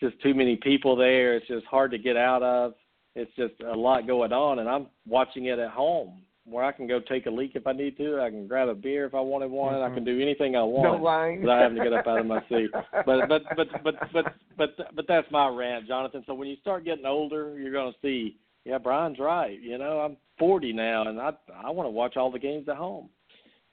just 0.00 0.20
too 0.22 0.34
many 0.34 0.56
people 0.56 0.96
there. 0.96 1.36
It's 1.36 1.48
just 1.48 1.66
hard 1.66 1.90
to 1.90 1.98
get 1.98 2.16
out 2.16 2.42
of. 2.42 2.74
It's 3.14 3.34
just 3.36 3.54
a 3.60 3.76
lot 3.76 4.06
going 4.06 4.32
on 4.32 4.60
and 4.60 4.68
I'm 4.68 4.86
watching 5.06 5.46
it 5.46 5.58
at 5.58 5.70
home 5.70 6.22
where 6.44 6.64
I 6.64 6.72
can 6.72 6.86
go 6.86 7.00
take 7.00 7.26
a 7.26 7.30
leak 7.30 7.52
if 7.54 7.66
I 7.66 7.72
need 7.72 7.96
to. 7.98 8.20
I 8.20 8.30
can 8.30 8.46
grab 8.46 8.68
a 8.68 8.74
beer 8.74 9.06
if 9.06 9.14
I 9.14 9.20
wanted 9.20 9.50
one. 9.50 9.74
I 9.74 9.88
can 9.88 9.98
mm-hmm. 9.98 10.04
do 10.04 10.20
anything 10.20 10.56
I 10.56 10.62
want 10.62 10.98
No 10.98 11.02
lying. 11.02 11.40
without 11.40 11.62
having 11.62 11.78
to 11.78 11.84
get 11.84 11.92
up 11.92 12.06
out 12.06 12.20
of 12.20 12.26
my 12.26 12.40
seat. 12.48 12.70
But 12.72 13.28
but 13.28 13.42
but 13.56 13.68
but 13.84 13.94
but 14.12 14.24
but 14.56 14.76
but 14.94 15.04
that's 15.06 15.30
my 15.30 15.48
rant, 15.48 15.86
Jonathan. 15.86 16.24
So 16.26 16.34
when 16.34 16.48
you 16.48 16.56
start 16.60 16.84
getting 16.84 17.06
older, 17.06 17.58
you're 17.58 17.72
going 17.72 17.92
to 17.92 17.98
see. 18.02 18.36
Yeah, 18.64 18.78
Brian's 18.78 19.18
right. 19.18 19.58
You 19.60 19.78
know, 19.78 20.00
I'm 20.00 20.16
40 20.38 20.72
now, 20.72 21.08
and 21.08 21.20
I 21.20 21.30
I 21.64 21.70
want 21.70 21.86
to 21.86 21.90
watch 21.90 22.16
all 22.16 22.30
the 22.30 22.38
games 22.38 22.68
at 22.68 22.76
home. 22.76 23.08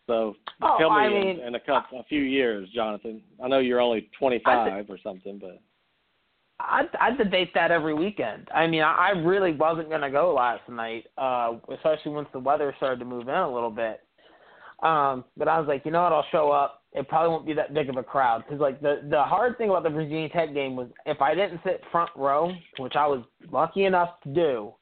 So 0.07 0.35
Oh, 0.61 0.75
tell 0.79 0.89
me 0.89 0.95
I 0.95 1.05
in, 1.07 1.13
mean- 1.13 1.39
in 1.41 1.55
a 1.55 1.59
couple, 1.59 1.99
a 1.99 2.03
few 2.05 2.21
years, 2.21 2.67
Jonathan. 2.73 3.21
I 3.43 3.47
know 3.47 3.59
you're 3.59 3.79
only 3.81 4.09
25 4.17 4.89
or 4.89 4.97
something, 5.03 5.38
but 5.38 5.59
I 6.59 6.85
I 6.99 7.11
debate 7.15 7.53
that 7.53 7.69
every 7.69 7.93
weekend. 7.93 8.47
I 8.53 8.65
mean, 8.65 8.81
I, 8.81 9.09
I 9.13 9.19
really 9.19 9.53
wasn't 9.53 9.89
gonna 9.91 10.09
go 10.09 10.34
last 10.34 10.67
night, 10.67 11.05
uh, 11.17 11.53
especially 11.71 12.13
once 12.13 12.29
the 12.34 12.39
weather 12.39 12.73
started 12.77 12.97
to 12.99 13.05
move 13.05 13.27
in 13.27 13.35
a 13.35 13.53
little 13.53 13.69
bit. 13.69 14.01
Um, 14.81 15.25
but 15.35 15.47
I 15.47 15.59
was 15.59 15.67
like, 15.67 15.84
you 15.85 15.91
know 15.91 16.01
what? 16.03 16.13
I'll 16.13 16.25
show 16.31 16.51
up. 16.51 16.84
It 16.93 17.07
probably 17.07 17.29
won't 17.29 17.45
be 17.45 17.53
that 17.53 17.73
big 17.73 17.89
of 17.89 17.97
a 17.97 18.03
crowd 18.03 18.43
because, 18.43 18.59
like, 18.59 18.81
the 18.81 19.01
the 19.09 19.21
hard 19.23 19.57
thing 19.59 19.69
about 19.69 19.84
the 19.84 19.89
Virginia 19.89 20.29
Tech 20.29 20.53
game 20.53 20.75
was 20.75 20.88
if 21.05 21.21
I 21.21 21.35
didn't 21.35 21.59
sit 21.63 21.81
front 21.91 22.09
row, 22.15 22.51
which 22.79 22.95
I 22.95 23.05
was 23.05 23.23
lucky 23.51 23.85
enough 23.85 24.19
to 24.23 24.29
do, 24.34 24.73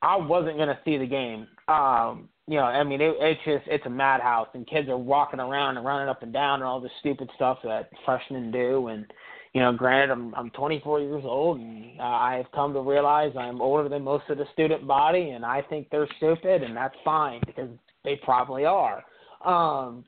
I 0.00 0.16
wasn't 0.16 0.56
gonna 0.56 0.78
see 0.84 0.96
the 0.96 1.06
game. 1.06 1.46
Um, 1.68 2.28
you 2.52 2.58
know, 2.58 2.64
I 2.64 2.84
mean, 2.84 3.00
it, 3.00 3.14
it's 3.18 3.40
just 3.46 3.64
it's 3.66 3.86
a 3.86 3.90
madhouse, 3.90 4.48
and 4.52 4.66
kids 4.66 4.86
are 4.90 4.98
walking 4.98 5.40
around 5.40 5.78
and 5.78 5.86
running 5.86 6.10
up 6.10 6.22
and 6.22 6.34
down 6.34 6.56
and 6.56 6.64
all 6.64 6.82
this 6.82 6.92
stupid 7.00 7.30
stuff 7.34 7.56
that 7.64 7.88
freshmen 8.04 8.50
do, 8.50 8.88
and 8.88 9.06
you 9.54 9.62
know, 9.62 9.72
granted, 9.72 10.12
I'm 10.12 10.34
I'm 10.34 10.50
24 10.50 11.00
years 11.00 11.22
old, 11.24 11.58
and 11.58 11.98
uh, 11.98 12.02
I 12.02 12.34
have 12.36 12.52
come 12.52 12.74
to 12.74 12.80
realize 12.80 13.32
I'm 13.38 13.62
older 13.62 13.88
than 13.88 14.04
most 14.04 14.24
of 14.28 14.36
the 14.36 14.44
student 14.52 14.86
body, 14.86 15.30
and 15.30 15.46
I 15.46 15.62
think 15.62 15.88
they're 15.90 16.06
stupid, 16.18 16.62
and 16.62 16.76
that's 16.76 16.94
fine 17.02 17.40
because 17.46 17.70
they 18.04 18.20
probably 18.22 18.66
are. 18.66 19.02
Um, 19.46 20.04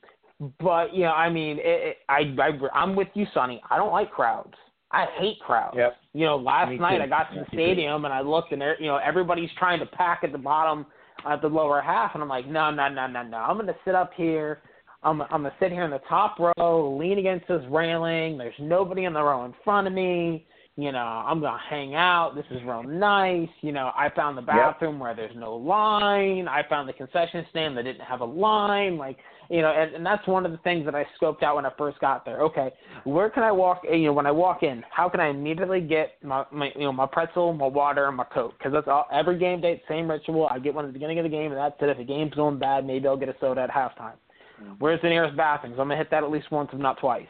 but 0.60 0.92
you 0.92 1.04
know, 1.04 1.12
I 1.12 1.30
mean, 1.30 1.56
it, 1.60 1.62
it, 1.64 1.96
I, 2.10 2.34
I 2.42 2.78
I'm 2.78 2.94
with 2.94 3.08
you, 3.14 3.24
Sonny. 3.32 3.62
I 3.70 3.78
don't 3.78 3.90
like 3.90 4.10
crowds. 4.10 4.52
I 4.90 5.06
hate 5.18 5.38
crowds. 5.40 5.76
Yep. 5.78 5.96
You 6.12 6.26
know, 6.26 6.36
last 6.36 6.78
night. 6.78 7.00
I 7.00 7.06
got 7.06 7.32
to 7.32 7.40
the 7.40 7.46
stadium 7.54 8.04
and 8.04 8.12
I 8.12 8.20
looked 8.20 8.52
and 8.52 8.60
there, 8.60 8.78
you 8.78 8.88
know 8.88 8.98
everybody's 8.98 9.48
trying 9.58 9.80
to 9.80 9.86
pack 9.86 10.20
at 10.24 10.30
the 10.30 10.38
bottom, 10.38 10.84
at 11.26 11.42
the 11.42 11.48
lower 11.48 11.80
half, 11.80 12.12
and 12.14 12.22
I'm 12.22 12.28
like, 12.28 12.46
no, 12.46 12.70
no, 12.70 12.88
no, 12.88 13.06
no, 13.06 13.22
no. 13.22 13.36
I'm 13.36 13.56
gonna 13.56 13.74
sit 13.84 13.94
up 13.94 14.12
here. 14.16 14.62
I'm 15.02 15.22
I'm 15.22 15.42
gonna 15.42 15.52
sit 15.60 15.70
here 15.72 15.84
in 15.84 15.90
the 15.90 16.00
top 16.08 16.38
row, 16.38 16.96
lean 16.98 17.18
against 17.18 17.48
this 17.48 17.62
railing. 17.70 18.38
There's 18.38 18.54
nobody 18.58 19.04
in 19.04 19.12
the 19.12 19.22
row 19.22 19.44
in 19.44 19.54
front 19.64 19.86
of 19.86 19.92
me. 19.92 20.46
You 20.76 20.90
know, 20.90 20.98
I'm 20.98 21.40
gonna 21.40 21.60
hang 21.70 21.94
out. 21.94 22.34
This 22.34 22.46
is 22.50 22.60
real 22.64 22.82
nice. 22.82 23.48
You 23.60 23.70
know, 23.70 23.92
I 23.96 24.10
found 24.10 24.36
the 24.36 24.42
bathroom 24.42 24.98
where 24.98 25.14
there's 25.14 25.36
no 25.36 25.54
line. 25.54 26.48
I 26.48 26.62
found 26.68 26.88
the 26.88 26.92
concession 26.92 27.46
stand 27.50 27.76
that 27.76 27.84
didn't 27.84 28.00
have 28.00 28.22
a 28.22 28.24
line. 28.24 28.98
Like, 28.98 29.18
you 29.50 29.62
know, 29.62 29.70
and, 29.70 29.94
and 29.94 30.04
that's 30.04 30.26
one 30.26 30.44
of 30.44 30.50
the 30.50 30.58
things 30.58 30.84
that 30.86 30.94
I 30.96 31.06
scoped 31.20 31.44
out 31.44 31.54
when 31.54 31.64
I 31.64 31.70
first 31.78 32.00
got 32.00 32.24
there. 32.24 32.40
Okay, 32.40 32.72
where 33.04 33.30
can 33.30 33.44
I 33.44 33.52
walk? 33.52 33.82
Eh, 33.88 33.94
you 33.94 34.06
know, 34.06 34.12
when 34.12 34.26
I 34.26 34.32
walk 34.32 34.64
in, 34.64 34.82
how 34.90 35.08
can 35.08 35.20
I 35.20 35.28
immediately 35.28 35.80
get 35.80 36.14
my, 36.24 36.44
my 36.50 36.72
you 36.74 36.82
know, 36.82 36.92
my 36.92 37.06
pretzel, 37.06 37.52
my 37.52 37.68
water, 37.68 38.08
and 38.08 38.16
my 38.16 38.24
coke? 38.24 38.58
Because 38.58 38.72
that's 38.72 38.88
all. 38.88 39.06
Every 39.12 39.38
game 39.38 39.60
day, 39.60 39.80
same 39.88 40.10
ritual. 40.10 40.48
I 40.50 40.58
get 40.58 40.74
one 40.74 40.84
at 40.84 40.88
the 40.88 40.92
beginning 40.92 41.20
of 41.20 41.22
the 41.22 41.28
game, 41.28 41.52
and 41.52 41.56
that's 41.56 41.76
it. 41.82 41.88
If 41.88 41.98
the 41.98 42.04
game's 42.04 42.34
going 42.34 42.58
bad, 42.58 42.84
maybe 42.84 43.06
I'll 43.06 43.16
get 43.16 43.28
a 43.28 43.36
soda 43.40 43.60
at 43.60 43.70
halftime. 43.70 44.14
Mm-hmm. 44.60 44.72
Where's 44.80 45.00
the 45.02 45.08
nearest 45.08 45.36
bathroom? 45.36 45.74
So 45.76 45.82
I'm 45.82 45.88
gonna 45.88 45.98
hit 45.98 46.10
that 46.10 46.24
at 46.24 46.30
least 46.32 46.50
once, 46.50 46.70
if 46.72 46.80
not 46.80 46.98
twice. 46.98 47.26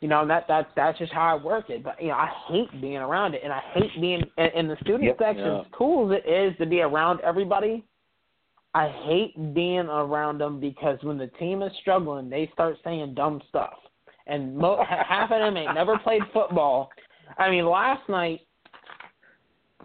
You 0.00 0.08
know, 0.08 0.20
and 0.20 0.30
that 0.30 0.46
that 0.48 0.68
that's 0.76 0.98
just 0.98 1.12
how 1.12 1.36
I 1.36 1.42
work 1.42 1.70
it. 1.70 1.82
But 1.82 2.00
you 2.00 2.08
know, 2.08 2.14
I 2.14 2.30
hate 2.48 2.80
being 2.80 2.98
around 2.98 3.34
it, 3.34 3.40
and 3.42 3.52
I 3.52 3.62
hate 3.72 3.90
being 4.00 4.22
in, 4.36 4.46
in 4.54 4.68
the 4.68 4.76
student 4.82 5.04
Yep. 5.04 5.16
section. 5.18 5.46
Yeah. 5.46 5.60
As 5.60 5.66
cool 5.72 6.12
as 6.12 6.20
it 6.24 6.30
is 6.30 6.56
to 6.58 6.66
be 6.66 6.80
around 6.82 7.20
everybody, 7.20 7.82
I 8.74 8.88
hate 9.06 9.54
being 9.54 9.86
around 9.88 10.38
them 10.38 10.60
because 10.60 10.98
when 11.02 11.16
the 11.16 11.28
team 11.38 11.62
is 11.62 11.72
struggling, 11.80 12.28
they 12.28 12.50
start 12.52 12.76
saying 12.84 13.14
dumb 13.14 13.40
stuff, 13.48 13.74
and 14.26 14.54
mo- 14.56 14.84
half 15.08 15.30
of 15.30 15.38
them 15.40 15.56
ain't 15.56 15.74
never 15.74 15.98
played 15.98 16.22
football. 16.32 16.90
I 17.38 17.50
mean, 17.50 17.66
last 17.66 18.08
night. 18.08 18.40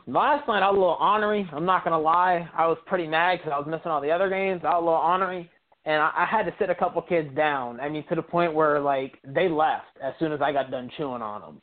Last 0.07 0.47
night 0.47 0.63
I 0.63 0.69
was 0.69 0.77
a 0.77 0.79
little 0.79 0.97
ornery. 0.99 1.47
I'm 1.53 1.65
not 1.65 1.83
gonna 1.83 1.99
lie. 1.99 2.49
I 2.57 2.65
was 2.65 2.77
pretty 2.87 3.07
mad 3.07 3.37
because 3.37 3.53
I 3.53 3.59
was 3.59 3.67
missing 3.67 3.91
all 3.91 4.01
the 4.01 4.09
other 4.11 4.29
games. 4.29 4.61
I 4.63 4.69
was 4.69 4.81
a 4.81 4.85
little 4.85 4.95
ornery 4.95 5.49
and 5.85 6.01
I, 6.01 6.11
I 6.15 6.25
had 6.25 6.43
to 6.43 6.53
sit 6.59 6.69
a 6.69 6.75
couple 6.75 7.01
kids 7.01 7.29
down. 7.35 7.79
I 7.79 7.89
mean, 7.89 8.05
to 8.09 8.15
the 8.15 8.21
point 8.21 8.53
where 8.53 8.79
like 8.79 9.17
they 9.25 9.49
left 9.49 9.97
as 10.03 10.13
soon 10.19 10.31
as 10.31 10.41
I 10.41 10.51
got 10.51 10.71
done 10.71 10.89
chewing 10.97 11.21
on 11.21 11.41
them. 11.41 11.61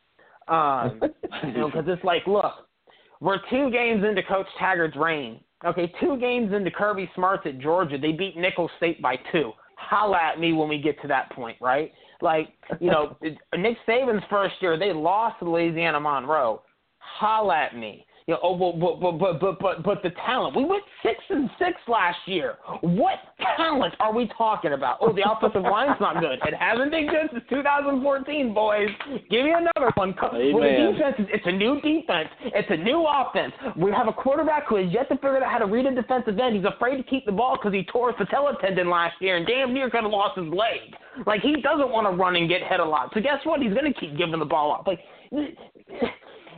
Um, 0.49 1.01
you 1.47 1.59
know, 1.59 1.67
because 1.67 1.85
it's 1.87 2.03
like, 2.05 2.27
look, 2.27 2.53
we're 3.21 3.39
two 3.51 3.71
games 3.71 4.05
into 4.05 4.23
Coach 4.23 4.47
Taggart's 4.61 4.97
reign. 4.97 5.41
Okay, 5.65 5.93
two 6.01 6.17
games 6.19 6.53
into 6.53 6.71
Kirby 6.71 7.11
Smart's 7.17 7.43
at 7.45 7.59
Georgia, 7.59 7.99
they 7.99 8.13
beat 8.13 8.37
Nicholls 8.37 8.71
State 8.77 9.03
by 9.03 9.17
two. 9.33 9.53
Holla 9.77 10.19
at 10.33 10.39
me 10.39 10.53
when 10.53 10.69
we 10.69 10.81
get 10.81 11.01
to 11.03 11.09
that 11.09 11.31
point, 11.33 11.57
right? 11.61 11.93
Like, 12.21 12.49
you 12.81 12.91
know, 12.91 13.17
Nick 13.23 13.77
Saban's 13.87 14.23
first 14.31 14.55
year, 14.61 14.79
they 14.79 14.93
lost 14.93 15.41
to 15.41 15.51
Louisiana 15.51 15.99
Monroe. 15.99 16.63
Holla 16.99 17.57
at 17.57 17.77
me. 17.77 18.07
You 18.29 18.35
know, 18.35 18.41
oh, 18.43 18.73
but, 18.73 19.01
but, 19.01 19.19
but, 19.19 19.41
but, 19.41 19.59
but, 19.59 19.83
but 19.83 20.03
the 20.03 20.11
talent. 20.27 20.55
We 20.55 20.63
went 20.63 20.83
six 21.03 21.17
and 21.31 21.49
six 21.59 21.81
last 21.89 22.19
year. 22.27 22.57
What 22.83 23.15
talent 23.57 23.95
are 24.01 24.13
we 24.13 24.29
talking 24.37 24.75
about? 24.75 24.99
Oh, 25.01 25.15
the 25.15 25.25
offensive 25.25 25.63
line's 25.73 25.97
not 25.99 26.21
good. 26.21 26.39
It 26.47 26.53
hasn't 26.53 26.91
been 26.91 27.09
good 27.09 27.33
since 27.33 27.43
2014, 27.49 28.53
boys. 28.53 28.89
Give 29.31 29.47
me 29.47 29.55
another 29.57 29.91
one. 29.95 30.13
Amen. 30.13 30.53
Well, 30.53 30.61
the 30.61 30.93
defense 30.93 31.17
is, 31.21 31.27
it's 31.33 31.47
a 31.47 31.53
new 31.53 31.81
defense. 31.81 32.29
It's 32.53 32.69
a 32.69 32.77
new 32.77 33.09
offense. 33.09 33.55
We 33.79 33.93
have 33.93 34.09
a 34.09 34.13
quarterback 34.13 34.69
who 34.69 34.77
has 34.77 34.93
yet 34.93 35.09
to 35.09 35.15
figure 35.15 35.43
out 35.43 35.51
how 35.51 35.65
to 35.65 35.67
read 35.67 35.87
a 35.87 35.95
defensive 35.95 36.39
end. 36.39 36.55
He's 36.55 36.67
afraid 36.67 36.99
to 36.99 37.05
keep 37.05 37.25
the 37.25 37.33
ball 37.33 37.57
because 37.57 37.73
he 37.73 37.85
tore 37.85 38.13
his 38.13 38.19
patella 38.19 38.59
tendon 38.61 38.91
last 38.91 39.15
year 39.23 39.39
and 39.39 39.47
damn 39.47 39.73
near 39.73 39.89
could 39.89 40.03
have 40.03 40.13
lost 40.13 40.37
his 40.37 40.53
leg. 40.53 40.93
Like 41.27 41.41
he 41.41 41.63
doesn't 41.63 41.89
want 41.89 42.05
to 42.05 42.15
run 42.15 42.37
and 42.37 42.47
get 42.47 42.61
hit 42.69 42.79
a 42.79 42.85
lot. 42.85 43.09
So 43.15 43.23
guess 43.23 43.41
what? 43.45 43.63
He's 43.63 43.73
going 43.73 43.91
to 43.91 43.99
keep 43.99 44.19
giving 44.19 44.39
the 44.39 44.45
ball 44.45 44.77
up. 44.79 44.87
Like 44.87 45.01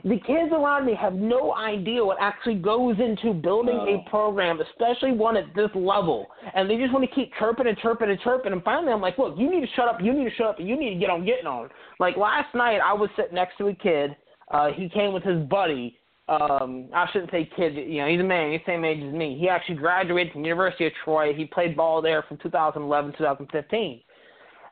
the 0.05 0.19
kids 0.27 0.53
around 0.53 0.87
me 0.87 0.95
have 0.95 1.15
no 1.15 1.55
idea 1.55 2.05
what 2.05 2.17
actually 2.21 2.55
goes 2.57 2.97
into 2.99 3.35
building 3.35 3.77
No. 3.77 3.87
a 4.07 4.11
program, 4.11 4.61
especially 4.61 5.13
one 5.13 5.37
at 5.37 5.53
this 5.55 5.71
level. 5.75 6.27
And 6.55 6.69
they 6.69 6.77
just 6.77 6.93
want 6.93 7.09
to 7.09 7.15
keep 7.15 7.33
chirping 7.39 7.67
and 7.67 7.77
chirping 7.79 8.11
and 8.11 8.19
chirping. 8.21 8.53
And 8.53 8.63
finally, 8.63 8.93
I'm 8.93 9.01
like, 9.01 9.19
look, 9.19 9.37
you 9.39 9.51
need 9.51 9.61
to 9.61 9.73
shut 9.75 9.89
up. 9.89 10.01
You 10.01 10.13
need 10.13 10.25
to 10.29 10.35
shut 10.37 10.47
up. 10.47 10.59
and 10.59 10.69
You 10.69 10.79
need 10.79 10.95
to 10.95 11.01
get 11.01 11.11
on 11.11 11.25
getting 11.25 11.47
on. 11.47 11.69
Like 11.99 12.17
last 12.17 12.55
night, 12.55 12.81
I 12.85 12.93
was 12.93 13.11
sitting 13.17 13.35
next 13.35 13.59
to 13.59 13.69
a 13.69 13.75
kid. 13.75 14.17
Uh, 14.51 14.71
he 14.73 14.89
came 14.89 15.13
with 15.13 15.23
his 15.23 15.43
buddy. 15.49 15.99
Um, 16.29 16.89
I 16.95 17.07
shouldn't 17.13 17.31
say 17.31 17.51
kid. 17.57 17.75
You 17.75 18.03
know, 18.03 18.09
he's 18.09 18.21
a 18.21 18.25
man. 18.25 18.53
He's 18.53 18.61
the 18.65 18.73
same 18.73 18.85
age 18.85 19.03
as 19.03 19.13
me. 19.13 19.37
He 19.39 19.49
actually 19.49 19.77
graduated 19.77 20.33
from 20.33 20.43
the 20.43 20.49
University 20.49 20.87
of 20.87 20.93
Troy. 21.05 21.35
He 21.35 21.45
played 21.45 21.77
ball 21.77 22.01
there 22.01 22.23
from 22.23 22.39
2011 22.39 23.13
2015. 23.19 24.01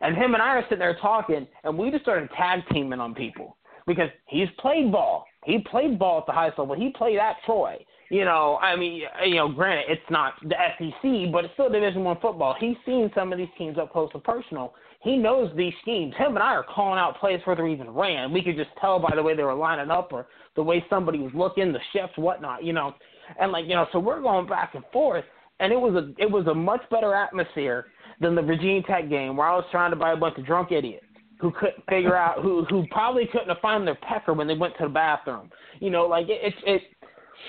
And 0.00 0.16
him 0.16 0.34
and 0.34 0.42
I 0.42 0.50
are 0.50 0.62
sitting 0.62 0.78
there 0.78 0.96
talking, 1.02 1.46
and 1.64 1.76
we 1.76 1.90
just 1.90 2.05
started 2.05 2.30
tag 2.36 2.60
teaming 2.72 3.00
on 3.00 3.14
people 3.14 3.56
because 3.89 4.10
he's 4.27 4.47
played 4.60 4.93
ball. 4.93 5.24
He 5.44 5.59
played 5.59 5.98
ball 5.98 6.20
at 6.20 6.27
the 6.27 6.32
highest 6.32 6.59
level. 6.59 6.77
He 6.77 6.90
played 6.90 7.19
at 7.19 7.36
Troy. 7.44 7.85
You 8.10 8.24
know, 8.24 8.59
I 8.62 8.77
mean, 8.77 9.02
you 9.27 9.35
know, 9.35 9.48
granted, 9.48 9.86
it's 9.89 10.10
not 10.10 10.35
the 10.43 10.55
SEC, 10.78 11.32
but 11.32 11.44
it's 11.44 11.55
still 11.55 11.69
Division 11.69 12.05
One 12.05 12.19
football. 12.20 12.55
He's 12.59 12.77
seen 12.86 13.10
some 13.15 13.32
of 13.32 13.39
these 13.39 13.48
teams 13.59 13.77
up 13.77 13.93
close 13.93 14.10
and 14.15 14.23
personal. 14.23 14.74
He 15.02 15.16
knows 15.16 15.51
these 15.56 15.73
schemes. 15.82 16.15
Him 16.16 16.28
and 16.28 16.39
I 16.39 16.55
are 16.55 16.65
calling 16.65 16.98
out 16.98 17.19
plays 17.19 17.39
before 17.39 17.56
they 17.56 17.70
even 17.70 17.90
ran. 17.90 18.32
We 18.32 18.43
could 18.43 18.56
just 18.56 18.70
tell 18.81 18.98
by 18.98 19.15
the 19.15 19.23
way 19.23 19.36
they 19.36 19.43
were 19.43 19.55
lining 19.55 19.90
up 19.90 20.12
or 20.12 20.27
the 20.56 20.62
way 20.62 20.85
somebody 20.89 21.19
was 21.19 21.32
looking, 21.35 21.73
the 21.73 21.81
shifts, 21.93 22.16
whatnot. 22.16 22.65
You 22.65 22.73
know, 22.73 22.94
and 23.40 23.52
like 23.52 23.65
you 23.66 23.74
know, 23.74 23.86
so 23.93 23.98
we're 23.98 24.23
going 24.23 24.48
back 24.48 24.74
and 24.74 24.85
forth, 24.93 25.24
and 25.60 25.73
it 25.73 25.77
was 25.81 25.94
a 25.94 26.20
it 26.20 26.31
was 26.31 26.47
a 26.47 26.55
much 26.55 26.82
better 26.90 27.15
atmosphere 27.15 27.86
than 28.20 28.35
the 28.35 28.43
Virginia 28.43 28.82
Tech 28.82 29.09
game 29.09 29.36
where 29.36 29.48
I 29.48 29.55
was 29.55 29.66
trying 29.70 29.90
to 29.90 29.97
buy 29.97 30.12
a 30.12 30.16
bunch 30.16 30.36
of 30.39 30.47
drunk 30.47 30.73
idiots 30.73 31.05
who 31.40 31.52
couldn't 31.52 31.85
figure 31.89 32.16
out 32.16 32.43
who 32.43 32.65
who 32.65 32.86
probably 32.90 33.27
couldn't 33.27 33.48
have 33.48 33.59
found 33.59 33.86
their 33.86 33.94
pecker 33.97 34.35
when 34.35 34.47
they 34.47 34.55
went 34.55 34.77
to 34.78 34.85
the 34.85 34.90
bathroom. 34.90 35.51
You 35.81 35.90
know, 35.90 36.06
like 36.06 36.27
it 36.28 36.55
it. 36.66 36.82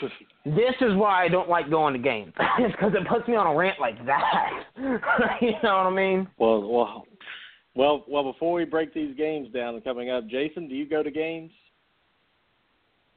it 0.02 0.12
this 0.46 0.76
is 0.82 0.96
why 0.96 1.26
I 1.26 1.28
don't 1.28 1.50
like 1.50 1.70
going 1.70 1.94
to 1.94 2.00
games. 2.00 2.32
it's 2.60 2.74
because 2.74 2.94
it 2.94 3.08
puts 3.08 3.28
me 3.28 3.36
on 3.36 3.48
a 3.48 3.56
rant 3.56 3.80
like 3.80 4.04
that. 4.06 4.64
you 5.42 5.52
know 5.64 5.78
what 5.78 5.88
I 5.88 5.90
mean? 5.90 6.28
Well, 6.38 6.62
well, 6.62 7.06
well, 7.76 8.06
well. 8.08 8.32
Before 8.32 8.54
we 8.54 8.66
break 8.66 8.94
these 8.94 9.16
games 9.18 9.50
down 9.54 9.76
and 9.76 9.84
coming 9.84 10.10
up, 10.10 10.28
Jason, 10.28 10.70
do 10.70 10.76
you 10.76 10.88
go 10.88 11.04
to 11.04 11.12
games? 11.12 11.52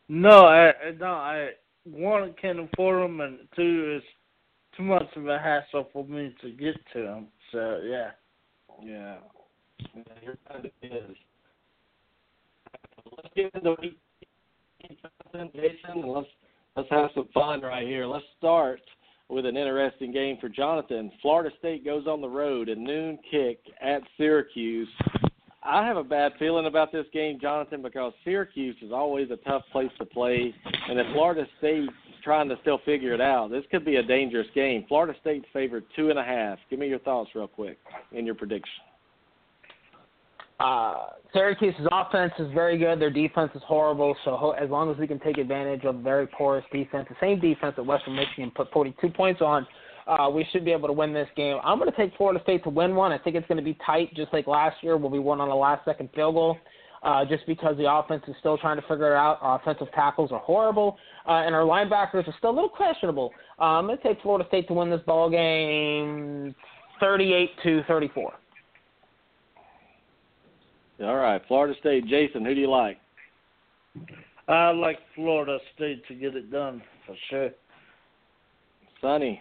No, 0.08 0.46
I 0.46 0.68
I- 0.68 0.90
no, 0.98 1.06
I 1.06 1.50
one 1.84 2.34
can't 2.40 2.60
afford 2.60 3.02
them, 3.02 3.20
and 3.20 3.38
two 3.54 3.96
is 3.96 4.02
too 4.76 4.82
much 4.84 5.06
of 5.16 5.26
a 5.28 5.38
hassle 5.38 5.88
for 5.92 6.04
me 6.04 6.34
to 6.42 6.50
get 6.50 6.74
to 6.94 7.02
them. 7.02 7.26
So 7.52 7.80
yeah. 7.84 8.10
Yeah. 8.82 9.16
Yeah 9.94 10.02
you're 10.22 10.38
kind 10.48 10.64
of 10.64 10.70
is. 10.82 11.16
Let's 13.16 13.28
get 13.34 13.54
into 13.54 13.76
Jonathan, 15.32 15.50
Jason, 15.54 16.02
and 16.02 16.12
let's 16.12 16.28
let's 16.76 16.90
have 16.90 17.10
some 17.14 17.28
fun 17.34 17.60
right 17.60 17.86
here. 17.86 18.06
Let's 18.06 18.24
start 18.38 18.80
with 19.28 19.46
an 19.46 19.56
interesting 19.56 20.12
game 20.12 20.36
for 20.40 20.48
Jonathan. 20.48 21.10
Florida 21.20 21.50
State 21.58 21.84
goes 21.84 22.06
on 22.06 22.20
the 22.20 22.28
road 22.28 22.68
a 22.68 22.74
noon 22.74 23.18
kick 23.30 23.58
at 23.80 24.02
Syracuse. 24.16 24.88
I 25.64 25.86
have 25.86 25.96
a 25.96 26.04
bad 26.04 26.32
feeling 26.38 26.66
about 26.66 26.90
this 26.90 27.06
game, 27.12 27.38
Jonathan, 27.40 27.82
because 27.82 28.12
Syracuse 28.24 28.76
is 28.82 28.90
always 28.92 29.30
a 29.30 29.36
tough 29.48 29.62
place 29.70 29.90
to 29.98 30.04
play, 30.04 30.52
and 30.88 30.98
if 30.98 31.06
Florida 31.12 31.46
State's 31.58 31.92
trying 32.24 32.48
to 32.48 32.56
still 32.62 32.80
figure 32.84 33.14
it 33.14 33.20
out, 33.20 33.50
this 33.50 33.64
could 33.70 33.84
be 33.84 33.96
a 33.96 34.02
dangerous 34.02 34.48
game. 34.54 34.84
Florida 34.88 35.16
State's 35.20 35.46
favored 35.52 35.84
two 35.94 36.10
and 36.10 36.18
a 36.18 36.24
half. 36.24 36.58
Give 36.68 36.78
me 36.78 36.88
your 36.88 36.98
thoughts 37.00 37.30
real 37.34 37.48
quick 37.48 37.78
in 38.12 38.26
your 38.26 38.34
prediction. 38.34 38.82
Uh, 40.62 41.06
Syracuse's 41.32 41.88
offense 41.90 42.32
is 42.38 42.52
very 42.52 42.78
good. 42.78 43.00
Their 43.00 43.10
defense 43.10 43.50
is 43.54 43.62
horrible. 43.66 44.14
So 44.24 44.36
ho- 44.36 44.50
as 44.52 44.70
long 44.70 44.90
as 44.90 44.98
we 44.98 45.06
can 45.06 45.18
take 45.18 45.38
advantage 45.38 45.84
of 45.84 45.96
very 45.96 46.26
porous 46.26 46.64
defense, 46.72 47.06
the 47.08 47.16
same 47.20 47.40
defense 47.40 47.74
that 47.76 47.82
Western 47.82 48.14
Michigan 48.14 48.52
put 48.54 48.70
42 48.70 49.08
points 49.10 49.40
on, 49.40 49.66
uh, 50.06 50.28
we 50.28 50.46
should 50.52 50.64
be 50.64 50.72
able 50.72 50.88
to 50.88 50.92
win 50.92 51.12
this 51.12 51.28
game. 51.36 51.58
I'm 51.64 51.78
going 51.78 51.90
to 51.90 51.96
take 51.96 52.16
Florida 52.16 52.40
State 52.42 52.62
to 52.64 52.70
win 52.70 52.94
one. 52.94 53.12
I 53.12 53.18
think 53.18 53.34
it's 53.34 53.46
going 53.46 53.58
to 53.58 53.64
be 53.64 53.76
tight, 53.84 54.14
just 54.14 54.32
like 54.32 54.46
last 54.46 54.76
year 54.82 54.96
when 54.96 55.10
we 55.10 55.18
won 55.18 55.40
on 55.40 55.48
a 55.48 55.56
last-second 55.56 56.10
field 56.14 56.34
goal. 56.34 56.58
Uh, 57.02 57.24
just 57.24 57.44
because 57.48 57.76
the 57.78 57.92
offense 57.92 58.22
is 58.28 58.34
still 58.38 58.56
trying 58.56 58.76
to 58.76 58.82
figure 58.82 59.12
it 59.12 59.16
out. 59.16 59.38
Our 59.40 59.58
offensive 59.58 59.88
tackles 59.92 60.30
are 60.30 60.38
horrible, 60.38 60.96
uh, 61.26 61.32
and 61.32 61.52
our 61.52 61.62
linebackers 61.62 62.28
are 62.28 62.34
still 62.38 62.50
a 62.50 62.54
little 62.54 62.68
questionable. 62.68 63.32
Uh, 63.58 63.64
I'm 63.64 63.86
going 63.86 63.98
to 63.98 64.02
take 64.04 64.22
Florida 64.22 64.46
State 64.46 64.68
to 64.68 64.74
win 64.74 64.88
this 64.88 65.00
ball 65.04 65.28
game, 65.28 66.54
38 67.00 67.50
to 67.64 67.82
34. 67.88 68.32
All 71.00 71.16
right, 71.16 71.40
Florida 71.48 71.74
State. 71.80 72.06
Jason, 72.06 72.44
who 72.44 72.54
do 72.54 72.60
you 72.60 72.70
like? 72.70 72.98
I 74.48 74.70
like 74.70 74.98
Florida 75.14 75.58
State 75.74 76.06
to 76.08 76.14
get 76.14 76.34
it 76.34 76.50
done 76.50 76.82
for 77.06 77.16
sure. 77.30 77.50
Sonny. 79.00 79.40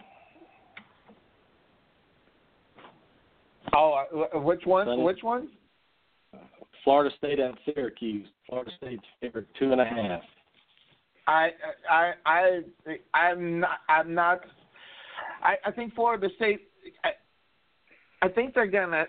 Oh, 3.74 4.04
uh, 4.34 4.38
which 4.40 4.62
one? 4.64 4.86
Sonny? 4.86 5.02
Which 5.02 5.22
one? 5.22 5.48
Florida 6.84 7.14
State 7.16 7.38
at 7.38 7.54
Syracuse. 7.64 8.26
Florida 8.48 8.70
State's 8.76 9.04
favored 9.20 9.46
two 9.58 9.72
and 9.72 9.80
a 9.80 9.84
half. 9.84 10.22
I 11.26 11.50
I 11.90 12.12
I 12.26 12.60
I'm 13.14 13.60
not 13.60 13.78
I'm 13.88 14.14
not 14.14 14.40
I, 15.42 15.54
I 15.64 15.70
think 15.70 15.94
Florida 15.94 16.28
State 16.36 16.62
I, 17.04 17.10
I 18.26 18.28
think 18.28 18.54
they're 18.54 18.66
gonna 18.66 19.06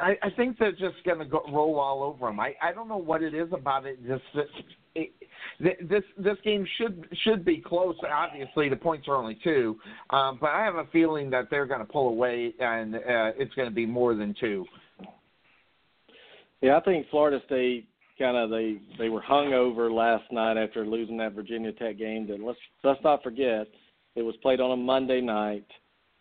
I, 0.00 0.16
I 0.22 0.30
think 0.30 0.58
they're 0.58 0.72
just 0.72 0.96
gonna 1.04 1.24
go 1.24 1.42
roll 1.52 1.78
all 1.78 2.02
over 2.02 2.26
them. 2.26 2.40
I 2.40 2.54
I 2.62 2.72
don't 2.72 2.88
know 2.88 2.96
what 2.96 3.22
it 3.22 3.34
is 3.34 3.48
about 3.52 3.86
it. 3.86 3.98
Just 4.06 4.22
this 5.60 6.02
this 6.18 6.36
game 6.44 6.66
should 6.76 7.08
should 7.24 7.44
be 7.44 7.58
close. 7.58 7.96
Obviously, 8.08 8.68
the 8.68 8.76
points 8.76 9.08
are 9.08 9.16
only 9.16 9.38
two, 9.42 9.78
um, 10.10 10.38
but 10.40 10.50
I 10.50 10.64
have 10.64 10.76
a 10.76 10.86
feeling 10.92 11.30
that 11.30 11.48
they're 11.50 11.66
going 11.66 11.80
to 11.80 11.86
pull 11.86 12.08
away, 12.08 12.54
and 12.60 12.94
uh, 12.94 13.32
it's 13.36 13.54
going 13.54 13.68
to 13.68 13.74
be 13.74 13.86
more 13.86 14.14
than 14.14 14.34
two. 14.38 14.64
Yeah, 16.60 16.76
I 16.76 16.80
think 16.80 17.06
Florida 17.10 17.40
State 17.46 17.88
kind 18.18 18.36
of 18.36 18.50
they 18.50 18.78
they 18.98 19.08
were 19.08 19.20
hung 19.20 19.52
over 19.52 19.90
last 19.90 20.24
night 20.32 20.56
after 20.56 20.86
losing 20.86 21.16
that 21.18 21.32
Virginia 21.32 21.72
Tech 21.72 21.98
game. 21.98 22.26
That 22.28 22.40
let's 22.40 22.58
let's 22.82 23.02
not 23.04 23.22
forget 23.22 23.66
it 24.14 24.22
was 24.22 24.34
played 24.42 24.60
on 24.60 24.72
a 24.72 24.76
Monday 24.76 25.20
night. 25.20 25.66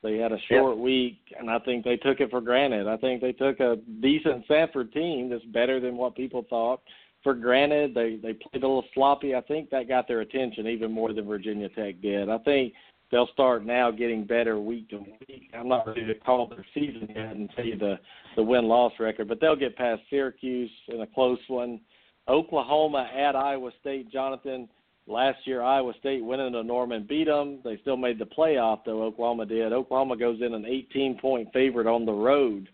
They 0.05 0.17
had 0.17 0.31
a 0.31 0.37
short 0.47 0.77
week, 0.77 1.17
and 1.37 1.49
I 1.49 1.57
think 1.57 1.83
they 1.83 1.97
took 1.97 2.19
it 2.19 2.29
for 2.29 2.39
granted. 2.39 2.87
I 2.87 2.95
think 2.97 3.21
they 3.21 3.31
took 3.31 3.59
a 3.59 3.77
decent 4.01 4.47
Samford 4.47 4.93
team 4.93 5.29
that's 5.31 5.43
better 5.45 5.79
than 5.79 5.97
what 5.97 6.15
people 6.15 6.45
thought 6.47 6.81
for 7.23 7.33
granted. 7.33 7.95
They 7.95 8.17
they 8.21 8.33
played 8.33 8.63
a 8.63 8.67
little 8.67 8.85
sloppy. 8.93 9.33
I 9.33 9.41
think 9.41 9.71
that 9.71 9.87
got 9.87 10.07
their 10.07 10.21
attention 10.21 10.67
even 10.67 10.91
more 10.91 11.11
than 11.11 11.25
Virginia 11.25 11.69
Tech 11.69 11.99
did. 12.03 12.29
I 12.29 12.37
think 12.39 12.73
they'll 13.11 13.29
start 13.33 13.65
now 13.65 13.89
getting 13.89 14.25
better 14.25 14.59
week 14.59 14.89
to 14.89 14.97
week. 14.97 15.49
I'm 15.57 15.67
not 15.67 15.87
ready 15.87 16.05
to 16.05 16.13
call 16.13 16.47
their 16.47 16.65
season 16.75 17.07
yet 17.09 17.35
and 17.35 17.49
tell 17.55 17.65
you 17.65 17.77
the 17.77 17.95
the 18.35 18.43
win 18.43 18.65
loss 18.65 18.93
record, 18.99 19.27
but 19.27 19.41
they'll 19.41 19.55
get 19.55 19.75
past 19.75 20.03
Syracuse 20.11 20.69
in 20.87 21.01
a 21.01 21.07
close 21.07 21.39
one. 21.47 21.79
Oklahoma 22.27 23.09
at 23.11 23.35
Iowa 23.35 23.71
State, 23.81 24.11
Jonathan. 24.11 24.69
Last 25.07 25.45
year, 25.45 25.61
Iowa 25.61 25.93
State 25.99 26.23
went 26.23 26.41
into 26.41 26.63
Norman, 26.63 27.05
beat 27.07 27.27
them. 27.27 27.59
They 27.63 27.77
still 27.81 27.97
made 27.97 28.17
the 28.17 28.25
playoff, 28.25 28.79
though. 28.85 29.03
Oklahoma 29.03 29.45
did. 29.45 29.71
Oklahoma 29.71 30.17
goes 30.17 30.41
in 30.41 30.53
an 30.53 30.65
18 30.65 31.19
point 31.19 31.47
favorite 31.53 31.85
on 31.85 32.05
the 32.05 32.11
road. 32.11 32.69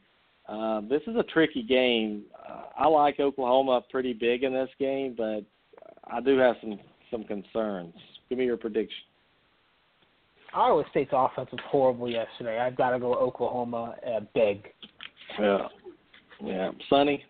Uh, 0.47 0.81
this 0.89 1.01
is 1.07 1.15
a 1.17 1.23
tricky 1.23 1.61
game. 1.61 2.23
Uh, 2.47 2.63
I 2.77 2.87
like 2.87 3.19
Oklahoma 3.19 3.83
pretty 3.89 4.13
big 4.13 4.43
in 4.43 4.53
this 4.53 4.69
game, 4.79 5.13
but 5.17 5.41
I 6.09 6.21
do 6.21 6.37
have 6.37 6.55
some 6.61 6.79
some 7.09 7.23
concerns. 7.25 7.93
Give 8.29 8.37
me 8.37 8.45
your 8.45 8.57
prediction. 8.57 9.03
Iowa 10.53 10.83
State's 10.89 11.11
offense 11.13 11.49
was 11.51 11.61
horrible 11.69 12.09
yesterday. 12.09 12.59
I've 12.59 12.75
got 12.75 12.91
to 12.91 12.99
go 12.99 13.13
Oklahoma 13.13 13.95
uh, 14.05 14.21
big. 14.33 14.67
Yeah, 15.39 15.67
yeah. 16.43 16.71
Sonny. 16.89 17.23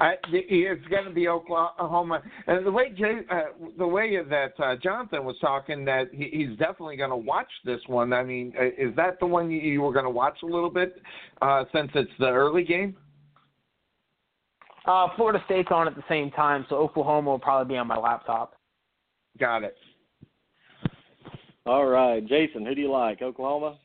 I, 0.00 0.14
it's 0.32 0.86
going 0.86 1.04
to 1.04 1.10
be 1.10 1.28
Oklahoma, 1.28 2.22
and 2.46 2.64
the 2.64 2.70
way 2.70 2.88
Jay, 2.96 3.18
uh, 3.30 3.42
the 3.76 3.86
way 3.86 4.16
that 4.16 4.52
uh, 4.58 4.76
Jonathan 4.82 5.24
was 5.26 5.36
talking, 5.42 5.84
that 5.84 6.08
he, 6.10 6.30
he's 6.32 6.58
definitely 6.58 6.96
going 6.96 7.10
to 7.10 7.16
watch 7.16 7.50
this 7.66 7.80
one. 7.86 8.14
I 8.14 8.24
mean, 8.24 8.54
uh, 8.58 8.64
is 8.78 8.96
that 8.96 9.20
the 9.20 9.26
one 9.26 9.50
you, 9.50 9.60
you 9.60 9.82
were 9.82 9.92
going 9.92 10.06
to 10.06 10.10
watch 10.10 10.38
a 10.42 10.46
little 10.46 10.70
bit 10.70 10.96
uh, 11.42 11.64
since 11.74 11.90
it's 11.94 12.10
the 12.18 12.30
early 12.30 12.64
game? 12.64 12.96
Uh, 14.86 15.08
Florida 15.16 15.42
State's 15.44 15.68
on 15.70 15.86
at 15.86 15.94
the 15.94 16.04
same 16.08 16.30
time, 16.30 16.64
so 16.70 16.76
Oklahoma 16.76 17.32
will 17.32 17.38
probably 17.38 17.74
be 17.74 17.78
on 17.78 17.86
my 17.86 17.98
laptop. 17.98 18.54
Got 19.38 19.64
it. 19.64 19.76
All 21.66 21.84
right, 21.84 22.26
Jason, 22.26 22.64
who 22.64 22.74
do 22.74 22.80
you 22.80 22.90
like? 22.90 23.20
Oklahoma? 23.20 23.76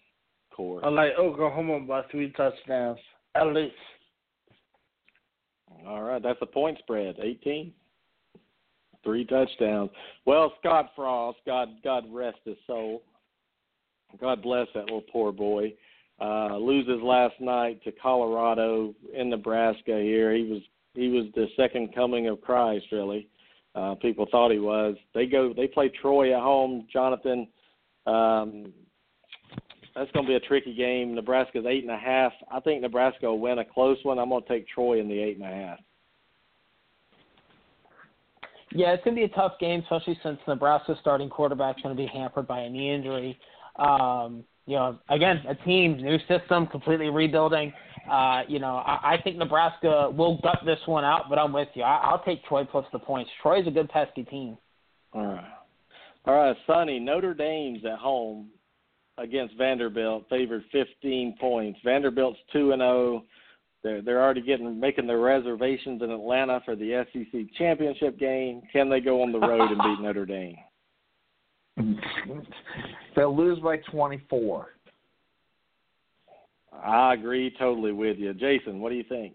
Course. 0.55 0.83
I 0.85 0.89
like 0.89 1.11
Oklahoma 1.19 1.81
by 1.81 2.03
three 2.09 2.31
touchdowns 2.31 2.99
at 3.35 3.47
least. 3.47 3.75
All 5.87 6.01
right, 6.01 6.21
that's 6.21 6.39
a 6.41 6.47
point 6.47 6.77
spread, 6.79 7.17
18. 7.21 7.71
Three 9.03 9.25
touchdowns. 9.25 9.91
Well, 10.25 10.51
Scott 10.59 10.89
Frost, 10.95 11.37
God 11.45 11.69
God 11.83 12.05
rest 12.11 12.39
his 12.43 12.57
soul. 12.65 13.03
God 14.19 14.41
bless 14.41 14.67
that 14.73 14.85
little 14.85 15.03
poor 15.11 15.31
boy. 15.31 15.73
Uh 16.19 16.57
loses 16.57 17.01
last 17.03 17.39
night 17.39 17.83
to 17.83 17.91
Colorado 17.91 18.95
in 19.13 19.29
Nebraska 19.29 19.99
here. 20.01 20.33
He 20.33 20.43
was 20.43 20.61
he 20.95 21.09
was 21.09 21.25
the 21.35 21.45
second 21.55 21.93
coming 21.93 22.27
of 22.29 22.41
Christ 22.41 22.85
really. 22.91 23.27
Uh 23.75 23.93
people 24.01 24.25
thought 24.31 24.51
he 24.51 24.59
was. 24.59 24.95
They 25.13 25.27
go 25.27 25.53
they 25.53 25.67
play 25.67 25.89
Troy 26.01 26.35
at 26.35 26.41
home, 26.41 26.87
Jonathan. 26.91 27.47
Um 28.07 28.73
that's 29.95 30.11
going 30.11 30.25
to 30.25 30.29
be 30.29 30.35
a 30.35 30.39
tricky 30.41 30.75
game. 30.75 31.15
Nebraska's 31.15 31.65
eight 31.67 31.83
and 31.83 31.91
a 31.91 31.97
half. 31.97 32.33
I 32.51 32.59
think 32.59 32.81
Nebraska 32.81 33.25
will 33.27 33.39
win 33.39 33.59
a 33.59 33.65
close 33.65 33.97
one. 34.03 34.19
I'm 34.19 34.29
going 34.29 34.43
to 34.43 34.49
take 34.49 34.67
Troy 34.67 34.99
in 34.99 35.07
the 35.07 35.17
eight 35.19 35.37
and 35.37 35.45
a 35.45 35.55
half. 35.55 35.79
Yeah, 38.73 38.93
it's 38.93 39.03
going 39.05 39.15
to 39.15 39.21
be 39.21 39.25
a 39.25 39.35
tough 39.35 39.53
game, 39.59 39.79
especially 39.79 40.19
since 40.21 40.37
Nebraska's 40.47 40.97
starting 40.99 41.29
quarterback's 41.29 41.81
going 41.81 41.95
to 41.95 42.01
be 42.01 42.07
hampered 42.07 42.45
by 42.45 42.59
a 42.61 42.69
knee 42.69 42.93
injury. 42.93 43.39
Um, 43.77 44.43
you 44.65 44.75
know, 44.75 44.99
again, 45.09 45.41
a 45.47 45.55
team, 45.55 45.97
new 45.97 46.17
system, 46.27 46.67
completely 46.67 47.09
rebuilding. 47.09 47.71
Uh, 48.11 48.41
you 48.49 48.59
know, 48.59 48.75
I, 48.77 49.13
I 49.13 49.21
think 49.23 49.37
Nebraska 49.37 50.09
will 50.11 50.39
gut 50.41 50.59
this 50.65 50.79
one 50.87 51.05
out, 51.05 51.29
but 51.29 51.39
I'm 51.39 51.53
with 51.53 51.69
you. 51.73 51.83
I, 51.83 52.01
I'll 52.03 52.23
take 52.23 52.43
Troy 52.45 52.65
plus 52.65 52.85
the 52.91 52.99
points. 52.99 53.31
Troy's 53.41 53.65
a 53.65 53.71
good 53.71 53.87
pesky 53.89 54.23
team. 54.23 54.57
All 55.13 55.25
right. 55.25 55.51
All 56.25 56.35
right, 56.35 56.57
Sonny, 56.67 56.99
Notre 56.99 57.35
Dame's 57.35 57.85
at 57.85 57.99
home 57.99 58.49
against 59.17 59.57
Vanderbilt, 59.57 60.25
favored 60.29 60.63
15 60.71 61.37
points. 61.39 61.79
Vanderbilt's 61.83 62.39
2 62.53 62.71
and 62.71 62.81
0. 62.81 63.23
They're 63.83 64.01
they're 64.01 64.23
already 64.23 64.41
getting 64.41 64.79
making 64.79 65.05
their 65.05 65.19
reservations 65.19 66.01
in 66.01 66.09
Atlanta 66.09 66.59
for 66.65 66.75
the 66.75 67.05
SEC 67.13 67.41
championship 67.57 68.17
game. 68.17 68.61
Can 68.73 68.89
they 68.89 68.99
go 68.99 69.21
on 69.21 69.31
the 69.31 69.39
road 69.39 69.71
and 69.71 69.77
beat 69.77 70.01
Notre 70.03 70.25
Dame? 70.25 70.57
They'll 73.15 73.35
lose 73.35 73.59
by 73.59 73.77
24. 73.91 74.69
I 76.83 77.13
agree 77.13 77.53
totally 77.57 77.91
with 77.91 78.17
you, 78.17 78.33
Jason. 78.33 78.79
What 78.79 78.89
do 78.89 78.95
you 78.95 79.03
think? 79.03 79.33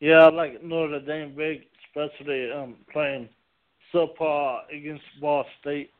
Yeah, 0.00 0.26
I 0.26 0.30
like 0.30 0.64
Notre 0.64 1.00
Dame 1.00 1.34
big, 1.36 1.62
especially 1.88 2.50
um 2.50 2.76
playing 2.92 3.28
subpar 3.92 4.60
against 4.72 5.04
Ball 5.20 5.44
State. 5.60 5.90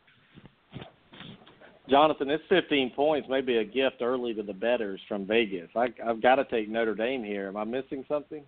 Jonathan, 1.88 2.30
it's 2.30 2.44
15 2.48 2.90
points, 2.90 3.28
maybe 3.28 3.56
a 3.56 3.64
gift 3.64 3.96
early 4.00 4.34
to 4.34 4.42
the 4.42 4.52
betters 4.52 5.00
from 5.08 5.26
Vegas. 5.26 5.68
I, 5.74 5.88
I've 6.06 6.22
got 6.22 6.36
to 6.36 6.44
take 6.44 6.68
Notre 6.68 6.94
Dame 6.94 7.24
here. 7.24 7.48
Am 7.48 7.56
I 7.56 7.64
missing 7.64 8.04
something? 8.08 8.42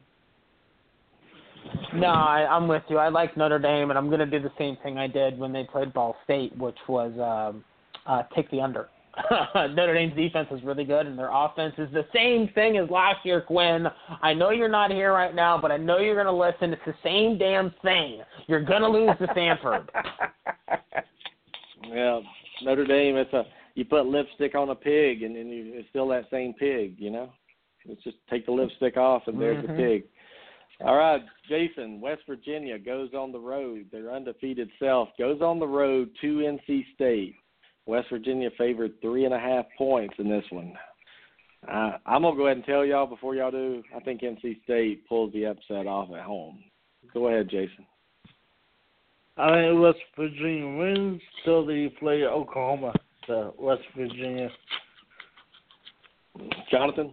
No, 1.94 2.08
I, 2.08 2.46
I'm 2.50 2.68
with 2.68 2.82
you. 2.88 2.98
I 2.98 3.08
like 3.08 3.36
Notre 3.36 3.58
Dame, 3.58 3.90
and 3.90 3.98
I'm 3.98 4.08
going 4.08 4.20
to 4.20 4.26
do 4.26 4.40
the 4.40 4.52
same 4.58 4.76
thing 4.82 4.98
I 4.98 5.06
did 5.06 5.38
when 5.38 5.52
they 5.52 5.64
played 5.64 5.92
Ball 5.92 6.16
State, 6.24 6.56
which 6.56 6.78
was 6.88 7.12
um, 7.18 7.64
uh, 8.06 8.22
take 8.34 8.50
the 8.50 8.60
under. 8.60 8.88
Notre 9.54 9.94
Dame's 9.94 10.16
defense 10.16 10.48
is 10.50 10.62
really 10.62 10.84
good, 10.84 11.06
and 11.06 11.18
their 11.18 11.30
offense 11.30 11.74
is 11.78 11.88
the 11.92 12.06
same 12.14 12.48
thing 12.54 12.78
as 12.78 12.88
last 12.88 13.24
year, 13.24 13.40
Quinn. 13.40 13.86
I 14.22 14.32
know 14.32 14.50
you're 14.50 14.68
not 14.68 14.90
here 14.90 15.12
right 15.12 15.34
now, 15.34 15.58
but 15.60 15.70
I 15.70 15.76
know 15.76 15.98
you're 15.98 16.14
going 16.14 16.26
to 16.26 16.32
listen. 16.32 16.72
It's 16.72 16.82
the 16.86 16.94
same 17.02 17.38
damn 17.38 17.74
thing. 17.82 18.22
You're 18.46 18.64
going 18.64 18.82
to 18.82 18.88
lose 18.88 19.10
to 19.18 19.28
Stanford. 19.32 19.90
yeah, 21.88 22.20
Notre 22.64 22.86
Dame, 22.86 23.16
it's 23.16 23.32
a 23.32 23.44
you 23.74 23.84
put 23.84 24.06
lipstick 24.06 24.54
on 24.54 24.68
a 24.70 24.74
pig, 24.74 25.22
and, 25.22 25.36
and 25.36 25.50
you, 25.50 25.72
it's 25.74 25.88
still 25.88 26.08
that 26.08 26.24
same 26.30 26.52
pig. 26.54 26.96
You 26.98 27.10
know, 27.10 27.30
it's 27.86 28.02
just 28.02 28.16
take 28.28 28.46
the 28.46 28.52
lipstick 28.52 28.96
off, 28.96 29.22
and 29.26 29.40
there's 29.40 29.64
Mhm. 29.64 29.68
the 29.68 29.74
pig. 29.74 30.04
All 30.84 30.96
right, 30.96 31.22
Jason. 31.48 32.00
West 32.00 32.22
Virginia 32.26 32.78
goes 32.78 33.10
on 33.14 33.30
the 33.32 33.38
road. 33.38 33.86
Their 33.92 34.10
undefeated 34.10 34.68
self 34.78 35.10
goes 35.18 35.40
on 35.40 35.58
the 35.58 35.66
road 35.66 36.10
to 36.20 36.38
NC 36.44 36.84
State. 36.94 37.36
West 37.86 38.08
Virginia 38.10 38.50
favored 38.58 39.00
three 39.00 39.24
and 39.24 39.34
a 39.34 39.38
half 39.38 39.66
points 39.78 40.14
in 40.18 40.28
this 40.28 40.44
one. 40.50 40.72
Uh, 41.68 41.98
I'm 42.06 42.22
gonna 42.22 42.36
go 42.36 42.46
ahead 42.46 42.56
and 42.56 42.66
tell 42.66 42.84
y'all 42.84 43.06
before 43.06 43.36
y'all 43.36 43.52
do. 43.52 43.82
I 43.94 44.00
think 44.00 44.22
NC 44.22 44.60
State 44.64 45.06
pulls 45.08 45.32
the 45.32 45.46
upset 45.46 45.86
off 45.86 46.10
at 46.12 46.24
home. 46.24 46.64
Go 47.14 47.28
ahead, 47.28 47.48
Jason. 47.48 47.86
I 49.36 49.54
think 49.54 49.80
West 49.80 49.98
Virginia 50.16 50.76
wins 50.78 51.22
till 51.44 51.64
they 51.64 51.88
play 51.98 52.24
Oklahoma 52.24 52.92
to 53.26 53.52
West 53.58 53.82
Virginia. 53.96 54.50
Jonathan. 56.70 57.12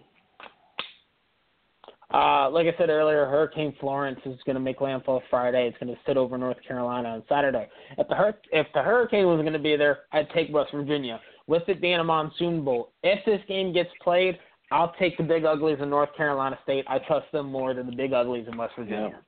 Uh, 2.11 2.49
like 2.49 2.65
I 2.65 2.75
said 2.77 2.89
earlier, 2.89 3.25
Hurricane 3.25 3.73
Florence 3.79 4.19
is 4.25 4.39
going 4.45 4.55
to 4.55 4.59
make 4.59 4.81
landfall 4.81 5.21
Friday. 5.29 5.67
It's 5.67 5.77
going 5.77 5.93
to 5.93 6.01
sit 6.07 6.17
over 6.17 6.37
North 6.39 6.57
Carolina 6.67 7.09
on 7.09 7.23
Saturday. 7.29 7.69
If 7.97 8.07
the 8.07 8.15
hur- 8.15 8.37
if 8.51 8.65
the 8.73 8.81
hurricane 8.81 9.27
was 9.27 9.39
going 9.41 9.53
to 9.53 9.59
be 9.59 9.75
there, 9.75 9.99
I'd 10.11 10.29
take 10.31 10.51
West 10.51 10.71
Virginia. 10.73 11.19
With 11.45 11.63
it 11.67 11.79
being 11.79 11.99
a 11.99 12.03
monsoon 12.03 12.63
bowl, 12.65 12.93
if 13.03 13.23
this 13.25 13.41
game 13.47 13.73
gets 13.73 13.89
played, 14.03 14.39
I'll 14.71 14.93
take 14.99 15.17
the 15.17 15.23
Big 15.23 15.45
Uglies 15.45 15.77
in 15.81 15.89
North 15.89 16.09
Carolina 16.17 16.57
State. 16.63 16.85
I 16.87 16.99
trust 16.99 17.31
them 17.31 17.51
more 17.51 17.73
than 17.75 17.85
the 17.85 17.95
Big 17.95 18.11
Uglies 18.13 18.47
in 18.51 18.57
West 18.57 18.73
Virginia. 18.77 19.19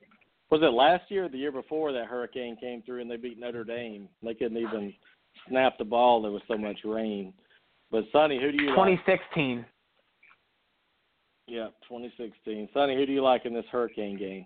Was 0.52 0.60
it 0.62 0.74
last 0.74 1.10
year 1.10 1.24
or 1.24 1.28
the 1.30 1.38
year 1.38 1.50
before 1.50 1.92
that 1.92 2.04
hurricane 2.08 2.58
came 2.60 2.82
through 2.82 3.00
and 3.00 3.10
they 3.10 3.16
beat 3.16 3.40
Notre 3.40 3.64
Dame? 3.64 4.06
They 4.22 4.34
couldn't 4.34 4.58
even 4.58 4.92
snap 5.48 5.78
the 5.78 5.84
ball. 5.86 6.20
There 6.20 6.30
was 6.30 6.42
so 6.46 6.58
much 6.58 6.76
rain. 6.84 7.32
But 7.90 8.04
Sonny, 8.12 8.38
who 8.38 8.52
do 8.52 8.62
you 8.62 8.68
like? 8.68 8.98
2016. 9.00 9.64
Yeah, 11.48 11.68
2016. 11.88 12.68
Sonny, 12.74 12.94
who 12.96 13.06
do 13.06 13.12
you 13.12 13.22
like 13.22 13.46
in 13.46 13.54
this 13.54 13.64
hurricane 13.72 14.18
game? 14.18 14.44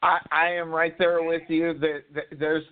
I, 0.00 0.18
I 0.30 0.50
am 0.52 0.70
right 0.70 0.96
there 0.96 1.24
with 1.24 1.42
you. 1.48 1.76
There, 1.76 2.04
there- 2.14 2.38
there's, 2.38 2.64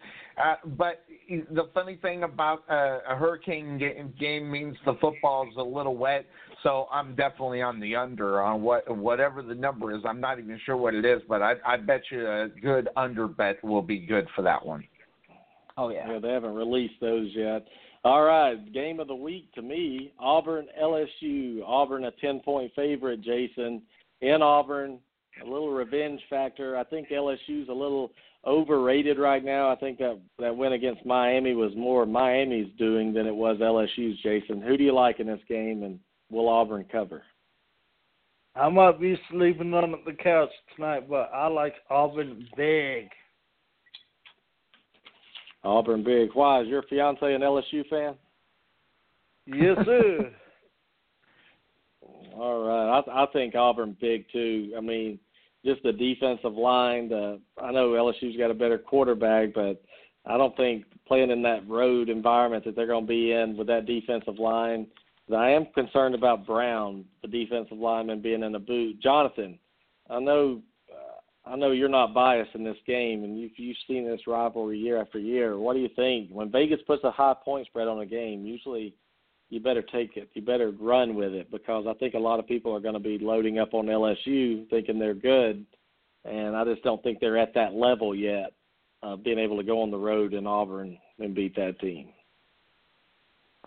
uh, 0.43 0.57
but 0.77 1.05
the 1.29 1.69
funny 1.73 1.97
thing 1.97 2.23
about 2.23 2.63
uh, 2.71 2.99
a 3.09 3.17
hurricane 3.17 3.79
game, 3.79 4.13
game 4.19 4.51
means 4.51 4.77
the 4.85 4.95
football 5.01 5.49
is 5.49 5.57
a 5.57 5.63
little 5.63 5.97
wet. 5.97 6.27
So 6.63 6.89
I'm 6.93 7.15
definitely 7.15 7.63
on 7.63 7.81
the 7.81 7.97
under 7.97 8.43
on 8.43 8.63
what 8.63 8.97
whatever 8.97 9.43
the 9.43 9.55
number 9.55 9.95
is. 9.95 10.03
I'm 10.07 10.21
not 10.21 10.39
even 10.39 10.61
sure 10.65 10.77
what 10.77 10.95
it 10.95 11.05
is, 11.05 11.23
but 11.29 11.43
I, 11.43 11.55
I 11.67 11.77
bet 11.77 12.03
you 12.11 12.27
a 12.29 12.49
good 12.61 12.89
under 12.97 13.29
bet 13.29 13.63
will 13.65 13.83
be 13.83 13.99
good 13.99 14.27
for 14.35 14.43
that 14.43 14.65
one. 14.65 14.85
Oh 15.79 15.89
yeah. 15.91 16.11
Yeah, 16.11 16.19
they 16.19 16.31
haven't 16.31 16.55
released 16.55 17.01
those 17.01 17.29
yet. 17.35 17.67
All 18.05 18.23
right, 18.23 18.73
game 18.73 19.01
of 19.01 19.09
the 19.09 19.15
week 19.15 19.53
to 19.55 19.63
me, 19.63 20.13
Auburn 20.19 20.67
LSU. 20.81 21.61
Auburn 21.65 22.05
a 22.05 22.13
10-point 22.25 22.73
favorite, 22.77 23.21
Jason. 23.21 23.83
In 24.21 24.43
Auburn, 24.43 25.01
a 25.43 25.45
little 25.45 25.73
revenge 25.73 26.21
factor. 26.31 26.77
I 26.77 26.85
think 26.85 27.09
LSU's 27.09 27.69
a 27.69 27.73
little 27.73 28.13
overrated 28.47 29.19
right 29.19 29.45
now. 29.45 29.71
I 29.71 29.77
think 29.77 29.99
that 29.99 30.19
that 30.39 30.57
win 30.57 30.73
against 30.73 31.05
Miami 31.05 31.55
was 31.55 31.73
more 31.77 32.07
Miami's 32.07 32.73
doing 32.79 33.13
than 33.13 33.27
it 33.27 33.35
was 33.35 33.59
LSU's, 33.59 34.19
Jason. 34.23 34.63
Who 34.63 34.77
do 34.77 34.85
you 34.85 34.95
like 34.95 35.21
in 35.21 35.27
this 35.27 35.41
game 35.49 35.83
and 35.83 35.99
will 36.31 36.49
Auburn 36.49 36.87
cover? 36.91 37.23
I 38.55 38.69
might 38.71 39.01
be 39.01 39.19
sleeping 39.31 39.75
on 39.75 39.95
the 40.07 40.13
couch 40.13 40.49
tonight, 40.75 41.09
but 41.11 41.31
I 41.35 41.49
like 41.49 41.75
Auburn 41.91 42.49
big. 42.57 43.09
Auburn 45.63 46.05
big. 46.05 46.31
Why 46.33 46.63
is 46.63 46.69
your 46.69 46.83
fiance 46.85 47.35
an 47.35 47.43
LSU 47.43 47.87
fan? 47.91 48.15
Yes, 49.47 49.77
sir. 49.85 50.31
All 52.35 52.65
right, 52.65 53.01
I, 53.01 53.25
I 53.25 53.27
think 53.33 53.55
Auburn 53.55 53.97
big 54.01 54.27
too. 54.33 54.73
I 54.77 54.81
mean, 54.81 55.19
just 55.67 55.83
the 55.83 55.93
defensive 55.93 56.55
line. 56.55 57.09
The 57.09 57.41
I 57.63 57.73
know 57.73 57.91
LSU's 57.91 58.37
got 58.37 58.51
a 58.51 58.55
better 58.55 58.79
quarterback, 58.79 59.53
but 59.55 59.83
I 60.25 60.39
don't 60.39 60.57
think 60.57 60.85
playing 61.07 61.31
in 61.31 61.43
that 61.43 61.69
road 61.69 62.09
environment 62.09 62.65
that 62.65 62.77
they're 62.77 62.87
going 62.87 63.05
to 63.05 63.09
be 63.09 63.33
in 63.33 63.57
with 63.57 63.67
that 63.67 63.87
defensive 63.87 64.39
line. 64.39 64.87
I 65.35 65.51
am 65.51 65.67
concerned 65.75 66.15
about 66.15 66.47
Brown, 66.47 67.05
the 67.23 67.29
defensive 67.29 67.79
lineman, 67.79 68.23
being 68.23 68.45
in 68.45 68.55
a 68.55 68.61
boot. 68.61 69.01
Jonathan, 69.03 69.59
I 70.09 70.21
know, 70.21 70.63
uh, 70.89 71.51
I 71.51 71.57
know 71.57 71.73
you're 71.73 71.89
not 71.89 72.15
biased 72.15 72.55
in 72.55 72.63
this 72.63 72.77
game, 72.87 73.25
and 73.25 73.39
you've 73.39 73.59
you've 73.59 73.77
seen 73.89 74.07
this 74.07 74.21
rivalry 74.29 74.79
year 74.79 75.01
after 75.01 75.19
year. 75.19 75.59
What 75.59 75.75
do 75.75 75.81
you 75.81 75.91
think 75.97 76.31
when 76.31 76.53
Vegas 76.53 76.81
puts 76.87 77.03
a 77.03 77.11
high 77.11 77.35
point 77.45 77.67
spread 77.67 77.89
on 77.89 78.01
a 78.01 78.07
game? 78.07 78.47
Usually 78.47 78.95
you 79.49 79.61
better 79.61 79.83
take 79.83 80.17
it. 80.17 80.29
You 80.35 80.43
better 80.43 80.73
run 80.79 81.15
with 81.15 81.33
it 81.33 81.51
because 81.51 81.87
I 81.89 81.95
think 81.95 82.15
a 82.15 82.19
lot 82.19 82.39
of 82.39 82.49
people 82.49 82.75
are 82.75 82.81
going 82.81 82.95
to 82.95 83.01
be 83.01 83.19
loading 83.19 83.59
up 83.59 83.75
on 83.75 83.87
LSU 83.87 84.69
thinking 84.71 84.99
they're 84.99 85.15
good, 85.15 85.65
and 86.25 86.57
I 86.57 86.65
just 86.65 86.83
don't 86.83 87.03
think 87.03 87.21
they're 87.21 87.39
at 87.39 87.55
that 87.55 87.75
level 87.75 88.15
yet, 88.15 88.53
uh, 89.03 89.17
being 89.17 89.39
able 89.39 89.57
to 89.57 89.63
go 89.63 89.83
on 89.83 89.91
the 89.91 89.99
road 89.99 90.35
in 90.35 90.47
Auburn 90.47 90.99
and 91.19 91.35
beat 91.35 91.55
that 91.57 91.79
team. 91.81 92.09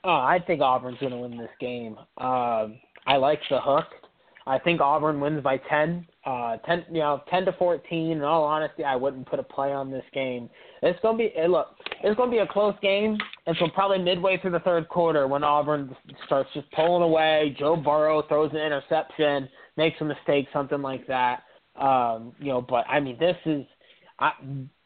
Oh, 0.04 0.12
I 0.12 0.40
think 0.46 0.62
Auburn's 0.62 1.00
going 1.00 1.12
to 1.12 1.18
win 1.18 1.38
this 1.38 1.50
game. 1.60 1.98
Um, 2.18 2.80
I 3.06 3.18
like 3.18 3.40
the 3.50 3.60
hook. 3.60 3.88
I 4.48 4.58
think 4.58 4.82
Auburn 4.82 5.20
wins 5.20 5.44
by 5.44 5.58
10. 5.70 6.08
Uh, 6.30 6.58
ten, 6.58 6.86
you 6.92 7.00
know, 7.00 7.22
ten 7.30 7.44
to 7.46 7.54
fourteen. 7.54 8.12
In 8.12 8.22
all 8.22 8.44
honesty, 8.44 8.84
I 8.84 8.96
wouldn't 8.96 9.28
put 9.28 9.40
a 9.40 9.44
play 9.44 9.72
on 9.74 9.90
this 9.90 10.04
game. 10.14 10.50
It's 10.84 11.00
gonna 11.02 11.18
be, 11.18 11.34
look, 11.48 11.68
it's 12.04 12.16
gonna 12.18 12.30
be 12.30 12.38
a 12.38 12.48
close 12.48 12.76
game 12.82 13.18
until 13.48 13.70
probably 13.72 13.98
midway 13.98 14.38
through 14.38 14.52
the 14.52 14.60
third 14.60 14.88
quarter 14.90 15.28
when 15.28 15.44
Auburn 15.44 15.96
starts 16.28 16.50
just 16.54 16.72
pulling 16.72 17.02
away. 17.02 17.56
Joe 17.58 17.76
Burrow 17.76 18.22
throws 18.28 18.52
an 18.52 18.58
interception, 18.58 19.50
makes 19.76 20.00
a 20.02 20.06
mistake, 20.06 20.48
something 20.54 20.82
like 20.84 21.08
that. 21.08 21.44
Um, 21.76 22.34
you 22.40 22.50
know, 22.50 22.62
but 22.62 22.88
I 22.88 23.00
mean, 23.00 23.18
this 23.20 23.38
is. 23.46 23.66
I, 24.22 24.32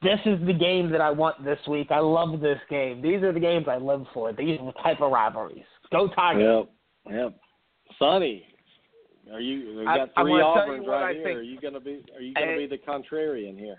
this 0.03 0.19
is 0.27 0.39
the 0.45 0.53
game 0.53 0.91
that 0.91 1.01
I 1.01 1.09
want 1.09 1.43
this 1.43 1.57
week. 1.67 1.87
I 1.89 1.97
love 1.97 2.39
this 2.39 2.59
game. 2.69 3.01
These 3.01 3.23
are 3.23 3.33
the 3.33 3.39
games 3.39 3.65
I 3.67 3.77
live 3.77 4.05
for. 4.13 4.31
These 4.31 4.59
are 4.59 4.65
the 4.67 4.79
type 4.83 5.01
of 5.01 5.11
rivalries. 5.11 5.63
Go 5.91 6.07
Tigers. 6.07 6.67
Yep. 7.07 7.15
Yep. 7.15 7.39
Sonny, 7.97 8.45
are 9.31 9.39
you? 9.39 9.77
We 9.79 9.85
got 9.85 10.09
I'm 10.17 10.25
three 10.25 10.39
gonna 10.41 10.65
tell 10.65 10.75
you 10.75 10.81
Auburns 10.83 10.87
right 10.87 11.15
here. 11.15 11.23
think. 11.25 11.37
Are 11.37 11.41
you 11.43 11.59
gonna 11.61 11.79
be? 11.79 12.03
Are 12.15 12.21
you 12.21 12.33
gonna 12.33 12.51
I- 12.51 12.57
be 12.57 12.67
the 12.67 12.77
contrarian 12.77 13.57
here? 13.57 13.77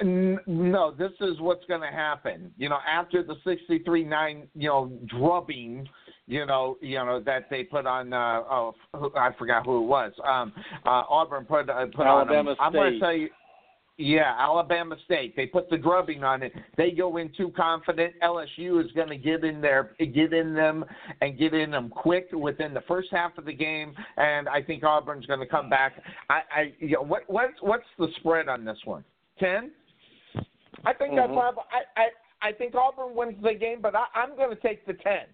N- 0.00 0.38
No, 0.46 0.90
this 0.90 1.12
is 1.20 1.40
what's 1.40 1.64
going 1.64 1.80
to 1.80 1.86
happen. 1.86 2.52
You 2.58 2.68
know, 2.68 2.76
after 2.86 3.22
the 3.22 3.36
63-9, 3.46 4.46
you 4.54 4.68
know, 4.68 4.92
drubbing, 5.06 5.88
you 6.26 6.44
know, 6.44 6.76
you 6.82 6.96
know 6.96 7.20
that 7.20 7.48
they 7.48 7.64
put 7.64 7.86
on. 7.86 8.12
Uh, 8.12 8.42
oh, 8.50 8.74
I 9.16 9.30
forgot 9.38 9.64
who 9.64 9.82
it 9.82 9.86
was. 9.86 10.12
Um, 10.24 10.52
uh, 10.84 11.04
Auburn 11.08 11.46
put 11.46 11.70
uh, 11.70 11.86
put 11.86 12.06
Alabama 12.06 12.38
on. 12.40 12.44
them. 12.46 12.56
I'm 12.60 12.72
going 12.74 12.90
State. 12.90 12.98
to 12.98 13.00
tell 13.00 13.12
you. 13.14 13.28
Yeah, 13.98 14.34
Alabama 14.38 14.96
State. 15.04 15.36
They 15.36 15.46
put 15.46 15.68
the 15.68 15.76
drubbing 15.76 16.24
on 16.24 16.42
it. 16.42 16.52
They 16.76 16.90
go 16.92 17.18
in 17.18 17.30
too 17.36 17.52
confident. 17.54 18.14
LSU 18.22 18.82
is 18.84 18.90
going 18.92 19.08
to 19.10 19.16
get 19.18 19.44
in 19.44 19.60
there, 19.60 19.94
get 19.98 20.32
in 20.32 20.54
them, 20.54 20.84
and 21.20 21.38
get 21.38 21.52
in 21.52 21.70
them 21.70 21.90
quick 21.90 22.28
within 22.32 22.72
the 22.72 22.80
first 22.88 23.08
half 23.12 23.36
of 23.36 23.44
the 23.44 23.52
game. 23.52 23.94
And 24.16 24.48
I 24.48 24.62
think 24.62 24.82
Auburn's 24.82 25.26
going 25.26 25.40
to 25.40 25.46
come 25.46 25.68
back. 25.68 25.92
I, 26.30 26.40
I, 26.54 26.72
you 26.78 26.92
know, 26.92 27.02
what, 27.02 27.22
what's 27.26 27.54
what's 27.60 27.84
the 27.98 28.08
spread 28.16 28.48
on 28.48 28.64
this 28.64 28.78
one? 28.84 29.04
Ten. 29.38 29.70
I 30.84 30.92
think 30.94 31.14
that's 31.14 31.30
Mhm. 31.30 31.34
probably. 31.34 31.62
I, 31.70 32.00
I 32.00 32.48
I 32.48 32.52
think 32.52 32.74
Auburn 32.74 33.14
wins 33.14 33.40
the 33.42 33.54
game, 33.54 33.80
but 33.80 33.94
I, 33.94 34.06
I'm 34.14 34.34
going 34.36 34.50
to 34.50 34.60
take 34.60 34.84
the 34.86 34.94
ten. 34.94 35.26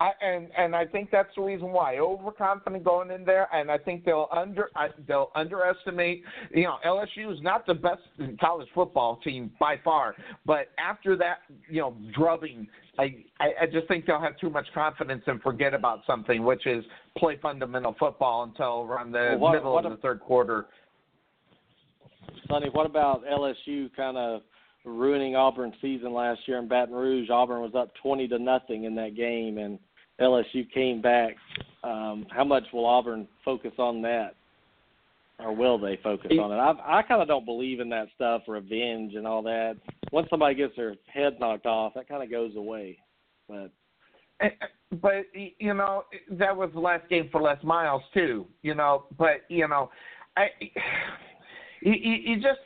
I, 0.00 0.10
and 0.20 0.48
and 0.56 0.74
I 0.74 0.86
think 0.86 1.10
that's 1.10 1.28
the 1.36 1.42
reason 1.42 1.70
why 1.72 1.98
overconfident 1.98 2.84
going 2.84 3.10
in 3.10 3.24
there, 3.24 3.48
and 3.54 3.70
I 3.70 3.78
think 3.78 4.04
they'll 4.04 4.28
under 4.32 4.70
I, 4.74 4.88
they'll 5.06 5.30
underestimate. 5.34 6.22
You 6.52 6.64
know, 6.64 6.76
LSU 6.86 7.32
is 7.32 7.40
not 7.42 7.66
the 7.66 7.74
best 7.74 8.02
college 8.40 8.68
football 8.74 9.16
team 9.24 9.50
by 9.60 9.76
far, 9.84 10.14
but 10.46 10.68
after 10.78 11.16
that, 11.16 11.38
you 11.68 11.80
know, 11.80 11.96
drubbing, 12.14 12.66
I 12.98 13.24
I, 13.40 13.46
I 13.62 13.66
just 13.72 13.88
think 13.88 14.06
they'll 14.06 14.20
have 14.20 14.38
too 14.38 14.50
much 14.50 14.66
confidence 14.74 15.22
and 15.26 15.40
forget 15.42 15.74
about 15.74 16.00
something, 16.06 16.44
which 16.44 16.66
is 16.66 16.84
play 17.16 17.38
fundamental 17.40 17.94
football 17.98 18.44
until 18.44 18.82
around 18.82 19.12
the 19.12 19.30
Well, 19.32 19.38
what- 19.38 19.52
middle 19.54 19.72
what 19.74 19.84
of 19.86 19.92
if- 19.92 19.98
the 19.98 20.02
third 20.02 20.20
quarter. 20.20 20.66
Sonny, 22.48 22.68
what 22.72 22.86
about 22.86 23.22
LSU 23.26 23.90
kind 23.96 24.16
of 24.16 24.42
ruining 24.84 25.36
Auburn's 25.36 25.74
season 25.80 26.12
last 26.12 26.40
year 26.46 26.58
in 26.58 26.68
Baton 26.68 26.94
Rouge? 26.94 27.30
Auburn 27.30 27.62
was 27.62 27.74
up 27.74 27.92
twenty 28.02 28.28
to 28.28 28.38
nothing 28.38 28.84
in 28.84 28.94
that 28.96 29.16
game, 29.16 29.58
and 29.58 29.78
LSU 30.20 30.70
came 30.72 31.00
back. 31.00 31.36
Um, 31.82 32.26
how 32.30 32.44
much 32.44 32.64
will 32.72 32.86
Auburn 32.86 33.28
focus 33.44 33.72
on 33.78 34.02
that, 34.02 34.34
or 35.38 35.54
will 35.54 35.78
they 35.78 35.98
focus 36.02 36.32
on 36.40 36.52
it? 36.52 36.56
I 36.56 36.98
I 36.98 37.02
kind 37.02 37.22
of 37.22 37.28
don't 37.28 37.44
believe 37.44 37.80
in 37.80 37.88
that 37.90 38.08
stuff, 38.14 38.42
revenge 38.46 39.14
and 39.14 39.26
all 39.26 39.42
that. 39.42 39.76
Once 40.12 40.28
somebody 40.30 40.54
gets 40.54 40.76
their 40.76 40.94
head 41.12 41.38
knocked 41.40 41.66
off, 41.66 41.94
that 41.94 42.08
kind 42.08 42.22
of 42.22 42.30
goes 42.30 42.56
away. 42.56 42.98
But 43.48 43.70
Eh, 44.40 44.46
eh, 44.46 44.66
But 45.00 45.26
you 45.34 45.74
know 45.74 46.04
that 46.30 46.56
was 46.56 46.70
the 46.72 46.80
last 46.80 47.08
game 47.08 47.28
for 47.30 47.40
Les 47.40 47.62
Miles 47.62 48.02
too. 48.12 48.46
You 48.62 48.74
know, 48.74 49.04
but 49.18 49.42
you 49.48 49.66
know, 49.68 49.90
I 50.36 50.48
you 51.80 51.92
you 51.92 52.36
just 52.36 52.60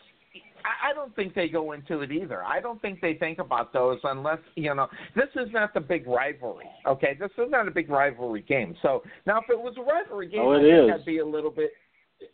I 0.64 0.92
don't 0.94 1.14
think 1.16 1.34
they 1.34 1.48
go 1.48 1.72
into 1.72 2.00
it 2.00 2.10
either. 2.12 2.42
I 2.44 2.60
don't 2.60 2.80
think 2.80 3.00
they 3.00 3.14
think 3.14 3.38
about 3.38 3.72
those 3.72 3.98
unless 4.04 4.38
you 4.54 4.74
know 4.74 4.88
this 5.14 5.28
is 5.36 5.48
not 5.52 5.74
the 5.74 5.80
big 5.80 6.06
rivalry. 6.06 6.68
Okay, 6.86 7.16
this 7.18 7.30
is 7.38 7.50
not 7.50 7.68
a 7.68 7.70
big 7.70 7.90
rivalry 7.90 8.42
game. 8.42 8.74
So 8.82 9.02
now, 9.26 9.38
if 9.38 9.50
it 9.50 9.58
was 9.58 9.74
a 9.78 9.82
rivalry 9.82 10.28
game, 10.28 10.40
Oh, 10.42 10.52
it 10.52 10.58
I 10.58 10.62
think 10.62 10.94
is. 10.94 11.00
I'd 11.00 11.06
be 11.06 11.18
a 11.18 11.26
little 11.26 11.50
bit. 11.50 11.70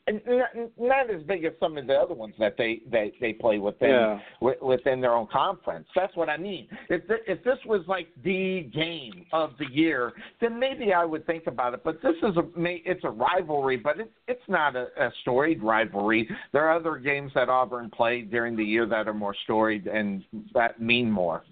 Not, 0.09 0.48
not 0.78 1.11
as 1.11 1.23
big 1.24 1.44
as 1.44 1.52
some 1.61 1.77
of 1.77 1.86
the 1.86 1.94
other 1.94 2.15
ones 2.15 2.35
that 2.39 2.56
they 2.56 2.81
they 2.90 3.12
they 3.20 3.32
play 3.35 3.59
within 3.59 3.90
Yeah. 3.90 4.20
wi- 4.40 4.59
within 4.62 5.01
their 5.01 5.12
own 5.12 5.27
conference. 5.27 5.86
That's 5.94 6.15
what 6.16 6.31
I 6.31 6.39
mean. 6.39 6.69
If 6.89 7.06
th- 7.06 7.20
if 7.27 7.44
this 7.44 7.59
was 7.66 7.82
like 7.86 8.09
the 8.23 8.62
game 8.74 9.27
of 9.32 9.52
the 9.59 9.66
year, 9.70 10.12
then 10.40 10.59
maybe 10.59 10.94
I 10.94 11.05
would 11.05 11.27
think 11.27 11.47
about 11.47 11.74
it. 11.74 11.82
But 11.85 12.01
this 12.02 12.16
is 12.23 12.36
a 12.36 12.44
it's 12.56 13.05
a 13.05 13.11
rivalry, 13.11 13.77
but 13.77 14.01
it's 14.01 14.11
it's 14.27 14.48
not 14.48 14.74
a, 14.74 14.86
a 14.98 15.12
storied 15.20 15.62
rivalry. 15.62 16.28
There 16.52 16.66
are 16.66 16.74
other 16.77 16.97
games 16.97 17.32
that 17.35 17.51
Auburn 17.51 17.90
played 17.90 18.31
during 18.31 18.56
the 18.56 18.65
year 18.65 18.86
that 18.86 19.06
are 19.06 19.15
more 19.15 19.35
storied 19.44 19.86
and 19.86 20.24
that 20.55 20.81
mean 20.81 21.11
more. 21.11 21.44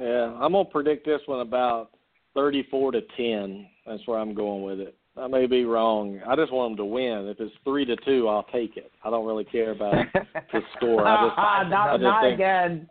yeah, 0.00 0.32
I'm 0.40 0.52
gonna 0.52 0.64
predict 0.64 1.06
this 1.06 1.20
one 1.26 1.40
about 1.40 1.90
thirty-four 2.34 2.92
to 2.92 3.00
ten. 3.16 3.68
That's 3.86 4.04
where 4.06 4.18
I'm 4.18 4.34
going 4.34 4.62
with 4.64 4.80
it. 4.80 4.96
I 5.20 5.26
may 5.26 5.46
be 5.46 5.64
wrong. 5.64 6.20
I 6.26 6.36
just 6.36 6.52
want 6.52 6.70
them 6.72 6.76
to 6.78 6.84
win. 6.84 7.26
If 7.28 7.40
it's 7.40 7.54
three 7.64 7.84
to 7.86 7.96
two, 8.04 8.28
I'll 8.28 8.44
take 8.52 8.76
it. 8.76 8.90
I 9.04 9.10
don't 9.10 9.26
really 9.26 9.44
care 9.44 9.72
about 9.72 9.94
the 10.52 10.60
score. 10.76 11.06
I 11.06 11.26
just, 11.28 11.38
I 11.38 11.68
not 11.68 11.92
just 11.94 12.02
not 12.02 12.22
think, 12.22 12.34
again. 12.34 12.88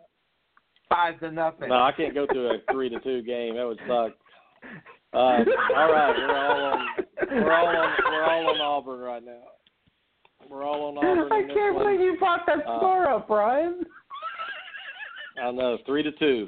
Five 0.88 1.20
to 1.20 1.30
nothing. 1.30 1.68
No, 1.68 1.76
I 1.76 1.92
can't 1.92 2.14
go 2.14 2.26
to 2.26 2.40
a 2.50 2.58
three 2.72 2.88
to 2.88 2.98
two 3.00 3.22
game. 3.22 3.56
That 3.56 3.66
would 3.66 3.78
suck. 3.86 4.12
Uh, 5.14 5.16
all 5.16 5.92
right, 5.92 6.14
we're 6.16 6.36
all 6.36 6.64
on. 6.64 6.86
We're 7.30 7.52
all 7.52 7.66
on. 7.66 7.96
We're 8.04 8.24
all 8.24 8.50
on 8.50 8.60
Auburn 8.60 9.00
right 9.00 9.24
now. 9.24 9.40
We're 10.50 10.64
all 10.64 10.88
on 10.88 10.98
Auburn. 10.98 11.32
I 11.32 11.42
can't 11.52 11.74
one. 11.74 11.84
believe 11.84 12.00
you 12.00 12.16
brought 12.18 12.40
that 12.46 12.58
Uh, 12.66 12.78
score 12.78 13.08
up, 13.08 13.28
Brian. 13.28 13.82
I 15.42 15.50
know, 15.50 15.78
three 15.86 16.02
to 16.02 16.10
two. 16.12 16.46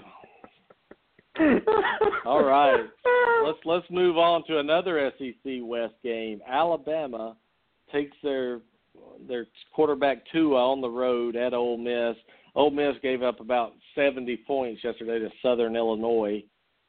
All 2.24 2.44
right. 2.44 2.84
Let's 3.44 3.58
let's 3.64 3.86
move 3.90 4.18
on 4.18 4.44
to 4.48 4.58
another 4.58 5.10
SEC 5.18 5.60
West 5.62 5.94
game. 6.04 6.40
Alabama 6.46 7.36
takes 7.90 8.16
their 8.22 8.60
their 9.26 9.46
quarterback 9.74 10.18
Tua 10.30 10.72
on 10.72 10.82
the 10.82 10.90
road 10.90 11.36
at 11.36 11.54
Ole 11.54 11.78
Miss. 11.78 12.16
Ole 12.54 12.70
Miss 12.70 12.96
gave 13.02 13.22
up 13.22 13.40
about 13.40 13.72
70 13.94 14.36
points 14.46 14.84
yesterday 14.84 15.18
to 15.18 15.30
Southern 15.42 15.74
Illinois. 15.74 16.44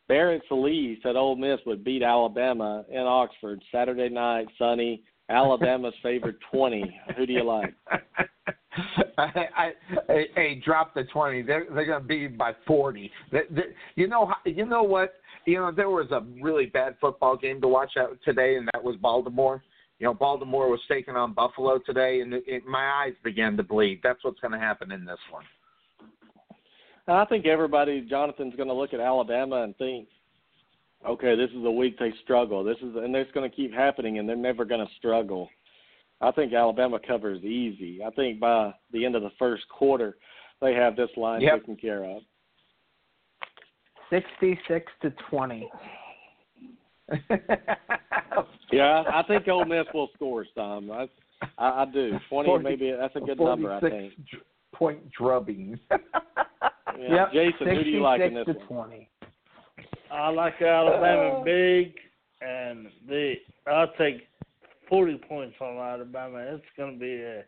Barrett 0.08 0.44
Lee 0.52 1.00
said 1.02 1.16
Ole 1.16 1.38
Miss 1.38 1.60
would 1.66 1.86
beat 1.86 2.04
Alabama 2.04 2.84
in 2.90 3.00
Oxford 3.00 3.62
Saturday 3.72 4.10
night, 4.10 4.48
Sonny. 4.58 5.04
Alabama's 5.30 5.94
favored 6.04 6.36
20. 6.52 7.00
Who 7.16 7.26
do 7.26 7.32
you 7.32 7.44
like? 7.44 7.74
I, 9.18 9.72
I, 10.10 10.26
hey, 10.36 10.62
drop 10.64 10.94
the 10.94 11.04
twenty. 11.06 11.42
They're 11.42 11.66
they're 11.74 11.86
going 11.86 12.02
to 12.02 12.08
beat 12.08 12.38
by 12.38 12.54
forty. 12.66 13.12
They, 13.32 13.42
they, 13.50 13.62
you 13.96 14.08
know, 14.08 14.32
you 14.46 14.66
know 14.66 14.84
what? 14.84 15.14
You 15.46 15.56
know, 15.56 15.72
there 15.72 15.90
was 15.90 16.12
a 16.12 16.24
really 16.42 16.68
bad 16.68 16.96
football 17.02 17.36
game 17.36 17.62
to 17.62 17.68
watch 17.68 17.94
out 17.98 18.18
today, 18.24 18.58
and 18.58 18.68
that 18.74 18.84
was 18.84 18.96
Baltimore. 18.98 19.64
You 20.00 20.06
know, 20.06 20.14
Baltimore 20.14 20.70
was 20.70 20.80
taking 20.88 21.16
on 21.16 21.34
Buffalo 21.34 21.80
today, 21.86 22.22
and 22.22 22.34
it, 22.34 22.44
it, 22.48 22.66
my 22.66 23.04
eyes 23.04 23.14
began 23.24 23.56
to 23.58 23.64
bleed. 23.64 24.00
That's 24.04 24.24
what's 24.24 24.40
going 24.40 24.52
to 24.52 24.60
happen 24.60 24.92
in 24.92 25.06
this 25.06 25.20
one. 25.30 25.44
I 27.08 27.26
think 27.26 27.46
everybody, 27.46 28.02
Jonathan's 28.02 28.56
going 28.56 28.68
to 28.68 28.74
look 28.74 28.94
at 28.94 29.00
Alabama 29.00 29.64
and 29.64 29.76
think, 29.78 30.08
okay, 31.08 31.36
this 31.36 31.50
is 31.52 31.66
a 31.66 31.72
week 31.72 31.98
they 32.00 32.14
struggle. 32.24 32.64
This 32.64 32.78
is, 32.78 32.96
and 32.96 33.16
it's 33.16 33.32
going 33.32 33.50
to 33.50 33.56
keep 33.56 33.74
happening, 33.74 34.20
and 34.20 34.28
they're 34.28 34.36
never 34.36 34.66
going 34.66 34.86
to 34.86 34.94
struggle. 34.98 35.50
I 36.22 36.32
think 36.32 36.54
Alabama 36.54 37.00
covers 37.06 37.44
easy. 37.44 38.04
I 38.04 38.12
think 38.12 38.40
by 38.40 38.74
the 38.94 39.06
end 39.06 39.16
of 39.16 39.24
the 39.24 39.32
first 39.40 39.68
quarter, 39.70 40.18
they 40.62 40.74
have 40.74 40.96
this 40.96 41.10
line 41.18 41.42
Yep. 41.42 41.60
taken 41.62 41.76
care 41.76 42.04
of. 42.04 42.22
Sixty-six 44.10 44.92
to 45.02 45.12
twenty. 45.30 45.70
Yeah, 48.72 49.04
I, 49.12 49.20
I 49.20 49.24
think 49.24 49.48
Ole 49.50 49.66
Miss 49.66 49.86
will 49.94 50.10
score 50.16 50.46
some. 50.56 50.92
I, 50.92 51.08
I, 51.58 51.82
I 51.82 51.86
do. 51.86 52.12
Twenty, 52.30 52.48
40 52.48 52.64
maybe 52.64 52.94
that's 52.98 53.16
a 53.16 53.20
good 53.20 53.40
number. 53.40 53.74
I 53.74 53.80
think. 53.82 54.14
dr- 54.30 54.44
Point 54.74 55.12
drubbing. 55.12 55.80
Yeah. 57.00 57.28
Yep. 57.32 57.34
Jason, 57.34 57.76
who 57.76 57.84
do 57.84 57.90
you 57.90 58.02
like 58.02 58.22
in 58.22 58.34
this 58.34 58.46
66 58.46 58.68
to 58.68 58.74
one? 58.74 58.88
twenty. 58.90 59.10
I 60.12 60.30
like 60.30 60.62
Alabama 60.62 61.38
oh. 61.38 61.44
big, 61.44 61.94
and 62.42 62.88
the 63.08 63.36
I'll 63.66 63.92
take 63.98 64.28
forty 64.92 65.18
points 65.28 65.56
on 65.60 65.78
Alabama. 65.78 66.38
It's 66.40 66.64
gonna 66.78 66.98
be 66.98 67.16
a, 67.16 67.44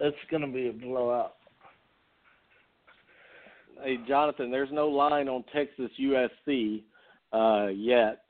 it's 0.00 0.16
gonna 0.30 0.48
be 0.52 0.68
a 0.68 0.72
blowout. 0.72 1.36
Hey, 3.82 3.96
Jonathan, 4.06 4.50
there's 4.50 4.70
no 4.72 4.88
line 4.88 5.28
on 5.28 5.44
Texas 5.54 5.90
USC 5.98 6.82
uh, 7.32 7.68
yet. 7.68 8.20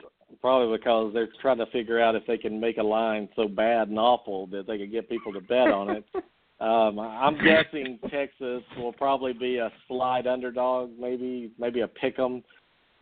Probably 0.41 0.77
because 0.77 1.12
they're 1.15 1.29
trying 1.41 1.59
to 1.59 1.66
figure 1.66 2.01
out 2.01 2.15
if 2.16 2.27
they 2.27 2.39
can 2.39 2.59
make 2.59 2.79
a 2.79 2.83
line 2.83 3.29
so 3.37 3.47
bad 3.47 3.89
and 3.89 3.99
awful 3.99 4.47
that 4.49 4.66
they 4.66 4.79
can 4.79 4.91
get 4.91 5.09
people 5.09 5.33
to 5.33 5.41
bet 5.41 5.69
on 5.71 5.91
it. 5.91 6.05
Um, 6.61 7.01
I'm 7.01 7.37
guessing 7.45 7.99
Texas 8.09 8.62
will 8.79 8.93
probably 8.93 9.33
be 9.33 9.59
a 9.59 9.71
slide 9.89 10.29
underdog, 10.29 10.93
maybe 10.99 11.51
maybe 11.59 11.81
a 11.81 11.89
pick 11.89 12.16
'em. 12.19 12.45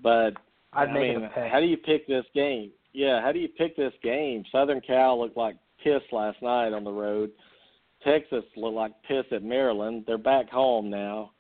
But 0.03 0.33
I'd 0.73 0.89
I 0.89 0.93
make 0.93 1.15
mean, 1.15 1.23
it 1.23 1.27
a 1.27 1.29
pick. 1.29 1.53
how 1.53 1.61
do 1.61 1.67
you 1.67 1.77
pick 1.77 2.07
this 2.09 2.25
game? 2.35 2.71
Yeah, 2.93 3.23
how 3.23 3.33
do 3.33 3.39
you 3.39 3.49
pick 3.49 3.77
this 3.77 3.93
game? 4.03 4.45
Southern 4.53 4.81
Cal 4.81 5.21
looked 5.21 5.37
like 5.37 5.57
piss 5.83 6.03
last 6.13 6.41
night 6.43 6.73
on 6.73 6.85
the 6.85 6.93
road. 6.93 7.31
Texas 8.05 8.45
looked 8.57 8.77
like 8.77 8.93
piss 9.07 9.25
at 9.33 9.43
Maryland. 9.43 10.05
They're 10.07 10.19
back 10.19 10.51
home 10.51 10.91
now. 10.91 11.31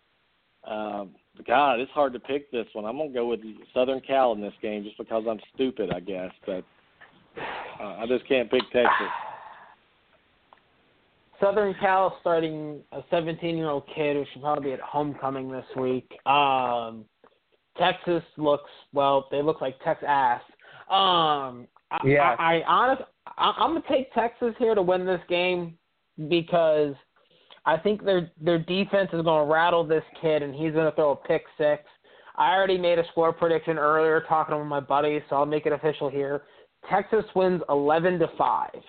Um, 0.64 1.10
God, 1.46 1.80
it's 1.80 1.90
hard 1.92 2.12
to 2.12 2.20
pick 2.20 2.50
this 2.50 2.66
one. 2.72 2.84
I'm 2.84 2.96
gonna 2.96 3.12
go 3.12 3.26
with 3.26 3.40
Southern 3.74 4.00
Cal 4.00 4.32
in 4.32 4.40
this 4.40 4.52
game 4.62 4.84
just 4.84 4.96
because 4.98 5.24
I'm 5.28 5.40
stupid, 5.54 5.90
I 5.92 6.00
guess. 6.00 6.30
But 6.46 6.64
uh, 7.80 7.96
I 7.98 8.06
just 8.06 8.26
can't 8.28 8.50
pick 8.50 8.62
Texas. 8.72 9.08
Southern 11.40 11.74
Cal 11.80 12.16
starting 12.20 12.80
a 12.92 13.00
17 13.10 13.56
year 13.56 13.70
old 13.70 13.84
kid 13.94 14.16
who 14.16 14.24
should 14.32 14.42
probably 14.42 14.70
be 14.70 14.72
at 14.72 14.80
homecoming 14.80 15.50
this 15.50 15.64
week. 15.76 16.08
Um, 16.26 17.04
Texas 17.76 18.22
looks 18.36 18.70
well. 18.92 19.26
They 19.30 19.42
look 19.42 19.60
like 19.60 19.76
Texas 19.82 20.06
ass. 20.08 20.42
Um, 20.92 21.68
Yeah. 22.04 22.36
I, 22.38 22.56
I 22.56 22.62
honest, 22.66 23.02
I, 23.26 23.52
I'm 23.58 23.74
gonna 23.74 23.84
take 23.88 24.12
Texas 24.14 24.54
here 24.58 24.74
to 24.74 24.82
win 24.82 25.06
this 25.06 25.20
game 25.28 25.76
because 26.28 26.94
I 27.64 27.76
think 27.78 28.04
their 28.04 28.30
their 28.40 28.58
defense 28.58 29.10
is 29.12 29.22
gonna 29.22 29.50
rattle 29.50 29.84
this 29.84 30.04
kid 30.20 30.42
and 30.42 30.54
he's 30.54 30.72
gonna 30.72 30.92
throw 30.92 31.12
a 31.12 31.16
pick 31.16 31.44
six. 31.58 31.84
I 32.36 32.54
already 32.54 32.78
made 32.78 32.98
a 32.98 33.04
score 33.10 33.32
prediction 33.32 33.78
earlier 33.78 34.24
talking 34.28 34.56
with 34.56 34.66
my 34.66 34.80
buddies, 34.80 35.22
so 35.28 35.36
I'll 35.36 35.46
make 35.46 35.66
it 35.66 35.72
official 35.72 36.08
here. 36.08 36.42
Texas 36.88 37.24
wins 37.34 37.62
11 37.68 38.18
to 38.18 38.28
five. 38.38 38.82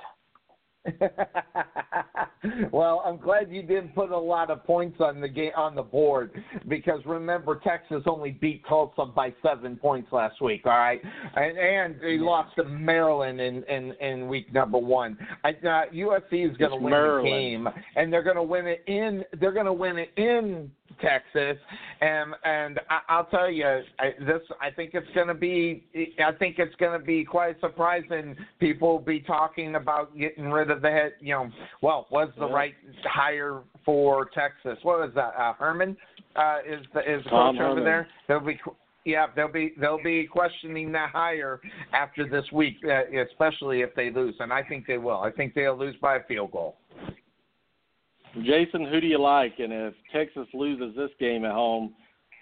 well, 2.72 3.03
I'm 3.05 3.18
glad 3.18 3.49
you 3.49 3.61
didn't 3.61 3.95
put 3.95 4.11
a 4.11 4.18
lot 4.18 4.49
of 4.49 4.64
points 4.65 4.99
on 4.99 5.22
the 5.22 5.27
game 5.30 5.51
on 5.55 5.76
the 5.76 5.81
board 5.81 6.31
because 6.68 6.99
remember 7.05 7.60
Texas 7.64 8.03
only 8.05 8.31
beat 8.31 8.64
Tulsa 8.68 9.05
by 9.05 9.34
seven 9.41 9.77
points 9.77 10.11
last 10.11 10.41
week. 10.41 10.65
All 10.65 10.72
right, 10.72 11.01
and 11.35 11.57
and 11.57 11.95
they 12.01 12.18
lost 12.18 12.55
to 12.57 12.65
Maryland 12.65 13.39
in 13.39 13.64
in, 13.64 13.93
in 14.01 14.27
week 14.27 14.53
number 14.53 14.77
one. 14.77 15.18
I, 15.43 15.49
uh, 15.51 15.85
USC 15.93 16.51
is 16.51 16.57
going 16.57 16.72
to 16.72 16.77
win 16.77 16.91
Maryland. 16.91 17.26
the 17.26 17.30
game, 17.30 17.69
and 17.95 18.11
they're 18.11 18.23
going 18.23 18.35
to 18.35 18.43
win 18.43 18.68
it 18.68 18.84
in. 18.88 19.23
They're 19.39 19.53
going 19.53 19.65
to 19.65 19.73
win 19.73 19.97
it 19.97 20.11
in 20.18 20.69
Texas, 21.01 21.57
and 22.01 22.33
and 22.43 22.79
I, 22.89 22.99
I'll 23.09 23.25
tell 23.25 23.49
you, 23.49 23.65
I, 23.99 24.11
this 24.19 24.41
I 24.61 24.69
think 24.71 24.91
it's 24.93 25.07
going 25.15 25.27
to 25.27 25.33
be. 25.33 25.83
I 26.25 26.31
think 26.33 26.59
it's 26.59 26.75
going 26.75 26.99
to 26.99 27.05
be 27.05 27.23
quite 27.23 27.59
surprising. 27.59 28.35
People 28.59 28.93
will 28.93 28.99
be 28.99 29.19
talking 29.19 29.75
about 29.75 30.17
getting 30.17 30.51
rid 30.51 30.71
of 30.71 30.81
the 30.81 30.89
head. 30.89 31.13
You 31.19 31.33
know, 31.33 31.49
well, 31.81 32.07
was 32.11 32.29
the 32.37 32.47
Yeah. 32.47 32.53
right 32.53 32.75
hire 33.05 33.61
for 33.85 34.29
Texas? 34.33 34.77
What 34.83 34.99
was 34.99 35.11
that? 35.15 35.33
Uh, 35.37 35.53
Herman 35.53 35.97
uh, 36.35 36.57
is 36.67 36.85
the 36.93 36.99
is 36.99 37.23
the 37.25 37.29
coach 37.29 37.59
over 37.59 37.81
there. 37.81 38.07
They'll 38.27 38.39
be. 38.39 38.59
Yeah, 39.05 39.27
they'll 39.35 39.51
be 39.51 39.73
they'll 39.77 40.01
be 40.01 40.25
questioning 40.25 40.93
that 40.93 41.09
hire 41.09 41.59
after 41.91 42.25
this 42.25 42.45
week, 42.53 42.77
uh, 42.85 43.01
especially 43.29 43.81
if 43.81 43.93
they 43.95 44.09
lose, 44.09 44.33
and 44.39 44.53
I 44.53 44.63
think 44.63 44.87
they 44.87 44.97
will. 44.97 45.19
I 45.19 45.29
think 45.29 45.53
they'll 45.53 45.77
lose 45.77 45.95
by 46.01 46.15
a 46.15 46.23
field 46.23 46.51
goal. 46.51 46.77
Jason, 48.41 48.85
who 48.85 48.99
do 48.99 49.07
you 49.07 49.19
like? 49.19 49.60
And 49.60 49.72
if 49.72 49.93
Texas 50.11 50.47
loses 50.53 50.95
this 50.95 51.11
game 51.19 51.45
at 51.45 51.51
home, 51.51 51.93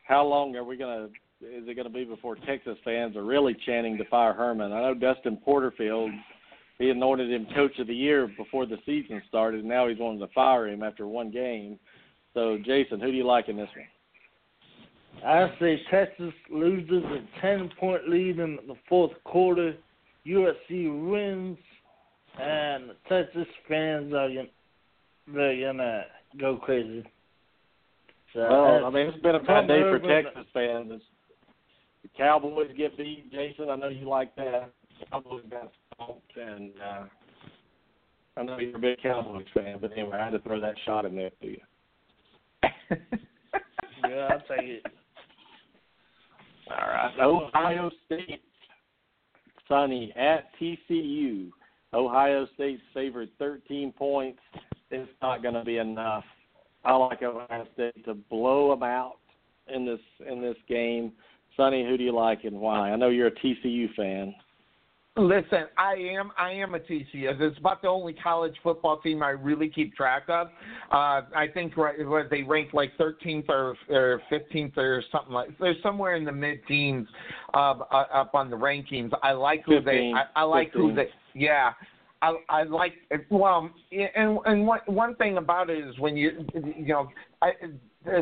how 0.08 0.26
long 0.26 0.56
are 0.56 0.64
we 0.64 0.78
gonna? 0.78 1.10
Is 1.42 1.68
it 1.68 1.84
to 1.84 1.90
be 1.90 2.06
before 2.06 2.36
Texas 2.36 2.78
fans 2.86 3.16
are 3.16 3.24
really 3.24 3.56
chanting 3.66 3.98
to 3.98 4.06
fire 4.06 4.34
Herman? 4.34 4.72
I 4.72 4.82
know 4.82 4.94
Dustin 4.94 5.38
Porterfield. 5.38 6.12
He 6.78 6.90
anointed 6.90 7.32
him 7.32 7.48
coach 7.54 7.78
of 7.80 7.88
the 7.88 7.96
year 7.96 8.32
before 8.38 8.66
the 8.66 8.78
season 8.86 9.22
started, 9.28 9.62
and 9.62 9.70
now 9.70 9.88
he's 9.88 10.00
wanting 10.00 10.20
to 10.20 10.34
fire 10.34 10.68
him 10.68 10.82
after 10.82 11.08
one 11.08 11.30
game. 11.30 11.78
So, 12.34 12.58
Jason, 12.66 13.00
who 13.00 13.12
do 13.12 13.18
you 13.18 13.26
like 13.26 13.50
in 13.50 13.58
this 13.58 13.70
one? 13.76 13.88
I 15.26 15.54
say 15.60 15.80
Texas 15.92 16.34
loses 16.50 17.04
a 17.04 17.42
ten 17.42 17.70
point 17.80 18.08
lead 18.10 18.40
in 18.40 18.58
the 18.68 18.76
fourth 18.88 19.12
quarter. 19.24 19.76
USC 20.26 21.10
wins, 21.10 21.58
and 22.40 22.92
Texas 23.10 23.48
fans 23.68 24.14
are 24.14 24.30
gonna, 24.30 24.48
they're 25.34 25.60
gonna 25.74 26.04
go 26.40 26.58
crazy. 26.58 27.04
So 28.34 28.40
Well, 28.40 28.86
I 28.86 28.90
mean, 28.90 29.08
it's 29.08 29.22
been 29.22 29.36
a 29.36 29.40
bad 29.40 29.68
day 29.68 29.82
for 29.82 30.00
Texas 30.00 30.46
fans. 30.54 30.92
It's- 30.92 31.02
The 32.04 32.10
Cowboys 32.18 32.72
get 32.78 32.98
beat, 32.98 33.32
Jason. 33.32 33.70
I 33.70 33.76
know 33.76 33.90
you 33.90 34.08
like 34.08 34.34
that. 34.36 34.72
Cowboys 35.12 35.44
got 35.50 35.72
stomped, 35.96 36.38
and 36.38 36.72
uh, 36.82 37.04
I 38.38 38.44
know 38.44 38.58
you're 38.60 38.76
a 38.76 38.80
big 38.80 39.02
Cowboys 39.02 39.46
fan. 39.54 39.78
But 39.82 39.92
anyway, 39.94 40.18
I 40.18 40.24
had 40.26 40.32
to 40.32 40.40
throw 40.40 40.60
that 40.62 40.76
shot 40.86 41.06
in 41.06 41.16
there 41.16 41.30
to 41.42 41.48
you. 41.48 41.58
yeah, 44.10 44.30
I'll 44.32 44.40
take 44.42 44.68
it. 44.68 44.86
All 46.70 46.88
right, 46.88 47.20
Ohio 47.20 47.92
State, 48.06 48.42
sunny 49.68 50.14
at 50.16 50.46
TCU. 50.60 51.50
Ohio 51.94 52.48
State's 52.56 52.82
favored 52.94 53.30
13 53.40 53.92
points. 53.92 54.40
It's 54.92 55.10
not 55.22 55.42
going 55.42 55.54
to 55.54 55.64
be 55.64 55.78
enough. 55.78 56.24
I 56.84 56.96
like 56.96 57.22
Ohio 57.22 57.68
State 57.74 58.06
to 58.06 58.14
blow 58.14 58.72
them 58.72 58.84
out 58.84 59.18
in 59.74 59.86
this 59.86 60.00
in 60.28 60.42
this 60.42 60.58
game. 60.68 61.12
Sonny, 61.58 61.86
who 61.86 61.98
do 61.98 62.04
you 62.04 62.16
like 62.16 62.44
and 62.44 62.60
why? 62.60 62.92
I 62.92 62.96
know 62.96 63.10
you're 63.10 63.28
a 63.28 63.32
TCU 63.32 63.94
fan. 63.96 64.34
Listen, 65.18 65.66
I 65.78 65.96
am 65.96 66.32
I 66.38 66.52
am 66.52 66.74
a 66.74 66.80
TCU. 66.80 67.06
It's 67.14 67.58
about 67.58 67.82
the 67.82 67.90
only 67.90 68.14
college 68.14 68.56
football 68.64 69.02
team 69.02 69.22
I 69.22 69.32
really 69.32 69.68
keep 69.68 69.94
track 69.94 70.24
of. 70.30 70.48
Uh, 70.90 71.22
I 71.36 71.48
think 71.54 71.76
right, 71.76 71.96
what 72.08 72.30
they 72.30 72.44
ranked 72.44 72.74
like 72.74 72.98
13th 72.98 73.50
or, 73.50 73.76
or 73.90 74.22
15th 74.32 74.78
or 74.78 75.04
something 75.12 75.34
like. 75.34 75.50
They're 75.60 75.76
somewhere 75.84 76.16
in 76.16 76.24
the 76.24 76.32
mid-teens 76.32 77.08
uh, 77.54 77.74
uh, 77.92 78.06
up 78.14 78.34
on 78.36 78.50
the 78.50 78.56
rankings. 78.56 79.12
I 79.22 79.34
like 79.34 79.64
who 79.66 79.82
they. 79.82 80.14
I, 80.16 80.24
I 80.42 80.44
like 80.44 80.72
who 80.72 80.96
they. 80.96 81.10
Yeah. 81.34 81.74
I 82.22 82.36
I 82.50 82.64
like 82.64 82.94
it 83.10 83.26
well 83.30 83.70
and 83.92 84.40
and 84.46 84.68
one 84.68 84.80
one 84.86 85.16
thing 85.16 85.38
about 85.38 85.70
it 85.70 85.80
is 85.80 85.98
when 86.00 86.16
you 86.18 86.46
you 86.54 86.86
know 86.86 87.10
I 87.42 87.52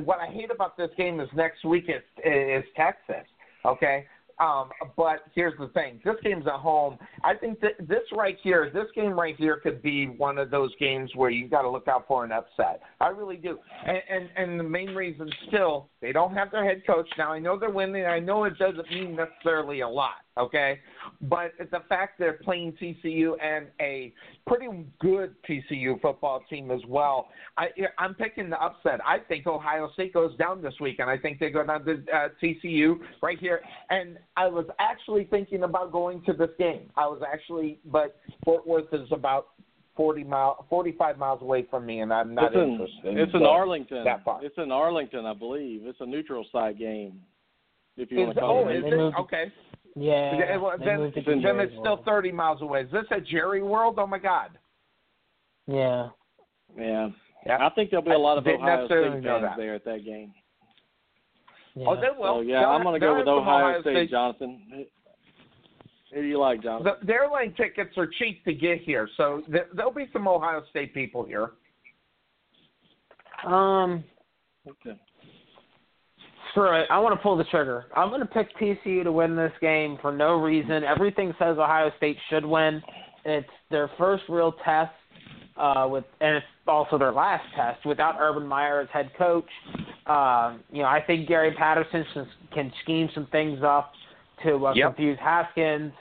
what 0.04 0.20
I 0.20 0.28
hate 0.28 0.52
about 0.52 0.78
this 0.78 0.90
game 0.98 1.20
is 1.20 1.30
next 1.36 1.66
week 1.66 1.86
is 1.90 2.04
is 2.24 2.64
Texas 2.76 3.26
okay 3.66 4.06
um, 4.40 4.70
but 4.96 5.24
here's 5.36 5.58
the 5.60 5.68
thing: 5.70 6.00
this 6.06 6.16
game's 6.24 6.48
at 6.48 6.54
home. 6.54 6.98
I 7.24 7.34
think 7.34 7.60
that 7.60 7.74
this 7.88 8.04
right 8.14 8.38
here, 8.42 8.72
this 8.74 8.86
game 8.96 9.12
right 9.12 9.36
here, 9.38 9.58
could 9.58 9.82
be 9.82 10.06
one 10.06 10.38
of 10.38 10.50
those 10.50 10.72
games 10.80 11.12
where 11.16 11.30
you 11.30 11.50
got 11.50 11.64
to 11.64 11.70
look 11.70 11.90
out 11.90 12.06
for 12.08 12.24
an 12.24 12.32
upset. 12.32 12.82
I 13.02 13.10
really 13.10 13.36
do. 13.36 13.60
And, 13.86 14.02
and 14.10 14.30
and 14.38 14.60
the 14.60 14.64
main 14.64 14.96
reason 14.96 15.30
still, 15.48 15.90
they 16.02 16.14
don't 16.14 16.34
have 16.36 16.52
their 16.52 16.64
head 16.64 16.84
coach 16.88 17.08
now. 17.18 17.34
I 17.34 17.40
know 17.40 17.60
they're 17.60 17.70
winning. 17.70 18.06
I 18.06 18.20
know 18.20 18.46
it 18.46 18.58
doesn't 18.58 18.90
mean 18.90 19.18
necessarily 19.18 19.82
a 19.82 19.90
lot. 19.90 20.22
Okay, 20.40 20.80
but 21.22 21.52
the 21.60 21.82
fact 21.90 22.18
they're 22.18 22.40
playing 22.44 22.74
TCU 22.82 23.34
and 23.44 23.68
a 23.82 24.14
pretty 24.48 24.68
good 25.00 25.36
TCU 25.48 26.00
football 26.02 26.42
team 26.50 26.72
as 26.72 26.80
well. 26.88 27.28
I 27.58 27.68
I'm 27.98 28.16
picking 28.16 28.50
the 28.50 28.62
upset. 28.62 29.00
I 29.06 29.20
think 29.20 29.48
Ohio 29.48 29.90
State 29.94 30.14
goes 30.14 30.36
down 30.38 30.62
this 30.62 30.74
week, 30.80 31.00
and 31.00 31.10
I 31.10 31.18
think 31.18 31.40
they 31.40 31.50
go 31.50 31.66
down 31.66 31.84
to 31.86 32.04
uh, 32.14 32.30
TCU 32.42 33.00
right 33.22 33.38
here. 33.38 33.62
And 33.90 34.18
I 34.38 34.48
was 34.48 34.66
actually 34.80 35.26
thinking 35.26 35.64
about 35.64 35.92
going 35.92 36.24
to 36.24 36.34
this 36.34 36.52
game. 36.58 36.90
I 36.96 37.06
was 37.08 37.22
actually, 37.26 37.80
but 37.86 38.20
Fort 38.46 38.66
Worth 38.66 38.94
is 38.94 39.12
about 39.12 39.48
forty 39.98 40.24
mile, 40.24 40.66
forty 40.70 40.94
five 40.94 41.18
miles 41.18 41.42
away 41.42 41.68
from 41.70 41.86
me, 41.86 42.00
and 42.00 42.14
I'm 42.14 42.34
not 42.34 42.54
it's 42.54 42.56
in, 42.56 42.72
interested. 42.72 43.18
it's 43.18 43.34
in 43.34 43.44
Arlington. 43.44 44.06
That 44.06 44.24
far. 44.24 44.44
It's 44.44 44.58
in 44.58 44.72
Arlington, 44.72 45.26
I 45.26 45.34
believe. 45.34 45.82
It's 45.84 46.00
a 46.00 46.06
neutral 46.06 46.46
site 46.52 46.80
game. 46.80 47.20
If 47.98 48.10
you 48.12 48.22
Is, 48.22 48.26
want 48.28 48.36
to 48.36 48.42
call 48.42 48.64
oh, 48.66 48.70
it. 48.70 48.78
is 48.78 48.84
it 48.86 49.14
okay? 49.20 49.52
Yeah. 49.96 50.38
Yeah, 50.38 50.58
well, 50.58 50.78
they 50.78 50.86
then, 50.86 50.98
moved 50.98 51.18
it 51.18 51.26
to 51.26 51.42
then 51.42 51.60
it's 51.60 51.74
still 51.80 52.02
30 52.06 52.32
miles 52.32 52.62
away. 52.62 52.82
Is 52.82 52.92
this 52.92 53.06
at 53.12 53.26
Jerry 53.26 53.64
World? 53.64 53.96
Oh 53.98 54.08
my 54.08 54.20
God! 54.20 54.52
Yeah. 55.68 56.10
Yeah. 56.78 57.10
Yeah. 57.46 57.66
I 57.66 57.70
think 57.72 57.90
there'll 57.90 58.06
be 58.06 58.12
a 58.12 58.18
lot 58.18 58.38
of 58.38 58.46
I 58.48 58.52
Ohio 58.52 58.86
State 58.86 59.12
fans 59.12 59.26
that. 59.26 59.54
there 59.58 59.76
at 59.76 59.86
that 59.86 60.06
game. 60.06 60.34
yeah. 61.76 61.88
Oh, 61.88 61.96
they 61.96 62.10
will. 62.18 62.38
So 62.38 62.42
yeah, 62.42 62.60
They'll 62.60 62.70
I'm 62.70 62.84
going 62.84 63.00
to 63.00 63.06
go 63.06 63.16
with 63.16 63.26
they'll 63.26 63.44
have 63.44 63.46
some 63.46 63.54
Ohio, 63.54 63.82
State, 63.82 63.94
State 63.94 64.12
Jonathan. 64.12 64.86
Who 66.14 66.22
do 66.22 66.28
you 66.28 66.40
like, 66.40 66.64
Jonathan? 66.64 66.94
The, 67.02 67.06
their 67.06 67.32
lane 67.32 67.54
tickets 67.56 67.98
are 67.98 68.08
cheap 68.18 68.44
to 68.46 68.54
get 68.54 68.82
here, 68.82 69.08
so 69.16 69.44
th- 69.52 69.68
there'll 69.76 69.94
be 69.94 70.08
some 70.12 70.28
Ohio 70.28 70.64
State 70.70 70.94
people 70.94 71.24
here. 71.24 71.52
Um, 73.46 74.04
Okay. 74.68 75.00
Screw 76.52 76.80
it. 76.80 76.88
I 76.90 77.00
want 77.00 77.18
to 77.18 77.22
pull 77.22 77.38
the 77.38 77.44
trigger. 77.46 77.86
I'm 77.96 78.10
going 78.10 78.22
to 78.22 78.26
pick 78.28 78.56
TCU 78.58 79.04
to 79.04 79.12
win 79.12 79.36
this 79.36 79.52
game 79.62 79.98
for 80.02 80.12
no 80.12 80.36
reason. 80.42 80.84
Everything 80.84 81.34
says 81.40 81.58
Ohio 81.58 81.92
State 81.98 82.18
should 82.30 82.46
win. 82.46 82.82
It's 83.26 83.48
their 83.70 83.90
first 83.98 84.24
real 84.30 84.54
test 84.64 84.92
uh, 85.58 85.88
with, 85.90 86.06
and 86.22 86.38
it's 86.38 86.46
also 86.68 86.98
their 86.98 87.12
last 87.12 87.44
test 87.56 87.86
without 87.86 88.16
Urban 88.20 88.48
Meyer 88.48 88.80
as 88.82 88.88
head 88.94 89.12
coach. 89.18 89.46
Uh, 90.06 90.58
you 90.72 90.82
know, 90.82 90.88
I 90.88 91.02
think 91.06 91.28
Gary 91.28 91.54
Patterson 91.54 92.06
can, 92.14 92.28
can 92.54 92.72
scheme 92.84 93.10
some 93.14 93.28
things 93.28 93.60
up 93.64 93.92
to 94.44 94.68
uh, 94.68 94.74
Yep. 94.74 94.88
confuse 94.96 95.20
Haskins. 95.22 95.92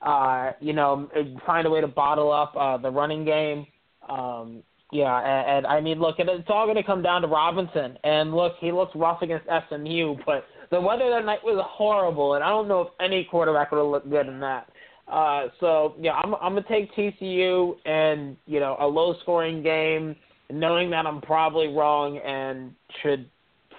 Uh, 0.00 0.52
you 0.60 0.72
know, 0.72 1.08
find 1.44 1.66
a 1.66 1.70
way 1.70 1.80
to 1.80 1.88
bottle 1.88 2.30
up 2.30 2.54
uh, 2.56 2.76
the 2.76 2.90
running 2.90 3.24
game. 3.24 3.66
Um, 4.08 4.62
yeah, 4.90 5.18
and, 5.18 5.58
and 5.58 5.66
I 5.66 5.80
mean, 5.80 6.00
look, 6.00 6.18
it, 6.18 6.28
it's 6.28 6.48
all 6.48 6.66
going 6.66 6.76
to 6.76 6.82
come 6.82 7.02
down 7.02 7.22
to 7.22 7.28
Robinson. 7.28 7.98
And 8.04 8.34
look, 8.34 8.54
he 8.60 8.72
looks 8.72 8.92
rough 8.94 9.22
against 9.22 9.46
SMU, 9.68 10.16
but 10.24 10.44
the 10.70 10.80
weather 10.80 11.10
that 11.10 11.24
night 11.24 11.40
was 11.44 11.62
horrible, 11.68 12.34
and 12.34 12.44
I 12.44 12.48
don't 12.48 12.68
know 12.68 12.82
if 12.82 12.88
any 13.00 13.24
quarterback 13.24 13.70
would 13.70 13.78
have 13.78 13.86
looked 13.86 14.10
good 14.10 14.26
in 14.26 14.40
that. 14.40 14.70
Uh, 15.06 15.48
so 15.60 15.94
yeah, 15.98 16.12
I'm 16.12 16.34
I'm 16.34 16.54
gonna 16.54 16.66
take 16.68 16.94
TCU 16.94 17.76
and 17.86 18.36
you 18.44 18.60
know 18.60 18.76
a 18.78 18.86
low 18.86 19.14
scoring 19.22 19.62
game, 19.62 20.14
knowing 20.50 20.90
that 20.90 21.06
I'm 21.06 21.22
probably 21.22 21.68
wrong 21.68 22.18
and 22.18 22.74
should 23.02 23.28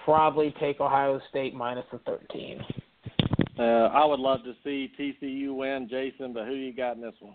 probably 0.04 0.52
take 0.58 0.80
Ohio 0.80 1.20
State 1.30 1.54
minus 1.54 1.84
the 1.92 1.98
13. 1.98 2.60
Uh, 3.58 3.62
I 3.62 4.04
would 4.04 4.18
love 4.18 4.40
to 4.44 4.54
see 4.64 4.90
TCU 4.98 5.54
win, 5.54 5.86
Jason, 5.88 6.32
but 6.32 6.46
who 6.46 6.54
you 6.54 6.72
got 6.72 6.96
in 6.96 7.02
this 7.02 7.14
one? 7.20 7.34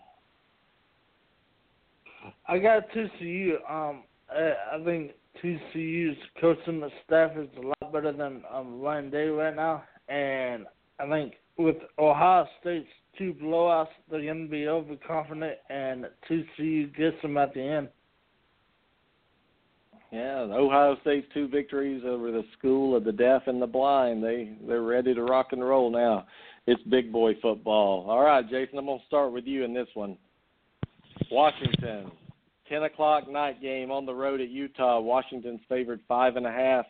I 2.48 2.60
got 2.60 2.84
TCU. 2.90 3.56
Um, 3.70 4.04
I, 4.30 4.84
think 4.84 5.12
TCU's 5.44 6.18
coaching 6.40 6.80
the 6.80 6.90
staff 7.06 7.32
is 7.38 7.50
a 7.58 7.62
lot 7.62 7.94
better 7.94 8.12
than 8.12 8.44
um, 8.54 8.80
Ryan 8.82 9.10
Day 9.10 9.28
right 9.28 9.56
now, 9.56 9.84
and 10.10 10.66
I 11.00 11.08
think 11.08 11.34
with 11.58 11.78
Ohio 12.00 12.48
State's 12.62 12.88
two 13.18 13.34
blowouts, 13.34 13.88
they're 14.10 14.22
going 14.22 14.46
to 14.46 14.52
be 14.52 14.68
overconfident, 14.68 15.58
and 15.70 16.06
TCU 16.30 16.96
gets 16.96 17.22
them 17.22 17.38
at 17.38 17.54
the 17.54 17.62
end. 17.62 17.90
Yeah, 20.12 20.48
Ohio 20.52 20.96
State's 21.02 21.28
two 21.34 21.48
victories 21.48 22.04
over 22.06 22.32
the 22.32 22.44
school 22.58 22.96
of 22.96 23.04
the 23.04 23.12
deaf 23.12 23.44
and 23.48 23.62
the 23.62 23.68
blind. 23.68 24.24
They 24.24 24.52
they're 24.66 24.82
ready 24.82 25.14
to 25.14 25.24
rock 25.24 25.48
and 25.52 25.62
roll 25.62 25.92
now. 25.92 26.26
It's 26.68 26.82
big 26.84 27.12
boy 27.12 27.34
football. 27.42 28.10
All 28.10 28.24
right, 28.24 28.48
Jason, 28.50 28.78
I'm 28.78 28.86
gonna 28.86 29.00
start 29.08 29.34
with 29.34 29.46
you 29.46 29.66
in 29.66 29.74
this 29.74 29.90
one. 29.94 30.18
Washington, 31.32 32.12
ten 32.70 32.84
o'clock 32.84 33.30
night 33.30 33.62
game 33.62 33.92
on 33.92 34.06
the 34.06 34.14
road 34.14 34.42
at 34.42 34.50
Utah. 34.50 35.00
Washington's 35.00 35.62
favored 35.68 36.00
five 36.08 36.36
and 36.36 36.46
a 36.46 36.52
half 36.52 36.86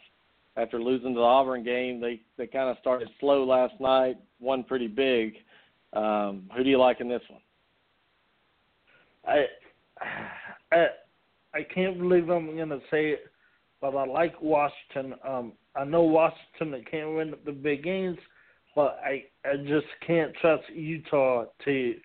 after 0.57 0.81
losing 0.81 1.13
to 1.13 1.19
the 1.19 1.25
Auburn 1.25 1.63
game. 1.63 1.99
They 1.99 2.21
they 2.37 2.47
kind 2.47 2.69
of 2.69 2.77
started 2.79 3.09
slow 3.19 3.43
last 3.43 3.73
night, 3.79 4.17
won 4.39 4.63
pretty 4.63 4.87
big. 4.87 5.35
Um, 5.93 6.49
who 6.55 6.63
do 6.63 6.69
you 6.69 6.79
like 6.79 7.01
in 7.01 7.07
this 7.07 7.21
one? 7.29 7.41
I, 9.27 9.45
I 10.71 10.87
I 11.53 11.63
can't 11.73 11.97
believe 11.97 12.29
I'm 12.29 12.55
to 12.55 12.79
say 12.91 13.11
it, 13.11 13.31
but 13.81 13.95
I 13.95 14.05
like 14.05 14.41
Washington. 14.41 15.15
Um, 15.27 15.53
I 15.75 15.83
know 15.83 16.03
Washington 16.03 16.71
they 16.71 16.81
can't 16.81 17.15
win 17.15 17.33
the 17.45 17.51
big 17.51 17.83
games, 17.83 18.17
but 18.75 18.99
I 19.03 19.23
I 19.45 19.57
just 19.57 19.87
can't 20.05 20.33
trust 20.41 20.63
Utah 20.73 21.45
to 21.65 21.95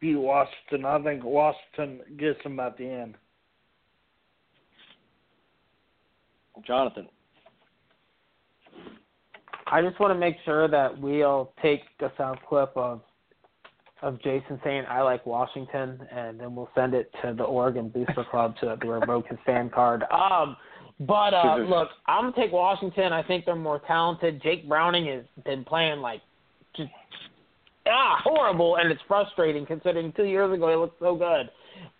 beat 0.00 0.16
Washington. 0.16 0.84
I 0.84 1.02
think 1.02 1.24
Washington 1.24 2.00
gets 2.16 2.42
them 2.42 2.60
at 2.60 2.76
the 2.76 2.86
end. 2.86 3.14
Jonathan. 6.66 7.08
I 9.70 9.82
just 9.82 10.00
want 10.00 10.12
to 10.12 10.18
make 10.18 10.36
sure 10.44 10.66
that 10.68 10.98
we'll 10.98 11.52
take 11.62 11.82
a 12.00 12.10
sound 12.16 12.38
clip 12.48 12.72
of 12.76 13.02
of 14.00 14.22
Jason 14.22 14.60
saying 14.62 14.84
I 14.88 15.02
like 15.02 15.26
Washington, 15.26 16.00
and 16.12 16.38
then 16.38 16.54
we'll 16.54 16.70
send 16.74 16.94
it 16.94 17.12
to 17.22 17.34
the 17.34 17.42
Oregon 17.42 17.88
Booster 17.88 18.24
Club 18.30 18.54
to, 18.60 18.76
to 18.76 18.86
revoke 18.86 19.26
his 19.26 19.38
fan 19.44 19.70
card. 19.70 20.04
Um, 20.12 20.56
but 21.00 21.34
uh, 21.34 21.56
look, 21.68 21.88
I'm 22.06 22.30
gonna 22.30 22.36
take 22.36 22.52
Washington. 22.52 23.12
I 23.12 23.22
think 23.22 23.44
they're 23.44 23.56
more 23.56 23.80
talented. 23.86 24.40
Jake 24.42 24.68
Browning 24.68 25.06
has 25.06 25.24
been 25.44 25.64
playing 25.64 26.00
like 26.00 26.20
just 26.76 26.90
ah 27.90 28.20
horrible, 28.22 28.76
and 28.76 28.90
it's 28.90 29.00
frustrating 29.08 29.66
considering 29.66 30.12
two 30.16 30.24
years 30.24 30.52
ago 30.52 30.68
he 30.68 30.76
looked 30.76 31.00
so 31.00 31.16
good. 31.16 31.50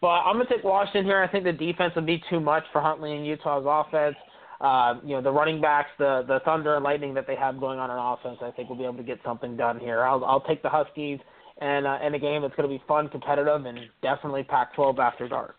But 0.00 0.20
I'm 0.26 0.36
gonna 0.36 0.48
take 0.48 0.64
Washington 0.64 1.04
here. 1.04 1.22
I 1.22 1.28
think 1.28 1.44
the 1.44 1.52
defense 1.52 1.94
would 1.96 2.06
be 2.06 2.22
too 2.30 2.40
much 2.40 2.64
for 2.72 2.80
Huntley 2.80 3.14
and 3.16 3.26
Utah's 3.26 3.64
offense. 3.66 4.16
Uh, 4.60 4.94
you 5.04 5.10
know 5.10 5.22
the 5.22 5.30
running 5.30 5.60
backs, 5.60 5.90
the 5.98 6.24
the 6.26 6.40
thunder 6.44 6.74
and 6.74 6.84
lightning 6.84 7.14
that 7.14 7.26
they 7.26 7.36
have 7.36 7.60
going 7.60 7.78
on 7.78 7.90
in 7.90 7.96
offense. 7.96 8.38
I 8.42 8.50
think 8.56 8.68
we'll 8.68 8.78
be 8.78 8.84
able 8.84 8.96
to 8.96 9.02
get 9.02 9.18
something 9.24 9.56
done 9.56 9.78
here. 9.78 10.02
I'll 10.04 10.24
I'll 10.24 10.40
take 10.40 10.62
the 10.62 10.68
Huskies 10.68 11.20
and 11.60 11.86
uh, 11.86 11.98
in 12.04 12.14
a 12.14 12.18
game 12.18 12.42
that's 12.42 12.54
going 12.54 12.68
to 12.68 12.74
be 12.74 12.82
fun, 12.86 13.08
competitive, 13.08 13.64
and 13.64 13.78
definitely 14.02 14.44
Pac-12 14.44 14.98
after 14.98 15.28
dark. 15.28 15.56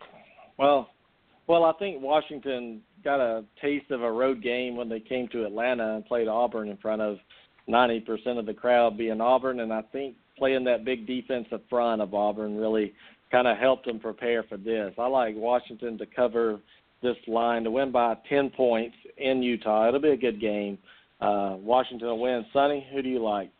Well, 0.58 0.88
well, 1.46 1.64
I 1.64 1.72
think 1.74 2.00
Washington 2.00 2.80
got 3.04 3.20
a 3.20 3.44
taste 3.60 3.90
of 3.90 4.02
a 4.02 4.10
road 4.10 4.42
game 4.42 4.76
when 4.76 4.88
they 4.88 5.00
came 5.00 5.28
to 5.28 5.44
Atlanta 5.44 5.96
and 5.96 6.04
played 6.06 6.28
Auburn 6.28 6.68
in 6.68 6.76
front 6.78 7.02
of 7.02 7.18
90% 7.70 8.38
of 8.38 8.46
the 8.46 8.54
crowd 8.54 8.98
being 8.98 9.20
Auburn, 9.20 9.60
and 9.60 9.72
I 9.72 9.82
think 9.92 10.16
playing 10.38 10.64
that 10.64 10.84
big 10.84 11.06
defensive 11.06 11.60
front 11.68 12.02
of 12.02 12.14
Auburn 12.14 12.56
really 12.56 12.92
kind 13.30 13.46
of 13.46 13.56
helped 13.58 13.86
them 13.86 14.00
prepare 14.00 14.42
for 14.42 14.56
this. 14.56 14.92
I 14.98 15.06
like 15.06 15.34
Washington 15.36 15.96
to 15.98 16.06
cover 16.06 16.60
this 17.02 17.16
line 17.26 17.64
to 17.64 17.70
win 17.70 17.92
by 17.92 18.16
10 18.28 18.50
points 18.50 18.96
in 19.16 19.42
Utah. 19.42 19.88
It'll 19.88 20.00
be 20.00 20.10
a 20.10 20.16
good 20.16 20.40
game. 20.40 20.78
Uh, 21.20 21.56
Washington 21.58 22.08
will 22.08 22.20
win. 22.20 22.44
Sonny, 22.52 22.86
who 22.92 23.02
do 23.02 23.08
you 23.08 23.22
like? 23.22 23.50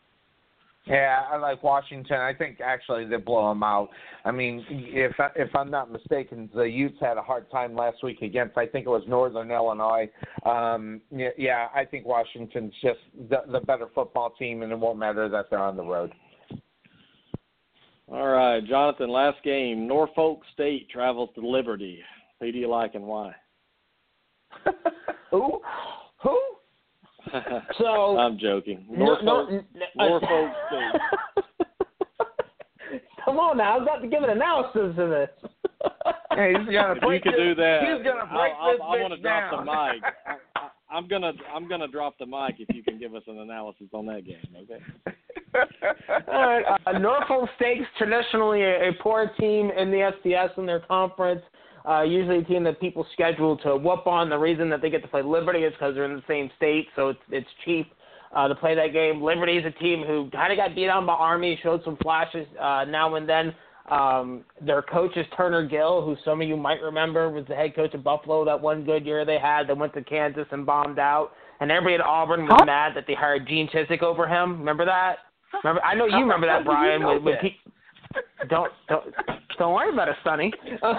Yeah, 0.87 1.25
I 1.31 1.37
like 1.37 1.63
Washington. 1.63 2.17
I 2.17 2.33
think 2.33 2.61
actually 2.61 3.05
they 3.05 3.17
blow 3.17 3.51
them 3.51 3.63
out. 3.63 3.91
I 4.25 4.31
mean, 4.31 4.65
if 4.71 5.13
if 5.37 5.55
I'm 5.55 5.71
not 5.71 5.93
mistaken, 5.93 6.49
the 6.55 6.63
Utes 6.63 6.97
had 7.01 7.19
a 7.19 7.23
hard 7.23 7.51
time 7.51 7.75
last 7.75 8.03
week 8.03 8.23
against 8.23 8.57
I 8.57 8.67
think 8.67 8.87
it 8.87 8.91
was 8.91 9.03
Northern 9.07 9.51
Illinois. 9.51 10.09
Um, 10.47 11.03
yeah, 11.11 11.29
yeah, 11.37 11.69
I 11.75 11.85
think 11.85 12.07
Washington's 12.07 12.73
just 12.83 12.99
the, 13.29 13.43
the 13.53 13.61
better 13.61 13.89
football 13.95 14.31
team, 14.39 14.63
and 14.63 14.73
it 14.73 14.79
won't 14.79 14.99
matter 14.99 15.29
that 15.29 15.51
they're 15.51 15.59
on 15.59 15.77
the 15.77 15.85
road. 15.85 16.13
All 18.09 18.29
right, 18.29 18.67
Jonathan. 18.67 19.11
Last 19.11 19.43
game, 19.45 19.87
Norfolk 19.87 20.41
State 20.55 20.89
travels 20.91 21.31
to 21.35 21.47
Liberty. 21.47 22.03
Who 22.41 22.51
do 22.51 22.59
you 22.59 22.69
like 22.69 22.95
and 22.95 23.05
why? 23.05 23.33
Who? 25.31 25.61
Who? 26.23 26.41
So 27.79 27.87
I'm 28.19 28.39
joking. 28.39 28.85
Norfolk, 28.91 29.25
no, 29.25 29.47
no, 29.47 29.63
no, 29.97 30.09
Norfolk 30.09 30.53
State. 30.69 31.01
Come 33.25 33.39
on 33.39 33.59
now, 33.59 33.79
I've 33.79 33.87
got 33.87 33.99
to 33.99 34.09
give 34.09 34.23
an 34.23 34.31
analysis 34.31 34.97
to 34.97 35.07
this. 35.07 35.51
hey, 36.35 36.55
he's 36.59 36.73
gonna 36.73 36.95
if 36.95 37.01
break 37.01 37.25
you 37.25 37.31
could 37.31 37.39
this, 37.39 37.47
do 37.49 37.55
that, 37.57 37.81
he's 37.83 38.05
gonna 38.05 38.27
break 38.27 38.53
I'll, 38.59 38.73
this 38.73 38.81
I'll, 38.83 38.93
I 38.93 39.01
want 39.01 39.15
to 39.15 39.21
drop 39.21 39.51
the 39.51 39.65
mic. 39.65 40.03
I, 40.27 40.33
I, 40.57 40.69
I'm 40.91 41.07
gonna 41.07 41.33
I'm 41.55 41.69
gonna 41.69 41.89
drop 41.89 42.19
the 42.19 42.27
mic 42.27 42.57
if 42.59 42.75
you 42.75 42.83
can 42.83 42.99
give 42.99 43.15
us 43.15 43.23
an 43.27 43.39
analysis 43.39 43.87
on 43.93 44.07
that 44.07 44.25
game. 44.27 44.37
Okay. 44.57 44.83
All 46.29 46.47
right, 46.47 46.65
uh, 46.87 46.99
Norfolk 46.99 47.49
State's 47.57 47.87
traditionally 47.99 48.63
a, 48.63 48.91
a 48.91 48.93
poor 49.03 49.31
team 49.39 49.71
in 49.71 49.91
the 49.91 50.11
FCS 50.25 50.59
in 50.59 50.67
their 50.67 50.81
conference. 50.81 51.43
Uh, 51.89 52.03
usually 52.03 52.39
a 52.39 52.45
team 52.45 52.63
that 52.65 52.81
people 52.81 53.07
schedule 53.13 53.57
to 53.59 53.77
whoop 53.77 54.07
on. 54.07 54.29
The 54.29 54.39
reason 54.39 54.69
that 54.71 54.83
they 54.83 54.91
get 54.91 55.03
to 55.03 55.09
play 55.09 55.23
Liberty 55.23 55.61
is 55.61 55.73
because 55.73 55.95
they're 55.95 56.05
in 56.05 56.15
the 56.15 56.23
same 56.29 56.51
state, 56.57 56.89
so 56.95 57.09
it's 57.09 57.21
it's 57.31 57.49
cheap 57.65 57.93
uh, 58.35 58.49
to 58.49 58.55
play 58.55 58.75
that 58.75 58.93
game. 58.93 59.23
Liberty 59.23 59.57
is 59.57 59.65
a 59.65 59.71
team 59.83 60.05
who 60.07 60.29
kind 60.31 60.53
of 60.53 60.59
got 60.59 60.75
beat 60.75 60.87
down 60.87 61.07
by 61.07 61.15
Army, 61.15 61.59
showed 61.63 61.83
some 61.85 61.97
flashes 61.97 62.47
uh, 62.61 62.85
now 62.85 63.15
and 63.15 63.29
then. 63.29 63.55
Um, 63.91 64.45
their 64.61 64.83
coach 64.83 65.17
is 65.17 65.27
Turner 65.37 65.67
Gill, 65.67 66.05
who 66.05 66.17
some 66.25 66.41
of 66.41 66.47
you 66.47 66.57
might 66.57 66.81
remember 66.81 67.29
was 67.29 67.45
the 67.49 67.57
head 67.57 67.75
coach 67.75 67.93
of 67.95 68.05
Buffalo 68.05 68.45
that 68.45 68.61
one 68.61 68.85
good 68.85 69.05
year 69.05 69.25
they 69.25 69.39
had. 69.39 69.67
They 69.67 69.73
went 69.73 69.95
to 69.95 70.05
Kansas 70.05 70.47
and 70.53 70.65
bombed 70.65 71.01
out, 71.01 71.33
and 71.61 71.73
everybody 71.73 71.95
at 71.95 72.01
Auburn 72.03 72.45
was 72.45 72.63
mad 72.67 72.93
that 72.95 73.05
they 73.09 73.15
hired 73.15 73.49
Gene 73.49 73.69
Chizik 73.69 74.03
over 74.03 74.29
him. 74.29 74.59
Remember 74.59 74.85
that? 74.85 75.17
Remember? 75.65 75.83
I 75.83 75.95
know 75.95 76.07
you 76.07 76.19
remember 76.19 76.47
that, 76.47 76.65
Brian. 76.65 77.05
When, 77.05 77.25
when 77.25 77.35
pe- 77.39 77.57
don't 78.49 78.71
don't 78.89 79.13
don't 79.61 79.75
worry 79.75 79.93
about 79.93 80.09
it, 80.09 80.17
Sonny. 80.25 80.51
so 80.81 80.95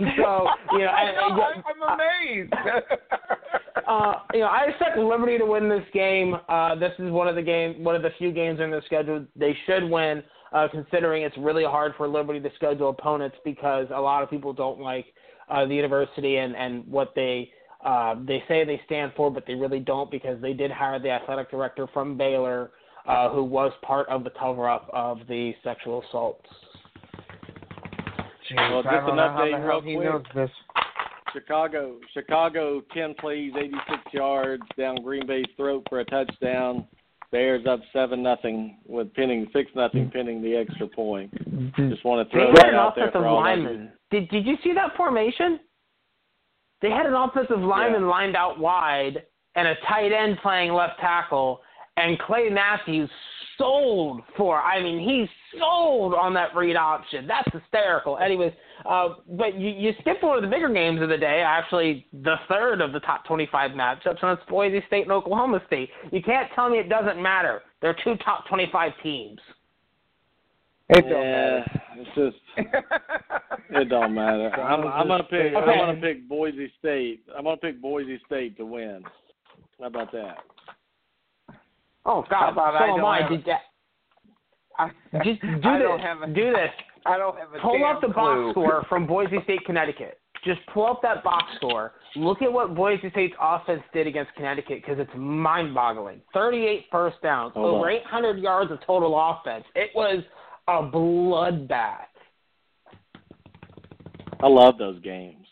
you 0.00 0.06
know, 0.16 0.48
I, 0.70 1.02
I 1.02 1.12
know, 1.12 1.42
I, 1.42 1.52
I'm 1.68 2.00
amazed. 2.00 2.52
uh, 3.86 4.14
you 4.32 4.40
know, 4.40 4.46
I 4.46 4.64
expect 4.70 4.96
Liberty 4.96 5.36
to 5.36 5.44
win 5.44 5.68
this 5.68 5.84
game. 5.92 6.34
Uh, 6.48 6.74
this 6.76 6.92
is 6.98 7.10
one 7.10 7.28
of 7.28 7.34
the 7.36 7.42
game, 7.42 7.84
one 7.84 7.94
of 7.94 8.00
the 8.00 8.08
few 8.16 8.32
games 8.32 8.58
in 8.58 8.70
the 8.70 8.80
schedule 8.86 9.26
they 9.36 9.54
should 9.66 9.84
win, 9.84 10.22
uh, 10.52 10.66
considering 10.72 11.24
it's 11.24 11.36
really 11.36 11.64
hard 11.64 11.92
for 11.98 12.08
Liberty 12.08 12.40
to 12.40 12.48
schedule 12.56 12.88
opponents 12.88 13.36
because 13.44 13.86
a 13.94 14.00
lot 14.00 14.22
of 14.22 14.30
people 14.30 14.54
don't 14.54 14.80
like 14.80 15.04
uh, 15.50 15.66
the 15.66 15.74
university 15.74 16.38
and 16.38 16.56
and 16.56 16.86
what 16.88 17.12
they. 17.14 17.50
Uh, 17.84 18.16
they 18.26 18.42
say 18.48 18.64
they 18.64 18.80
stand 18.86 19.12
for, 19.16 19.30
but 19.30 19.44
they 19.46 19.54
really 19.54 19.78
don't 19.78 20.10
because 20.10 20.40
they 20.42 20.52
did 20.52 20.72
hire 20.72 20.98
the 20.98 21.10
athletic 21.10 21.48
director 21.50 21.86
from 21.92 22.16
Baylor, 22.16 22.72
uh, 23.06 23.28
who 23.28 23.44
was 23.44 23.70
part 23.82 24.08
of 24.08 24.24
the 24.24 24.30
cover-up 24.30 24.90
of 24.92 25.18
the 25.28 25.52
sexual 25.62 26.02
assaults. 26.08 26.48
Jeez, 28.50 28.70
Well, 28.70 28.82
just 28.82 28.94
an 28.94 29.16
update 29.16 29.52
the 29.52 29.66
hell 29.66 29.80
real 29.80 29.80
he 29.82 29.94
quick. 29.96 30.08
knows 30.08 30.22
this. 30.34 30.50
Chicago 31.32 31.96
Chicago 32.14 32.82
ten 32.94 33.14
plays, 33.14 33.52
eighty 33.58 33.76
six 33.90 34.00
yards 34.12 34.62
down 34.78 34.96
Green 35.02 35.26
Bay's 35.26 35.44
throat 35.56 35.84
for 35.88 36.00
a 36.00 36.04
touchdown. 36.04 36.86
Bears 37.32 37.66
up 37.68 37.80
seven 37.92 38.22
nothing 38.22 38.78
with 38.86 39.12
pinning 39.14 39.46
six 39.52 39.70
nothing 39.74 40.10
pinning 40.10 40.40
the 40.40 40.54
extra 40.56 40.86
point. 40.86 41.32
Mm-hmm. 41.50 41.90
Just 41.90 42.04
want 42.04 42.26
to 42.28 42.36
They 42.36 42.44
throw 42.44 42.50
had 42.50 42.56
that 42.56 42.68
an 42.68 42.74
out 42.76 42.94
there 42.94 43.08
offensive 43.08 43.22
for 43.22 43.26
all 43.26 43.40
lineman. 43.40 43.92
Did 44.10 44.28
Did 44.28 44.46
you 44.46 44.56
see 44.62 44.72
that 44.74 44.96
formation? 44.96 45.58
They 46.80 46.90
had 46.90 47.06
an 47.06 47.14
offensive 47.14 47.58
lineman 47.58 48.06
lined 48.06 48.36
out 48.36 48.58
wide 48.58 49.24
and 49.56 49.66
a 49.66 49.74
tight 49.88 50.12
end 50.12 50.38
playing 50.42 50.72
left 50.72 51.00
tackle, 51.00 51.60
and 51.96 52.18
Clay 52.20 52.48
Matthews 52.50 53.10
sold 53.58 54.22
for. 54.36 54.60
I 54.60 54.82
mean, 54.82 54.98
he 54.98 55.26
sold 55.58 56.14
on 56.14 56.34
that 56.34 56.54
read 56.54 56.76
option. 56.76 57.26
That's 57.26 57.48
hysterical. 57.52 58.18
Anyways, 58.18 58.52
uh, 58.88 59.14
but 59.30 59.58
you 59.58 59.70
you 59.70 59.92
skip 60.00 60.22
one 60.22 60.36
of 60.36 60.42
the 60.42 60.48
bigger 60.48 60.72
games 60.72 61.00
of 61.02 61.08
the 61.08 61.16
day. 61.16 61.42
Actually, 61.44 62.06
the 62.12 62.36
third 62.48 62.80
of 62.80 62.92
the 62.92 63.00
top 63.00 63.24
25 63.26 63.72
matchups, 63.72 64.22
and 64.22 64.38
it's 64.38 64.48
Boise 64.48 64.82
State 64.86 65.02
and 65.02 65.12
Oklahoma 65.12 65.60
State. 65.66 65.90
You 66.12 66.22
can't 66.22 66.50
tell 66.54 66.70
me 66.70 66.78
it 66.78 66.88
doesn't 66.88 67.20
matter. 67.20 67.62
They're 67.82 67.96
two 68.04 68.16
top 68.24 68.46
25 68.48 68.92
teams. 69.02 69.40
It 70.88 71.02
don't 71.02 71.10
yeah, 71.10 71.64
matter. 71.66 71.82
it's 71.96 72.14
just 72.14 72.70
it 73.70 73.88
don't 73.88 74.14
matter. 74.14 74.50
I'm, 74.60 74.86
I'm 74.86 75.08
gonna 75.08 75.24
pick. 75.24 75.52
I'm 75.54 75.64
gonna 75.64 76.00
pick 76.00 76.28
Boise 76.28 76.72
State. 76.78 77.24
I'm 77.36 77.44
gonna 77.44 77.56
pick 77.56 77.80
Boise 77.80 78.20
State 78.26 78.56
to 78.58 78.66
win. 78.66 79.02
How 79.80 79.86
about 79.86 80.12
that? 80.12 80.38
Oh 82.06 82.24
How 82.30 82.52
God, 82.52 82.52
about 82.52 82.74
so 82.78 82.84
I 82.84 82.88
am 82.88 82.96
don't 82.96 83.04
I. 83.04 83.28
Did 83.28 83.44
that, 83.46 83.60
I, 84.78 84.88
just 85.24 85.40
do 85.42 85.48
I 85.68 85.78
this. 85.78 85.82
don't 85.86 86.00
have 86.00 86.22
a, 86.22 86.26
do 86.28 86.52
this. 86.52 86.70
I 87.06 87.18
don't 87.18 87.36
have 87.38 87.52
a 87.54 87.58
Pull 87.58 87.78
damn 87.78 87.96
up 87.96 88.00
the 88.00 88.06
clue. 88.08 88.14
box 88.14 88.52
score 88.52 88.86
from 88.88 89.06
Boise 89.06 89.36
State, 89.44 89.64
Connecticut. 89.66 90.20
Just 90.44 90.60
pull 90.72 90.86
up 90.86 91.00
that 91.02 91.24
box 91.24 91.44
score. 91.56 91.92
Look 92.14 92.42
at 92.42 92.52
what 92.52 92.74
Boise 92.74 93.10
State's 93.10 93.34
offense 93.40 93.82
did 93.92 94.06
against 94.06 94.32
Connecticut 94.34 94.82
because 94.82 94.98
it's 95.00 95.10
mind-boggling. 95.16 96.20
38 96.32 96.84
first 96.92 97.16
downs, 97.22 97.52
Hold 97.54 97.76
over 97.76 97.90
on. 97.90 97.96
800 97.96 98.38
yards 98.38 98.70
of 98.70 98.78
total 98.86 99.18
offense. 99.18 99.64
It 99.74 99.90
was 99.94 100.22
a 100.68 100.82
bloodbath. 100.82 102.06
I 104.40 104.46
love 104.48 104.78
those 104.78 105.00
games. 105.00 105.46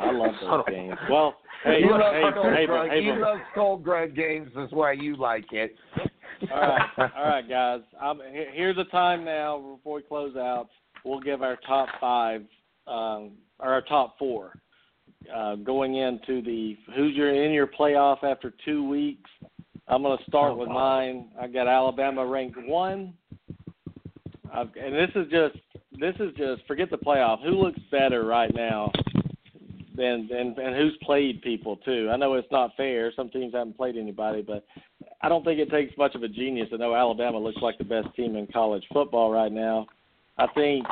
I 0.00 0.10
love 0.12 0.32
those 0.42 0.64
games. 0.68 0.96
Well, 1.10 1.34
hey, 1.66 1.80
you 1.80 1.90
love 1.90 2.14
hey, 2.14 2.22
cold 2.34 2.54
hey, 2.54 2.66
grud- 2.66 2.90
hey, 2.90 3.00
you 3.00 3.14
hey, 3.14 3.20
love 3.20 3.38
cold 3.54 3.84
grud 3.84 4.14
games. 4.16 4.50
That's 4.56 4.72
why 4.72 4.92
you 4.92 5.16
like 5.16 5.52
it. 5.52 5.74
All 6.52 6.60
right, 6.60 6.88
all 6.98 7.24
right, 7.28 7.48
guys. 7.48 7.80
I'm, 7.98 8.20
here's 8.52 8.76
the 8.76 8.84
time 8.84 9.24
now 9.24 9.58
before 9.76 9.96
we 9.96 10.02
close 10.02 10.36
out. 10.36 10.68
We'll 11.02 11.20
give 11.20 11.40
our 11.40 11.56
top 11.66 11.88
five, 11.98 12.42
um, 12.86 13.32
or 13.58 13.70
our 13.72 13.80
top 13.80 14.18
four, 14.18 14.52
uh, 15.34 15.54
going 15.54 15.96
into 15.96 16.42
the 16.42 16.76
who's 16.94 17.14
your 17.14 17.32
in 17.32 17.52
your 17.52 17.66
playoff 17.66 18.22
after 18.22 18.52
two 18.66 18.86
weeks. 18.86 19.30
I'm 19.88 20.02
going 20.02 20.18
to 20.18 20.24
start 20.24 20.52
Oh, 20.52 20.56
with 20.56 20.68
wow. 20.68 20.74
mine. 20.74 21.28
I 21.40 21.46
got 21.46 21.68
Alabama 21.68 22.26
ranked 22.26 22.58
one, 22.66 23.14
I've, 24.52 24.68
and 24.76 24.94
this 24.94 25.10
is 25.14 25.26
just 25.30 25.56
this 25.98 26.14
is 26.20 26.34
just 26.36 26.66
forget 26.66 26.90
the 26.90 26.98
playoff. 26.98 27.42
Who 27.42 27.52
looks 27.52 27.80
better 27.90 28.26
right 28.26 28.54
now? 28.54 28.92
Than, 29.96 30.28
and 30.30 30.58
and 30.58 30.76
who's 30.76 30.96
played 31.02 31.40
people 31.40 31.76
too. 31.78 32.10
I 32.12 32.16
know 32.16 32.34
it's 32.34 32.50
not 32.50 32.76
fair. 32.76 33.12
Some 33.16 33.30
teams 33.30 33.54
haven't 33.54 33.76
played 33.76 33.96
anybody, 33.96 34.42
but 34.42 34.66
I 35.22 35.28
don't 35.28 35.44
think 35.44 35.58
it 35.58 35.70
takes 35.70 35.96
much 35.96 36.14
of 36.14 36.22
a 36.22 36.28
genius 36.28 36.68
to 36.70 36.78
know 36.78 36.94
Alabama 36.94 37.38
looks 37.38 37.62
like 37.62 37.78
the 37.78 37.84
best 37.84 38.08
team 38.14 38.36
in 38.36 38.46
college 38.46 38.84
football 38.92 39.30
right 39.30 39.52
now. 39.52 39.86
I 40.36 40.46
think, 40.48 40.84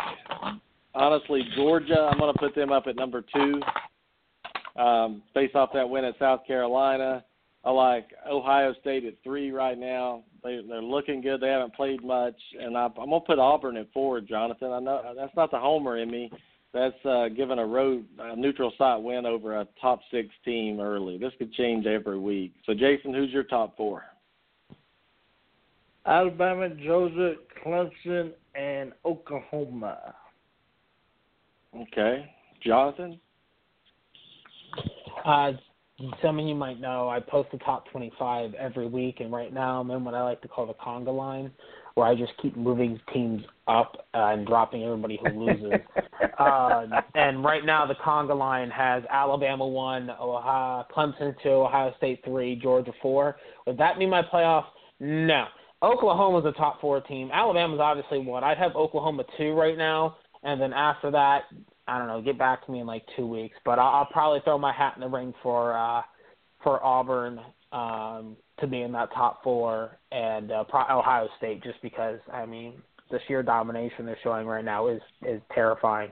honestly, 0.95 1.43
Georgia, 1.55 2.09
I'm 2.11 2.19
going 2.19 2.33
to 2.33 2.39
put 2.39 2.55
them 2.55 2.73
up 2.73 2.85
at 2.87 2.97
number 2.97 3.23
two 3.35 3.61
um, 4.81 5.23
based 5.35 5.55
off 5.55 5.71
that 5.75 5.89
win 5.89 6.05
at 6.05 6.19
South 6.19 6.47
Carolina. 6.47 7.25
I 7.65 7.71
like 7.71 8.09
Ohio 8.29 8.75
State 8.81 9.05
at 9.05 9.15
three 9.23 9.51
right 9.51 9.79
now. 9.79 10.23
They, 10.43 10.61
they're 10.69 10.83
looking 10.83 11.21
good. 11.21 11.41
They 11.41 11.49
haven't 11.49 11.75
played 11.75 12.05
much, 12.05 12.37
and 12.59 12.77
I, 12.77 12.87
I'm 12.87 13.11
going 13.11 13.21
to 13.21 13.27
put 13.27 13.39
Auburn 13.39 13.77
at 13.77 13.93
four, 13.93 14.21
Jonathan. 14.21 14.71
I 14.73 14.81
know 14.81 15.15
that's 15.17 15.35
not 15.37 15.51
the 15.51 15.59
homer 15.59 15.99
in 15.99 16.11
me. 16.11 16.31
That's 16.75 17.05
uh, 17.05 17.29
giving 17.29 17.61
a 17.61 17.65
road 17.65 18.05
a 18.19 18.35
neutral 18.35 18.73
site 18.77 19.01
win 19.01 19.25
over 19.27 19.61
a 19.61 19.69
top 19.81 20.01
six 20.11 20.29
team 20.45 20.81
early. 20.81 21.17
This 21.17 21.33
could 21.39 21.53
change 21.53 21.87
every 21.87 22.19
week. 22.19 22.53
So, 22.67 22.75
Jason, 22.75 23.15
who's 23.15 23.31
your 23.31 23.45
top 23.45 23.77
four? 23.77 24.03
Alabama, 26.05 26.69
Georgia, 26.71 27.35
Clemson, 27.65 28.33
and 28.57 28.93
Oklahoma. 29.05 30.17
Okay, 31.75 32.29
Jonathan. 32.61 33.21
Uh, 35.25 35.53
some 36.21 36.41
of 36.41 36.47
you 36.47 36.57
might 36.57 36.81
know 36.81 37.09
I 37.09 37.21
post 37.21 37.51
the 37.53 37.59
top 37.59 37.89
25 37.93 38.55
every 38.55 38.89
week, 38.89 39.21
and 39.21 39.33
right 39.33 39.53
now 39.53 39.81
I'm 39.81 39.91
in 39.93 40.05
what 40.05 40.15
I 40.15 40.23
like 40.23 40.43
to 40.43 40.49
call 40.49 40.67
the 40.67 40.75
conga 40.75 41.17
line, 41.17 41.53
where 41.95 42.07
I 42.09 42.15
just 42.15 42.33
keep 42.43 42.57
moving 42.57 43.01
teams 43.13 43.43
up 43.69 44.07
uh, 44.15 44.33
and 44.33 44.47
dropping 44.47 44.83
everybody 44.83 45.19
who 45.23 45.47
loses. 45.47 45.73
uh, 46.39 46.87
and 47.15 47.45
right 47.45 47.65
now 47.65 47.87
the 47.87 47.95
conga 47.95 48.37
line 48.37 48.71
has 48.71 49.03
Alabama 49.11 49.67
one, 49.67 50.11
Ohio, 50.11 50.85
Clemson 50.95 51.35
two, 51.43 51.51
Ohio 51.51 51.95
State 51.97 52.21
three, 52.25 52.57
Georgia 52.57 52.93
four. 53.01 53.37
Would 53.67 53.79
that 53.79 53.99
be 53.99 54.07
my 54.07 54.23
playoff? 54.23 54.65
No. 55.01 55.47
Oklahoma's 55.83 56.47
a 56.47 56.53
top 56.53 56.81
four 56.81 57.01
team. 57.03 57.31
Alabama's 57.33 57.81
obviously 57.81 58.19
one. 58.19 58.43
I'd 58.43 58.59
have 58.59 58.75
Oklahoma 58.75 59.25
two 59.37 59.53
right 59.53 59.77
now, 59.77 60.17
and 60.43 60.61
then 60.61 60.73
after 60.73 61.11
that, 61.11 61.43
I 61.87 61.99
don't 61.99 62.09
know. 62.09 62.23
Get 62.23 62.39
back 62.39 62.65
to 62.65 62.73
me 62.73 62.81
in 62.81 62.87
like 62.87 63.05
two 63.17 63.27
weeks, 63.27 63.57
but 63.65 63.79
I'll, 63.79 63.97
I'll 63.97 64.09
probably 64.11 64.41
throw 64.45 64.57
my 64.57 64.73
hat 64.73 64.95
in 64.97 65.03
the 65.03 65.09
ring 65.09 65.35
for 65.43 65.77
uh, 65.77 66.01
for 66.63 66.83
Auburn 66.83 67.39
um, 67.73 68.37
to 68.61 68.67
be 68.67 68.83
in 68.83 68.93
that 68.93 69.13
top 69.13 69.43
four, 69.43 69.99
and 70.13 70.51
uh, 70.53 70.65
pro- 70.65 70.99
Ohio 70.99 71.29
State 71.39 71.63
just 71.63 71.81
because 71.83 72.19
I 72.33 72.47
mean 72.47 72.75
the 73.11 73.19
sheer 73.27 73.43
domination 73.43 74.07
they're 74.07 74.19
showing 74.23 74.47
right 74.47 74.65
now 74.65 74.89
is 74.89 75.01
is 75.27 75.41
terrifying. 75.55 76.11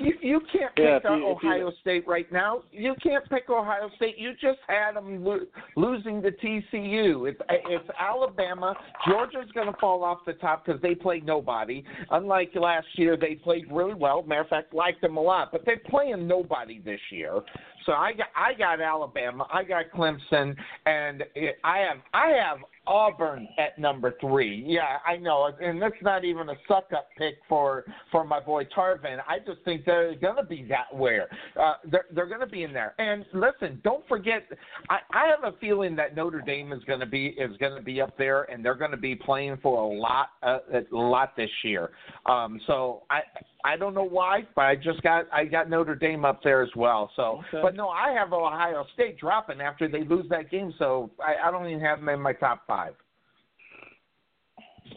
You 0.00 0.14
you 0.22 0.40
can't 0.50 0.74
pick 0.74 0.84
Yeah, 0.86 0.96
if 0.96 1.04
uh, 1.04 1.14
you- 1.14 1.30
if 1.32 1.42
you- 1.42 1.50
Ohio 1.50 1.70
State 1.82 2.08
right 2.08 2.30
now. 2.32 2.62
You 2.72 2.94
can't 3.02 3.28
pick 3.28 3.50
Ohio 3.50 3.90
State. 3.96 4.16
You 4.16 4.32
just 4.40 4.58
had 4.66 4.96
them 4.96 5.22
lo- 5.22 5.44
losing 5.76 6.22
to 6.22 6.30
TCU. 6.30 7.28
It's 7.28 7.38
it's 7.50 7.90
Alabama. 8.00 8.74
Georgia's 9.06 9.50
going 9.52 9.66
to 9.70 9.78
fall 9.78 10.02
off 10.02 10.20
the 10.24 10.32
top 10.34 10.64
because 10.64 10.80
they 10.80 10.94
played 10.94 11.26
nobody. 11.26 11.84
Unlike 12.10 12.52
last 12.54 12.86
year, 12.94 13.18
they 13.18 13.34
played 13.34 13.66
really 13.70 13.92
well. 13.92 14.22
Matter 14.22 14.40
of 14.40 14.48
fact, 14.48 14.72
liked 14.72 15.02
them 15.02 15.18
a 15.18 15.20
lot. 15.22 15.52
But 15.52 15.66
they're 15.66 15.82
playing 15.90 16.26
nobody 16.26 16.80
this 16.80 17.00
year. 17.10 17.40
So 17.86 17.92
I 17.92 18.12
got 18.12 18.28
I 18.34 18.54
got 18.54 18.80
Alabama. 18.80 19.46
I 19.52 19.62
got 19.64 19.90
Clemson, 19.94 20.56
and 20.86 21.24
I 21.64 21.78
have 21.78 21.98
I 22.12 22.28
have 22.30 22.58
Auburn 22.86 23.48
at 23.58 23.78
number 23.78 24.14
three. 24.20 24.64
Yeah, 24.66 24.98
I 25.06 25.16
know, 25.16 25.50
and 25.60 25.80
that's 25.80 25.94
not 26.02 26.24
even 26.24 26.48
a 26.48 26.54
suck 26.68 26.92
up 26.96 27.08
pick 27.16 27.36
for 27.48 27.84
for 28.10 28.24
my 28.24 28.40
boy 28.40 28.64
Tarvin. 28.76 29.18
I 29.26 29.38
just 29.38 29.62
think 29.64 29.84
they're 29.84 30.14
going 30.16 30.36
to 30.36 30.42
be 30.42 30.66
that 30.68 30.94
where 30.94 31.28
uh, 31.60 31.74
they're 31.90 32.06
they're 32.14 32.26
going 32.26 32.40
to 32.40 32.46
be 32.46 32.62
in 32.64 32.72
there. 32.72 32.94
And 32.98 33.24
listen, 33.32 33.80
don't 33.84 34.06
forget, 34.08 34.42
I, 34.90 34.98
I 35.12 35.26
have 35.26 35.52
a 35.52 35.56
feeling 35.58 35.96
that 35.96 36.14
Notre 36.14 36.40
Dame 36.40 36.72
is 36.72 36.82
going 36.84 37.00
to 37.00 37.06
be 37.06 37.28
is 37.38 37.56
going 37.58 37.76
to 37.76 37.82
be 37.82 38.00
up 38.00 38.16
there, 38.18 38.42
and 38.44 38.64
they're 38.64 38.74
going 38.74 38.90
to 38.90 38.96
be 38.96 39.14
playing 39.14 39.58
for 39.62 39.90
a 39.92 39.98
lot 39.98 40.28
uh, 40.42 40.58
a 40.72 40.82
lot 40.94 41.36
this 41.36 41.50
year. 41.62 41.90
Um, 42.26 42.60
so 42.66 43.02
I. 43.10 43.20
I 43.66 43.78
don't 43.78 43.94
know 43.94 44.04
why, 44.04 44.46
but 44.54 44.66
I 44.66 44.76
just 44.76 45.00
got 45.00 45.24
I 45.32 45.46
got 45.46 45.70
Notre 45.70 45.94
Dame 45.94 46.26
up 46.26 46.42
there 46.42 46.62
as 46.62 46.68
well. 46.76 47.10
So, 47.16 47.40
Okay. 47.48 47.62
but 47.62 47.74
no, 47.74 47.88
I 47.88 48.10
have 48.12 48.30
Ohio 48.34 48.84
State 48.92 49.18
dropping 49.18 49.62
after 49.62 49.88
they 49.88 50.04
lose 50.04 50.26
that 50.28 50.50
game. 50.50 50.74
So 50.78 51.10
I, 51.18 51.48
I 51.48 51.50
don't 51.50 51.66
even 51.68 51.80
have 51.80 52.00
them 52.00 52.10
in 52.10 52.20
my 52.20 52.34
top 52.34 52.66
five. 52.66 52.73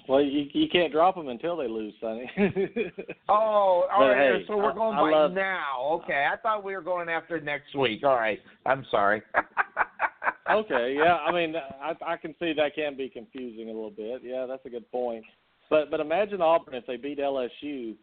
Well, 0.07 0.21
you 0.21 0.47
you 0.53 0.67
can't 0.69 0.91
drop 0.91 1.15
them 1.15 1.27
until 1.29 1.55
they 1.57 1.67
lose, 1.67 1.93
Sonny. 2.01 2.29
Oh, 3.29 3.33
all 3.33 3.87
But 3.97 4.05
right. 4.09 4.35
hey, 4.39 4.43
so 4.47 4.55
we're 4.57 4.73
going 4.73 4.97
I 4.97 5.01
by 5.01 5.11
love- 5.11 5.33
now. 5.33 5.77
Uh, 5.81 5.95
okay, 5.95 6.27
I 6.31 6.37
thought 6.37 6.63
we 6.63 6.73
were 6.75 6.81
going 6.81 7.09
after 7.09 7.39
next 7.41 7.75
week. 7.75 8.03
All 8.03 8.15
right, 8.15 8.39
I'm 8.65 8.85
sorry. 8.89 9.21
okay, 10.51 10.95
yeah. 10.97 11.17
I 11.17 11.31
mean, 11.31 11.55
I 11.81 11.93
I 12.05 12.17
can 12.17 12.33
see 12.39 12.53
that 12.53 12.75
can 12.75 12.95
be 12.95 13.09
confusing 13.09 13.65
a 13.69 13.73
little 13.73 13.91
bit. 13.91 14.21
Yeah, 14.23 14.45
that's 14.47 14.65
a 14.65 14.69
good 14.69 14.89
point. 14.91 15.23
But 15.69 15.91
but 15.91 15.99
imagine 15.99 16.41
Auburn 16.41 16.75
if 16.75 16.85
they 16.85 16.95
beat 16.97 17.19
LSU. 17.19 17.95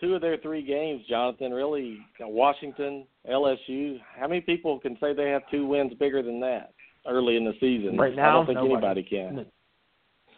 Two 0.00 0.14
of 0.14 0.22
their 0.22 0.38
three 0.38 0.62
games, 0.62 1.02
Jonathan, 1.10 1.52
really 1.52 1.98
Washington, 2.20 3.04
LSU. 3.30 3.98
How 4.18 4.26
many 4.28 4.40
people 4.40 4.78
can 4.80 4.96
say 4.98 5.12
they 5.12 5.28
have 5.28 5.42
two 5.50 5.66
wins 5.66 5.92
bigger 6.00 6.22
than 6.22 6.40
that 6.40 6.72
early 7.06 7.36
in 7.36 7.44
the 7.44 7.54
season? 7.60 7.96
Right 7.96 8.18
I 8.18 8.32
don't 8.32 8.46
think 8.46 8.56
nobody. 8.56 8.74
anybody 8.74 9.02
can. 9.02 9.46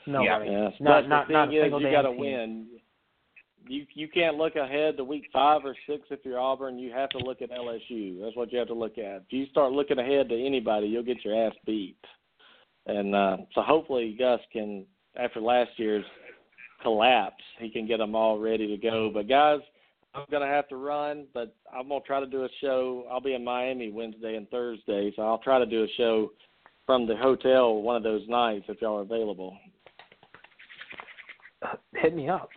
Nobody. 0.07 0.51
Yeah, 0.51 0.71
Not 0.81 1.03
but 1.03 1.09
not 1.09 1.29
the 1.29 1.33
not 1.33 1.49
thing 1.49 1.73
a 1.73 1.77
is, 1.77 1.83
you 1.83 1.91
got 1.91 2.03
to 2.03 2.13
win. 2.13 2.67
You 3.69 3.87
you 3.95 4.09
can't 4.09 4.37
look 4.37 4.57
ahead 4.57 4.97
to 4.97 5.05
week 5.05 5.27
five 5.33 5.61
or 5.65 5.77
six 5.89 6.03
if 6.11 6.21
you're 6.25 6.41
Auburn. 6.41 6.79
You 6.79 6.93
have 6.93 7.11
to 7.11 7.19
look 7.19 7.43
at 7.43 7.51
LSU. 7.51 8.21
That's 8.21 8.37
what 8.37 8.53
you 8.53 8.59
have 8.59 8.69
to 8.69 8.75
look 8.75 8.99
at. 8.99 9.23
If 9.23 9.31
you 9.31 9.47
start 9.47 9.73
looking 9.73 9.99
ahead 9.99 10.29
to 10.29 10.47
anybody, 10.47 10.89
you'll 10.89 11.05
get 11.05 11.25
your 11.25 11.47
ass 11.47 11.55
beat. 11.65 11.97
And 12.87 13.15
uh, 13.15 13.37
so 13.55 13.63
hopefully 13.63 14.17
Gus 14.19 14.41
can, 14.53 14.85
after 15.17 15.41
last 15.41 15.71
year's 15.77 16.05
collapse, 16.83 17.43
he 17.61 17.71
can 17.71 17.87
get 17.87 17.99
them 17.99 18.17
all 18.17 18.41
ready 18.41 18.67
to 18.67 18.77
go. 18.77 19.11
But 19.15 19.29
guys, 19.29 19.61
I'm 20.15 20.25
gonna 20.31 20.47
have 20.47 20.69
to 20.69 20.77
run, 20.77 21.27
but 21.33 21.55
I'm 21.73 21.89
gonna 21.89 22.01
try 22.07 22.21
to 22.21 22.27
do 22.27 22.45
a 22.45 22.49
show. 22.61 23.07
I'll 23.11 23.21
be 23.21 23.35
in 23.35 23.45
Miami 23.45 23.91
Wednesday 23.93 24.35
and 24.35 24.49
Thursday, 24.51 25.13
so 25.15 25.23
I'll 25.23 25.39
try 25.39 25.59
to 25.61 25.67
do 25.67 25.85
a 25.85 25.89
show 25.97 26.33
from 26.87 27.07
the 27.07 27.17
hotel 27.17 27.83
one 27.83 27.97
of 27.97 28.03
those 28.03 28.23
nights 28.29 28.65
if 28.69 28.81
y'all 28.81 28.99
are 28.99 29.03
available. 29.03 29.57
Uh, 31.63 31.75
hit 31.95 32.15
me 32.15 32.29
up. 32.29 32.49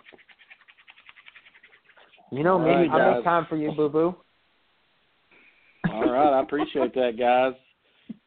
You 2.31 2.43
know 2.43 2.57
me. 2.57 2.69
right, 2.69 2.89
I'll 2.89 2.97
guys. 2.97 3.15
make 3.17 3.23
time 3.23 3.45
for 3.47 3.55
you, 3.55 3.71
boo 3.71 3.89
boo. 3.89 4.15
All 5.91 6.11
right, 6.11 6.33
I 6.37 6.41
appreciate 6.41 6.93
that, 6.95 7.17
guys. 7.17 7.53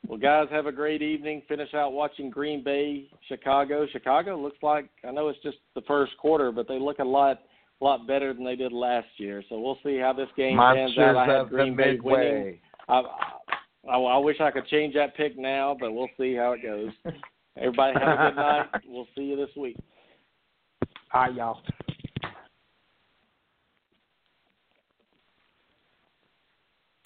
Well, 0.06 0.18
guys, 0.18 0.46
have 0.50 0.66
a 0.66 0.72
great 0.72 1.02
evening. 1.02 1.42
Finish 1.48 1.74
out 1.74 1.92
watching 1.92 2.30
Green 2.30 2.64
Bay, 2.64 3.10
Chicago. 3.28 3.86
Chicago 3.92 4.40
looks 4.40 4.56
like 4.62 4.88
I 5.06 5.10
know 5.10 5.28
it's 5.28 5.42
just 5.42 5.58
the 5.74 5.82
first 5.82 6.16
quarter, 6.16 6.50
but 6.50 6.66
they 6.66 6.78
look 6.78 6.98
a 7.00 7.04
lot, 7.04 7.40
lot 7.80 8.06
better 8.06 8.32
than 8.32 8.44
they 8.44 8.56
did 8.56 8.72
last 8.72 9.08
year. 9.18 9.42
So 9.50 9.60
we'll 9.60 9.78
see 9.84 9.98
how 9.98 10.14
this 10.14 10.28
game 10.36 10.56
pans 10.56 10.96
Monsters 10.96 11.16
out. 11.16 11.28
I 11.28 11.34
of 11.34 11.50
Green 11.50 11.76
Bay 11.76 11.98
winning. 12.02 12.58
I, 12.88 13.02
I, 13.86 13.96
I 13.96 14.18
wish 14.18 14.40
I 14.40 14.50
could 14.50 14.66
change 14.66 14.94
that 14.94 15.16
pick 15.16 15.38
now, 15.38 15.76
but 15.78 15.92
we'll 15.92 16.08
see 16.18 16.34
how 16.34 16.52
it 16.52 16.62
goes. 16.62 16.90
Everybody 17.56 17.98
have 17.98 18.18
a 18.18 18.30
good 18.30 18.36
night. 18.36 18.66
We'll 18.86 19.08
see 19.16 19.24
you 19.24 19.36
this 19.36 19.54
week. 19.56 19.76
All 21.12 21.22
right, 21.22 21.34
y'all. 21.34 21.62